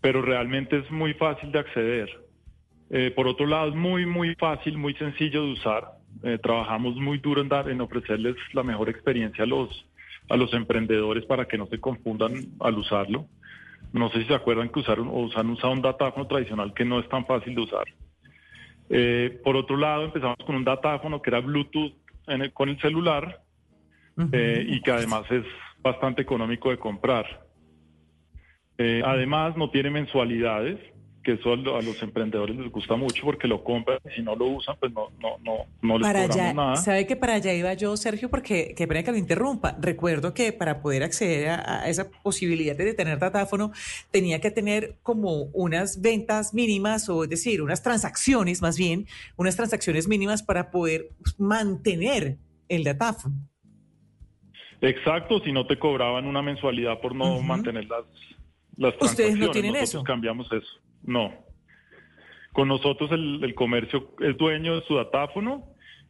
pero 0.00 0.22
realmente 0.22 0.78
es 0.78 0.90
muy 0.90 1.14
fácil 1.14 1.50
de 1.50 1.58
acceder. 1.58 2.08
Eh, 2.90 3.10
por 3.10 3.26
otro 3.26 3.46
lado, 3.46 3.70
es 3.70 3.74
muy, 3.74 4.06
muy 4.06 4.34
fácil, 4.36 4.78
muy 4.78 4.94
sencillo 4.94 5.44
de 5.44 5.52
usar. 5.52 5.84
Eh, 6.22 6.38
trabajamos 6.42 6.94
muy 6.96 7.18
duro 7.18 7.40
en, 7.40 7.48
dar, 7.48 7.68
en 7.68 7.80
ofrecerles 7.80 8.36
la 8.52 8.62
mejor 8.62 8.88
experiencia 8.88 9.44
a 9.44 9.46
los, 9.46 9.86
a 10.28 10.36
los 10.36 10.52
emprendedores 10.54 11.24
para 11.24 11.46
que 11.46 11.58
no 11.58 11.66
se 11.66 11.80
confundan 11.80 12.34
al 12.60 12.78
usarlo. 12.78 13.26
No 13.92 14.10
sé 14.10 14.20
si 14.22 14.26
se 14.26 14.34
acuerdan 14.34 14.68
que 14.70 14.80
usaron 14.80 15.08
o 15.10 15.28
han 15.36 15.50
usado 15.50 15.72
un 15.72 15.82
datáfono 15.82 16.26
tradicional 16.26 16.72
que 16.74 16.84
no 16.84 16.98
es 16.98 17.08
tan 17.08 17.26
fácil 17.26 17.54
de 17.54 17.60
usar. 17.60 17.84
Eh, 18.88 19.40
por 19.44 19.56
otro 19.56 19.76
lado, 19.76 20.04
empezamos 20.04 20.36
con 20.44 20.54
un 20.56 20.64
datáfono 20.64 21.20
que 21.20 21.30
era 21.30 21.40
Bluetooth 21.40 21.92
en 22.26 22.42
el- 22.42 22.52
con 22.52 22.68
el 22.68 22.80
celular 22.80 23.40
eh, 24.32 24.64
y 24.68 24.80
que 24.82 24.90
además 24.92 25.24
es 25.30 25.44
bastante 25.82 26.22
económico 26.22 26.70
de 26.70 26.78
comprar. 26.78 27.46
Eh, 28.78 29.02
además, 29.04 29.56
no 29.56 29.70
tiene 29.70 29.90
mensualidades, 29.90 30.78
que 31.22 31.34
eso 31.34 31.52
a, 31.52 31.56
lo- 31.56 31.76
a 31.76 31.82
los 31.82 32.02
emprendedores 32.02 32.56
les 32.56 32.70
gusta 32.72 32.96
mucho 32.96 33.22
porque 33.24 33.46
lo 33.46 33.62
compran 33.62 33.98
y 34.10 34.16
si 34.16 34.22
no 34.22 34.34
lo 34.34 34.46
usan, 34.46 34.76
pues 34.80 34.92
no, 34.92 35.10
no, 35.20 35.38
no, 35.44 35.66
no 35.80 35.98
les 35.98 36.06
Para 36.08 36.22
allá, 36.22 36.52
nada. 36.52 36.76
¿sabe 36.76 37.06
que 37.06 37.14
para 37.14 37.34
allá 37.34 37.54
iba 37.54 37.72
yo, 37.74 37.96
Sergio? 37.96 38.28
Porque, 38.28 38.74
qué 38.76 38.88
pena 38.88 39.02
que 39.04 39.12
lo 39.12 39.16
interrumpa. 39.18 39.76
Recuerdo 39.80 40.34
que 40.34 40.52
para 40.52 40.80
poder 40.82 41.04
acceder 41.04 41.50
a, 41.50 41.82
a 41.82 41.88
esa 41.88 42.10
posibilidad 42.10 42.76
de 42.76 42.92
tener 42.94 43.18
datáfono, 43.20 43.70
tenía 44.10 44.40
que 44.40 44.50
tener 44.50 44.96
como 45.02 45.44
unas 45.52 46.00
ventas 46.00 46.54
mínimas, 46.54 47.08
o 47.08 47.22
es 47.24 47.30
decir, 47.30 47.62
unas 47.62 47.82
transacciones 47.82 48.60
más 48.60 48.76
bien, 48.76 49.06
unas 49.36 49.54
transacciones 49.54 50.08
mínimas 50.08 50.42
para 50.42 50.70
poder 50.72 51.10
mantener 51.38 52.36
el 52.68 52.82
datáfono. 52.84 53.36
Exacto, 54.80 55.38
si 55.44 55.52
no 55.52 55.66
te 55.68 55.78
cobraban 55.78 56.26
una 56.26 56.42
mensualidad 56.42 57.00
por 57.00 57.14
no 57.14 57.40
mantener 57.40 57.84
las, 57.84 58.04
las 58.76 58.94
¿Ustedes 59.00 59.36
no 59.36 59.50
tienen 59.50 59.72
Nosotros 59.72 59.94
eso? 59.94 60.04
cambiamos 60.04 60.52
eso. 60.52 60.80
No. 61.02 61.32
Con 62.52 62.68
nosotros 62.68 63.10
el, 63.12 63.42
el 63.42 63.54
comercio 63.54 64.14
es 64.20 64.36
dueño 64.36 64.76
de 64.76 64.86
su 64.86 64.96
datáfono 64.96 65.64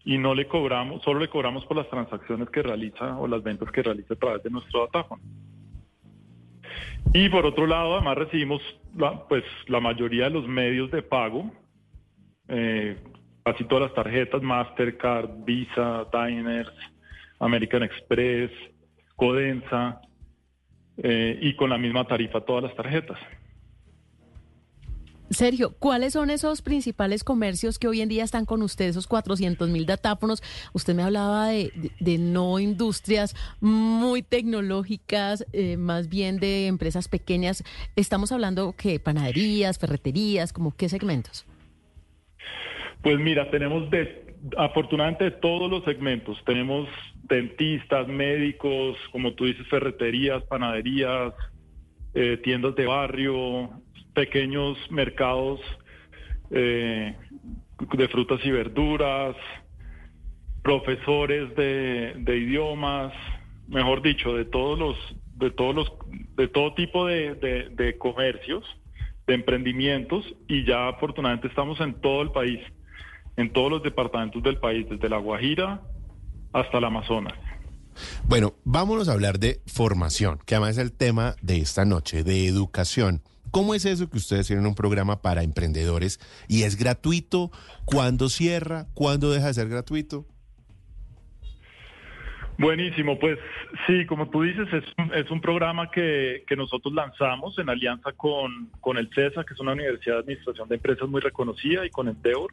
y 0.04 0.18
no 0.18 0.34
le 0.34 0.46
cobramos, 0.48 1.02
solo 1.02 1.20
le 1.20 1.28
cobramos 1.28 1.64
por 1.66 1.76
las 1.76 1.88
transacciones 1.88 2.50
que 2.50 2.62
realiza 2.62 3.16
o 3.18 3.28
las 3.28 3.42
ventas 3.42 3.70
que 3.70 3.82
realiza 3.82 4.14
a 4.14 4.16
través 4.16 4.42
de 4.42 4.50
nuestro 4.50 4.80
datáfono. 4.80 5.22
Y 7.14 7.28
por 7.28 7.44
otro 7.46 7.66
lado, 7.66 7.94
además 7.94 8.16
recibimos 8.16 8.62
la, 8.96 9.26
pues 9.28 9.44
la 9.66 9.80
mayoría 9.80 10.24
de 10.24 10.30
los 10.30 10.48
medios 10.48 10.90
de 10.90 11.02
pago, 11.02 11.52
eh, 12.48 12.96
casi 13.44 13.64
todas 13.64 13.84
las 13.84 13.94
tarjetas, 13.94 14.42
Mastercard, 14.42 15.28
Visa, 15.44 16.06
Diners, 16.12 16.72
American 17.38 17.82
Express, 17.82 18.50
Codensa, 19.16 20.00
eh, 20.98 21.38
y 21.40 21.54
con 21.56 21.70
la 21.70 21.78
misma 21.78 22.06
tarifa 22.06 22.40
todas 22.42 22.64
las 22.64 22.74
tarjetas. 22.76 23.18
Sergio, 25.30 25.74
¿cuáles 25.78 26.12
son 26.12 26.28
esos 26.28 26.60
principales 26.60 27.24
comercios 27.24 27.78
que 27.78 27.88
hoy 27.88 28.02
en 28.02 28.10
día 28.10 28.22
están 28.22 28.44
con 28.44 28.60
ustedes, 28.60 28.90
esos 28.90 29.06
400 29.06 29.70
mil 29.70 29.86
datáfonos? 29.86 30.42
Usted 30.74 30.94
me 30.94 31.02
hablaba 31.02 31.46
de, 31.48 31.72
de- 31.74 31.90
de 32.00 32.18
no 32.18 32.58
industrias 32.58 33.34
muy 33.58 34.22
tecnológicas, 34.22 35.46
eh, 35.54 35.78
más 35.78 36.10
bien 36.10 36.38
de 36.38 36.66
empresas 36.66 37.08
pequeñas. 37.08 37.64
Estamos 37.96 38.30
hablando 38.30 38.74
que 38.76 39.00
panaderías, 39.00 39.78
ferreterías, 39.78 40.52
como 40.52 40.76
qué 40.76 40.90
segmentos. 40.90 41.46
Pues 43.02 43.18
mira, 43.18 43.50
tenemos 43.50 43.90
de, 43.90 44.36
afortunadamente 44.58 45.24
de 45.24 45.30
todos 45.30 45.70
los 45.70 45.82
segmentos. 45.84 46.36
Tenemos 46.44 46.88
dentistas, 47.32 48.06
médicos, 48.08 48.96
como 49.10 49.32
tú 49.32 49.46
dices, 49.46 49.66
ferreterías, 49.68 50.42
panaderías, 50.44 51.32
eh, 52.14 52.36
tiendas 52.44 52.74
de 52.74 52.84
barrio, 52.84 53.70
pequeños 54.14 54.76
mercados 54.90 55.60
eh, 56.50 57.16
de 57.96 58.08
frutas 58.08 58.38
y 58.44 58.50
verduras, 58.50 59.34
profesores 60.62 61.56
de, 61.56 62.36
idiomas, 62.36 63.14
mejor 63.66 64.02
dicho, 64.02 64.36
de 64.36 64.44
todos 64.44 64.78
los, 64.78 64.96
de 65.36 65.50
todos 65.50 65.74
los, 65.74 65.92
de 66.36 66.48
todo 66.48 66.74
tipo 66.74 67.06
de- 67.06 67.34
de 67.34 67.96
comercios, 67.96 68.62
de 69.26 69.34
emprendimientos, 69.34 70.22
y 70.48 70.64
ya 70.64 70.88
afortunadamente 70.88 71.48
estamos 71.48 71.80
en 71.80 71.94
todo 71.94 72.20
el 72.20 72.30
país, 72.30 72.60
en 73.38 73.50
todos 73.54 73.70
los 73.70 73.82
departamentos 73.82 74.42
del 74.42 74.58
país, 74.58 74.86
desde 74.90 75.08
La 75.08 75.16
Guajira 75.16 75.80
hasta 76.52 76.78
el 76.78 76.84
Amazonas. 76.84 77.34
Bueno, 78.26 78.54
vámonos 78.64 79.08
a 79.08 79.12
hablar 79.12 79.38
de 79.38 79.60
formación, 79.66 80.38
que 80.46 80.54
además 80.54 80.78
es 80.78 80.78
el 80.78 80.92
tema 80.92 81.34
de 81.42 81.58
esta 81.58 81.84
noche, 81.84 82.24
de 82.24 82.46
educación. 82.46 83.22
¿Cómo 83.50 83.74
es 83.74 83.84
eso 83.84 84.08
que 84.08 84.16
ustedes 84.16 84.46
tienen 84.46 84.66
un 84.66 84.74
programa 84.74 85.20
para 85.20 85.42
emprendedores 85.42 86.18
y 86.48 86.62
es 86.62 86.76
gratuito? 86.76 87.50
¿Cuándo 87.84 88.30
cierra? 88.30 88.86
¿Cuándo 88.94 89.30
deja 89.30 89.48
de 89.48 89.54
ser 89.54 89.68
gratuito? 89.68 90.26
Buenísimo, 92.58 93.18
pues 93.18 93.38
sí, 93.86 94.06
como 94.06 94.28
tú 94.30 94.42
dices, 94.42 94.68
es 94.72 94.84
un, 94.96 95.12
es 95.14 95.30
un 95.30 95.40
programa 95.40 95.90
que, 95.90 96.44
que 96.46 96.54
nosotros 96.54 96.94
lanzamos 96.94 97.58
en 97.58 97.68
alianza 97.68 98.12
con, 98.12 98.70
con 98.80 98.98
el 98.98 99.10
CESA, 99.12 99.44
que 99.44 99.54
es 99.54 99.60
una 99.60 99.72
universidad 99.72 100.16
de 100.16 100.20
administración 100.20 100.68
de 100.68 100.76
empresas 100.76 101.08
muy 101.08 101.20
reconocida, 101.20 101.84
y 101.84 101.90
con 101.90 102.08
Endeavor, 102.08 102.52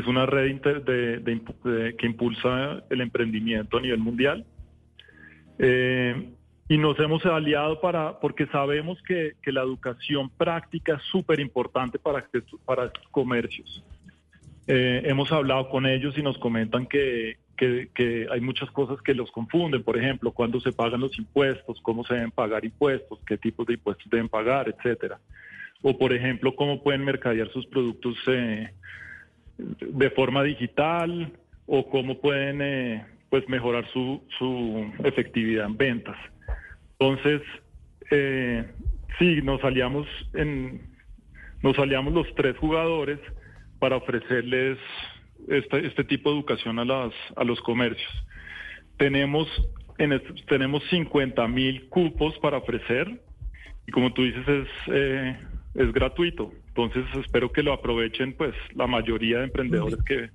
es 0.00 0.06
una 0.06 0.26
red 0.26 0.60
de- 0.60 1.94
que 1.96 2.06
impulsa 2.06 2.82
el 2.90 3.00
emprendimiento 3.00 3.78
a 3.78 3.80
nivel 3.80 3.98
mundial. 3.98 4.44
Eh, 5.58 6.30
y 6.68 6.78
nos 6.78 6.98
hemos 6.98 7.24
aliado 7.24 7.80
para, 7.80 8.18
porque 8.18 8.46
sabemos 8.46 9.00
que, 9.02 9.34
que 9.42 9.52
la 9.52 9.62
educación 9.62 10.30
práctica 10.30 10.94
es 10.96 11.02
súper 11.10 11.38
importante 11.40 11.98
para, 11.98 12.26
para 12.64 12.90
comercios. 13.10 13.84
Eh, 14.66 15.02
hemos 15.04 15.30
hablado 15.30 15.68
con 15.68 15.86
ellos 15.86 16.18
y 16.18 16.22
nos 16.22 16.36
comentan 16.38 16.86
que, 16.86 17.36
que- 17.56 17.88
que 17.94 18.26
hay 18.30 18.40
muchas 18.40 18.68
cosas 18.72 19.00
que 19.00 19.14
los 19.14 19.30
confunden. 19.30 19.82
Por 19.84 19.96
ejemplo, 19.96 20.32
cuándo 20.32 20.60
se 20.60 20.72
pagan 20.72 21.00
los 21.00 21.16
impuestos, 21.18 21.80
cómo 21.82 22.04
se 22.04 22.14
deben 22.14 22.32
pagar 22.32 22.64
impuestos, 22.64 23.20
qué 23.26 23.38
tipos 23.38 23.64
de 23.66 23.74
impuestos 23.74 24.10
deben 24.10 24.28
pagar, 24.28 24.68
etcétera. 24.68 25.20
O, 25.82 25.96
por 25.96 26.12
ejemplo, 26.12 26.54
cómo 26.56 26.82
pueden 26.82 27.04
mercadear 27.04 27.48
sus 27.52 27.64
productos 27.66 28.16
eh, 28.26 28.70
de 29.58 30.10
forma 30.10 30.42
digital 30.42 31.32
o 31.66 31.88
cómo 31.88 32.20
pueden 32.20 32.60
eh, 32.62 33.04
pues 33.30 33.48
mejorar 33.48 33.86
su, 33.92 34.22
su 34.38 34.92
efectividad 35.04 35.66
en 35.66 35.76
ventas. 35.76 36.16
Entonces, 36.98 37.42
eh, 38.10 38.64
sí, 39.18 39.40
nos 39.42 39.62
aliamos 39.64 40.06
en, 40.34 40.80
nos 41.62 41.78
aliamos 41.78 42.12
los 42.12 42.32
tres 42.34 42.56
jugadores 42.58 43.18
para 43.78 43.96
ofrecerles 43.96 44.78
este, 45.48 45.86
este 45.86 46.04
tipo 46.04 46.30
de 46.30 46.36
educación 46.36 46.78
a, 46.78 46.84
las, 46.84 47.12
a 47.36 47.44
los 47.44 47.60
comercios. 47.60 48.10
Tenemos, 48.96 49.48
en 49.98 50.20
tenemos 50.48 50.82
50 50.90 51.46
mil 51.48 51.88
cupos 51.88 52.38
para 52.38 52.58
ofrecer 52.58 53.20
y 53.86 53.92
como 53.92 54.12
tú 54.12 54.22
dices 54.22 54.48
es, 54.48 54.68
eh, 54.88 55.36
es 55.74 55.92
gratuito. 55.92 56.52
Entonces 56.76 57.04
espero 57.24 57.50
que 57.50 57.62
lo 57.62 57.72
aprovechen 57.72 58.34
pues 58.36 58.54
la 58.74 58.86
mayoría 58.86 59.38
de 59.38 59.44
emprendedores 59.44 59.96
que, 60.06 60.28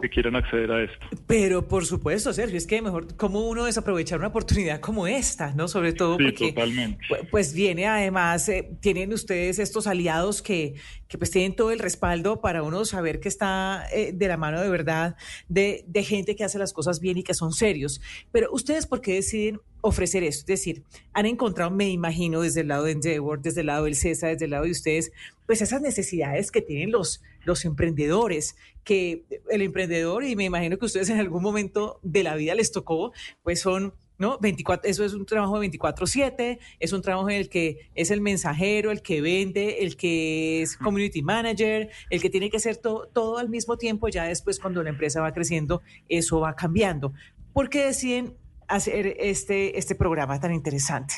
que 0.00 0.08
quieran 0.08 0.34
acceder 0.36 0.70
a 0.72 0.82
esto. 0.82 1.06
Pero 1.26 1.68
por 1.68 1.86
supuesto, 1.86 2.32
Sergio, 2.32 2.56
es 2.58 2.66
que 2.66 2.82
mejor 2.82 3.16
cómo 3.16 3.48
uno 3.48 3.64
desaprovechar 3.64 4.18
una 4.18 4.28
oportunidad 4.28 4.80
como 4.80 5.06
esta, 5.06 5.54
¿no? 5.54 5.68
Sobre 5.68 5.92
todo 5.92 6.16
Sí, 6.18 6.24
porque 6.24 6.48
totalmente. 6.52 6.98
pu- 7.08 7.28
pues 7.30 7.54
viene 7.54 7.86
además, 7.86 8.48
eh, 8.48 8.68
tienen 8.80 9.12
ustedes 9.12 9.58
estos 9.60 9.86
aliados 9.86 10.42
que, 10.42 10.74
que 11.14 11.18
pues 11.18 11.30
tienen 11.30 11.54
todo 11.54 11.70
el 11.70 11.78
respaldo 11.78 12.40
para 12.40 12.64
uno 12.64 12.84
saber 12.84 13.20
que 13.20 13.28
está 13.28 13.86
eh, 13.92 14.10
de 14.12 14.26
la 14.26 14.36
mano 14.36 14.60
de 14.60 14.68
verdad 14.68 15.14
de, 15.48 15.84
gente 16.02 16.34
que 16.34 16.42
hace 16.42 16.58
las 16.58 16.72
cosas 16.72 16.98
bien 16.98 17.18
y 17.18 17.22
que 17.22 17.34
son 17.34 17.52
serios. 17.52 18.00
Pero 18.32 18.48
ustedes, 18.50 18.88
¿por 18.88 19.00
qué 19.00 19.14
deciden 19.14 19.60
ofrecer 19.80 20.24
esto? 20.24 20.40
Es 20.40 20.58
decir, 20.58 20.82
han 21.12 21.26
encontrado, 21.26 21.70
me 21.70 21.88
imagino, 21.88 22.40
desde 22.40 22.62
el 22.62 22.68
lado 22.68 22.82
de 22.82 22.90
Endeavor, 22.90 23.40
desde 23.40 23.60
el 23.60 23.68
lado 23.68 23.84
del 23.84 23.94
CESA, 23.94 24.26
desde 24.26 24.46
el 24.46 24.50
lado 24.50 24.64
de 24.64 24.72
ustedes, 24.72 25.12
pues 25.46 25.62
esas 25.62 25.80
necesidades 25.82 26.50
que 26.50 26.62
tienen 26.62 26.90
los, 26.90 27.22
los 27.44 27.64
emprendedores, 27.64 28.56
que 28.82 29.22
el 29.50 29.62
emprendedor, 29.62 30.24
y 30.24 30.34
me 30.34 30.42
imagino 30.42 30.78
que 30.78 30.86
ustedes 30.86 31.10
en 31.10 31.20
algún 31.20 31.44
momento 31.44 32.00
de 32.02 32.24
la 32.24 32.34
vida 32.34 32.56
les 32.56 32.72
tocó, 32.72 33.12
pues 33.44 33.60
son 33.60 33.94
¿no? 34.18 34.38
24, 34.40 34.88
eso 34.88 35.04
es 35.04 35.12
un 35.14 35.26
trabajo 35.26 35.58
de 35.58 35.68
24/7, 35.70 36.58
es 36.78 36.92
un 36.92 37.02
trabajo 37.02 37.28
en 37.30 37.36
el 37.36 37.48
que 37.48 37.88
es 37.94 38.10
el 38.10 38.20
mensajero, 38.20 38.90
el 38.90 39.02
que 39.02 39.20
vende, 39.20 39.78
el 39.84 39.96
que 39.96 40.62
es 40.62 40.76
community 40.76 41.22
manager, 41.22 41.90
el 42.10 42.20
que 42.22 42.30
tiene 42.30 42.50
que 42.50 42.58
hacer 42.58 42.76
to- 42.76 43.08
todo 43.12 43.38
al 43.38 43.48
mismo 43.48 43.76
tiempo, 43.76 44.08
ya 44.08 44.24
después 44.24 44.60
cuando 44.60 44.82
la 44.82 44.90
empresa 44.90 45.20
va 45.20 45.32
creciendo, 45.32 45.82
eso 46.08 46.40
va 46.40 46.54
cambiando. 46.54 47.12
¿Por 47.52 47.68
qué 47.68 47.86
deciden 47.86 48.34
hacer 48.68 49.16
este, 49.18 49.78
este 49.78 49.94
programa 49.94 50.40
tan 50.40 50.52
interesante? 50.54 51.14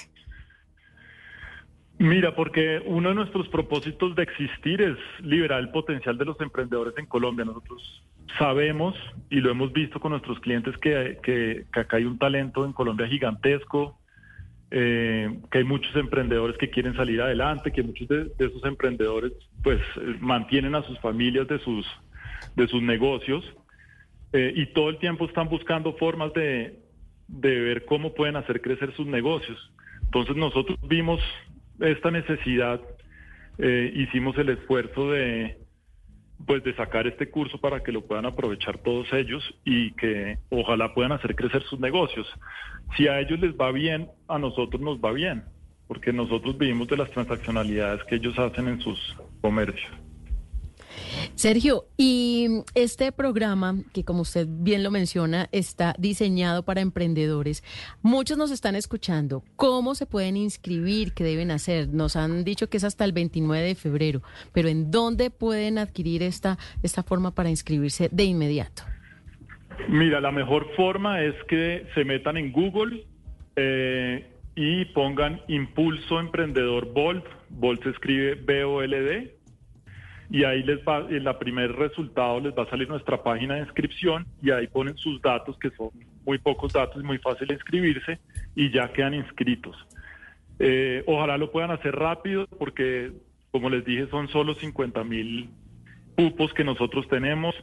Mira, 1.98 2.34
porque 2.34 2.80
uno 2.84 3.08
de 3.08 3.14
nuestros 3.14 3.48
propósitos 3.48 4.14
de 4.16 4.22
existir 4.24 4.82
es 4.82 4.98
liberar 5.22 5.60
el 5.60 5.70
potencial 5.70 6.18
de 6.18 6.26
los 6.26 6.38
emprendedores 6.42 6.92
en 6.98 7.06
Colombia. 7.06 7.46
Nosotros 7.46 8.02
sabemos 8.38 8.94
y 9.30 9.40
lo 9.40 9.50
hemos 9.50 9.72
visto 9.72 10.00
con 10.00 10.12
nuestros 10.12 10.38
clientes 10.40 10.76
que, 10.78 11.18
que- 11.22 11.64
que 11.72 11.80
acá 11.80 11.96
hay 11.96 12.04
un 12.04 12.18
talento 12.18 12.64
en 12.64 12.72
Colombia 12.72 13.06
gigantesco, 13.06 13.98
eh, 14.70 15.38
que 15.50 15.58
hay 15.58 15.64
muchos 15.64 15.94
emprendedores 15.94 16.56
que 16.58 16.70
quieren 16.70 16.94
salir 16.96 17.20
adelante, 17.22 17.70
que 17.72 17.82
muchos 17.82 18.08
de, 18.08 18.32
esos 18.38 18.64
emprendedores 18.64 19.32
pues 19.62 19.80
eh, 19.96 20.16
mantienen 20.20 20.74
a 20.74 20.82
sus 20.82 20.98
familias 21.00 21.46
de 21.46 21.58
sus, 21.60 21.86
de 22.56 22.66
sus 22.66 22.82
negocios 22.82 23.44
eh, 24.32 24.52
y 24.56 24.66
todo 24.72 24.90
el 24.90 24.98
tiempo 24.98 25.24
están 25.26 25.48
buscando 25.48 25.92
formas 25.94 26.32
de, 26.34 26.80
de 27.28 27.60
ver 27.60 27.84
cómo 27.84 28.12
pueden 28.14 28.36
hacer 28.36 28.60
crecer 28.60 28.92
sus 28.96 29.06
negocios. 29.06 29.72
Entonces 30.02 30.36
nosotros 30.36 30.78
vimos 30.82 31.20
esta 31.80 32.10
necesidad, 32.10 32.80
hicimos 33.58 34.36
el 34.38 34.50
esfuerzo 34.50 35.10
de 35.12 35.56
pues 36.44 36.62
de 36.64 36.74
sacar 36.74 37.06
este 37.06 37.30
curso 37.30 37.58
para 37.58 37.82
que 37.82 37.92
lo 37.92 38.02
puedan 38.02 38.26
aprovechar 38.26 38.78
todos 38.78 39.10
ellos 39.12 39.42
y 39.64 39.92
que 39.92 40.38
ojalá 40.50 40.92
puedan 40.92 41.12
hacer 41.12 41.34
crecer 41.34 41.62
sus 41.62 41.80
negocios. 41.80 42.26
Si 42.96 43.08
a 43.08 43.20
ellos 43.20 43.40
les 43.40 43.54
va 43.54 43.72
bien, 43.72 44.08
a 44.28 44.38
nosotros 44.38 44.80
nos 44.80 44.98
va 44.98 45.12
bien, 45.12 45.44
porque 45.88 46.12
nosotros 46.12 46.58
vivimos 46.58 46.88
de 46.88 46.98
las 46.98 47.10
transaccionalidades 47.10 48.04
que 48.04 48.16
ellos 48.16 48.38
hacen 48.38 48.68
en 48.68 48.80
sus 48.80 49.16
comercios. 49.40 50.05
Sergio, 51.34 51.84
y 51.96 52.62
este 52.74 53.12
programa, 53.12 53.76
que 53.92 54.04
como 54.04 54.22
usted 54.22 54.46
bien 54.48 54.82
lo 54.82 54.90
menciona, 54.90 55.48
está 55.52 55.94
diseñado 55.98 56.64
para 56.64 56.80
emprendedores. 56.80 57.62
Muchos 58.02 58.38
nos 58.38 58.50
están 58.50 58.76
escuchando. 58.76 59.42
¿Cómo 59.56 59.94
se 59.94 60.06
pueden 60.06 60.36
inscribir? 60.36 61.12
¿Qué 61.12 61.24
deben 61.24 61.50
hacer? 61.50 61.88
Nos 61.88 62.16
han 62.16 62.44
dicho 62.44 62.68
que 62.68 62.76
es 62.76 62.84
hasta 62.84 63.04
el 63.04 63.12
29 63.12 63.66
de 63.66 63.74
febrero, 63.74 64.22
pero 64.52 64.68
¿en 64.68 64.90
dónde 64.90 65.30
pueden 65.30 65.78
adquirir 65.78 66.22
esta, 66.22 66.58
esta 66.82 67.02
forma 67.02 67.34
para 67.34 67.50
inscribirse 67.50 68.08
de 68.10 68.24
inmediato? 68.24 68.82
Mira, 69.88 70.20
la 70.20 70.32
mejor 70.32 70.68
forma 70.74 71.22
es 71.22 71.34
que 71.48 71.86
se 71.94 72.04
metan 72.04 72.36
en 72.36 72.50
Google 72.52 73.04
eh, 73.56 74.26
y 74.54 74.86
pongan 74.86 75.40
Impulso 75.48 76.18
Emprendedor 76.18 76.92
Bolt. 76.92 77.24
Bolt 77.50 77.82
se 77.82 77.90
escribe 77.90 78.34
B-O-L-D. 78.34 79.35
Y 80.30 80.44
ahí 80.44 80.62
les 80.64 80.78
va, 80.80 81.06
en 81.08 81.22
la 81.24 81.38
primer 81.38 81.72
resultado 81.72 82.40
les 82.40 82.52
va 82.52 82.64
a 82.64 82.70
salir 82.70 82.88
nuestra 82.88 83.22
página 83.22 83.54
de 83.54 83.60
inscripción 83.60 84.26
y 84.42 84.50
ahí 84.50 84.66
ponen 84.66 84.96
sus 84.96 85.20
datos, 85.22 85.56
que 85.58 85.70
son 85.70 85.90
muy 86.24 86.38
pocos 86.38 86.72
datos 86.72 87.02
muy 87.04 87.18
fácil 87.18 87.52
inscribirse, 87.52 88.18
y 88.54 88.70
ya 88.72 88.92
quedan 88.92 89.14
inscritos. 89.14 89.76
Eh, 90.58 91.04
ojalá 91.06 91.36
lo 91.38 91.52
puedan 91.52 91.70
hacer 91.70 91.94
rápido 91.94 92.46
porque, 92.58 93.12
como 93.52 93.70
les 93.70 93.84
dije, 93.84 94.08
son 94.08 94.28
solo 94.28 94.54
50 94.54 95.04
mil 95.04 95.50
cupos 96.16 96.52
que 96.54 96.64
nosotros 96.64 97.06
tenemos. 97.08 97.54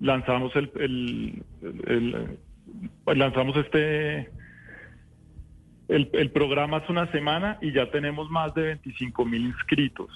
Lanzamos 0.00 0.54
el, 0.56 0.70
el- 0.76 1.42
el- 1.86 2.38
lanzamos 3.18 3.56
este, 3.56 4.30
el, 5.88 6.08
el 6.12 6.30
programa 6.30 6.78
hace 6.78 6.92
una 6.92 7.10
semana 7.10 7.58
y 7.60 7.72
ya 7.72 7.90
tenemos 7.90 8.30
más 8.30 8.54
de 8.54 8.62
25 8.62 9.24
mil 9.24 9.46
inscritos. 9.46 10.08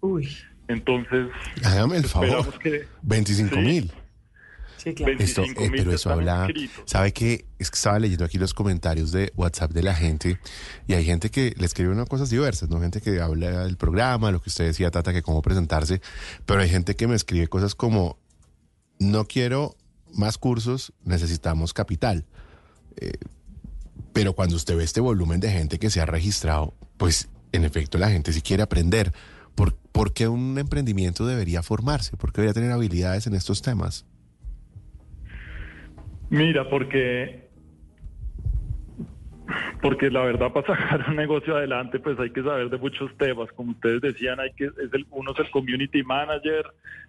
Uy. 0.00 0.28
Entonces, 0.70 1.28
Hágame 1.64 1.96
el 1.98 2.04
favor. 2.04 2.28
esperamos 2.28 2.58
que... 2.58 2.86
25 3.02 3.54
Sí. 3.56 3.60
mil. 3.60 3.92
Sí, 4.76 4.94
claro. 4.94 5.12
Esto, 5.18 5.42
25 5.42 5.62
eh, 5.62 5.70
mil 5.70 5.78
pero 5.84 5.94
eso 5.94 6.10
habla, 6.10 6.46
inscritos. 6.48 6.84
¿sabe 6.86 7.12
qué? 7.12 7.44
Es 7.58 7.70
que 7.70 7.74
estaba 7.76 7.98
leyendo 7.98 8.24
aquí 8.24 8.38
los 8.38 8.54
comentarios 8.54 9.12
de 9.12 9.30
WhatsApp 9.36 9.72
de 9.72 9.82
la 9.82 9.94
gente 9.94 10.38
y 10.86 10.94
hay 10.94 11.04
gente 11.04 11.30
que 11.30 11.54
le 11.58 11.66
escribe 11.66 11.90
unas 11.92 12.08
cosas 12.08 12.30
diversas, 12.30 12.70
¿no? 12.70 12.80
Gente 12.80 13.02
que 13.02 13.20
habla 13.20 13.64
del 13.64 13.76
programa, 13.76 14.30
lo 14.30 14.40
que 14.40 14.48
usted 14.48 14.64
decía, 14.64 14.90
Tata, 14.90 15.12
que 15.12 15.20
cómo 15.22 15.42
presentarse, 15.42 16.00
pero 16.46 16.62
hay 16.62 16.70
gente 16.70 16.96
que 16.96 17.06
me 17.06 17.14
escribe 17.14 17.46
cosas 17.48 17.74
como, 17.74 18.16
no 18.98 19.26
quiero 19.26 19.76
más 20.14 20.38
cursos, 20.38 20.94
necesitamos 21.04 21.74
capital. 21.74 22.24
Eh, 22.96 23.12
pero 24.14 24.32
cuando 24.32 24.56
usted 24.56 24.76
ve 24.76 24.84
este 24.84 25.00
volumen 25.00 25.40
de 25.40 25.50
gente 25.50 25.78
que 25.78 25.90
se 25.90 26.00
ha 26.00 26.06
registrado, 26.06 26.72
pues 26.96 27.28
en 27.52 27.64
efecto 27.64 27.98
la 27.98 28.08
gente 28.10 28.32
sí 28.32 28.40
quiere 28.40 28.62
aprender. 28.62 29.12
¿Por, 29.92 30.12
qué 30.12 30.28
un 30.28 30.58
emprendimiento 30.58 31.26
debería 31.26 31.62
formarse? 31.62 32.16
¿Por 32.16 32.32
qué 32.32 32.42
debería 32.42 32.54
tener 32.54 32.72
habilidades 32.72 33.26
en 33.26 33.34
estos 33.34 33.62
temas? 33.62 34.06
Mira, 36.30 36.68
porque 36.68 37.50
porque 39.82 40.10
la 40.10 40.22
verdad 40.22 40.52
para 40.52 40.66
sacar 40.66 41.08
un 41.08 41.16
negocio 41.16 41.56
adelante 41.56 41.98
pues 41.98 42.18
hay 42.20 42.30
que 42.30 42.42
saber 42.42 42.70
de 42.70 42.78
muchos 42.78 43.16
temas, 43.16 43.50
como 43.52 43.72
ustedes 43.72 44.00
decían, 44.00 44.38
hay 44.38 44.52
que 44.52 44.66
es 44.66 44.92
el, 44.92 45.06
uno 45.10 45.32
es 45.32 45.38
el 45.40 45.50
community 45.50 46.02
manager, 46.02 46.66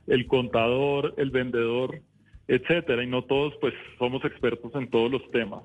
el 0.08 0.26
contador, 0.28 1.14
el 1.18 1.30
vendedor, 1.30 2.02
etcétera, 2.48 3.04
y 3.04 3.08
no 3.08 3.24
todos 3.24 3.54
pues 3.62 3.74
somos 4.00 4.24
expertos 4.26 4.72
en 4.76 4.90
todos 4.90 5.12
los 5.12 5.30
temas. 5.32 5.64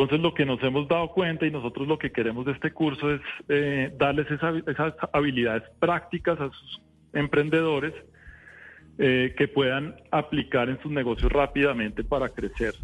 Entonces 0.00 0.20
lo 0.20 0.32
que 0.32 0.46
nos 0.46 0.62
hemos 0.62 0.88
dado 0.88 1.08
cuenta 1.08 1.44
y 1.44 1.50
nosotros 1.50 1.86
lo 1.86 1.98
que 1.98 2.10
queremos 2.10 2.46
de 2.46 2.52
este 2.52 2.70
curso 2.72 3.12
es 3.12 3.20
eh, 3.50 3.92
darles 3.98 4.30
esa- 4.30 4.56
esas 4.66 4.94
habilidades 5.12 5.62
prácticas 5.78 6.40
a 6.40 6.48
sus 6.50 6.80
emprendedores 7.12 7.92
eh, 8.96 9.34
que 9.36 9.46
puedan 9.46 9.94
aplicar 10.10 10.70
en 10.70 10.80
sus 10.80 10.90
negocios 10.90 11.30
rápidamente 11.30 12.02
para 12.02 12.30
crecer. 12.30 12.74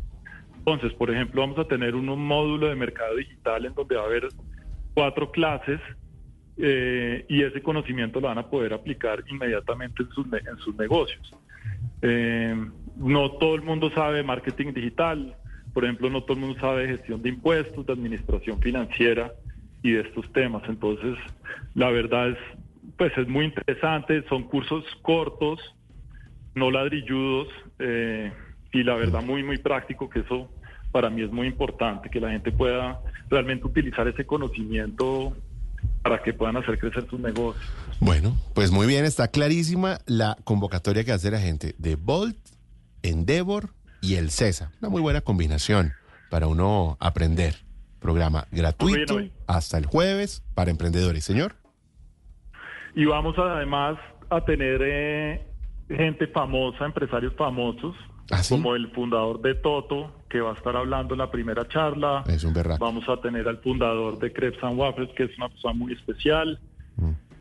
Entonces, 0.58 0.92
por 0.92 1.10
ejemplo, 1.10 1.40
vamos 1.40 1.58
a 1.58 1.64
tener 1.64 1.94
un, 1.94 2.06
un 2.06 2.22
módulo 2.22 2.66
de 2.68 2.74
mercado 2.74 3.16
digital 3.16 3.64
en 3.64 3.72
donde 3.72 3.96
va 3.96 4.02
a 4.02 4.06
haber 4.06 4.28
cuatro 4.92 5.30
clases 5.30 5.80
eh, 6.58 7.24
y 7.30 7.42
ese 7.42 7.62
conocimiento 7.62 8.20
lo 8.20 8.28
van 8.28 8.38
a 8.38 8.50
poder 8.50 8.74
aplicar 8.74 9.24
inmediatamente 9.28 10.02
en 10.02 10.10
sus, 10.10 10.26
en 10.26 10.58
sus 10.58 10.76
negocios. 10.76 11.34
No 12.96 13.30
todo 13.32 13.54
el 13.54 13.62
mundo 13.62 13.90
sabe 13.92 14.22
marketing 14.22 14.74
digital, 14.74 15.34
por 15.76 15.84
ejemplo, 15.84 16.08
no 16.08 16.22
todo 16.22 16.32
el 16.32 16.40
mundo 16.40 16.58
sabe 16.58 16.86
de 16.86 16.96
gestión 16.96 17.20
de 17.20 17.28
impuestos, 17.28 17.84
de 17.84 17.92
administración 17.92 18.58
financiera 18.62 19.30
y 19.82 19.90
de 19.90 20.00
estos 20.00 20.24
temas. 20.32 20.62
Entonces, 20.70 21.18
la 21.74 21.90
verdad 21.90 22.30
es, 22.30 22.38
pues 22.96 23.12
es 23.18 23.28
muy 23.28 23.44
interesante, 23.44 24.24
son 24.26 24.44
cursos 24.44 24.86
cortos, 25.02 25.60
no 26.54 26.70
ladrilludos 26.70 27.48
eh, 27.78 28.32
y 28.72 28.84
la 28.84 28.94
verdad 28.94 29.22
muy, 29.22 29.42
muy 29.42 29.58
práctico, 29.58 30.08
que 30.08 30.20
eso 30.20 30.50
para 30.92 31.10
mí 31.10 31.20
es 31.20 31.30
muy 31.30 31.46
importante, 31.46 32.08
que 32.08 32.20
la 32.20 32.30
gente 32.30 32.52
pueda 32.52 32.98
realmente 33.28 33.66
utilizar 33.66 34.08
ese 34.08 34.24
conocimiento 34.24 35.36
para 36.02 36.22
que 36.22 36.32
puedan 36.32 36.56
hacer 36.56 36.78
crecer 36.78 37.06
sus 37.10 37.20
negocios. 37.20 37.70
Bueno, 38.00 38.34
pues 38.54 38.70
muy 38.70 38.86
bien, 38.86 39.04
está 39.04 39.28
clarísima 39.28 39.98
la 40.06 40.38
convocatoria 40.42 41.04
que 41.04 41.12
hace 41.12 41.30
la 41.30 41.38
gente 41.38 41.74
de 41.76 41.96
Bolt, 41.96 42.38
Endeavor 43.02 43.76
y 44.00 44.14
el 44.16 44.30
CESA. 44.30 44.72
Una 44.80 44.90
muy 44.90 45.02
buena 45.02 45.20
combinación 45.20 45.92
para 46.30 46.46
uno 46.46 46.96
aprender. 47.00 47.54
Programa 48.00 48.46
gratuito 48.52 49.20
hasta 49.46 49.78
el 49.78 49.86
jueves 49.86 50.42
para 50.54 50.70
emprendedores, 50.70 51.24
señor. 51.24 51.56
Y 52.94 53.04
vamos 53.04 53.36
a, 53.38 53.56
además 53.56 53.98
a 54.30 54.44
tener 54.44 54.80
eh, 54.82 55.46
gente 55.88 56.26
famosa, 56.28 56.84
empresarios 56.84 57.34
famosos, 57.36 57.94
¿Ah, 58.30 58.42
sí? 58.42 58.54
como 58.54 58.74
el 58.74 58.90
fundador 58.92 59.40
de 59.40 59.54
Toto, 59.54 60.12
que 60.28 60.40
va 60.40 60.52
a 60.52 60.54
estar 60.54 60.76
hablando 60.76 61.14
en 61.14 61.18
la 61.18 61.30
primera 61.30 61.66
charla. 61.68 62.24
Es 62.26 62.44
un 62.44 62.54
berraco. 62.54 62.84
Vamos 62.84 63.08
a 63.08 63.20
tener 63.20 63.48
al 63.48 63.58
fundador 63.58 64.18
de 64.18 64.32
Crepes 64.32 64.62
and 64.62 64.78
Waffles, 64.78 65.10
que 65.16 65.24
es 65.24 65.36
una 65.38 65.48
persona 65.48 65.74
muy 65.74 65.92
especial. 65.92 66.60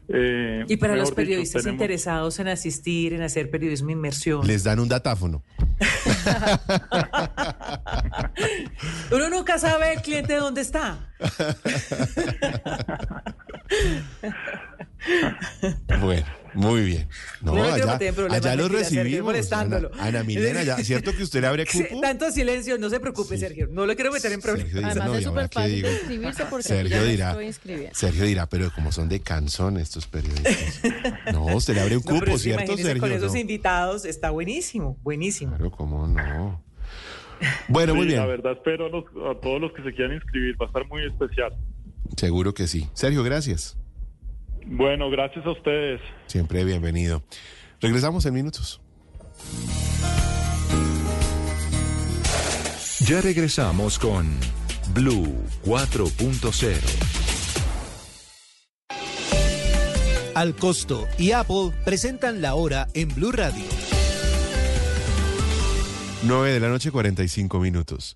Eh, 0.07 0.63
Y 0.67 0.77
para 0.77 0.95
los 0.95 1.05
dicho, 1.09 1.15
periodistas 1.15 1.63
tenemos- 1.63 1.81
interesados 1.81 2.39
en 2.39 2.47
asistir, 2.47 3.13
en 3.13 3.23
hacer 3.23 3.49
periodismo 3.49 3.89
inmersión. 3.89 4.45
Les 4.45 4.63
dan 4.63 4.79
un 4.79 4.87
datáfono. 4.87 5.43
Uno 9.11 9.29
nunca 9.29 9.57
sabe 9.57 9.93
el 9.93 10.01
cliente 10.01 10.35
dónde 10.35 10.61
está. 10.61 11.09
Bueno, 16.01 16.25
muy 16.55 16.83
bien. 16.83 17.07
No, 17.41 17.53
allá, 17.53 17.97
allá 17.97 18.55
los 18.55 18.69
mentira, 18.71 18.89
Sergio, 18.89 19.25
recibimos. 19.31 19.51
Ana, 19.51 19.89
Ana 19.99 20.23
Milena, 20.23 20.63
ya, 20.63 20.77
¿cierto 20.83 21.15
que 21.15 21.23
usted 21.23 21.41
le 21.41 21.47
abre 21.47 21.65
Sí, 21.67 21.83
cupo? 21.85 22.01
tanto 22.01 22.31
silencio, 22.31 22.77
no 22.77 22.89
se 22.89 22.99
preocupe, 22.99 23.37
Sergio. 23.37 23.67
No 23.71 23.85
lo 23.85 23.95
quiero 23.95 24.11
meter 24.11 24.31
en 24.31 24.41
problemas. 24.41 24.73
Dice, 24.73 24.85
Además 24.85 25.07
no, 25.07 25.15
es 25.15 25.21
¿y 25.21 25.25
ahora 25.25 25.43
súper 25.43 25.63
fácil 25.63 25.85
inscribirse 25.85 26.45
porque 26.49 26.63
Sergio 26.63 27.03
dirá, 27.05 27.29
estoy 27.31 27.45
inscribiendo. 27.47 27.95
Sergio 27.95 28.23
dirá, 28.25 28.45
pero 28.47 28.71
como 28.73 28.91
son 28.91 29.09
de 29.09 29.19
canzón 29.21 29.77
estos 29.77 30.07
periodistas. 30.07 30.81
No, 31.33 31.45
usted 31.55 31.75
le 31.75 31.81
abre 31.81 31.97
un 31.97 32.03
No, 32.05 32.19
cupo, 32.19 32.37
¿cierto, 32.37 32.77
Sergio? 32.77 33.01
Con 33.01 33.11
esos 33.11 33.33
No. 33.33 33.39
invitados 33.39 34.05
está 34.05 34.29
buenísimo, 34.31 34.97
buenísimo. 35.03 35.51
Claro, 35.55 35.71
cómo 35.71 36.07
no. 36.07 36.63
Bueno, 37.67 37.95
muy 37.95 38.07
bien. 38.07 38.19
La 38.19 38.25
verdad, 38.25 38.53
espero 38.53 38.85
a, 38.85 38.89
los- 38.89 39.05
a 39.05 39.39
todos 39.41 39.59
los 39.59 39.71
que 39.73 39.83
se 39.83 39.93
quieran 39.93 40.15
inscribir. 40.15 40.55
Va 40.59 40.65
a 40.65 40.67
estar 40.67 40.87
muy 40.87 41.05
especial. 41.05 41.53
Seguro 42.15 42.53
que 42.53 42.65
sí. 42.67 42.87
Sergio, 42.93 43.23
gracias. 43.23 43.77
Bueno, 44.65 45.09
gracias 45.09 45.45
a 45.45 45.51
ustedes. 45.51 46.01
Siempre 46.27 46.63
bienvenido. 46.63 47.23
Regresamos 47.81 48.25
en 48.25 48.33
minutos. 48.33 48.81
Ya 53.01 53.21
regresamos 53.21 53.99
con 53.99 54.25
Blue 54.93 55.35
4.0. 55.63 57.15
Al 60.33 60.55
costo 60.55 61.07
y 61.17 61.31
Apple 61.31 61.71
presentan 61.85 62.41
la 62.41 62.55
hora 62.55 62.87
en 62.93 63.13
Blue 63.13 63.31
Radio. 63.31 63.63
9 66.23 66.51
de 66.51 66.59
la 66.59 66.69
noche, 66.69 66.91
45 66.91 67.59
minutos. 67.59 68.15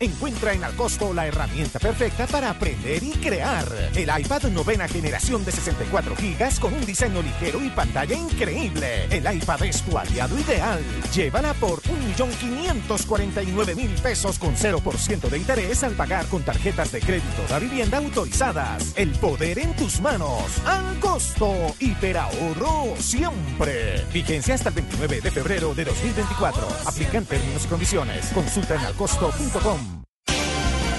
Encuentra 0.00 0.52
en 0.52 0.62
Alcosto 0.62 1.12
la 1.12 1.26
herramienta 1.26 1.80
perfecta 1.80 2.28
para 2.28 2.50
aprender 2.50 3.02
y 3.02 3.10
crear. 3.14 3.66
El 3.96 4.08
iPad 4.16 4.44
novena 4.44 4.86
generación 4.86 5.44
de 5.44 5.50
64 5.50 6.14
gigas 6.14 6.60
con 6.60 6.72
un 6.72 6.86
diseño 6.86 7.20
ligero 7.20 7.60
y 7.64 7.70
pantalla 7.70 8.16
increíble. 8.16 9.06
El 9.10 9.26
iPad 9.34 9.64
es 9.64 9.82
tu 9.82 9.98
aliado 9.98 10.38
ideal. 10.38 10.80
Llévala 11.12 11.52
por 11.54 11.82
1.549.000 11.82 14.00
pesos 14.00 14.38
con 14.38 14.54
0% 14.54 15.30
de 15.30 15.36
interés 15.36 15.82
al 15.82 15.94
pagar 15.94 16.26
con 16.26 16.44
tarjetas 16.44 16.92
de 16.92 17.00
crédito 17.00 17.52
de 17.52 17.58
vivienda 17.58 17.98
autorizadas. 17.98 18.92
El 18.94 19.10
poder 19.18 19.58
en 19.58 19.74
tus 19.74 20.00
manos. 20.00 20.44
Al 20.64 21.00
costo. 21.00 21.74
Hiperahorro 21.80 22.94
siempre. 23.00 24.06
Vigencia 24.12 24.54
hasta 24.54 24.68
el 24.68 24.76
29 24.76 25.22
de 25.22 25.30
febrero 25.32 25.74
de 25.74 25.86
2024. 25.86 26.68
Aplican 26.86 27.24
términos 27.24 27.64
y 27.64 27.66
condiciones. 27.66 28.26
Consulta 28.32 28.76
en 28.76 28.82
alcosto.com. 28.82 29.87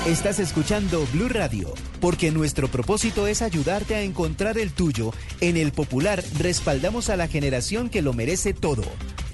Estás 0.08 0.40
escuchando 0.40 1.06
Blue 1.12 1.28
Radio, 1.28 1.74
porque 2.00 2.32
nuestro 2.32 2.70
propósito 2.70 3.28
es 3.28 3.42
ayudarte 3.42 3.96
a 3.96 4.02
encontrar 4.02 4.58
el 4.58 4.72
tuyo. 4.72 5.12
En 5.42 5.58
el 5.58 5.74
Popular 5.74 6.24
respaldamos 6.40 7.10
a 7.10 7.18
la 7.18 7.28
generación 7.28 7.90
que 7.90 8.02
lo 8.02 8.14
merece 8.14 8.54
todo. 8.54 8.84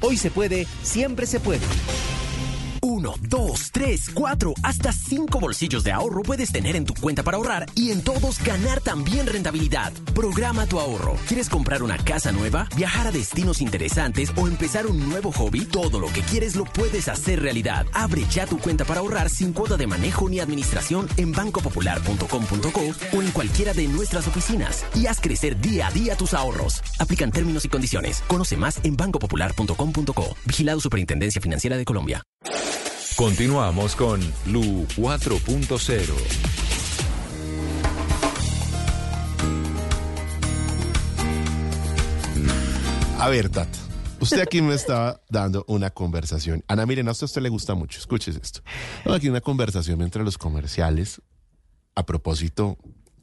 Hoy 0.01 0.17
se 0.17 0.31
puede, 0.31 0.65
siempre 0.81 1.27
se 1.27 1.39
puede. 1.39 1.61
Uno, 3.05 3.13
dos, 3.21 3.69
tres, 3.71 4.09
cuatro, 4.11 4.55
hasta 4.63 4.91
cinco 4.91 5.39
bolsillos 5.39 5.83
de 5.83 5.91
ahorro 5.91 6.23
puedes 6.23 6.51
tener 6.51 6.75
en 6.75 6.85
tu 6.85 6.95
cuenta 6.95 7.21
para 7.21 7.37
ahorrar 7.37 7.67
y 7.75 7.91
en 7.91 8.01
todos 8.01 8.43
ganar 8.43 8.81
también 8.81 9.27
rentabilidad. 9.27 9.93
Programa 10.15 10.65
tu 10.65 10.79
ahorro. 10.79 11.15
¿Quieres 11.27 11.47
comprar 11.47 11.83
una 11.83 11.99
casa 11.99 12.31
nueva, 12.31 12.67
viajar 12.75 13.05
a 13.05 13.11
destinos 13.11 13.61
interesantes 13.61 14.31
o 14.35 14.47
empezar 14.47 14.87
un 14.87 15.07
nuevo 15.07 15.31
hobby? 15.31 15.65
Todo 15.65 15.99
lo 15.99 16.07
que 16.07 16.21
quieres 16.21 16.55
lo 16.55 16.65
puedes 16.65 17.07
hacer 17.07 17.43
realidad. 17.43 17.85
Abre 17.93 18.23
ya 18.31 18.47
tu 18.47 18.57
cuenta 18.57 18.85
para 18.85 19.01
ahorrar 19.01 19.29
sin 19.29 19.53
cuota 19.53 19.77
de 19.77 19.85
manejo 19.85 20.27
ni 20.27 20.39
administración 20.39 21.07
en 21.17 21.31
bancopopular.com.co 21.31 23.17
o 23.17 23.21
en 23.21 23.31
cualquiera 23.31 23.73
de 23.73 23.87
nuestras 23.87 24.27
oficinas 24.27 24.83
y 24.95 25.05
haz 25.05 25.21
crecer 25.21 25.61
día 25.61 25.89
a 25.89 25.91
día 25.91 26.15
tus 26.15 26.33
ahorros. 26.33 26.81
Aplican 26.97 27.31
términos 27.31 27.65
y 27.65 27.69
condiciones. 27.69 28.23
Conoce 28.27 28.57
más 28.57 28.83
en 28.83 28.97
bancopopular.com.co. 28.97 30.35
Vigilado 30.45 30.79
Superintendencia 30.79 31.39
Financiera 31.39 31.77
de 31.77 31.85
Colombia. 31.85 32.23
Continuamos 33.15 33.95
con 33.95 34.19
Blue 34.45 34.85
4.0. 34.97 36.13
A 43.19 43.29
ver, 43.29 43.49
Tata, 43.49 43.79
Usted 44.19 44.41
aquí 44.41 44.61
me 44.61 44.73
estaba 44.73 45.21
dando 45.29 45.63
una 45.67 45.91
conversación. 45.91 46.63
Ana, 46.67 46.85
miren, 46.85 47.07
a 47.07 47.11
usted, 47.11 47.23
a 47.23 47.27
usted 47.27 47.41
le 47.41 47.49
gusta 47.49 47.73
mucho. 47.73 47.99
Escuches 47.99 48.35
esto. 48.35 48.61
Aquí 49.05 49.29
una 49.29 49.39
conversación 49.39 50.01
entre 50.01 50.23
los 50.23 50.37
comerciales 50.37 51.21
a 51.95 52.05
propósito 52.05 52.77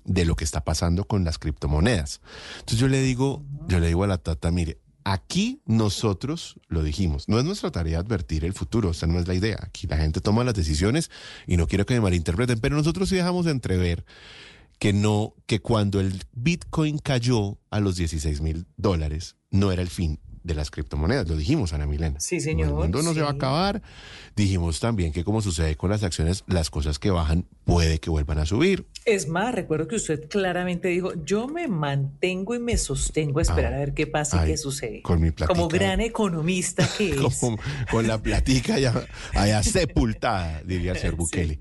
de 0.05 0.24
lo 0.24 0.36
que 0.36 0.44
está 0.44 0.64
pasando 0.64 1.05
con 1.05 1.24
las 1.24 1.39
criptomonedas. 1.39 2.20
Entonces 2.60 2.78
yo 2.78 2.89
le 2.89 3.01
digo, 3.01 3.44
yo 3.69 3.78
le 3.78 3.89
digo 3.89 4.05
a 4.05 4.06
la 4.06 4.19
tata, 4.19 4.51
mire, 4.51 4.78
aquí 5.05 5.61
nosotros 5.66 6.61
lo 6.69 6.83
dijimos, 6.83 7.29
no 7.29 7.39
es 7.39 7.45
nuestra 7.45 7.70
tarea 7.70 7.99
advertir 7.99 8.45
el 8.45 8.53
futuro, 8.53 8.91
esa 8.91 9.07
no 9.07 9.19
es 9.19 9.29
la 9.29 9.35
idea. 9.35 9.59
Aquí 9.62 9.87
la 9.87 9.97
gente 9.97 10.20
toma 10.20 10.45
las 10.45 10.55
decisiones 10.55 11.11
y 11.47 11.57
no 11.57 11.66
quiero 11.66 11.87
que 11.87 11.95
me 11.95 12.01
malinterpreten, 12.01 12.61
pero 12.61 12.77
nosotros 12.77 13.09
sí 13.09 13.16
dejamos 13.16 13.45
de 13.45 13.53
entrever 13.53 14.05
que 14.79 14.93
no, 14.93 15.35
que 15.47 15.61
cuando 15.61 16.01
el 16.01 16.24
Bitcoin 16.33 16.99
cayó 16.99 17.59
a 17.70 17.81
los 17.81 17.97
16 17.97 18.41
mil 18.41 18.66
dólares, 18.77 19.37
no 19.51 19.70
era 19.70 19.83
el 19.83 19.89
fin 19.89 20.19
de 20.43 20.55
las 20.55 20.70
criptomonedas. 20.70 21.29
Lo 21.29 21.37
dijimos, 21.37 21.73
Ana 21.73 21.87
Milena. 21.87 22.19
Sí, 22.20 22.41
señor. 22.41 22.69
El 22.69 22.74
mundo 22.74 23.03
no 23.03 23.15
se 23.15 23.20
va 23.20 23.29
a 23.29 23.33
acabar. 23.33 23.83
Dijimos 24.35 24.81
también 24.81 25.12
que 25.12 25.24
como 25.24 25.41
sucede 25.41 25.77
con 25.77 25.91
las 25.91 26.03
acciones, 26.03 26.45
las 26.47 26.70
cosas 26.70 26.99
que 26.99 27.11
bajan 27.11 27.47
puede 27.65 28.01
que 28.01 28.11
vuelvan 28.11 28.39
a 28.39 28.47
subir. 28.47 28.87
Es 29.05 29.27
más, 29.29 29.55
recuerdo 29.55 29.89
que 29.89 29.97
usted 29.97 30.29
claramente 30.29 30.89
dijo, 30.89 31.12
yo 31.24 31.49
me 31.49 31.66
mantengo 31.66 32.55
y 32.55 32.59
me 32.61 32.77
sostengo 32.77 33.41
a 33.41 33.43
esperar 33.43 33.73
Ah, 33.73 33.77
a 33.77 33.81
ver 33.81 33.95
qué 33.95 34.07
pasa 34.07 34.45
y 34.45 34.51
qué 34.51 34.57
sucede. 34.57 35.03
con 35.03 35.20
mi 35.20 35.31
platica. 35.33 35.55
Como 35.59 35.69
gran 35.69 36.01
economista 36.01 36.89
que 36.97 37.11
es. 37.15 37.16
Como- 37.39 37.59
con 37.91 38.07
la 38.07 38.23
platica 38.23 38.79
ya 38.79 39.07
allá 39.35 39.62
sepultada, 39.62 40.62
diría 40.65 40.93
el 40.93 40.99
señor 40.99 41.16
Bukele. 41.16 41.59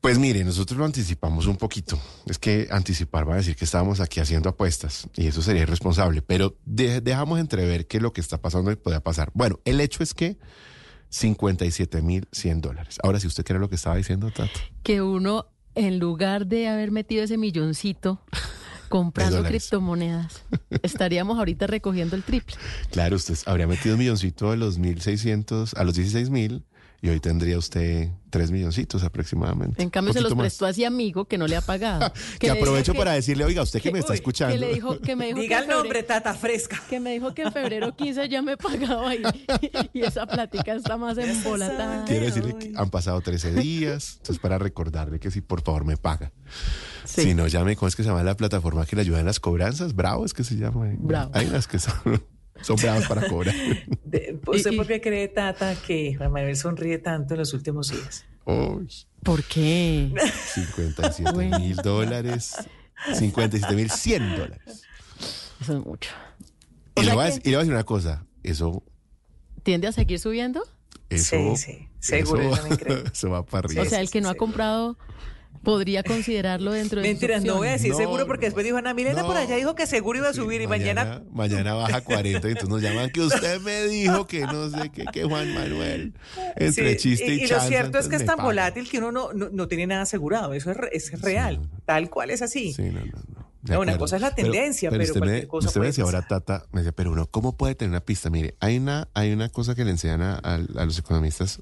Pues 0.00 0.18
mire, 0.18 0.42
nosotros 0.44 0.78
lo 0.78 0.86
anticipamos 0.86 1.46
un 1.46 1.56
poquito. 1.58 2.00
Es 2.24 2.38
que 2.38 2.68
anticipar 2.70 3.28
va 3.28 3.34
a 3.34 3.36
decir 3.36 3.54
que 3.54 3.66
estábamos 3.66 4.00
aquí 4.00 4.18
haciendo 4.20 4.48
apuestas 4.48 5.06
y 5.14 5.26
eso 5.26 5.42
sería 5.42 5.62
irresponsable, 5.62 6.22
pero 6.22 6.56
de- 6.64 7.02
dejamos 7.02 7.38
entrever 7.38 7.86
que 7.86 8.00
lo 8.00 8.14
que 8.14 8.22
está 8.22 8.40
pasando 8.40 8.72
y 8.72 8.76
podía 8.76 9.00
pasar. 9.00 9.30
Bueno, 9.34 9.60
el 9.66 9.78
hecho 9.82 10.02
es 10.02 10.14
que 10.14 10.38
57 11.10 12.00
mil 12.00 12.26
100 12.32 12.62
dólares. 12.62 12.98
Ahora, 13.02 13.20
si 13.20 13.26
usted 13.26 13.44
quiere 13.44 13.58
lo 13.58 13.68
que 13.68 13.74
estaba 13.74 13.96
diciendo, 13.96 14.30
Tato. 14.30 14.58
Que 14.82 15.02
uno, 15.02 15.46
en 15.80 15.98
lugar 15.98 16.46
de 16.46 16.68
haber 16.68 16.90
metido 16.90 17.24
ese 17.24 17.38
milloncito 17.38 18.20
comprando 18.88 19.42
criptomonedas, 19.44 20.44
estaríamos 20.82 21.38
ahorita 21.38 21.66
recogiendo 21.66 22.16
el 22.16 22.22
triple. 22.22 22.56
Claro, 22.90 23.16
usted 23.16 23.38
habría 23.46 23.66
metido 23.66 23.94
un 23.94 24.00
milloncito 24.00 24.50
de 24.50 24.56
los 24.56 24.78
1.600 24.78 25.76
a 25.76 25.84
los 25.84 25.94
16 25.94 26.30
mil 26.30 26.64
y 27.02 27.08
hoy 27.08 27.18
tendría 27.20 27.56
usted 27.56 28.10
3 28.28 28.50
milloncitos 28.50 29.02
aproximadamente. 29.02 29.82
En 29.82 29.88
cambio, 29.90 30.12
se 30.12 30.20
los 30.20 30.34
más. 30.36 30.40
prestó 30.44 30.66
así 30.66 30.84
amigo 30.84 31.24
que 31.24 31.38
no 31.38 31.46
le 31.46 31.56
ha 31.56 31.60
pagado. 31.62 32.12
Que 32.38 32.50
aprovecho 32.50 32.92
que- 32.92 32.98
para 32.98 33.12
decirle, 33.12 33.44
oiga, 33.44 33.62
usted 33.62 33.80
que, 33.80 33.90
me 33.90 33.98
está 34.00 34.12
uy, 34.12 34.16
escuchando. 34.18 34.54
Que 34.54 34.60
le 34.60 34.74
dijo, 34.74 34.98
que 35.00 35.16
me 35.16 35.26
dijo 35.28 35.40
Diga 35.40 35.58
que 35.58 35.62
el 35.64 35.70
nombre, 35.70 36.02
tata 36.02 36.34
fresca. 36.34 36.80
Que 36.90 37.00
me 37.00 37.12
dijo 37.12 37.34
que 37.34 37.42
en 37.42 37.52
febrero 37.52 37.96
15 37.96 38.28
ya 38.28 38.42
me 38.42 38.56
pagaba 38.56 39.14
y, 39.14 39.22
y 39.94 40.02
esa 40.02 40.26
plática 40.26 40.74
está 40.74 40.96
más 40.96 41.16
embolatada. 41.18 42.04
Quiero 42.04 42.26
decirle 42.26 42.56
que 42.58 42.72
han 42.76 42.90
pasado 42.90 43.20
13 43.20 43.54
días, 43.54 44.16
entonces 44.18 44.38
para 44.38 44.58
recordarle 44.58 45.18
que 45.18 45.30
si 45.30 45.40
por 45.40 45.62
favor 45.62 45.84
me 45.84 45.96
paga. 45.96 46.32
Sí. 47.04 47.22
Si 47.22 47.34
no, 47.34 47.48
llame, 47.48 47.74
¿cómo 47.76 47.88
es 47.88 47.96
que 47.96 48.02
se 48.02 48.08
llama 48.10 48.22
la 48.22 48.36
plataforma 48.36 48.84
que 48.86 48.94
le 48.94 49.02
ayuda 49.02 49.20
en 49.20 49.26
las 49.26 49.40
cobranzas? 49.40 49.94
Bravo 49.94 50.24
es 50.26 50.34
que 50.34 50.44
se 50.44 50.56
llama. 50.56 50.86
Bravo. 50.98 51.30
Hay 51.34 51.46
unas 51.46 51.66
que 51.66 51.78
son, 51.78 52.22
son 52.62 52.76
bravas 52.76 53.06
para 53.08 53.26
cobrar. 53.28 53.54
De- 54.04 54.38
¿Usted 54.46 54.76
por 54.76 54.86
qué 54.86 55.00
cree, 55.00 55.28
Tata, 55.28 55.74
que 55.86 56.14
Juan 56.14 56.32
Manuel 56.32 56.56
sonríe 56.56 56.98
tanto 56.98 57.34
en 57.34 57.40
los 57.40 57.52
últimos 57.54 57.90
días? 57.90 58.24
Uy, 58.44 58.88
¿Por 59.22 59.42
qué? 59.44 60.12
57 60.54 61.32
mil 61.58 61.76
dólares, 61.76 62.56
57 63.14 63.74
mil 63.74 63.90
100 63.90 64.36
dólares. 64.36 64.82
Eso 65.60 65.78
es 65.78 65.84
mucho. 65.84 66.10
Y 66.96 67.02
le, 67.04 67.14
voy 67.14 67.26
a, 67.26 67.28
y 67.34 67.38
le 67.44 67.50
voy 67.50 67.54
a 67.56 67.58
decir 67.60 67.72
una 67.74 67.84
cosa, 67.84 68.24
eso, 68.42 68.82
¿Tiende 69.62 69.86
a 69.88 69.92
seguir 69.92 70.18
subiendo? 70.18 70.62
eso, 71.10 71.54
Sí, 71.56 71.56
sí, 71.56 71.88
seguro, 72.00 72.50
eso 73.12 73.30
va 73.30 73.44
para 73.44 73.66
arriba. 73.66 73.82
o 73.82 73.86
sea, 73.86 74.00
el 74.00 74.10
que 74.10 74.20
no 74.20 74.28
ha 74.30 74.34
comprado 74.34 74.96
podría 75.62 76.02
considerarlo 76.02 76.72
dentro 76.72 77.00
de 77.02 77.06
sus 77.06 77.12
Mentira, 77.20 77.38
no 77.40 77.56
voy 77.58 77.68
a 77.68 77.72
decir 77.72 77.90
No, 77.90 77.96
seguro 77.98 78.26
porque 78.26 78.46
después 78.46 78.64
dijo 78.64 78.78
Ana 78.78 78.94
Milena 78.94 79.24
por 79.26 79.36
allá 79.36 79.56
dijo 79.56 79.74
que 79.74 79.86
seguro 79.86 80.18
iba 80.18 80.28
a 80.30 80.32
subir 80.32 80.62
y 80.62 80.66
mañana... 80.66 81.22
mañana 81.32 81.74
baja 81.74 82.00
40 82.04 82.48
y 82.48 82.52
entonces 82.52 82.68
nos 82.70 82.80
llaman 82.80 83.10
que 83.10 83.20
usted 83.20 83.60
me 83.60 83.84
dijo 83.84 84.26
que 84.26 84.40
no 84.46 84.70
sé 84.70 84.90
qué, 84.90 85.04
que 85.12 85.24
Juan 85.24 85.52
Manuel, 85.52 86.14
entre 86.56 86.92
Sí, 86.92 87.10
chiste 87.10 87.26
y, 87.34 87.40
y, 87.40 87.44
y 87.44 87.46
lo 87.46 87.60
cierto 87.60 87.98
es 87.98 88.08
que 88.08 88.16
es 88.16 88.24
tan 88.24 88.36
paga. 88.36 88.46
volátil 88.48 88.88
que 88.88 88.98
uno 88.98 89.12
no, 89.12 89.32
no, 89.34 89.50
no 89.50 89.68
tiene 89.68 89.86
nada 89.86 90.02
asegurado. 90.02 90.54
Eso 90.54 90.70
es, 90.70 91.12
es 91.12 91.20
real. 91.20 91.60
Tal 91.84 92.08
cual 92.08 92.30
es 92.30 92.40
así. 92.40 92.72
Sí, 92.72 92.84
no, 92.84 93.00
no, 93.00 93.12
no. 93.34 93.50
No, 93.62 93.80
una 93.80 93.98
cosa 93.98 94.16
es 94.16 94.22
la 94.22 94.34
tendencia, 94.34 94.88
pero 94.88 95.02
usted 95.04 95.16
me, 95.20 95.26
cualquier 95.26 95.46
cosa 95.48 95.68
usted 95.68 95.80
me 95.82 95.86
decía 95.88 96.04
ahora. 96.04 96.26
Tata, 96.26 96.64
me 96.72 96.80
decía, 96.80 96.92
pero 96.92 97.12
uno, 97.12 97.26
¿cómo 97.26 97.58
puede 97.58 97.74
tener 97.74 97.90
una 97.90 98.00
pista? 98.00 98.30
Mire, 98.30 98.54
hay 98.60 98.78
una, 98.78 99.08
hay 99.12 99.32
una 99.34 99.50
cosa 99.50 99.74
que 99.74 99.84
le 99.84 99.90
enseñan 99.90 100.22
a, 100.22 100.36
a- 100.36 100.54
a 100.54 100.84
los 100.86 100.98
economistas 100.98 101.60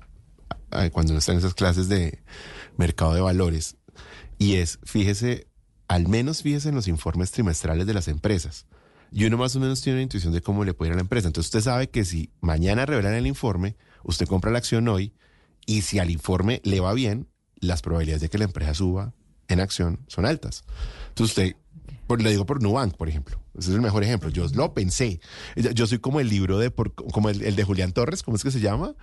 a- 0.71 0.83
a- 0.83 0.91
cuando 0.91 1.17
están 1.19 1.33
en 1.35 1.39
esas 1.41 1.55
clases 1.55 1.89
de 1.89 2.21
mercado 2.77 3.15
de 3.15 3.21
valores, 3.21 3.75
y 4.39 4.55
es, 4.57 4.79
fíjese, 4.85 5.47
al 5.89 6.09
menos 6.09 6.43
fíjese 6.43 6.69
en 6.69 6.75
los 6.75 6.89
informes 6.89 7.31
trimestrales 7.31 7.87
de 7.87 7.95
las 7.95 8.09
empresas. 8.09 8.67
Y 9.11 9.25
uno 9.25 9.39
más 9.39 9.57
o 9.57 9.61
menos 9.61 9.81
tiene 9.81 9.97
una 9.97 10.03
intuición 10.03 10.33
de 10.35 10.43
cómo 10.43 10.65
le 10.65 10.75
puede 10.75 10.91
ir 10.91 10.93
a 10.93 10.97
la 10.97 11.01
empresa. 11.03 11.29
Entonces 11.29 11.49
usted 11.49 11.63
sabe 11.63 11.89
que 11.89 12.05
si 12.05 12.31
mañana 12.41 12.85
revelan 12.85 13.15
el 13.15 13.27
informe, 13.27 13.77
usted 14.05 14.27
compra 14.27 14.51
la 14.51 14.59
acción 14.59 14.87
hoy, 14.89 15.15
y 15.67 15.83
si 15.83 15.99
al 15.99 16.11
informe 16.11 16.61
le 16.65 16.81
va 16.81 16.93
bien, 16.93 17.27
las 17.61 17.83
probabilidades 17.83 18.21
de 18.23 18.29
que 18.29 18.39
la 18.39 18.45
empresa 18.45 18.75
suba 18.75 19.15
en 19.49 19.61
acción 19.61 20.01
son 20.09 20.27
altas. 20.27 20.63
Entonces 21.09 21.37
usted, 21.37 21.57
por, 22.07 22.23
le 22.23 22.31
digo 22.31 22.47
por 22.47 22.63
Nubank, 22.63 22.97
por 22.97 23.09
ejemplo. 23.09 23.41
Ese 23.59 23.71
es 23.71 23.75
el 23.75 23.81
mejor 23.81 24.05
ejemplo. 24.05 24.29
Yo 24.29 24.47
lo 24.55 24.73
pensé. 24.73 25.21
Yo 25.57 25.87
soy 25.87 25.99
como 25.99 26.21
el 26.21 26.29
libro 26.29 26.59
de, 26.59 26.71
por- 26.71 26.95
como 26.95 27.29
el, 27.31 27.43
el 27.43 27.57
de 27.57 27.65
Julián 27.65 27.93
Torres, 27.93 28.23
¿cómo 28.23 28.37
es 28.37 28.43
que 28.45 28.51
se 28.51 28.61
llama? 28.61 28.95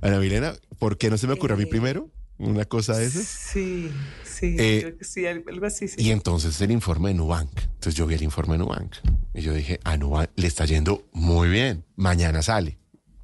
Ana 0.00 0.18
Milena, 0.18 0.54
¿por 0.78 0.98
qué 0.98 1.10
no 1.10 1.16
se 1.18 1.26
me 1.26 1.34
ocurrió 1.34 1.54
a 1.54 1.58
mí 1.58 1.66
primero? 1.66 2.10
Una 2.40 2.64
cosa 2.64 2.96
de 2.96 3.06
esas. 3.06 3.24
Sí, 3.26 3.90
sí, 4.24 4.56
Eh, 4.58 4.78
creo 4.82 4.96
que 4.98 5.04
sí, 5.04 5.26
algo 5.26 5.50
algo 5.50 5.66
así. 5.66 5.88
Sí. 5.88 5.96
Y 5.98 6.10
entonces 6.10 6.60
el 6.60 6.70
informe 6.70 7.08
de 7.10 7.14
Nubank. 7.14 7.50
Entonces 7.60 7.94
yo 7.94 8.06
vi 8.06 8.14
el 8.14 8.22
informe 8.22 8.54
de 8.54 8.58
Nubank. 8.58 8.94
Y 9.34 9.42
yo 9.42 9.52
dije, 9.52 9.78
a 9.84 9.96
Nubank 9.96 10.30
le 10.36 10.46
está 10.46 10.64
yendo 10.64 11.06
muy 11.12 11.48
bien. 11.50 11.84
Mañana 11.96 12.40
sale. 12.42 12.78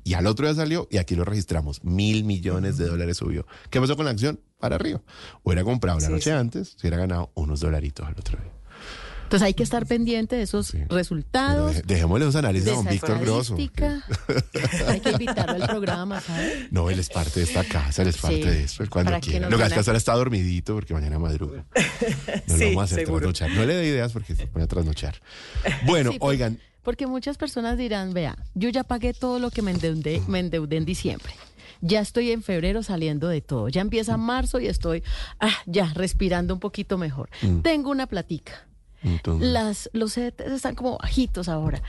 Y 0.05 0.14
al 0.14 0.26
otro 0.26 0.47
día 0.47 0.55
salió 0.55 0.86
y 0.90 0.98
aquí 0.98 1.16
lo 1.16 1.24
registramos. 1.24 1.82
Mil 1.82 2.24
millones 2.24 2.76
de 2.76 2.86
dólares 2.86 3.16
subió. 3.16 3.47
¿Qué 3.70 3.80
pasó 3.80 3.97
con 3.97 4.05
la 4.05 4.12
acción? 4.12 4.38
Para 4.60 4.76
arriba. 4.76 5.02
Hubiera 5.43 5.64
comprado 5.64 5.98
la 5.98 6.06
Sí, 6.06 6.12
noche 6.12 6.30
sí. 6.30 6.36
antes, 6.36 6.68
se 6.76 6.86
hubiera 6.86 6.98
ganado 6.98 7.32
unos 7.34 7.60
dolaritos 7.60 8.06
al 8.06 8.12
otro 8.18 8.38
día. 8.38 8.52
Entonces 9.27 9.44
hay 9.44 9.55
que 9.55 9.65
estar 9.65 9.86
pendiente 9.86 10.36
de 10.36 10.43
esos 10.43 10.73
resultados. 10.89 11.82
Dejémosle 11.85 12.27
los 12.27 12.36
análisis 12.36 12.65
de 12.66 12.70
a 12.70 12.74
don 12.74 12.86
Víctor 12.86 13.19
Grosso. 13.19 13.57
hay 14.86 15.01
que 15.01 15.11
invitarlo 15.11 15.65
al 15.65 15.69
programa, 15.69 16.20
¿sabes? 16.20 16.70
No, 16.70 16.89
él 16.90 17.01
es 17.01 17.09
parte 17.09 17.40
de 17.40 17.47
esta 17.47 17.65
casa, 17.65 18.03
él 18.03 18.09
es 18.09 18.19
parte 18.19 18.36
Sí, 18.36 18.48
de 18.48 18.62
esto, 18.62 18.82
él 18.85 18.89
cuando 18.90 19.11
para 19.11 19.20
que 19.20 19.31
quiera. 19.32 19.47
nos 19.47 19.51
Lo 19.51 19.59
que 19.59 19.65
es 19.65 19.73
que 19.73 19.90
ahora 19.90 19.98
está 19.98 20.15
dormidito 20.15 20.74
porque 20.74 20.94
mañana 20.94 21.19
madruga. 21.19 21.65
No 22.47 22.55
Sí, 22.57 22.61
lo 22.61 22.66
vamos 22.69 22.81
a 22.82 22.85
hacer 22.85 22.98
seguro. 23.01 23.32
trasnochar. 23.32 23.51
No 23.51 23.65
le 23.66 23.74
dé 23.74 23.86
ideas 23.89 24.12
porque 24.12 24.36
se 24.36 24.47
pone 24.47 24.65
a 24.65 24.69
trasnochar. 24.69 25.20
Bueno, 25.85 26.12
Sí, 26.12 26.19
oigan, 26.20 26.61
Porque 26.85 27.09
muchas 27.09 27.36
personas 27.36 27.77
dirán, 27.77 28.12
vea, 28.15 28.36
yo 28.55 28.69
ya 28.69 28.85
pagué 28.85 29.12
todo 29.12 29.40
lo 29.40 29.51
que 29.51 29.61
me 29.62 29.73
endeudé, 29.73 30.23
me 30.28 30.39
endeudé 30.39 30.77
en 30.77 30.85
diciembre. 30.85 31.32
Ya 31.81 32.01
estoy 32.01 32.31
en 32.31 32.44
febrero 32.44 32.85
saliendo 32.85 33.27
de 33.28 33.40
todo. 33.40 33.69
Ya 33.69 33.81
empieza 33.81 34.16
marzo 34.16 34.61
y 34.61 34.69
estoy 34.69 35.03
ah, 35.40 35.51
ya 35.66 35.93
respirando 35.94 36.55
un 36.55 36.61
poquito 36.61 36.97
mejor. 36.97 37.28
Mm. 37.43 37.61
Tengo 37.62 37.90
una 37.90 38.07
platica. 38.07 38.66
Entonces, 39.02 39.48
Las, 39.48 39.90
los 39.93 40.14
CDTs 40.14 40.52
están 40.52 40.74
como 40.74 40.98
bajitos 40.98 41.48
ahora. 41.48 41.82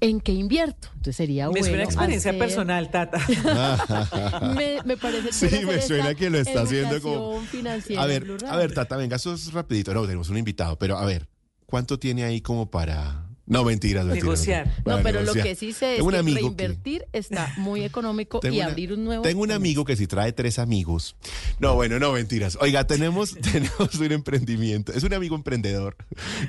¿En 0.00 0.20
qué 0.20 0.32
invierto? 0.32 0.88
Entonces 0.88 1.16
sería 1.16 1.44
Me 1.46 1.52
bueno. 1.52 1.66
suena 1.66 1.84
experiencia 1.84 2.30
hacer- 2.32 2.38
personal, 2.38 2.90
Tata. 2.90 3.18
Me, 4.56 4.82
me 4.84 4.96
parece 4.96 5.32
Sí, 5.32 5.64
me 5.64 5.80
suena 5.80 6.14
que 6.14 6.28
lo 6.30 6.38
está 6.38 6.62
haciendo 6.62 7.00
como- 7.00 7.40
financiera 7.42 8.02
a 8.02 8.06
ver, 8.06 8.26
a 8.48 8.56
ver, 8.56 8.74
Tata, 8.74 8.96
venga, 8.96 9.16
eso 9.16 9.32
es 9.32 9.52
rapidito. 9.52 9.94
No, 9.94 10.02
tenemos 10.02 10.28
un 10.28 10.36
invitado, 10.36 10.76
pero 10.78 10.98
a 10.98 11.04
ver, 11.06 11.28
¿cuánto 11.66 11.98
tiene 11.98 12.24
ahí 12.24 12.40
como 12.40 12.70
para...? 12.70 13.23
No, 13.46 13.62
mentiras, 13.62 14.06
mentiras. 14.06 14.24
Negociar. 14.24 14.74
No, 14.86 15.02
pero 15.02 15.22
lo 15.22 15.34
que 15.34 15.54
sí 15.54 15.72
sé 15.74 15.96
es 15.96 16.00
un 16.02 16.12
que 16.12 16.16
amigo 16.16 16.56
que- 16.56 16.64
reinvertir 16.66 17.04
está 17.12 17.52
muy 17.58 17.82
económico 17.84 18.40
Tengo 18.40 18.54
y 18.56 18.60
una- 18.60 18.68
abrir 18.68 18.92
un 18.94 19.04
nuevo. 19.04 19.22
Tengo 19.22 19.42
un 19.42 19.50
amigo 19.52 19.84
que 19.84 19.96
si 19.96 20.06
trae 20.06 20.32
tres 20.32 20.58
amigos. 20.58 21.14
No, 21.58 21.74
bueno, 21.74 21.98
no, 21.98 22.12
mentiras. 22.12 22.56
Oiga, 22.60 22.86
tenemos, 22.86 23.34
tenemos 23.52 23.94
un 23.96 24.12
emprendimiento. 24.12 24.92
Es 24.92 25.02
un 25.02 25.12
amigo 25.12 25.36
emprendedor 25.36 25.96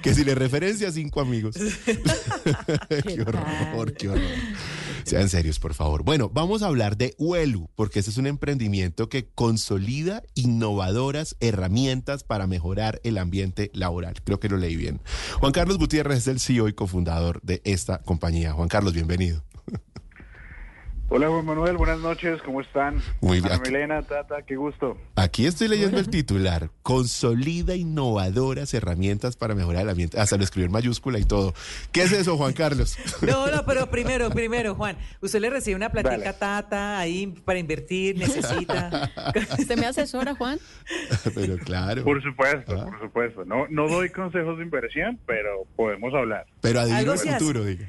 que 0.02 0.14
si 0.14 0.24
le 0.24 0.36
referencia 0.36 0.88
a 0.88 0.92
cinco 0.92 1.20
amigos. 1.20 1.56
qué 3.04 3.22
horror, 3.22 3.94
qué 3.94 4.10
horror. 4.10 4.22
Sean 5.06 5.30
serios, 5.30 5.60
por 5.60 5.76
favor. 5.76 6.04
Bueno, 6.04 6.30
vamos 6.34 6.64
a 6.64 6.68
hablar 6.68 6.98
de 6.98 7.14
Uelu, 7.20 7.70
porque 7.76 8.00
este 8.00 8.10
es 8.10 8.18
un 8.18 8.26
emprendimiento 8.26 9.08
que 9.08 9.28
consolida 9.28 10.24
innovadoras 10.34 11.36
herramientas 11.40 12.24
para 12.24 12.48
mejorar 12.48 13.00
el 13.04 13.20
ambiente 13.20 13.70
laboral. 13.74 14.16
Creo 14.24 14.40
que 14.40 14.50
lo 14.50 14.58
leí 14.58 14.76
bien. 14.76 15.02
Juan 15.40 15.52
Carlos 15.52 15.78
Gutiérrez 15.78 16.20
es 16.20 16.28
el 16.28 16.40
CEO 16.40 16.68
y 16.68 16.74
cofundador 16.74 17.40
de 17.44 17.62
esta 17.66 18.00
compañía. 18.00 18.54
Juan 18.54 18.68
Carlos, 18.68 18.94
bienvenido. 18.94 19.44
Hola 21.08 21.30
Juan 21.30 21.46
Manuel, 21.46 21.78
buenas 21.78 22.00
noches, 22.00 22.42
¿cómo 22.42 22.62
están? 22.62 23.00
Muy 23.22 23.40
bien. 23.40 23.62
Milena, 23.62 24.02
Tata, 24.02 24.42
qué 24.42 24.56
gusto. 24.56 24.98
Aquí 25.16 25.46
estoy 25.46 25.68
leyendo 25.68 26.00
el 26.00 26.10
titular. 26.10 26.72
Consolida 26.82 27.76
innovadoras 27.76 28.74
herramientas 28.74 29.38
para 29.38 29.54
mejorar 29.54 29.84
el 29.84 29.90
ambiente. 29.92 30.20
Hasta 30.20 30.36
lo 30.36 30.44
escribió 30.44 30.66
en 30.66 30.72
mayúscula 30.72 31.20
y 31.20 31.24
todo. 31.24 31.54
¿Qué 31.92 32.02
es 32.02 32.12
eso, 32.12 32.36
Juan 32.38 32.54
Carlos? 32.54 32.98
No, 33.22 33.48
no, 33.52 33.66
pero 33.66 33.88
primero, 33.90 34.30
primero, 34.32 34.74
Juan, 34.76 34.98
usted 35.22 35.40
le 35.40 35.50
recibe 35.52 35.76
una 35.76 35.92
platica 35.92 36.18
Dale. 36.18 36.34
tata 36.34 36.98
ahí 37.00 37.28
para 37.46 37.60
invertir, 37.60 38.18
necesita. 38.18 39.12
¿Usted 39.60 39.78
me 39.78 39.86
asesora, 39.86 40.34
Juan? 40.36 40.60
pero 41.36 41.58
claro. 41.60 42.04
Por 42.04 42.22
supuesto, 42.24 42.76
Ah. 42.82 42.86
por 42.90 43.00
supuesto. 43.00 43.46
No, 43.46 43.68
no 43.70 43.88
doy 43.88 44.10
consejos 44.10 44.58
de 44.58 44.64
inversión, 44.64 45.20
pero 45.28 45.66
podemos 45.76 46.14
hablar. 46.16 46.46
Pero 46.62 46.80
adivina 46.82 47.00
Algo 47.00 47.14
el 47.14 47.20
futuro, 47.20 47.64
diga. 47.64 47.88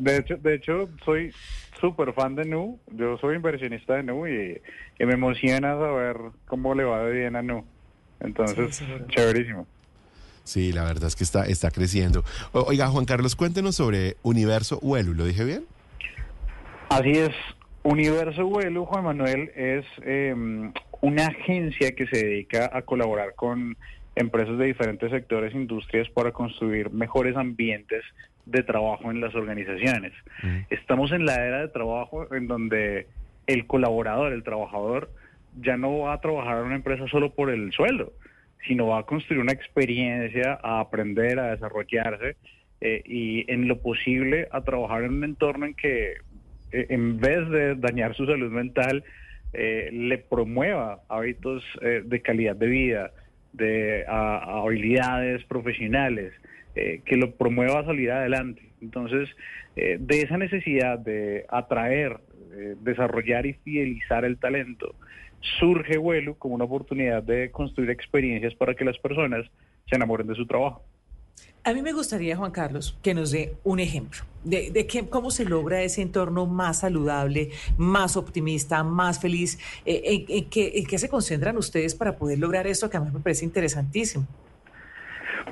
De 0.00 0.16
hecho, 0.18 0.36
de 0.36 0.54
hecho 0.54 0.88
soy 1.04 1.32
súper 1.80 2.12
fan 2.12 2.34
de 2.34 2.44
Nu. 2.44 2.78
Yo 2.92 3.18
soy 3.18 3.36
inversionista 3.36 3.94
de 3.94 4.02
Nu 4.02 4.26
y, 4.26 4.60
y 4.98 5.06
me 5.06 5.14
emociona 5.14 5.74
saber 5.78 6.16
cómo 6.46 6.74
le 6.74 6.84
va 6.84 7.04
de 7.04 7.12
bien 7.20 7.36
a 7.36 7.42
Nu. 7.42 7.64
Entonces, 8.20 8.76
Sí, 8.76 8.84
chéverísimo. 9.08 9.66
Sí, 10.44 10.72
la 10.72 10.84
verdad 10.84 11.08
es 11.08 11.16
que 11.16 11.24
está, 11.24 11.46
está 11.46 11.70
creciendo. 11.70 12.22
O- 12.52 12.62
Oiga, 12.68 12.88
Juan 12.88 13.06
Carlos, 13.06 13.34
cuéntenos 13.36 13.76
sobre 13.76 14.16
Universo 14.22 14.78
Uelu. 14.82 15.14
¿Lo 15.14 15.24
dije 15.24 15.44
bien? 15.44 15.64
Así 16.90 17.10
es. 17.12 17.30
Universo 17.82 18.46
Vuelo, 18.46 18.86
Juan 18.86 19.04
Manuel, 19.04 19.50
es 19.54 19.84
eh, 20.02 20.34
una 21.02 21.26
agencia 21.26 21.92
que 21.94 22.06
se 22.06 22.16
dedica 22.24 22.70
a 22.72 22.80
colaborar 22.82 23.34
con 23.34 23.76
empresas 24.16 24.56
de 24.58 24.66
diferentes 24.66 25.10
sectores 25.10 25.52
e 25.54 25.56
industrias 25.58 26.08
para 26.10 26.32
construir 26.32 26.90
mejores 26.90 27.36
ambientes 27.36 28.02
de 28.46 28.62
trabajo 28.62 29.10
en 29.10 29.20
las 29.20 29.34
organizaciones. 29.34 30.12
Estamos 30.70 31.12
en 31.12 31.24
la 31.26 31.34
era 31.46 31.60
de 31.60 31.68
trabajo 31.68 32.32
en 32.34 32.46
donde 32.46 33.06
el 33.46 33.66
colaborador, 33.66 34.32
el 34.32 34.42
trabajador, 34.42 35.10
ya 35.60 35.76
no 35.76 35.98
va 36.00 36.14
a 36.14 36.20
trabajar 36.20 36.58
en 36.58 36.64
una 36.66 36.76
empresa 36.76 37.06
solo 37.08 37.30
por 37.34 37.50
el 37.50 37.72
sueldo, 37.72 38.12
sino 38.66 38.86
va 38.88 38.98
a 39.00 39.02
construir 39.04 39.40
una 39.40 39.52
experiencia, 39.52 40.58
a 40.62 40.80
aprender, 40.80 41.38
a 41.38 41.50
desarrollarse 41.52 42.36
eh, 42.80 43.02
y 43.04 43.50
en 43.52 43.68
lo 43.68 43.78
posible 43.80 44.48
a 44.50 44.62
trabajar 44.62 45.04
en 45.04 45.12
un 45.14 45.24
entorno 45.24 45.66
en 45.66 45.74
que 45.74 46.14
eh, 46.72 46.86
en 46.88 47.18
vez 47.20 47.48
de 47.50 47.74
dañar 47.76 48.14
su 48.14 48.26
salud 48.26 48.50
mental, 48.50 49.04
eh, 49.52 49.90
le 49.92 50.18
promueva 50.18 51.00
hábitos 51.08 51.62
de 51.80 52.20
calidad 52.22 52.56
de 52.56 52.66
vida, 52.66 53.10
de 53.52 54.04
a- 54.08 54.38
a 54.38 54.62
habilidades 54.62 55.44
profesionales, 55.44 56.32
eh, 56.74 57.02
que 57.04 57.16
lo 57.16 57.34
promueva 57.34 57.80
a 57.80 57.84
salir 57.84 58.10
adelante. 58.10 58.62
Entonces, 58.80 59.28
eh, 59.76 59.96
de 60.00 60.22
esa 60.22 60.36
necesidad 60.36 60.98
de 60.98 61.46
atraer, 61.48 62.20
desarrollar 62.82 63.46
y 63.46 63.54
fidelizar 63.54 64.24
el 64.24 64.38
talento, 64.38 64.94
surge 65.58 65.98
Vuelo 65.98 66.36
como 66.36 66.54
una 66.54 66.64
oportunidad 66.64 67.22
de 67.22 67.50
construir 67.50 67.90
experiencias 67.90 68.54
para 68.54 68.74
que 68.74 68.84
las 68.84 68.96
personas 68.98 69.44
se 69.88 69.96
enamoren 69.96 70.26
de 70.26 70.34
su 70.34 70.46
trabajo. 70.46 70.84
A 71.64 71.72
mí 71.72 71.80
me 71.82 71.92
gustaría, 71.92 72.36
Juan 72.36 72.50
Carlos, 72.52 72.98
que 73.02 73.14
nos 73.14 73.30
dé 73.30 73.54
un 73.64 73.80
ejemplo 73.80 74.20
de, 74.44 74.70
de 74.70 74.86
qué- 74.86 75.08
cómo 75.08 75.30
se 75.30 75.44
logra 75.46 75.82
ese 75.82 76.02
entorno 76.02 76.46
más 76.46 76.80
saludable, 76.80 77.50
más 77.78 78.16
optimista, 78.16 78.84
más 78.84 79.18
feliz. 79.18 79.58
Eh, 79.86 80.26
en, 80.28 80.46
en 80.52 80.98
se 80.98 81.08
concentran 81.08 81.56
ustedes 81.56 81.94
para 81.94 82.16
poder 82.16 82.38
lograr 82.38 82.66
esto 82.66 82.90
que 82.90 82.98
a 82.98 83.00
mí 83.00 83.10
me 83.10 83.20
parece 83.20 83.44
interesantísimo? 83.46 84.26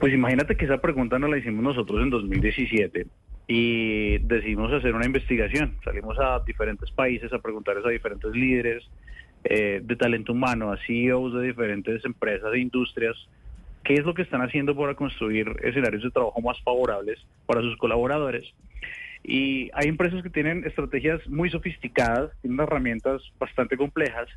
Pues 0.00 0.12
imagínate 0.12 0.56
que 0.56 0.64
esa 0.64 0.80
pregunta 0.80 1.18
nos 1.18 1.30
la 1.30 1.38
hicimos 1.38 1.62
nosotros 1.62 2.02
en 2.02 2.10
2017 2.10 3.06
y 3.46 4.18
decidimos 4.18 4.72
hacer 4.72 4.94
una 4.94 5.06
investigación. 5.06 5.76
Salimos 5.84 6.18
a 6.18 6.40
diferentes 6.40 6.90
países 6.90 7.32
a 7.32 7.38
preguntarles 7.38 7.84
a 7.84 7.90
diferentes 7.90 8.32
líderes 8.32 8.82
eh, 9.44 9.80
de 9.82 9.96
talento 9.96 10.32
humano, 10.32 10.72
a 10.72 10.78
CEOs 10.86 11.34
de 11.34 11.42
diferentes 11.42 12.04
empresas 12.04 12.52
e 12.54 12.58
industrias, 12.60 13.16
qué 13.84 13.94
es 13.94 14.04
lo 14.04 14.14
que 14.14 14.22
están 14.22 14.42
haciendo 14.42 14.76
para 14.76 14.94
construir 14.94 15.48
escenarios 15.62 16.02
de 16.02 16.10
trabajo 16.10 16.40
más 16.40 16.60
favorables 16.62 17.18
para 17.46 17.60
sus 17.60 17.76
colaboradores. 17.76 18.44
Y 19.24 19.70
hay 19.74 19.88
empresas 19.88 20.22
que 20.22 20.30
tienen 20.30 20.64
estrategias 20.64 21.26
muy 21.28 21.48
sofisticadas, 21.50 22.32
tienen 22.40 22.60
herramientas 22.60 23.22
bastante 23.38 23.76
complejas, 23.76 24.28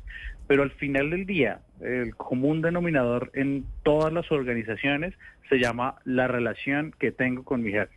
pero 0.46 0.62
al 0.62 0.70
final 0.72 1.10
del 1.10 1.26
día, 1.26 1.60
el 1.80 2.14
común 2.14 2.62
denominador 2.62 3.30
en 3.34 3.64
todas 3.82 4.12
las 4.12 4.30
organizaciones 4.30 5.14
se 5.48 5.58
llama 5.58 5.96
la 6.04 6.28
relación 6.28 6.94
que 6.98 7.10
tengo 7.10 7.42
con 7.42 7.62
mi 7.62 7.72
jefe. 7.72 7.92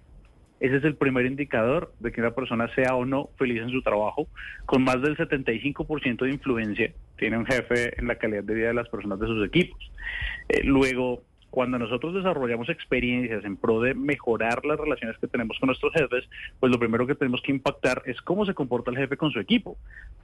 Ese 0.59 0.77
es 0.77 0.83
el 0.83 0.95
primer 0.95 1.25
indicador 1.25 1.93
de 1.99 2.11
que 2.11 2.19
una 2.19 2.31
persona 2.31 2.73
sea 2.75 2.95
o 2.95 3.05
no 3.05 3.29
feliz 3.37 3.61
en 3.61 3.69
su 3.69 3.81
trabajo. 3.81 4.27
Con 4.65 4.83
más 4.83 5.01
del 5.01 5.15
75% 5.15 6.25
de 6.25 6.31
influencia, 6.31 6.91
tiene 7.17 7.37
un 7.37 7.45
jefe 7.45 7.97
en 7.97 8.07
la 8.07 8.15
calidad 8.15 8.43
de 8.43 8.55
vida 8.55 8.67
de 8.67 8.73
las 8.73 8.89
personas 8.89 9.19
de 9.19 9.27
sus 9.27 9.47
equipos. 9.47 9.79
Eh, 10.49 10.63
luego, 10.63 11.23
cuando 11.49 11.79
nosotros 11.79 12.13
desarrollamos 12.13 12.69
experiencias 12.69 13.43
en 13.43 13.57
pro 13.57 13.81
de 13.81 13.93
mejorar 13.93 14.65
las 14.65 14.79
relaciones 14.79 15.17
que 15.17 15.27
tenemos 15.27 15.57
con 15.59 15.67
nuestros 15.67 15.93
jefes, 15.93 16.29
pues 16.59 16.71
lo 16.71 16.79
primero 16.79 17.07
que 17.07 17.15
tenemos 17.15 17.41
que 17.41 17.51
impactar 17.51 18.03
es 18.05 18.21
cómo 18.21 18.45
se 18.45 18.53
comporta 18.53 18.91
el 18.91 18.97
jefe 18.97 19.17
con 19.17 19.31
su 19.31 19.39
equipo. 19.39 19.77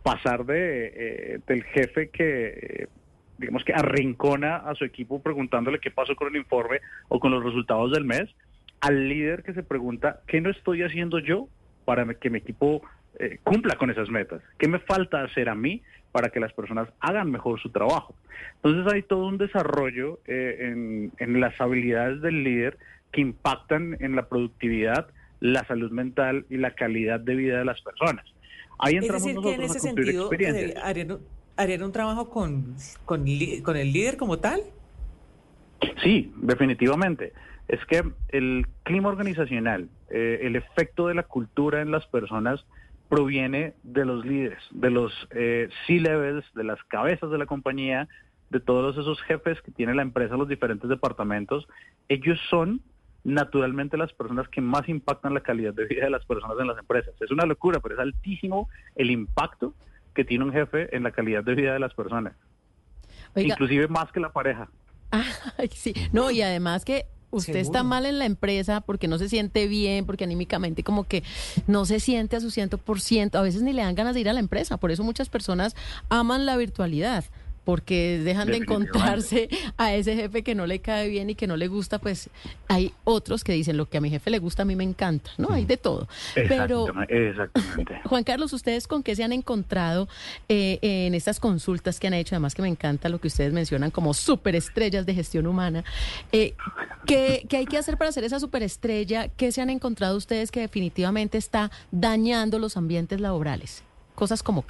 Pasar 0.03 0.45
de 0.45 0.91
eh, 0.95 1.39
del 1.47 1.63
jefe 1.63 2.09
que 2.09 2.47
eh, 2.47 2.87
digamos 3.37 3.63
que 3.63 3.73
arrincona 3.73 4.57
a 4.57 4.75
su 4.75 4.85
equipo 4.85 5.21
preguntándole 5.21 5.79
qué 5.79 5.91
pasó 5.91 6.15
con 6.15 6.29
el 6.29 6.37
informe 6.37 6.79
o 7.09 7.19
con 7.19 7.31
los 7.31 7.43
resultados 7.43 7.91
del 7.91 8.05
mes, 8.05 8.29
al 8.81 9.09
líder 9.09 9.43
que 9.43 9.53
se 9.53 9.63
pregunta 9.63 10.21
qué 10.27 10.41
no 10.41 10.49
estoy 10.49 10.83
haciendo 10.83 11.19
yo 11.19 11.47
para 11.85 12.05
que 12.15 12.29
mi 12.29 12.39
equipo 12.39 12.81
eh, 13.19 13.39
cumpla 13.43 13.75
con 13.75 13.89
esas 13.89 14.09
metas, 14.09 14.41
qué 14.57 14.67
me 14.67 14.79
falta 14.79 15.23
hacer 15.23 15.49
a 15.49 15.55
mí 15.55 15.81
para 16.11 16.29
que 16.29 16.39
las 16.39 16.53
personas 16.53 16.87
hagan 16.99 17.29
mejor 17.31 17.59
su 17.59 17.69
trabajo. 17.69 18.15
Entonces 18.63 18.91
hay 18.93 19.01
todo 19.03 19.27
un 19.27 19.37
desarrollo 19.37 20.19
eh, 20.27 20.57
en, 20.71 21.11
en 21.19 21.39
las 21.39 21.59
habilidades 21.59 22.21
del 22.21 22.43
líder 22.43 22.77
que 23.11 23.21
impactan 23.21 23.97
en 23.99 24.15
la 24.15 24.27
productividad, 24.27 25.07
la 25.41 25.65
salud 25.65 25.91
mental 25.91 26.45
y 26.49 26.57
la 26.57 26.71
calidad 26.71 27.19
de 27.19 27.35
vida 27.35 27.59
de 27.59 27.65
las 27.65 27.81
personas. 27.81 28.25
Ahí 28.79 28.95
Es 28.97 29.07
decir, 29.07 29.37
que 29.41 29.53
en 29.53 29.61
ese 29.63 29.77
a 29.77 29.81
sentido 29.81 30.31
eh, 30.33 30.73
harían, 30.81 31.11
un- 31.11 31.21
harían 31.57 31.83
un 31.83 31.91
trabajo 31.91 32.29
con, 32.29 32.75
con, 33.05 33.25
con 33.63 33.75
el 33.77 33.91
líder 33.93 34.17
como 34.17 34.39
tal. 34.39 34.61
Sí, 36.03 36.31
definitivamente. 36.37 37.33
Es 37.67 37.83
que 37.85 38.03
el 38.29 38.67
clima 38.83 39.09
organizacional, 39.09 39.89
eh, 40.09 40.39
el 40.43 40.55
efecto 40.55 41.07
de 41.07 41.15
la 41.15 41.23
cultura 41.23 41.81
en 41.81 41.91
las 41.91 42.05
personas 42.07 42.63
proviene 43.09 43.73
de 43.83 44.05
los 44.05 44.25
líderes, 44.25 44.61
de 44.71 44.89
los 44.89 45.11
eh, 45.31 45.69
C-levels, 45.85 46.45
de 46.53 46.63
las 46.63 46.83
cabezas 46.85 47.29
de 47.29 47.37
la 47.37 47.45
compañía, 47.45 48.07
de 48.49 48.59
todos 48.59 48.97
esos 48.97 49.21
jefes 49.23 49.61
que 49.61 49.71
tiene 49.71 49.95
la 49.95 50.01
empresa, 50.01 50.37
los 50.37 50.47
diferentes 50.47 50.89
departamentos. 50.89 51.67
Ellos 52.07 52.39
son 52.49 52.81
naturalmente 53.23 53.97
las 53.97 54.13
personas 54.13 54.47
que 54.49 54.61
más 54.61 54.87
impactan 54.87 55.33
la 55.33 55.41
calidad 55.41 55.73
de 55.73 55.85
vida 55.85 56.05
de 56.05 56.11
las 56.11 56.25
personas 56.25 56.57
en 56.59 56.67
las 56.67 56.77
empresas. 56.77 57.13
Es 57.19 57.31
una 57.31 57.45
locura, 57.45 57.79
pero 57.79 57.95
es 57.95 58.01
altísimo 58.01 58.69
el 58.95 59.09
impacto 59.11 59.73
que 60.13 60.23
tiene 60.23 60.45
un 60.45 60.53
jefe 60.53 60.95
en 60.95 61.03
la 61.03 61.11
calidad 61.11 61.43
de 61.43 61.55
vida 61.55 61.73
de 61.73 61.79
las 61.79 61.93
personas. 61.93 62.33
Oiga. 63.35 63.53
Inclusive 63.53 63.87
más 63.87 64.11
que 64.11 64.19
la 64.19 64.31
pareja. 64.31 64.69
Ay, 65.57 65.69
sí. 65.69 65.93
No, 66.13 66.31
y 66.31 66.41
además 66.41 66.85
que 66.85 67.05
usted 67.37 67.55
está 67.57 67.83
mal 67.83 68.05
en 68.05 68.19
la 68.19 68.25
empresa 68.25 68.81
porque 68.81 69.07
no 69.07 69.17
se 69.17 69.29
siente 69.29 69.67
bien, 69.67 70.05
porque 70.05 70.23
anímicamente 70.23 70.83
como 70.83 71.03
que 71.03 71.23
no 71.67 71.85
se 71.85 71.99
siente 71.99 72.35
a 72.35 72.39
su 72.39 72.47
100%, 72.47 73.35
a 73.35 73.41
veces 73.41 73.61
ni 73.61 73.73
le 73.73 73.81
dan 73.81 73.95
ganas 73.95 74.15
de 74.15 74.21
ir 74.21 74.29
a 74.29 74.33
la 74.33 74.39
empresa, 74.39 74.77
por 74.77 74.91
eso 74.91 75.03
muchas 75.03 75.29
personas 75.29 75.75
aman 76.09 76.45
la 76.45 76.57
virtualidad. 76.57 77.25
Porque 77.65 78.21
dejan 78.23 78.47
de 78.47 78.57
encontrarse 78.57 79.49
a 79.77 79.93
ese 79.93 80.15
jefe 80.15 80.43
que 80.43 80.55
no 80.55 80.65
le 80.67 80.79
cae 80.79 81.09
bien 81.09 81.29
y 81.29 81.35
que 81.35 81.47
no 81.47 81.57
le 81.57 81.67
gusta, 81.67 81.99
pues 81.99 82.29
hay 82.67 82.93
otros 83.03 83.43
que 83.43 83.51
dicen 83.51 83.75
lo 83.75 83.89
que 83.89 83.97
a 83.97 84.01
mi 84.01 84.09
jefe 84.09 84.29
le 84.29 84.39
gusta, 84.39 84.61
a 84.61 84.65
mí 84.65 84.75
me 84.75 84.83
encanta, 84.83 85.31
¿no? 85.37 85.49
Hay 85.51 85.65
de 85.65 85.77
todo. 85.77 86.07
Pero 86.33 86.83
Exactamente. 86.83 87.29
exactamente. 87.29 88.01
Juan 88.05 88.23
Carlos, 88.23 88.53
¿ustedes 88.53 88.87
con 88.87 89.03
qué 89.03 89.15
se 89.15 89.23
han 89.23 89.33
encontrado 89.33 90.07
eh, 90.47 90.79
en 90.81 91.15
estas 91.15 91.39
consultas 91.39 91.99
que 91.99 92.07
han 92.07 92.13
hecho? 92.13 92.35
Además 92.35 92.55
que 92.55 92.61
me 92.61 92.67
encanta 92.69 93.09
lo 93.09 93.19
que 93.19 93.27
ustedes 93.27 93.51
mencionan 93.51 93.91
como 93.91 94.13
superestrellas 94.13 95.05
de 95.05 95.13
gestión 95.13 95.47
humana. 95.47 95.83
Eh, 96.31 96.53
¿qué, 97.05 97.45
qué 97.49 97.57
hay 97.57 97.65
que 97.65 97.77
hacer 97.77 97.97
para 97.97 98.11
ser 98.11 98.23
esa 98.23 98.39
superestrella? 98.39 99.27
¿Qué 99.29 99.51
se 99.51 99.61
han 99.61 99.69
encontrado 99.69 100.15
ustedes 100.17 100.51
que 100.51 100.61
definitivamente 100.61 101.37
está 101.37 101.71
dañando 101.91 102.59
los 102.59 102.77
ambientes 102.77 103.19
laborales? 103.19 103.83
Cosas 104.15 104.43
como. 104.43 104.63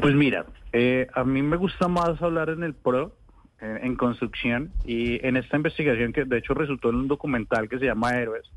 Pues 0.00 0.14
mira, 0.14 0.44
eh, 0.72 1.06
a 1.14 1.24
mí 1.24 1.42
me 1.42 1.56
gusta 1.56 1.88
más 1.88 2.20
hablar 2.22 2.50
en 2.50 2.62
el 2.62 2.74
PRO, 2.74 3.12
eh, 3.60 3.80
en 3.82 3.96
construcción, 3.96 4.70
y 4.84 5.24
en 5.26 5.36
esta 5.36 5.56
investigación 5.56 6.12
que 6.12 6.24
de 6.24 6.38
hecho 6.38 6.54
resultó 6.54 6.90
en 6.90 6.96
un 6.96 7.08
documental 7.08 7.68
que 7.68 7.78
se 7.78 7.86
llama 7.86 8.16
Héroes, 8.16 8.50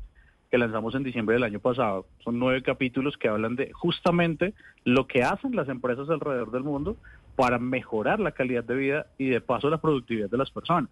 que 0.50 0.58
lanzamos 0.58 0.94
en 0.94 1.02
diciembre 1.02 1.34
del 1.34 1.44
año 1.44 1.60
pasado. 1.60 2.06
Son 2.22 2.38
nueve 2.38 2.62
capítulos 2.62 3.16
que 3.16 3.28
hablan 3.28 3.56
de 3.56 3.72
justamente 3.72 4.54
lo 4.84 5.06
que 5.06 5.22
hacen 5.22 5.56
las 5.56 5.68
empresas 5.68 6.10
alrededor 6.10 6.50
del 6.50 6.62
mundo 6.62 6.96
para 7.36 7.58
mejorar 7.58 8.20
la 8.20 8.32
calidad 8.32 8.62
de 8.62 8.76
vida 8.76 9.06
y 9.16 9.30
de 9.30 9.40
paso 9.40 9.70
la 9.70 9.80
productividad 9.80 10.28
de 10.28 10.36
las 10.36 10.50
personas. 10.50 10.90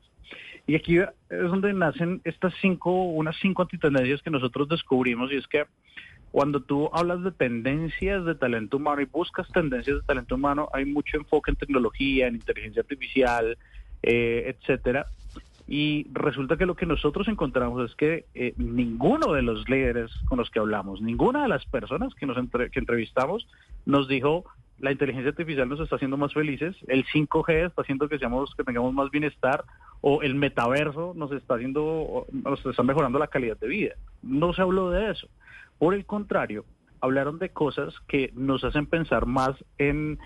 Y 0.66 0.76
aquí 0.76 0.98
es 0.98 1.08
donde 1.28 1.72
nacen 1.72 2.20
estas 2.24 2.54
cinco, 2.60 2.90
unas 2.90 3.36
cinco 3.40 3.62
antitendencias 3.62 4.22
que 4.22 4.30
nosotros 4.30 4.68
descubrimos 4.68 5.30
y 5.32 5.36
es 5.36 5.46
que 5.46 5.64
Cuando 6.32 6.60
tú 6.60 6.88
hablas 6.92 7.22
de 7.24 7.32
tendencias 7.32 8.24
de 8.24 8.34
talento 8.34 8.76
humano 8.76 9.00
y 9.00 9.06
buscas 9.06 9.48
tendencias 9.52 9.96
de 9.96 10.02
talento 10.02 10.36
humano, 10.36 10.68
hay 10.72 10.84
mucho 10.84 11.16
enfoque 11.16 11.50
en 11.50 11.56
tecnología, 11.56 12.28
en 12.28 12.36
inteligencia 12.36 12.82
artificial, 12.82 13.58
eh, 14.02 14.54
etcétera. 14.56 15.06
Y 15.66 16.06
resulta 16.12 16.56
que 16.56 16.66
lo 16.66 16.74
que 16.74 16.86
nosotros 16.86 17.28
encontramos 17.28 17.88
es 17.88 17.96
que 17.96 18.24
eh, 18.34 18.54
ninguno 18.56 19.32
de 19.32 19.42
los 19.42 19.68
líderes 19.68 20.10
con 20.28 20.38
los 20.38 20.50
que 20.50 20.58
hablamos, 20.58 21.00
ninguna 21.00 21.42
de 21.42 21.48
las 21.48 21.64
personas 21.66 22.14
que 22.14 22.26
nos 22.26 22.36
entre- 22.38 22.70
que 22.70 22.78
entrevistamos 22.80 23.46
nos 23.86 24.08
dijo 24.08 24.44
la 24.80 24.90
inteligencia 24.92 25.30
artificial 25.30 25.68
nos 25.68 25.78
está 25.80 25.96
haciendo 25.96 26.16
más 26.16 26.32
felices, 26.32 26.74
el 26.88 27.04
5G 27.04 27.66
está 27.66 27.82
haciendo 27.82 28.08
que 28.08 28.18
seamos 28.18 28.54
que 28.56 28.64
tengamos 28.64 28.94
más 28.94 29.10
bienestar 29.10 29.62
o 30.00 30.22
el 30.22 30.34
metaverso 30.34 31.12
nos 31.14 31.30
está 31.32 31.54
haciendo 31.56 32.24
nos 32.32 32.64
está 32.64 32.82
mejorando 32.82 33.18
la 33.18 33.26
calidad 33.26 33.58
de 33.58 33.68
vida. 33.68 33.94
No 34.22 34.52
se 34.54 34.62
habló 34.62 34.90
de 34.90 35.10
eso. 35.10 35.28
Por 35.80 35.94
el 35.94 36.04
contrario, 36.04 36.66
hablaron 37.00 37.38
de 37.38 37.48
cosas 37.48 37.94
que 38.06 38.30
nos 38.34 38.62
hacen 38.64 38.84
pensar 38.84 39.24
más 39.24 39.52
en 39.78 40.18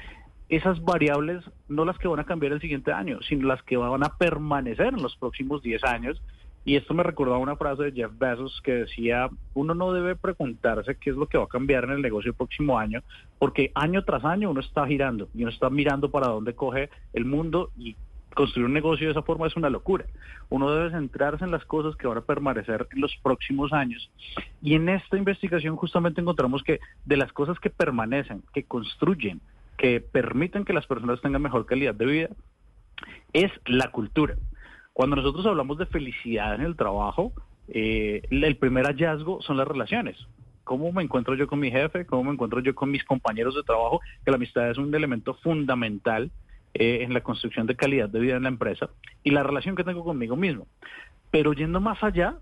esas 0.49 0.83
variables, 0.83 1.45
no 1.69 1.85
las 1.85 1.97
que 1.97 2.09
van 2.09 2.19
a 2.19 2.25
cambiar 2.25 2.53
el 2.53 2.61
siguiente 2.61 2.91
año, 2.91 3.21
sino 3.23 3.47
las 3.47 3.63
que 3.63 3.77
van 3.77 4.03
a 4.03 4.19
permanecer 4.19 4.89
en 4.89 5.01
los 5.01 5.17
próximos 5.17 5.63
10 5.63 5.85
años. 5.85 6.21
Y 6.65 6.75
esto 6.75 6.93
me 6.93 7.05
recordaba 7.05 7.39
una 7.39 7.55
frase 7.55 7.85
de 7.85 7.93
Jeff 7.93 8.11
Bezos 8.19 8.61
que 8.65 8.73
decía, 8.73 9.31
uno 9.55 9.77
no 9.77 9.93
debe 9.93 10.17
preguntarse 10.17 10.97
qué 10.97 11.11
es 11.11 11.17
lo 11.17 11.29
que 11.29 11.39
va 11.39 11.45
a 11.45 11.49
cambiar 11.49 11.85
en 11.85 11.91
el 11.93 12.03
negocio 12.03 12.33
el 12.33 12.37
próximo 12.37 12.77
año, 12.77 13.05
porque 13.39 13.71
año 13.77 14.03
tras 14.05 14.25
año 14.25 14.51
uno 14.51 14.61
está 14.61 14.89
girando 14.89 15.29
y 15.35 15.43
uno 15.43 15.53
está 15.53 15.71
mirando 15.71 16.11
para 16.11 16.27
dónde 16.27 16.55
coge 16.55 16.91
el 17.13 17.27
mundo 17.27 17.71
y 17.79 17.95
construir 18.35 18.67
un 18.67 18.73
negocio 18.73 19.07
de 19.07 19.13
esa 19.13 19.23
forma 19.23 19.47
es 19.47 19.57
una 19.57 19.71
locura. 19.71 20.05
Uno 20.49 20.71
debe 20.71 20.91
centrarse 20.91 21.45
en 21.45 21.51
las 21.51 21.65
cosas 21.65 21.97
que 21.97 22.07
van 22.07 22.19
a 22.19 22.23
permanecer 22.23 22.87
en 22.93 23.01
los 23.01 23.17
próximos 23.23 23.73
años. 23.73 24.11
Y 24.63 24.75
en 24.75 24.89
esta 24.89 25.17
investigación 25.17 25.77
justamente 25.77 26.21
encontramos 26.21 26.63
que 26.63 26.81
de 27.05 27.17
las 27.17 27.33
cosas 27.33 27.59
que 27.61 27.71
permanecen, 27.71 28.43
que 28.53 28.65
construyen, 28.65 29.41
que 29.77 30.01
permiten 30.01 30.65
que 30.65 30.73
las 30.73 30.87
personas 30.87 31.21
tengan 31.21 31.43
mejor 31.43 31.67
calidad 31.67 31.95
de 31.95 32.07
vida, 32.07 32.29
es 33.33 33.51
la 33.67 33.91
cultura. 33.91 34.37
Cuando 34.93 35.17
nosotros 35.17 35.45
hablamos 35.47 35.79
de 35.79 35.87
felicidad 35.87 36.55
en 36.55 36.63
el 36.63 36.77
trabajo, 36.77 37.33
eh, 37.69 38.23
el 38.31 38.57
primer 38.57 38.87
hallazgo 38.87 39.43
son 39.43 39.57
las 39.57 39.67
relaciones. 39.67 40.17
¿Cómo 40.63 40.91
me 40.93 41.03
encuentro 41.03 41.35
yo 41.35 41.47
con 41.47 41.59
mi 41.61 41.71
jefe? 41.71 42.07
¿Cómo 42.07 42.25
me 42.25 42.31
encuentro 42.33 42.61
yo 42.61 42.75
con 42.75 42.91
mis 42.91 43.05
compañeros 43.05 43.55
de 43.55 43.63
trabajo? 43.63 44.01
Que 44.25 44.31
la 44.31 44.37
amistad 44.37 44.71
es 44.71 44.79
un 44.79 44.95
elemento 44.95 45.35
fundamental 45.35 46.31
eh, 46.75 47.03
en 47.03 47.15
la 47.15 47.23
construcción 47.23 47.67
de 47.67 47.77
calidad 47.77 48.09
de 48.09 48.21
vida 48.21 48.37
en 48.37 48.43
la 48.43 48.49
empresa 48.49 48.91
y 49.23 49.31
la 49.31 49.43
relación 49.43 49.77
que 49.77 49.85
tengo 49.85 50.05
conmigo 50.05 50.37
mismo. 50.37 50.67
Pero 51.31 51.53
yendo 51.53 51.81
más 51.81 52.03
allá, 52.03 52.37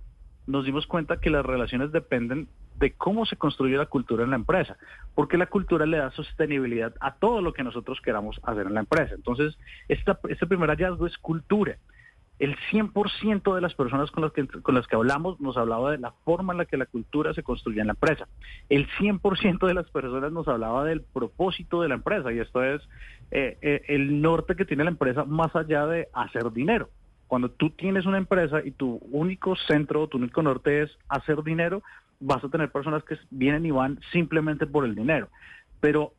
nos 0.47 0.65
dimos 0.65 0.87
cuenta 0.87 1.21
que 1.21 1.31
las 1.31 1.45
relaciones 1.45 1.93
dependen 1.93 2.49
de 2.77 2.93
cómo 2.93 3.27
se 3.27 3.37
construye 3.37 3.77
la 3.77 3.87
cultura 3.87 4.25
en 4.25 4.31
la 4.31 4.37
empresa, 4.37 4.77
porque 5.15 5.39
la 5.39 5.47
cultura 5.47 5.87
le 5.87 5.99
da 5.99 6.11
sostenibilidad 6.11 6.95
a 7.01 7.15
todo 7.15 7.41
lo 7.41 7.53
que 7.53 7.63
nosotros 7.63 8.01
queramos 8.01 8.41
hacer 8.43 8.67
en 8.67 8.75
la 8.75 8.81
empresa. 8.81 9.15
Entonces, 9.15 9.57
esta, 9.89 10.19
este 10.29 10.47
primer 10.47 10.69
hallazgo 10.71 11.07
es 11.07 11.17
cultura. 11.19 11.77
El 12.39 12.57
100% 12.73 13.55
de 13.55 13.61
las 13.61 13.75
personas 13.75 14.11
con 14.11 14.25
las, 14.25 14.33
que, 14.33 14.47
con 14.47 14.75
las 14.75 14.87
que 14.87 14.97
hablamos 14.97 15.41
nos 15.41 15.57
hablaba 15.57 15.93
de 15.93 15.99
la 15.99 16.13
forma 16.25 16.53
en 16.53 16.59
la 16.59 16.65
que 16.65 16.77
la 16.77 16.87
cultura 16.87 17.35
se 17.35 17.43
construye 17.43 17.81
en 17.81 17.87
la 17.87 17.93
empresa. 17.93 18.27
El 18.69 18.89
100% 18.99 19.67
de 19.67 19.75
las 19.75 19.89
personas 19.91 20.33
nos 20.33 20.49
hablaba 20.49 20.85
del 20.85 21.03
propósito 21.03 21.83
de 21.83 21.89
la 21.89 21.95
empresa 21.95 22.33
y 22.33 22.41
esto 22.41 22.65
es 22.65 22.83
eh, 23.31 23.59
eh, 23.63 23.83
el 23.89 24.21
norte 24.21 24.57
que 24.57 24.65
tiene 24.65 24.85
la 24.85 24.91
empresa 24.91 25.25
más 25.25 25.55
allá 25.55 25.87
de 25.87 26.09
hacer 26.13 26.51
dinero. 26.53 26.89
Cuando 27.29 27.51
tú 27.51 27.71
tienes 27.71 28.07
una 28.07 28.19
empresa 28.19 28.61
y 28.63 28.73
tu 28.73 28.97
único 29.11 29.57
centro, 29.57 30.07
tu 30.09 30.19
único 30.19 30.43
norte 30.43 30.83
es 30.83 30.91
hacer 31.09 31.43
dinero, 31.43 31.83
vas 32.21 32.45
a 32.45 32.49
tener 32.49 32.71
personas 32.71 33.05
que 33.05 33.17
vienen 33.31 33.65
y 33.67 33.71
van 33.71 34.01
simplemente 34.13 34.67
por 34.67 34.85
el 34.85 34.95
dinero. 34.95 35.29
Pero 35.81 36.13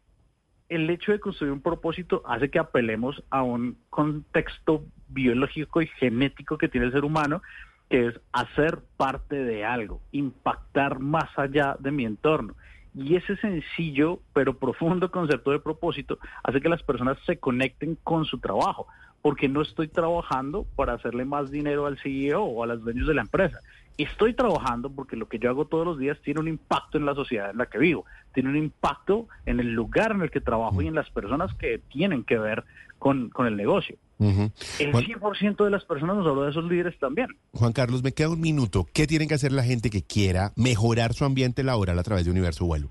el 0.76 0.90
hecho 0.90 1.12
de 1.12 1.20
construir 1.20 1.54
un 1.54 1.62
propósito 1.62 2.24
hace 2.26 2.50
que 2.50 2.60
apelemos 2.60 3.24
a 3.30 3.44
un 3.44 3.78
contexto 3.90 4.84
biológico 5.10 5.82
y 5.82 5.88
genético 5.88 6.58
que 6.58 6.68
tiene 6.68 6.88
el 6.88 6.94
ser 6.94 7.06
humano, 7.06 7.42
que 7.90 8.08
es 8.08 8.20
hacer 8.32 8.80
parte 8.98 9.36
de 9.36 9.66
algo, 9.66 10.02
impactar 10.12 11.00
más 11.00 11.30
allá 11.38 11.76
de 11.80 11.92
mi 11.92 12.06
entorno. 12.06 12.56
Y 12.96 13.16
ese 13.16 13.36
sencillo 13.38 14.20
pero 14.34 14.58
profundo 14.58 15.12
concepto 15.12 15.52
de 15.52 15.60
propósito 15.60 16.20
hace 16.44 16.62
que 16.62 16.70
las 16.70 16.84
personas 16.84 17.18
se 17.26 17.38
conecten 17.38 17.98
con 18.04 18.26
su 18.26 18.40
trabajo, 18.40 18.88
porque 19.22 19.48
no 19.48 19.62
estoy 19.62 19.88
trabajando 19.88 20.66
para 20.76 20.94
hacerle 20.94 21.26
más 21.26 21.50
dinero 21.50 21.86
al 21.86 21.98
CEO 21.98 22.44
o 22.44 22.64
a 22.64 22.68
los 22.68 22.84
dueños 22.84 23.08
de 23.08 23.14
la 23.14 23.22
empresa. 23.22 23.60
Estoy 23.98 24.34
trabajando 24.34 24.90
porque 24.90 25.16
lo 25.16 25.28
que 25.28 25.40
yo 25.40 25.50
hago 25.50 25.66
todos 25.66 25.86
los 25.86 26.00
días 26.00 26.18
tiene 26.24 26.40
un 26.40 26.48
impacto 26.48 26.98
en 26.98 27.06
la 27.06 27.14
sociedad 27.14 27.52
en 27.52 27.58
la 27.58 27.68
que 27.68 27.78
vivo, 27.78 28.06
tiene 28.34 28.50
un 28.50 28.58
impacto 28.58 29.28
en 29.46 29.60
el 29.60 29.74
lugar 29.74 30.12
en 30.12 30.22
el 30.22 30.32
que 30.32 30.42
trabajo 30.42 30.82
y 30.82 30.88
en 30.88 30.96
las 30.96 31.10
personas 31.12 31.54
que 31.56 31.80
tienen 31.92 32.24
que 32.24 32.38
ver 32.40 32.64
con, 32.98 33.30
con 33.30 33.46
el 33.46 33.56
negocio. 33.56 33.98
Ujú. 34.20 34.52
El 34.80 34.92
Juan, 34.92 35.04
100% 35.04 35.64
de 35.64 35.70
las 35.70 35.84
personas 35.86 36.16
nos 36.16 36.26
habló 36.26 36.44
de 36.44 36.52
esos 36.52 36.64
líderes 36.66 36.98
también. 36.98 37.28
Juan 37.54 37.74
Carlos, 37.74 38.02
me 38.04 38.14
queda 38.14 38.30
un 38.30 38.42
minuto. 38.42 38.88
¿Qué 38.94 39.06
tiene 39.06 39.28
que 39.28 39.34
hacer 39.34 39.52
la 39.52 39.64
gente 39.64 39.90
que 39.90 40.02
quiera 40.02 40.54
mejorar 40.56 41.14
su 41.14 41.26
ambiente 41.26 41.64
laboral 41.64 42.00
a 42.00 42.04
través 42.04 42.26
de 42.26 42.32
Universo 42.32 42.66
Vuelo? 42.66 42.90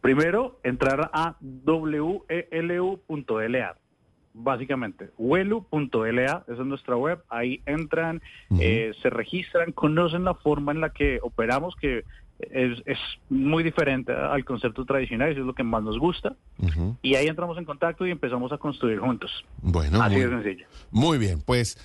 Primero, 0.00 0.58
entrar 0.62 1.10
a 1.14 1.36
welu.la. 1.40 2.96
Básicamente, 4.36 5.10
welu.la, 5.16 6.44
esa 6.48 6.52
es 6.52 6.66
nuestra 6.66 6.96
web. 6.96 7.22
Ahí 7.28 7.60
entran, 7.66 8.20
eh, 8.58 8.92
se 9.00 9.08
registran, 9.08 9.70
conocen 9.70 10.24
la 10.24 10.34
forma 10.34 10.72
en 10.72 10.80
la 10.80 10.90
que 10.90 11.20
operamos, 11.22 11.76
que 11.76 12.02
es, 12.40 12.82
es 12.84 12.98
muy 13.30 13.62
diferente 13.62 14.12
al 14.12 14.44
concepto 14.44 14.84
tradicional, 14.84 15.30
eso 15.30 15.40
es 15.40 15.46
lo 15.46 15.54
que 15.54 15.62
más 15.62 15.84
nos 15.84 15.98
gusta. 16.00 16.34
Y 17.00 17.14
ahí 17.14 17.28
entramos 17.28 17.58
en 17.58 17.64
contacto 17.64 18.06
y 18.06 18.10
empezamos 18.10 18.50
a 18.52 18.58
construir 18.58 18.98
juntos. 18.98 19.30
Bueno, 19.62 20.02
Así 20.02 20.16
muy, 20.16 20.24
de 20.24 20.30
sencillo. 20.30 20.66
muy 20.90 21.18
bien. 21.18 21.40
Pues 21.40 21.78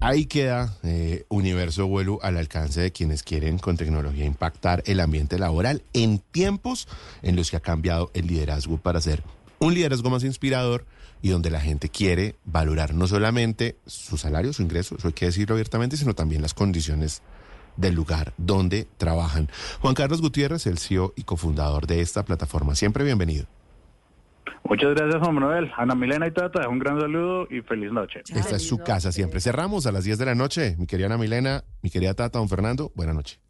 ahí 0.00 0.24
queda 0.24 0.78
eh, 0.82 1.24
Universo 1.28 1.86
Vuelo 1.86 2.18
al 2.22 2.38
alcance 2.38 2.80
de 2.80 2.92
quienes 2.92 3.22
quieren 3.22 3.58
con 3.58 3.76
tecnología 3.76 4.24
impactar 4.24 4.82
el 4.86 5.00
ambiente 5.00 5.38
laboral 5.38 5.82
en 5.92 6.20
tiempos 6.30 6.88
en 7.20 7.36
los 7.36 7.50
que 7.50 7.58
ha 7.58 7.60
cambiado 7.60 8.10
el 8.14 8.26
liderazgo 8.26 8.78
para 8.78 9.02
ser 9.02 9.22
un 9.58 9.74
liderazgo 9.74 10.08
más 10.08 10.24
inspirador 10.24 10.86
y 11.22 11.30
donde 11.30 11.50
la 11.50 11.60
gente 11.60 11.88
quiere 11.88 12.36
valorar 12.44 12.94
no 12.94 13.06
solamente 13.06 13.76
su 13.86 14.16
salario, 14.16 14.52
su 14.52 14.62
ingreso, 14.62 14.96
eso 14.96 15.08
hay 15.08 15.14
que 15.14 15.26
decirlo 15.26 15.54
abiertamente, 15.54 15.96
sino 15.96 16.14
también 16.14 16.42
las 16.42 16.54
condiciones 16.54 17.22
del 17.76 17.94
lugar 17.94 18.32
donde 18.36 18.86
trabajan. 18.96 19.48
Juan 19.80 19.94
Carlos 19.94 20.20
Gutiérrez, 20.20 20.66
el 20.66 20.78
CEO 20.78 21.12
y 21.16 21.22
cofundador 21.22 21.86
de 21.86 22.00
esta 22.00 22.24
plataforma. 22.24 22.74
Siempre 22.74 23.04
bienvenido. 23.04 23.46
Muchas 24.64 24.94
gracias, 24.94 25.20
Juan 25.22 25.34
Manuel. 25.34 25.70
Ana 25.76 25.94
Milena 25.94 26.26
y 26.26 26.32
Tata, 26.32 26.68
un 26.68 26.78
gran 26.78 27.00
saludo 27.00 27.46
y 27.50 27.62
feliz 27.62 27.92
noche. 27.92 28.20
Esta 28.34 28.56
es 28.56 28.68
su 28.68 28.78
casa 28.78 29.10
siempre. 29.10 29.40
Cerramos 29.40 29.86
a 29.86 29.92
las 29.92 30.04
10 30.04 30.18
de 30.18 30.26
la 30.26 30.34
noche. 30.34 30.76
Mi 30.78 30.86
querida 30.86 31.06
Ana 31.06 31.18
Milena, 31.18 31.64
mi 31.82 31.90
querida 31.90 32.14
Tata, 32.14 32.38
don 32.38 32.48
Fernando, 32.48 32.92
buena 32.94 33.12
noche. 33.14 33.40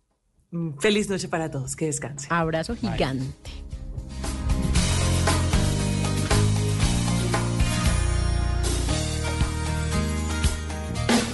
Mm, 0.53 0.79
Feliz 0.79 1.09
noche 1.09 1.29
para 1.29 1.51
todos, 1.51 1.77
que 1.77 1.87
descansen. 1.87 2.33
Abrazo 2.33 2.75
gigante. 2.75 3.51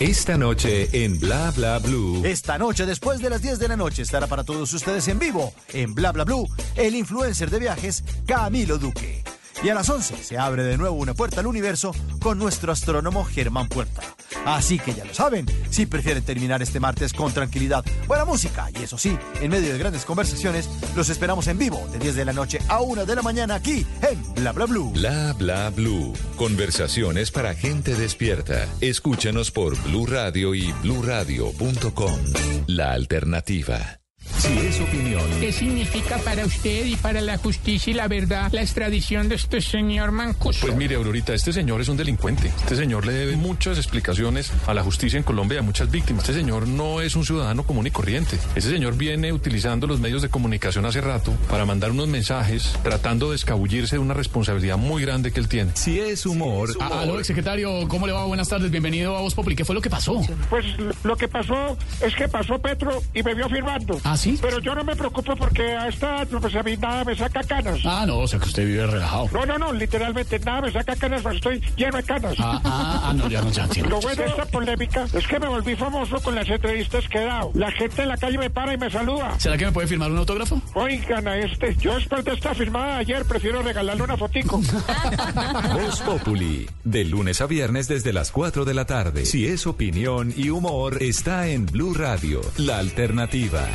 Esta 0.00 0.36
noche 0.36 0.90
en 0.92 1.18
Bla 1.18 1.50
Bla 1.52 1.78
Blue. 1.78 2.20
Esta 2.22 2.58
noche, 2.58 2.84
después 2.84 3.18
de 3.18 3.30
las 3.30 3.40
10 3.40 3.58
de 3.58 3.68
la 3.68 3.78
noche, 3.78 4.02
estará 4.02 4.26
para 4.26 4.44
todos 4.44 4.70
ustedes 4.74 5.08
en 5.08 5.18
vivo, 5.18 5.54
en 5.72 5.94
Bla 5.94 6.12
Bla 6.12 6.24
Blue, 6.24 6.46
el 6.76 6.94
influencer 6.94 7.48
de 7.48 7.60
viajes 7.60 8.04
Camilo 8.26 8.76
Duque. 8.76 9.24
Y 9.62 9.68
a 9.68 9.74
las 9.74 9.88
11 9.88 10.22
se 10.22 10.38
abre 10.38 10.62
de 10.64 10.76
nuevo 10.76 10.96
una 10.96 11.14
puerta 11.14 11.40
al 11.40 11.46
universo 11.46 11.92
con 12.20 12.38
nuestro 12.38 12.72
astrónomo 12.72 13.24
Germán 13.24 13.68
Puerta. 13.68 14.02
Así 14.44 14.78
que 14.78 14.94
ya 14.94 15.04
lo 15.04 15.14
saben, 15.14 15.46
si 15.70 15.86
prefieren 15.86 16.22
terminar 16.24 16.62
este 16.62 16.78
martes 16.78 17.12
con 17.12 17.32
tranquilidad, 17.32 17.84
buena 18.06 18.24
música 18.24 18.68
y 18.78 18.82
eso 18.84 18.98
sí, 18.98 19.18
en 19.40 19.50
medio 19.50 19.72
de 19.72 19.78
grandes 19.78 20.04
conversaciones, 20.04 20.68
los 20.94 21.08
esperamos 21.08 21.48
en 21.48 21.58
vivo 21.58 21.84
de 21.92 21.98
10 21.98 22.16
de 22.16 22.24
la 22.24 22.32
noche 22.32 22.58
a 22.68 22.80
1 22.80 23.06
de 23.06 23.16
la 23.16 23.22
mañana 23.22 23.56
aquí 23.56 23.86
en 24.02 24.34
Bla 24.34 24.52
Bla 24.52 24.66
Blue. 24.66 24.90
Bla 24.92 25.32
Bla 25.32 25.70
Blue. 25.70 26.12
Conversaciones 26.36 27.30
para 27.30 27.54
gente 27.54 27.94
despierta. 27.94 28.68
Escúchanos 28.80 29.50
por 29.50 29.76
Blue 29.84 30.06
Radio 30.06 30.54
y 30.54 30.72
bluradio.com. 30.82 32.20
La 32.66 32.92
alternativa. 32.92 34.05
Si 34.38 34.58
es 34.58 34.80
opinión, 34.80 35.22
¿Qué 35.40 35.52
significa 35.52 36.18
para 36.18 36.44
usted 36.44 36.84
y 36.86 36.96
para 36.96 37.20
la 37.20 37.38
justicia 37.38 37.90
y 37.90 37.94
la 37.94 38.08
verdad 38.08 38.50
la 38.52 38.62
extradición 38.62 39.28
de 39.28 39.36
este 39.36 39.60
señor 39.60 40.12
Mancuso? 40.12 40.60
Pues 40.60 40.76
mire, 40.76 40.96
Aurorita, 40.96 41.34
este 41.34 41.52
señor 41.52 41.80
es 41.80 41.88
un 41.88 41.96
delincuente. 41.96 42.48
Este 42.58 42.76
señor 42.76 43.06
le 43.06 43.12
debe 43.12 43.36
muchas 43.36 43.78
explicaciones 43.78 44.52
a 44.66 44.74
la 44.74 44.82
justicia 44.82 45.16
en 45.16 45.22
Colombia 45.22 45.56
y 45.56 45.58
a 45.58 45.62
muchas 45.62 45.90
víctimas. 45.90 46.28
Este 46.28 46.40
señor 46.40 46.68
no 46.68 47.00
es 47.00 47.16
un 47.16 47.24
ciudadano 47.24 47.64
común 47.64 47.86
y 47.86 47.90
corriente. 47.90 48.38
Ese 48.54 48.70
señor 48.70 48.96
viene 48.96 49.32
utilizando 49.32 49.86
los 49.86 50.00
medios 50.00 50.22
de 50.22 50.28
comunicación 50.28 50.84
hace 50.86 51.00
rato 51.00 51.32
para 51.48 51.64
mandar 51.64 51.90
unos 51.90 52.08
mensajes 52.08 52.72
tratando 52.82 53.30
de 53.30 53.36
escabullirse 53.36 53.96
de 53.96 54.00
una 54.00 54.14
responsabilidad 54.14 54.76
muy 54.76 55.02
grande 55.02 55.32
que 55.32 55.40
él 55.40 55.48
tiene. 55.48 55.72
Si 55.74 55.98
es 55.98 56.26
humor. 56.26 56.70
Ah, 56.80 57.00
Aló, 57.00 57.18
exsecretario, 57.18 57.86
¿cómo 57.88 58.06
le 58.06 58.12
va? 58.12 58.24
Buenas 58.24 58.48
tardes, 58.48 58.70
bienvenido 58.70 59.16
a 59.16 59.20
Voz 59.20 59.34
Populi. 59.34 59.56
¿Qué 59.56 59.64
fue 59.64 59.74
lo 59.74 59.80
que 59.80 59.90
pasó? 59.90 60.20
Pues 60.50 60.64
lo 61.04 61.16
que 61.16 61.28
pasó 61.28 61.76
es 62.00 62.14
que 62.14 62.28
pasó 62.28 62.58
Petro 62.58 63.02
y 63.14 63.22
me 63.22 63.34
vio 63.34 63.48
firmando. 63.48 64.00
¿Ah, 64.04 64.15
sí? 64.16 64.36
sí. 64.36 64.38
Pero 64.42 64.60
yo 64.60 64.74
no 64.74 64.84
me 64.84 64.96
preocupo 64.96 65.36
porque 65.36 65.62
a 65.62 65.88
esta, 65.88 66.24
pues 66.26 66.54
a 66.54 66.62
mí 66.62 66.76
nada 66.76 67.04
me 67.04 67.16
saca 67.16 67.42
canas. 67.42 67.80
Ah, 67.84 68.04
no, 68.06 68.18
o 68.18 68.28
sea 68.28 68.38
que 68.38 68.46
usted 68.46 68.66
vive 68.66 68.86
relajado. 68.86 69.28
No, 69.32 69.46
no, 69.46 69.58
no, 69.58 69.72
literalmente 69.72 70.38
nada 70.40 70.62
me 70.62 70.72
saca 70.72 70.96
canas, 70.96 71.22
pero 71.22 71.34
estoy 71.34 71.60
lleno 71.76 71.96
de 71.96 72.02
canas. 72.02 72.34
Ah, 72.38 72.60
ah, 72.64 73.00
ah, 73.04 73.12
no, 73.12 73.28
ya 73.28 73.42
no, 73.42 73.50
ya 73.50 73.64
entiendo. 73.64 73.90
Lo 73.90 74.00
bueno 74.00 74.22
de 74.22 74.28
esta 74.28 74.44
polémica 74.46 75.06
es 75.12 75.26
que 75.26 75.38
me 75.38 75.48
volví 75.48 75.76
famoso 75.76 76.20
con 76.20 76.34
las 76.34 76.48
entrevistas 76.48 77.08
que 77.08 77.18
he 77.18 77.24
dado. 77.24 77.50
La 77.54 77.70
gente 77.72 78.02
en 78.02 78.08
la 78.08 78.16
calle 78.16 78.38
me 78.38 78.50
para 78.50 78.74
y 78.74 78.78
me 78.78 78.90
saluda. 78.90 79.38
¿Será 79.38 79.56
que 79.56 79.66
me 79.66 79.72
puede 79.72 79.86
firmar 79.86 80.10
un 80.10 80.18
autógrafo? 80.18 80.60
Oigan 80.74 81.28
a 81.28 81.36
este, 81.36 81.76
yo 81.76 81.94
después 81.94 82.24
de 82.24 82.32
esta 82.32 82.54
firmada 82.54 82.94
de 82.94 83.00
ayer 83.00 83.24
prefiero 83.24 83.62
regalarle 83.62 84.02
una 84.02 84.16
fotico. 84.16 84.60
Voz 85.72 86.00
Populi, 86.02 86.68
de 86.84 87.04
lunes 87.04 87.40
a 87.40 87.46
viernes 87.46 87.88
desde 87.88 88.12
las 88.12 88.30
4 88.32 88.64
de 88.64 88.74
la 88.74 88.84
tarde. 88.84 89.24
Si 89.26 89.46
es 89.46 89.66
opinión 89.66 90.32
y 90.36 90.50
humor, 90.50 91.02
está 91.02 91.48
en 91.48 91.66
Blue 91.66 91.94
Radio, 91.94 92.40
la 92.56 92.78
alternativa. 92.78 93.66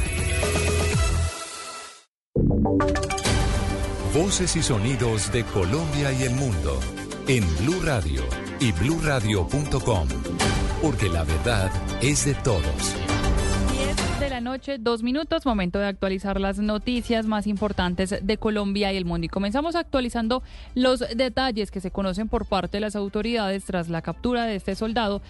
Voces 4.13 4.55
y 4.57 4.61
sonidos 4.61 5.31
de 5.31 5.43
Colombia 5.45 6.11
y 6.11 6.23
el 6.23 6.31
mundo 6.31 6.79
en 7.27 7.43
Blue 7.59 7.81
Radio 7.83 8.23
y 8.59 8.71
bluradio.com, 8.73 10.07
porque 10.81 11.07
la 11.07 11.23
verdad 11.23 11.71
es 12.01 12.25
de 12.25 12.33
todos. 12.35 12.95
10 13.71 14.19
de 14.19 14.29
la 14.29 14.41
noche, 14.41 14.77
dos 14.79 15.01
minutos, 15.01 15.45
momento 15.45 15.79
de 15.79 15.87
actualizar 15.87 16.41
las 16.41 16.59
noticias 16.59 17.25
más 17.25 17.47
importantes 17.47 18.15
de 18.21 18.37
Colombia 18.37 18.91
y 18.91 18.97
el 18.97 19.05
mundo. 19.05 19.25
Y 19.25 19.29
comenzamos 19.29 19.75
actualizando 19.75 20.43
los 20.75 20.99
detalles 21.15 21.71
que 21.71 21.79
se 21.79 21.91
conocen 21.91 22.27
por 22.27 22.45
parte 22.45 22.77
de 22.77 22.81
las 22.81 22.95
autoridades 22.95 23.63
tras 23.63 23.87
la 23.87 24.01
captura 24.01 24.45
de 24.45 24.55
este 24.55 24.75
soldado 24.75 25.21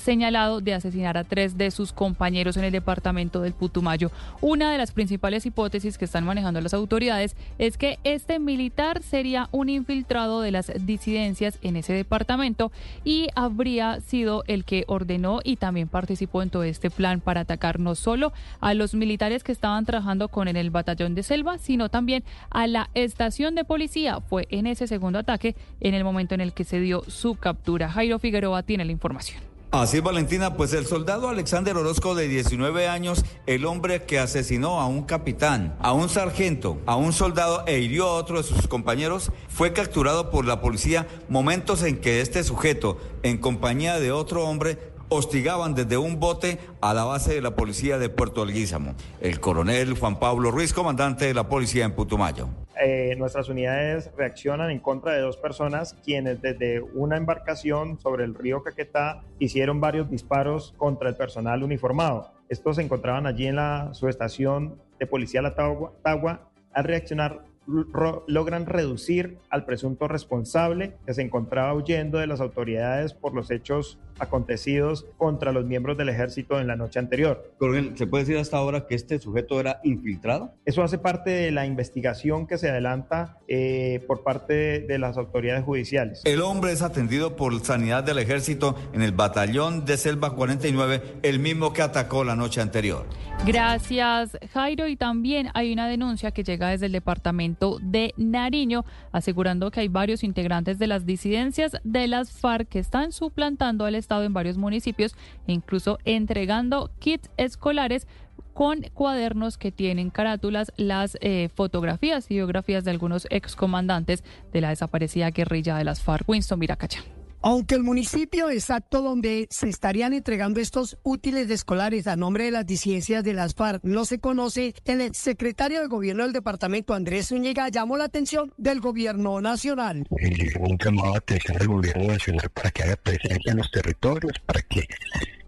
señalado 0.00 0.60
de 0.60 0.74
asesinar 0.74 1.16
a 1.16 1.24
tres 1.24 1.56
de 1.56 1.70
sus 1.70 1.92
compañeros 1.92 2.56
en 2.56 2.64
el 2.64 2.72
departamento 2.72 3.40
del 3.40 3.52
Putumayo. 3.52 4.10
Una 4.40 4.72
de 4.72 4.78
las 4.78 4.92
principales 4.92 5.46
hipótesis 5.46 5.98
que 5.98 6.04
están 6.04 6.24
manejando 6.24 6.60
las 6.60 6.74
autoridades 6.74 7.36
es 7.58 7.76
que 7.76 7.98
este 8.04 8.38
militar 8.38 9.02
sería 9.02 9.48
un 9.52 9.68
infiltrado 9.68 10.40
de 10.40 10.50
las 10.50 10.72
disidencias 10.84 11.58
en 11.62 11.76
ese 11.76 11.92
departamento 11.92 12.72
y 13.04 13.28
habría 13.34 14.00
sido 14.00 14.44
el 14.46 14.64
que 14.64 14.84
ordenó 14.88 15.40
y 15.44 15.56
también 15.56 15.88
participó 15.88 16.42
en 16.42 16.50
todo 16.50 16.64
este 16.64 16.90
plan 16.90 17.20
para 17.20 17.42
atacar 17.42 17.78
no 17.78 17.94
solo 17.94 18.32
a 18.60 18.74
los 18.74 18.94
militares 18.94 19.44
que 19.44 19.52
estaban 19.52 19.84
trabajando 19.84 20.28
con 20.28 20.48
en 20.48 20.56
el 20.56 20.70
batallón 20.70 21.14
de 21.14 21.22
selva, 21.22 21.58
sino 21.58 21.88
también 21.88 22.24
a 22.50 22.66
la 22.66 22.90
estación 22.94 23.54
de 23.54 23.64
policía. 23.64 24.20
Fue 24.20 24.46
en 24.50 24.66
ese 24.66 24.86
segundo 24.86 25.18
ataque 25.18 25.54
en 25.80 25.94
el 25.94 26.04
momento 26.04 26.34
en 26.34 26.40
el 26.40 26.52
que 26.52 26.64
se 26.64 26.80
dio 26.80 27.02
su 27.08 27.34
captura. 27.36 27.90
Jairo 27.90 28.18
Figueroa 28.18 28.62
tiene 28.62 28.84
la 28.84 28.92
información. 28.92 29.50
Así 29.72 29.98
es, 29.98 30.02
Valentina, 30.02 30.56
pues 30.56 30.72
el 30.72 30.84
soldado 30.84 31.28
Alexander 31.28 31.76
Orozco 31.76 32.16
de 32.16 32.26
19 32.26 32.88
años, 32.88 33.24
el 33.46 33.64
hombre 33.64 34.02
que 34.02 34.18
asesinó 34.18 34.80
a 34.80 34.88
un 34.88 35.04
capitán, 35.04 35.76
a 35.78 35.92
un 35.92 36.08
sargento, 36.08 36.78
a 36.86 36.96
un 36.96 37.12
soldado 37.12 37.62
e 37.68 37.78
hirió 37.78 38.08
a 38.08 38.14
otro 38.14 38.38
de 38.38 38.42
sus 38.42 38.66
compañeros, 38.66 39.30
fue 39.48 39.72
capturado 39.72 40.28
por 40.32 40.44
la 40.44 40.60
policía 40.60 41.06
momentos 41.28 41.84
en 41.84 42.00
que 42.00 42.20
este 42.20 42.42
sujeto, 42.42 42.98
en 43.22 43.38
compañía 43.38 44.00
de 44.00 44.10
otro 44.10 44.44
hombre, 44.44 44.90
hostigaban 45.10 45.74
desde 45.74 45.98
un 45.98 46.18
bote 46.18 46.58
a 46.80 46.94
la 46.94 47.04
base 47.04 47.34
de 47.34 47.42
la 47.42 47.54
policía 47.54 47.98
de 47.98 48.08
Puerto 48.08 48.42
Alguízamo. 48.42 48.94
El 49.20 49.40
coronel 49.40 49.98
Juan 49.98 50.18
Pablo 50.18 50.50
Ruiz, 50.50 50.72
comandante 50.72 51.26
de 51.26 51.34
la 51.34 51.48
policía 51.48 51.84
en 51.84 51.92
Putumayo. 51.92 52.48
Eh, 52.82 53.14
nuestras 53.18 53.50
unidades 53.50 54.10
reaccionan 54.16 54.70
en 54.70 54.78
contra 54.78 55.12
de 55.12 55.20
dos 55.20 55.36
personas 55.36 55.94
quienes 56.02 56.40
desde 56.40 56.80
una 56.80 57.18
embarcación 57.18 58.00
sobre 58.00 58.24
el 58.24 58.34
río 58.34 58.62
Caquetá 58.62 59.22
hicieron 59.38 59.80
varios 59.80 60.08
disparos 60.08 60.72
contra 60.78 61.10
el 61.10 61.16
personal 61.16 61.62
uniformado. 61.62 62.32
Estos 62.48 62.76
se 62.76 62.82
encontraban 62.82 63.26
allí 63.26 63.46
en 63.46 63.56
la 63.56 63.90
subestación 63.92 64.80
de 64.98 65.06
policía 65.06 65.42
La 65.42 65.54
Tagua. 65.54 65.92
Tagua. 66.02 66.46
Al 66.72 66.84
reaccionar 66.84 67.49
logran 67.66 68.66
reducir 68.66 69.38
al 69.48 69.64
presunto 69.64 70.08
responsable 70.08 70.96
que 71.06 71.14
se 71.14 71.22
encontraba 71.22 71.74
huyendo 71.74 72.18
de 72.18 72.26
las 72.26 72.40
autoridades 72.40 73.14
por 73.14 73.34
los 73.34 73.50
hechos 73.50 73.98
acontecidos 74.18 75.06
contra 75.16 75.50
los 75.52 75.64
miembros 75.64 75.96
del 75.96 76.10
ejército 76.10 76.60
en 76.60 76.66
la 76.66 76.76
noche 76.76 76.98
anterior. 76.98 77.54
Coronel, 77.58 77.96
¿se 77.96 78.06
puede 78.06 78.24
decir 78.24 78.38
hasta 78.38 78.58
ahora 78.58 78.86
que 78.86 78.94
este 78.94 79.18
sujeto 79.18 79.58
era 79.58 79.80
infiltrado? 79.82 80.54
Eso 80.64 80.82
hace 80.82 80.98
parte 80.98 81.30
de 81.30 81.50
la 81.50 81.64
investigación 81.64 82.46
que 82.46 82.58
se 82.58 82.68
adelanta 82.68 83.38
eh, 83.48 84.04
por 84.06 84.22
parte 84.22 84.80
de 84.80 84.98
las 84.98 85.16
autoridades 85.16 85.64
judiciales. 85.64 86.22
El 86.24 86.42
hombre 86.42 86.72
es 86.72 86.82
atendido 86.82 87.34
por 87.34 87.58
sanidad 87.60 88.04
del 88.04 88.18
ejército 88.18 88.76
en 88.92 89.02
el 89.02 89.12
batallón 89.12 89.84
de 89.84 89.96
Selva 89.96 90.34
49, 90.34 91.02
el 91.22 91.38
mismo 91.38 91.72
que 91.72 91.82
atacó 91.82 92.22
la 92.22 92.36
noche 92.36 92.60
anterior. 92.60 93.06
Gracias, 93.46 94.36
Jairo. 94.52 94.86
Y 94.86 94.96
también 94.96 95.48
hay 95.54 95.72
una 95.72 95.88
denuncia 95.88 96.30
que 96.30 96.44
llega 96.44 96.68
desde 96.68 96.86
el 96.86 96.92
departamento 96.92 97.49
de 97.80 98.14
Nariño, 98.16 98.84
asegurando 99.12 99.70
que 99.70 99.80
hay 99.80 99.88
varios 99.88 100.24
integrantes 100.24 100.78
de 100.78 100.86
las 100.86 101.06
disidencias 101.06 101.76
de 101.84 102.08
las 102.08 102.32
FARC 102.32 102.68
que 102.68 102.78
están 102.78 103.12
suplantando 103.12 103.84
al 103.84 103.94
Estado 103.94 104.24
en 104.24 104.32
varios 104.32 104.56
municipios 104.56 105.14
e 105.46 105.52
incluso 105.52 105.98
entregando 106.04 106.90
kits 106.98 107.30
escolares 107.36 108.06
con 108.54 108.82
cuadernos 108.94 109.58
que 109.58 109.72
tienen 109.72 110.10
carátulas 110.10 110.72
las 110.76 111.16
eh, 111.20 111.48
fotografías 111.54 112.30
y 112.30 112.34
biografías 112.34 112.84
de 112.84 112.90
algunos 112.90 113.26
excomandantes 113.30 114.24
de 114.52 114.60
la 114.60 114.70
desaparecida 114.70 115.30
guerrilla 115.30 115.76
de 115.76 115.84
las 115.84 116.02
FARC. 116.02 116.28
Winston 116.28 116.58
Viracacha. 116.58 117.00
Aunque 117.42 117.74
el 117.74 117.82
municipio 117.82 118.50
exacto 118.50 119.00
donde 119.00 119.48
se 119.50 119.68
estarían 119.68 120.12
entregando 120.12 120.60
estos 120.60 120.98
útiles 121.02 121.48
de 121.48 121.54
escolares 121.54 122.06
a 122.06 122.14
nombre 122.14 122.44
de 122.44 122.50
las 122.50 122.66
disidencias 122.66 123.24
de 123.24 123.32
las 123.32 123.54
FARC 123.54 123.82
no 123.82 124.04
se 124.04 124.20
conoce, 124.20 124.74
el 124.84 125.14
secretario 125.14 125.80
de 125.80 125.86
gobierno 125.86 126.24
del 126.24 126.34
departamento, 126.34 126.92
Andrés 126.92 127.28
Zúñiga, 127.28 127.70
llamó 127.70 127.96
la 127.96 128.04
atención 128.04 128.52
del 128.58 128.80
gobierno 128.80 129.40
nacional. 129.40 130.06
eh, 130.18 130.52
un 130.58 130.76
llamado 130.76 131.12
de 131.12 131.18
atención 131.18 131.56
al 131.58 131.66
gobierno 131.66 132.04
nacional 132.08 132.50
para 132.50 132.70
que 132.70 132.82
haga 132.82 132.96
presencia 132.96 133.52
en 133.52 133.58
los 133.58 133.70
territorios, 133.70 134.32
para 134.44 134.60
que 134.62 134.86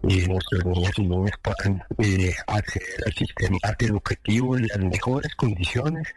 nuestros 0.01 0.65
niñas 0.65 0.91
y 0.97 1.01
niños 1.01 1.31
puedan 1.43 1.83
eh, 1.99 2.33
acceder 2.47 3.03
al 3.05 3.13
sistema 3.13 3.57
educativo 3.79 4.57
en 4.57 4.67
las 4.67 4.79
mejores 4.79 5.35
condiciones 5.35 6.07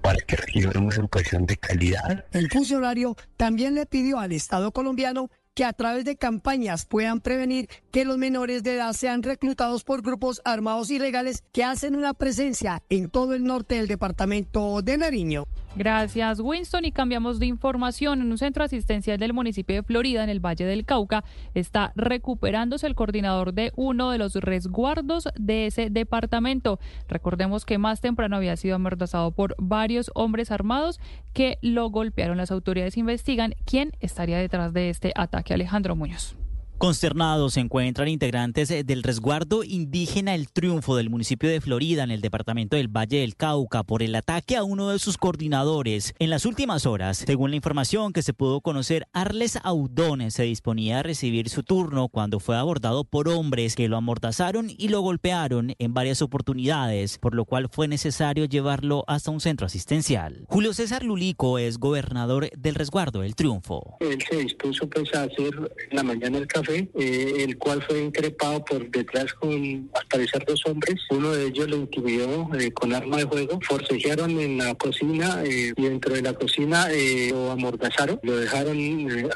para 0.00 0.18
que 0.18 0.36
reciban 0.36 0.84
una 0.84 0.94
educación 0.94 1.46
de 1.46 1.56
calidad. 1.56 2.24
El 2.32 2.50
funcionario 2.50 3.16
también 3.36 3.74
le 3.74 3.86
pidió 3.86 4.18
al 4.18 4.32
Estado 4.32 4.72
colombiano 4.72 5.30
que 5.58 5.64
a 5.64 5.72
través 5.72 6.04
de 6.04 6.16
campañas 6.16 6.86
puedan 6.86 7.20
prevenir 7.20 7.68
que 7.90 8.04
los 8.04 8.16
menores 8.16 8.62
de 8.62 8.76
edad 8.76 8.92
sean 8.92 9.24
reclutados 9.24 9.82
por 9.82 10.02
grupos 10.02 10.40
armados 10.44 10.88
ilegales 10.88 11.42
que 11.50 11.64
hacen 11.64 11.96
una 11.96 12.14
presencia 12.14 12.84
en 12.88 13.10
todo 13.10 13.34
el 13.34 13.42
norte 13.42 13.74
del 13.74 13.88
departamento 13.88 14.82
de 14.82 14.98
Nariño. 14.98 15.48
Gracias, 15.76 16.40
Winston. 16.40 16.84
Y 16.84 16.92
cambiamos 16.92 17.38
de 17.38 17.46
información. 17.46 18.20
En 18.20 18.30
un 18.30 18.38
centro 18.38 18.64
asistencial 18.64 19.18
del 19.18 19.32
municipio 19.32 19.76
de 19.76 19.82
Florida, 19.82 20.24
en 20.24 20.30
el 20.30 20.40
Valle 20.40 20.64
del 20.64 20.84
Cauca, 20.84 21.24
está 21.54 21.92
recuperándose 21.94 22.86
el 22.86 22.94
coordinador 22.94 23.52
de 23.52 23.72
uno 23.76 24.10
de 24.10 24.18
los 24.18 24.34
resguardos 24.34 25.28
de 25.36 25.66
ese 25.66 25.90
departamento. 25.90 26.80
Recordemos 27.08 27.64
que 27.64 27.78
más 27.78 28.00
temprano 28.00 28.36
había 28.36 28.56
sido 28.56 28.76
amordazado 28.76 29.30
por 29.32 29.54
varios 29.58 30.10
hombres 30.14 30.50
armados 30.50 31.00
que 31.32 31.58
lo 31.62 31.90
golpearon. 31.90 32.38
Las 32.38 32.50
autoridades 32.50 32.96
investigan 32.96 33.54
quién 33.64 33.92
estaría 34.00 34.38
detrás 34.38 34.72
de 34.72 34.90
este 34.90 35.12
ataque. 35.14 35.54
Alejandro 35.54 35.94
Muñoz. 35.96 36.37
Consternados 36.78 37.54
se 37.54 37.60
encuentran 37.60 38.06
integrantes 38.06 38.70
eh, 38.70 38.84
del 38.84 39.02
resguardo 39.02 39.64
indígena 39.64 40.36
El 40.36 40.48
Triunfo 40.48 40.94
del 40.94 41.10
municipio 41.10 41.50
de 41.50 41.60
Florida 41.60 42.04
en 42.04 42.12
el 42.12 42.20
departamento 42.20 42.76
del 42.76 42.86
Valle 42.86 43.18
del 43.18 43.34
Cauca 43.34 43.82
por 43.82 44.00
el 44.00 44.14
ataque 44.14 44.56
a 44.56 44.62
uno 44.62 44.90
de 44.90 45.00
sus 45.00 45.18
coordinadores. 45.18 46.14
En 46.20 46.30
las 46.30 46.46
últimas 46.46 46.86
horas, 46.86 47.24
según 47.26 47.50
la 47.50 47.56
información 47.56 48.12
que 48.12 48.22
se 48.22 48.32
pudo 48.32 48.60
conocer, 48.60 49.08
Arles 49.12 49.58
Audones 49.64 50.34
se 50.34 50.44
disponía 50.44 51.00
a 51.00 51.02
recibir 51.02 51.48
su 51.48 51.64
turno 51.64 52.08
cuando 52.08 52.38
fue 52.38 52.56
abordado 52.56 53.02
por 53.02 53.28
hombres 53.28 53.74
que 53.74 53.88
lo 53.88 53.96
amordazaron 53.96 54.70
y 54.70 54.86
lo 54.86 55.00
golpearon 55.00 55.74
en 55.80 55.94
varias 55.94 56.22
oportunidades, 56.22 57.18
por 57.18 57.34
lo 57.34 57.44
cual 57.44 57.68
fue 57.72 57.88
necesario 57.88 58.44
llevarlo 58.44 59.02
hasta 59.08 59.32
un 59.32 59.40
centro 59.40 59.66
asistencial. 59.66 60.44
Julio 60.46 60.72
César 60.72 61.02
Lulico 61.02 61.58
es 61.58 61.78
gobernador 61.78 62.50
del 62.56 62.76
resguardo 62.76 63.24
El 63.24 63.34
Triunfo. 63.34 63.96
Él 63.98 64.22
se 64.30 64.36
dispuso 64.36 64.88
pues 64.88 65.12
a 65.16 65.24
hacer 65.24 65.72
la 65.90 66.04
mañana 66.04 66.38
el 66.38 66.46
café, 66.46 66.67
eh, 66.68 67.44
el 67.44 67.58
cual 67.58 67.82
fue 67.82 68.02
increpado 68.02 68.64
por 68.64 68.90
detrás 68.90 69.32
con 69.34 69.52
al 69.52 70.06
parecer 70.10 70.44
dos 70.46 70.64
hombres. 70.66 70.96
Uno 71.10 71.32
de 71.32 71.46
ellos 71.46 71.68
lo 71.68 71.76
intimidó 71.76 72.48
eh, 72.54 72.70
con 72.72 72.94
arma 72.94 73.18
de 73.18 73.26
fuego, 73.26 73.58
forcejearon 73.66 74.38
en 74.38 74.58
la 74.58 74.74
cocina 74.74 75.42
eh, 75.44 75.72
y 75.76 75.82
dentro 75.82 76.14
de 76.14 76.22
la 76.22 76.32
cocina 76.32 76.88
lo 77.30 77.50
amordazaron, 77.50 78.20
lo 78.22 78.36
dejaron 78.36 78.78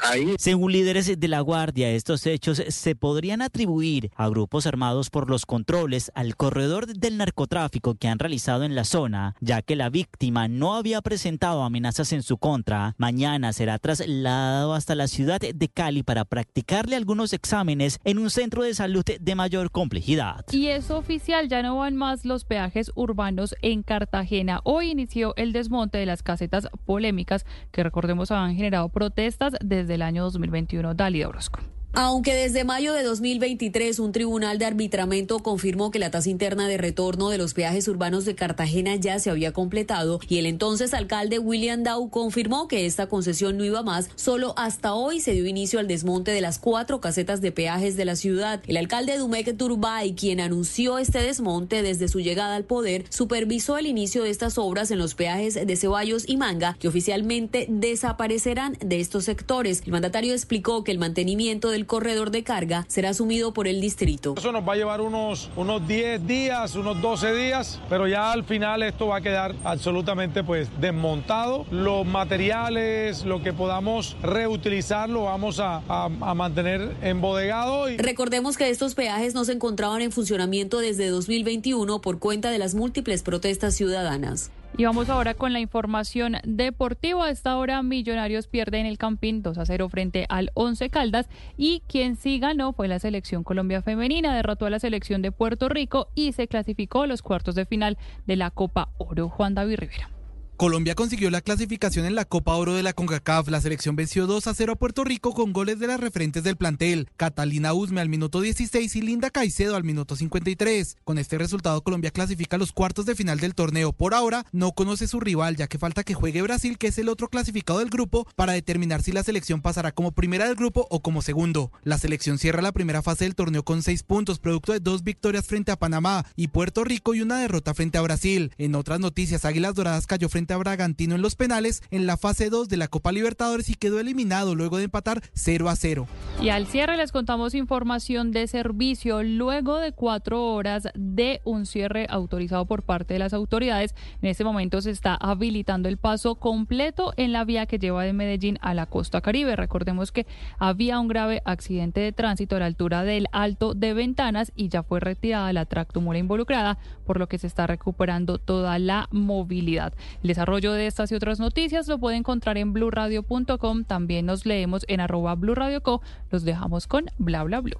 ahí. 0.03 0.35
Según 0.37 0.71
líderes 0.71 1.19
de 1.19 1.27
la 1.27 1.41
Guardia, 1.41 1.91
estos 1.91 2.25
hechos 2.25 2.61
se 2.67 2.95
podrían 2.95 3.41
atribuir 3.41 4.11
a 4.15 4.29
grupos 4.29 4.65
armados 4.65 5.09
por 5.09 5.29
los 5.29 5.45
controles 5.45 6.11
al 6.15 6.35
corredor 6.35 6.87
del 6.87 7.17
narcotráfico 7.17 7.95
que 7.95 8.07
han 8.07 8.19
realizado 8.19 8.63
en 8.63 8.75
la 8.75 8.83
zona, 8.83 9.35
ya 9.41 9.61
que 9.61 9.75
la 9.75 9.89
víctima 9.89 10.47
no 10.47 10.75
había 10.75 11.01
presentado 11.01 11.63
amenazas 11.63 12.13
en 12.13 12.23
su 12.23 12.37
contra. 12.37 12.95
Mañana 12.97 13.53
será 13.53 13.79
trasladado 13.79 14.73
hasta 14.73 14.95
la 14.95 15.07
ciudad 15.07 15.39
de 15.39 15.69
Cali 15.69 16.03
para 16.03 16.25
practicarle 16.25 16.95
algunos 16.95 17.22
exámenes 17.31 17.99
en 18.03 18.17
un 18.17 18.29
centro 18.29 18.63
de 18.63 18.73
salud 18.73 19.05
de 19.05 19.35
mayor 19.35 19.71
complejidad. 19.71 20.43
Y 20.51 20.67
es 20.67 20.91
oficial, 20.91 21.47
ya 21.47 21.61
no 21.61 21.77
van 21.77 21.95
más 21.95 22.25
los 22.25 22.43
peajes 22.43 22.91
urbanos 22.95 23.55
en 23.61 23.83
Cartagena. 23.83 24.59
Hoy 24.63 24.91
inició 24.91 25.33
el 25.37 25.53
desmonte 25.53 25.97
de 25.99 26.05
las 26.05 26.23
casetas 26.23 26.67
polémicas 26.85 27.45
que 27.71 27.83
recordemos 27.83 28.31
han 28.31 28.55
generado 28.55 28.89
protestas 28.89 29.53
desde 29.63 29.95
el 29.95 30.01
año 30.01 30.23
2021. 30.23 30.95
Dalida 30.95 31.29
Orozco. 31.29 31.59
Aunque 31.95 32.33
desde 32.33 32.63
mayo 32.63 32.91
de 32.93 33.03
2023 33.03 33.99
un 33.99 34.11
tribunal 34.13 34.57
de 34.57 34.65
arbitramiento 34.65 35.37
confirmó 35.41 35.91
que 35.91 35.99
la 35.99 36.09
tasa 36.09 36.31
interna 36.31 36.67
de 36.67 36.79
retorno 36.79 37.29
de 37.29 37.37
los 37.37 37.53
peajes 37.53 37.87
urbanos 37.87 38.25
de 38.25 38.33
Cartagena 38.33 38.95
ya 38.95 39.19
se 39.19 39.29
había 39.29 39.53
completado 39.53 40.19
y 40.27 40.39
el 40.39 40.47
entonces 40.47 40.95
alcalde 40.95 41.37
William 41.37 41.83
Dow 41.83 42.09
confirmó 42.09 42.67
que 42.67 42.87
esta 42.87 43.05
concesión 43.05 43.57
no 43.57 43.63
iba 43.63 43.83
más, 43.83 44.09
solo 44.15 44.55
hasta 44.57 44.95
hoy 44.95 45.19
se 45.19 45.33
dio 45.33 45.45
inicio 45.45 45.79
al 45.79 45.87
desmonte 45.87 46.31
de 46.31 46.41
las 46.41 46.57
cuatro 46.57 46.99
casetas 46.99 47.41
de 47.41 47.51
peajes 47.51 47.95
de 47.95 48.05
la 48.05 48.15
ciudad. 48.15 48.63
El 48.65 48.77
alcalde 48.77 49.15
Dumek 49.19 49.55
Turbay, 49.55 50.15
quien 50.15 50.39
anunció 50.39 50.97
este 50.97 51.19
desmonte 51.19 51.83
desde 51.83 52.07
su 52.07 52.21
llegada 52.21 52.55
al 52.55 52.63
poder, 52.63 53.05
supervisó 53.09 53.77
el 53.77 53.85
inicio 53.85 54.23
de 54.23 54.31
estas 54.31 54.57
obras 54.57 54.89
en 54.89 54.97
los 54.97 55.13
peajes 55.13 55.53
de 55.53 55.75
Ceballos 55.75 56.27
y 56.27 56.37
Manga, 56.37 56.75
que 56.79 56.87
oficialmente 56.87 57.67
desaparecerán 57.69 58.79
de 58.83 58.99
estos 58.99 59.25
sectores. 59.25 59.83
El 59.85 59.91
mandatario 59.91 60.33
explicó 60.33 60.83
que 60.83 60.91
el 60.91 60.97
mantenimiento 60.97 61.69
del 61.69 61.82
corredor 61.85 62.31
de 62.31 62.43
carga 62.43 62.85
será 62.87 63.09
asumido 63.09 63.53
por 63.53 63.67
el 63.67 63.81
distrito. 63.81 64.35
Eso 64.37 64.51
nos 64.51 64.67
va 64.67 64.73
a 64.73 64.75
llevar 64.75 65.01
unos, 65.01 65.49
unos 65.55 65.87
10 65.87 66.25
días, 66.27 66.75
unos 66.75 67.01
12 67.01 67.33
días, 67.33 67.79
pero 67.89 68.07
ya 68.07 68.31
al 68.31 68.43
final 68.43 68.83
esto 68.83 69.07
va 69.07 69.17
a 69.17 69.21
quedar 69.21 69.55
absolutamente 69.63 70.43
pues 70.43 70.69
desmontado. 70.79 71.65
Los 71.71 72.05
materiales, 72.05 73.25
lo 73.25 73.41
que 73.41 73.53
podamos 73.53 74.15
reutilizar, 74.21 75.09
lo 75.09 75.23
vamos 75.23 75.59
a, 75.59 75.81
a, 75.87 76.05
a 76.05 76.33
mantener 76.33 76.95
embodegado. 77.01 77.89
Y... 77.89 77.97
Recordemos 77.97 78.57
que 78.57 78.69
estos 78.69 78.95
peajes 78.95 79.33
no 79.33 79.45
se 79.45 79.53
encontraban 79.53 80.01
en 80.01 80.11
funcionamiento 80.11 80.79
desde 80.79 81.09
2021 81.09 82.01
por 82.01 82.19
cuenta 82.19 82.51
de 82.51 82.59
las 82.59 82.75
múltiples 82.75 83.23
protestas 83.23 83.75
ciudadanas. 83.75 84.51
Y 84.75 84.85
vamos 84.85 85.09
ahora 85.09 85.35
con 85.35 85.53
la 85.53 85.59
información 85.59 86.37
deportiva. 86.43 87.25
A 87.25 87.29
esta 87.29 87.57
hora 87.57 87.83
Millonarios 87.83 88.47
pierde 88.47 88.79
en 88.79 88.87
el 88.87 88.97
Campín 88.97 89.43
2 89.43 89.59
a 89.59 89.65
0 89.65 89.87
frente 89.87 90.25
al 90.29 90.49
11 90.55 90.89
Caldas 90.89 91.29
y 91.57 91.83
quien 91.87 92.15
sí 92.15 92.39
ganó 92.39 92.73
fue 92.73 92.87
la 92.87 92.97
selección 92.97 93.43
Colombia 93.43 93.83
femenina, 93.83 94.35
derrotó 94.35 94.65
a 94.65 94.71
la 94.71 94.79
selección 94.79 95.21
de 95.21 95.31
Puerto 95.31 95.69
Rico 95.69 96.07
y 96.15 96.31
se 96.31 96.47
clasificó 96.47 97.03
a 97.03 97.07
los 97.07 97.21
cuartos 97.21 97.53
de 97.53 97.65
final 97.65 97.99
de 98.25 98.35
la 98.35 98.49
Copa 98.49 98.89
Oro. 98.97 99.29
Juan 99.29 99.53
David 99.53 99.77
Rivera. 99.77 100.09
Colombia 100.55 100.93
consiguió 100.93 101.31
la 101.31 101.41
clasificación 101.41 102.05
en 102.05 102.13
la 102.13 102.25
Copa 102.25 102.55
Oro 102.55 102.75
de 102.75 102.83
la 102.83 102.93
CONCACAF. 102.93 103.47
La 103.49 103.59
selección 103.59 103.95
venció 103.95 104.27
2 104.27 104.45
a 104.45 104.53
0 104.53 104.73
a 104.73 104.75
Puerto 104.75 105.03
Rico 105.03 105.33
con 105.33 105.51
goles 105.51 105.79
de 105.79 105.87
las 105.87 105.99
referentes 105.99 106.43
del 106.43 106.57
plantel, 106.57 107.09
Catalina 107.17 107.73
Usme 107.73 108.01
al 108.01 108.07
minuto 108.07 108.39
16 108.39 108.95
y 108.95 109.01
Linda 109.01 109.31
Caicedo 109.31 109.75
al 109.75 109.83
minuto 109.83 110.15
53. 110.15 110.97
Con 111.03 111.17
este 111.17 111.39
resultado 111.39 111.81
Colombia 111.81 112.11
clasifica 112.11 112.55
a 112.55 112.59
los 112.59 112.71
cuartos 112.71 113.07
de 113.07 113.15
final 113.15 113.39
del 113.39 113.55
torneo. 113.55 113.93
Por 113.93 114.13
ahora 114.13 114.45
no 114.51 114.73
conoce 114.73 115.07
su 115.07 115.19
rival 115.19 115.55
ya 115.55 115.67
que 115.67 115.79
falta 115.79 116.03
que 116.03 116.13
juegue 116.13 116.43
Brasil, 116.43 116.77
que 116.77 116.87
es 116.87 116.99
el 116.99 117.09
otro 117.09 117.29
clasificado 117.29 117.79
del 117.79 117.89
grupo, 117.89 118.27
para 118.35 118.53
determinar 118.53 119.01
si 119.01 119.11
la 119.11 119.23
selección 119.23 119.61
pasará 119.61 119.91
como 119.91 120.11
primera 120.11 120.45
del 120.45 120.55
grupo 120.55 120.87
o 120.91 121.01
como 121.01 121.23
segundo. 121.23 121.71
La 121.83 121.97
selección 121.97 122.37
cierra 122.37 122.61
la 122.61 122.71
primera 122.71 123.01
fase 123.01 123.25
del 123.25 123.35
torneo 123.35 123.63
con 123.63 123.81
seis 123.81 124.03
puntos, 124.03 124.37
producto 124.37 124.71
de 124.71 124.79
dos 124.79 125.03
victorias 125.03 125.47
frente 125.47 125.71
a 125.71 125.79
Panamá 125.79 126.25
y 126.35 126.49
Puerto 126.49 126.83
Rico 126.83 127.15
y 127.15 127.21
una 127.21 127.39
derrota 127.39 127.73
frente 127.73 127.97
a 127.97 128.01
Brasil. 128.01 128.53
En 128.59 128.75
otras 128.75 128.99
noticias, 128.99 129.45
Águilas 129.45 129.73
Doradas 129.73 130.05
cayó 130.05 130.29
frente 130.29 130.42
a 130.51 130.57
Bragantino 130.57 131.15
en 131.15 131.21
los 131.21 131.35
penales 131.35 131.81
en 131.91 132.05
la 132.07 132.17
fase 132.17 132.49
2 132.49 132.67
de 132.67 132.77
la 132.77 132.89
Copa 132.89 133.11
Libertadores 133.11 133.69
y 133.69 133.75
quedó 133.75 133.99
eliminado 133.99 134.55
luego 134.55 134.77
de 134.77 134.85
empatar 134.85 135.21
0 135.33 135.69
a 135.69 135.75
0. 135.75 136.07
Y 136.41 136.49
al 136.49 136.67
cierre 136.67 136.97
les 136.97 137.11
contamos 137.11 137.53
información 137.53 138.31
de 138.31 138.47
servicio 138.47 139.23
luego 139.23 139.77
de 139.77 139.93
cuatro 139.93 140.43
horas 140.53 140.87
de 140.95 141.39
un 141.45 141.65
cierre 141.65 142.07
autorizado 142.09 142.65
por 142.65 142.83
parte 142.83 143.13
de 143.13 143.19
las 143.19 143.33
autoridades. 143.33 143.95
En 144.21 144.29
este 144.29 144.43
momento 144.43 144.81
se 144.81 144.91
está 144.91 145.15
habilitando 145.15 145.87
el 145.87 145.97
paso 145.97 146.35
completo 146.35 147.13
en 147.15 147.31
la 147.31 147.45
vía 147.45 147.65
que 147.65 147.79
lleva 147.79 148.03
de 148.03 148.13
Medellín 148.13 148.57
a 148.61 148.73
la 148.73 148.87
costa 148.87 149.21
caribe. 149.21 149.55
Recordemos 149.55 150.11
que 150.11 150.25
había 150.57 150.99
un 150.99 151.07
grave 151.07 151.41
accidente 151.45 152.01
de 152.01 152.11
tránsito 152.11 152.55
a 152.55 152.59
la 152.59 152.65
altura 152.65 153.03
del 153.03 153.27
Alto 153.31 153.73
de 153.73 153.93
Ventanas 153.93 154.51
y 154.55 154.69
ya 154.69 154.83
fue 154.83 154.99
retirada 154.99 155.53
la 155.53 155.65
tractomula 155.65 156.19
involucrada, 156.19 156.79
por 157.05 157.19
lo 157.19 157.27
que 157.27 157.37
se 157.37 157.47
está 157.47 157.67
recuperando 157.67 158.37
toda 158.37 158.79
la 158.79 159.07
movilidad. 159.11 159.93
El 160.23 160.29
desarrollo 160.33 160.73
de 160.73 160.87
estas 160.87 161.11
y 161.11 161.15
otras 161.15 161.39
noticias 161.39 161.87
lo 161.87 161.99
puede 161.99 162.17
encontrar 162.17 162.57
en 162.57 162.73
blurradio.com. 162.73 163.83
También 163.83 164.25
nos 164.25 164.45
leemos 164.45 164.83
en 164.87 164.99
arroba 164.99 165.35
blurradioco. 165.35 166.01
Los 166.31 166.43
dejamos 166.43 166.87
con 166.87 167.05
bla 167.17 167.43
bla 167.43 167.61
blue. 167.61 167.79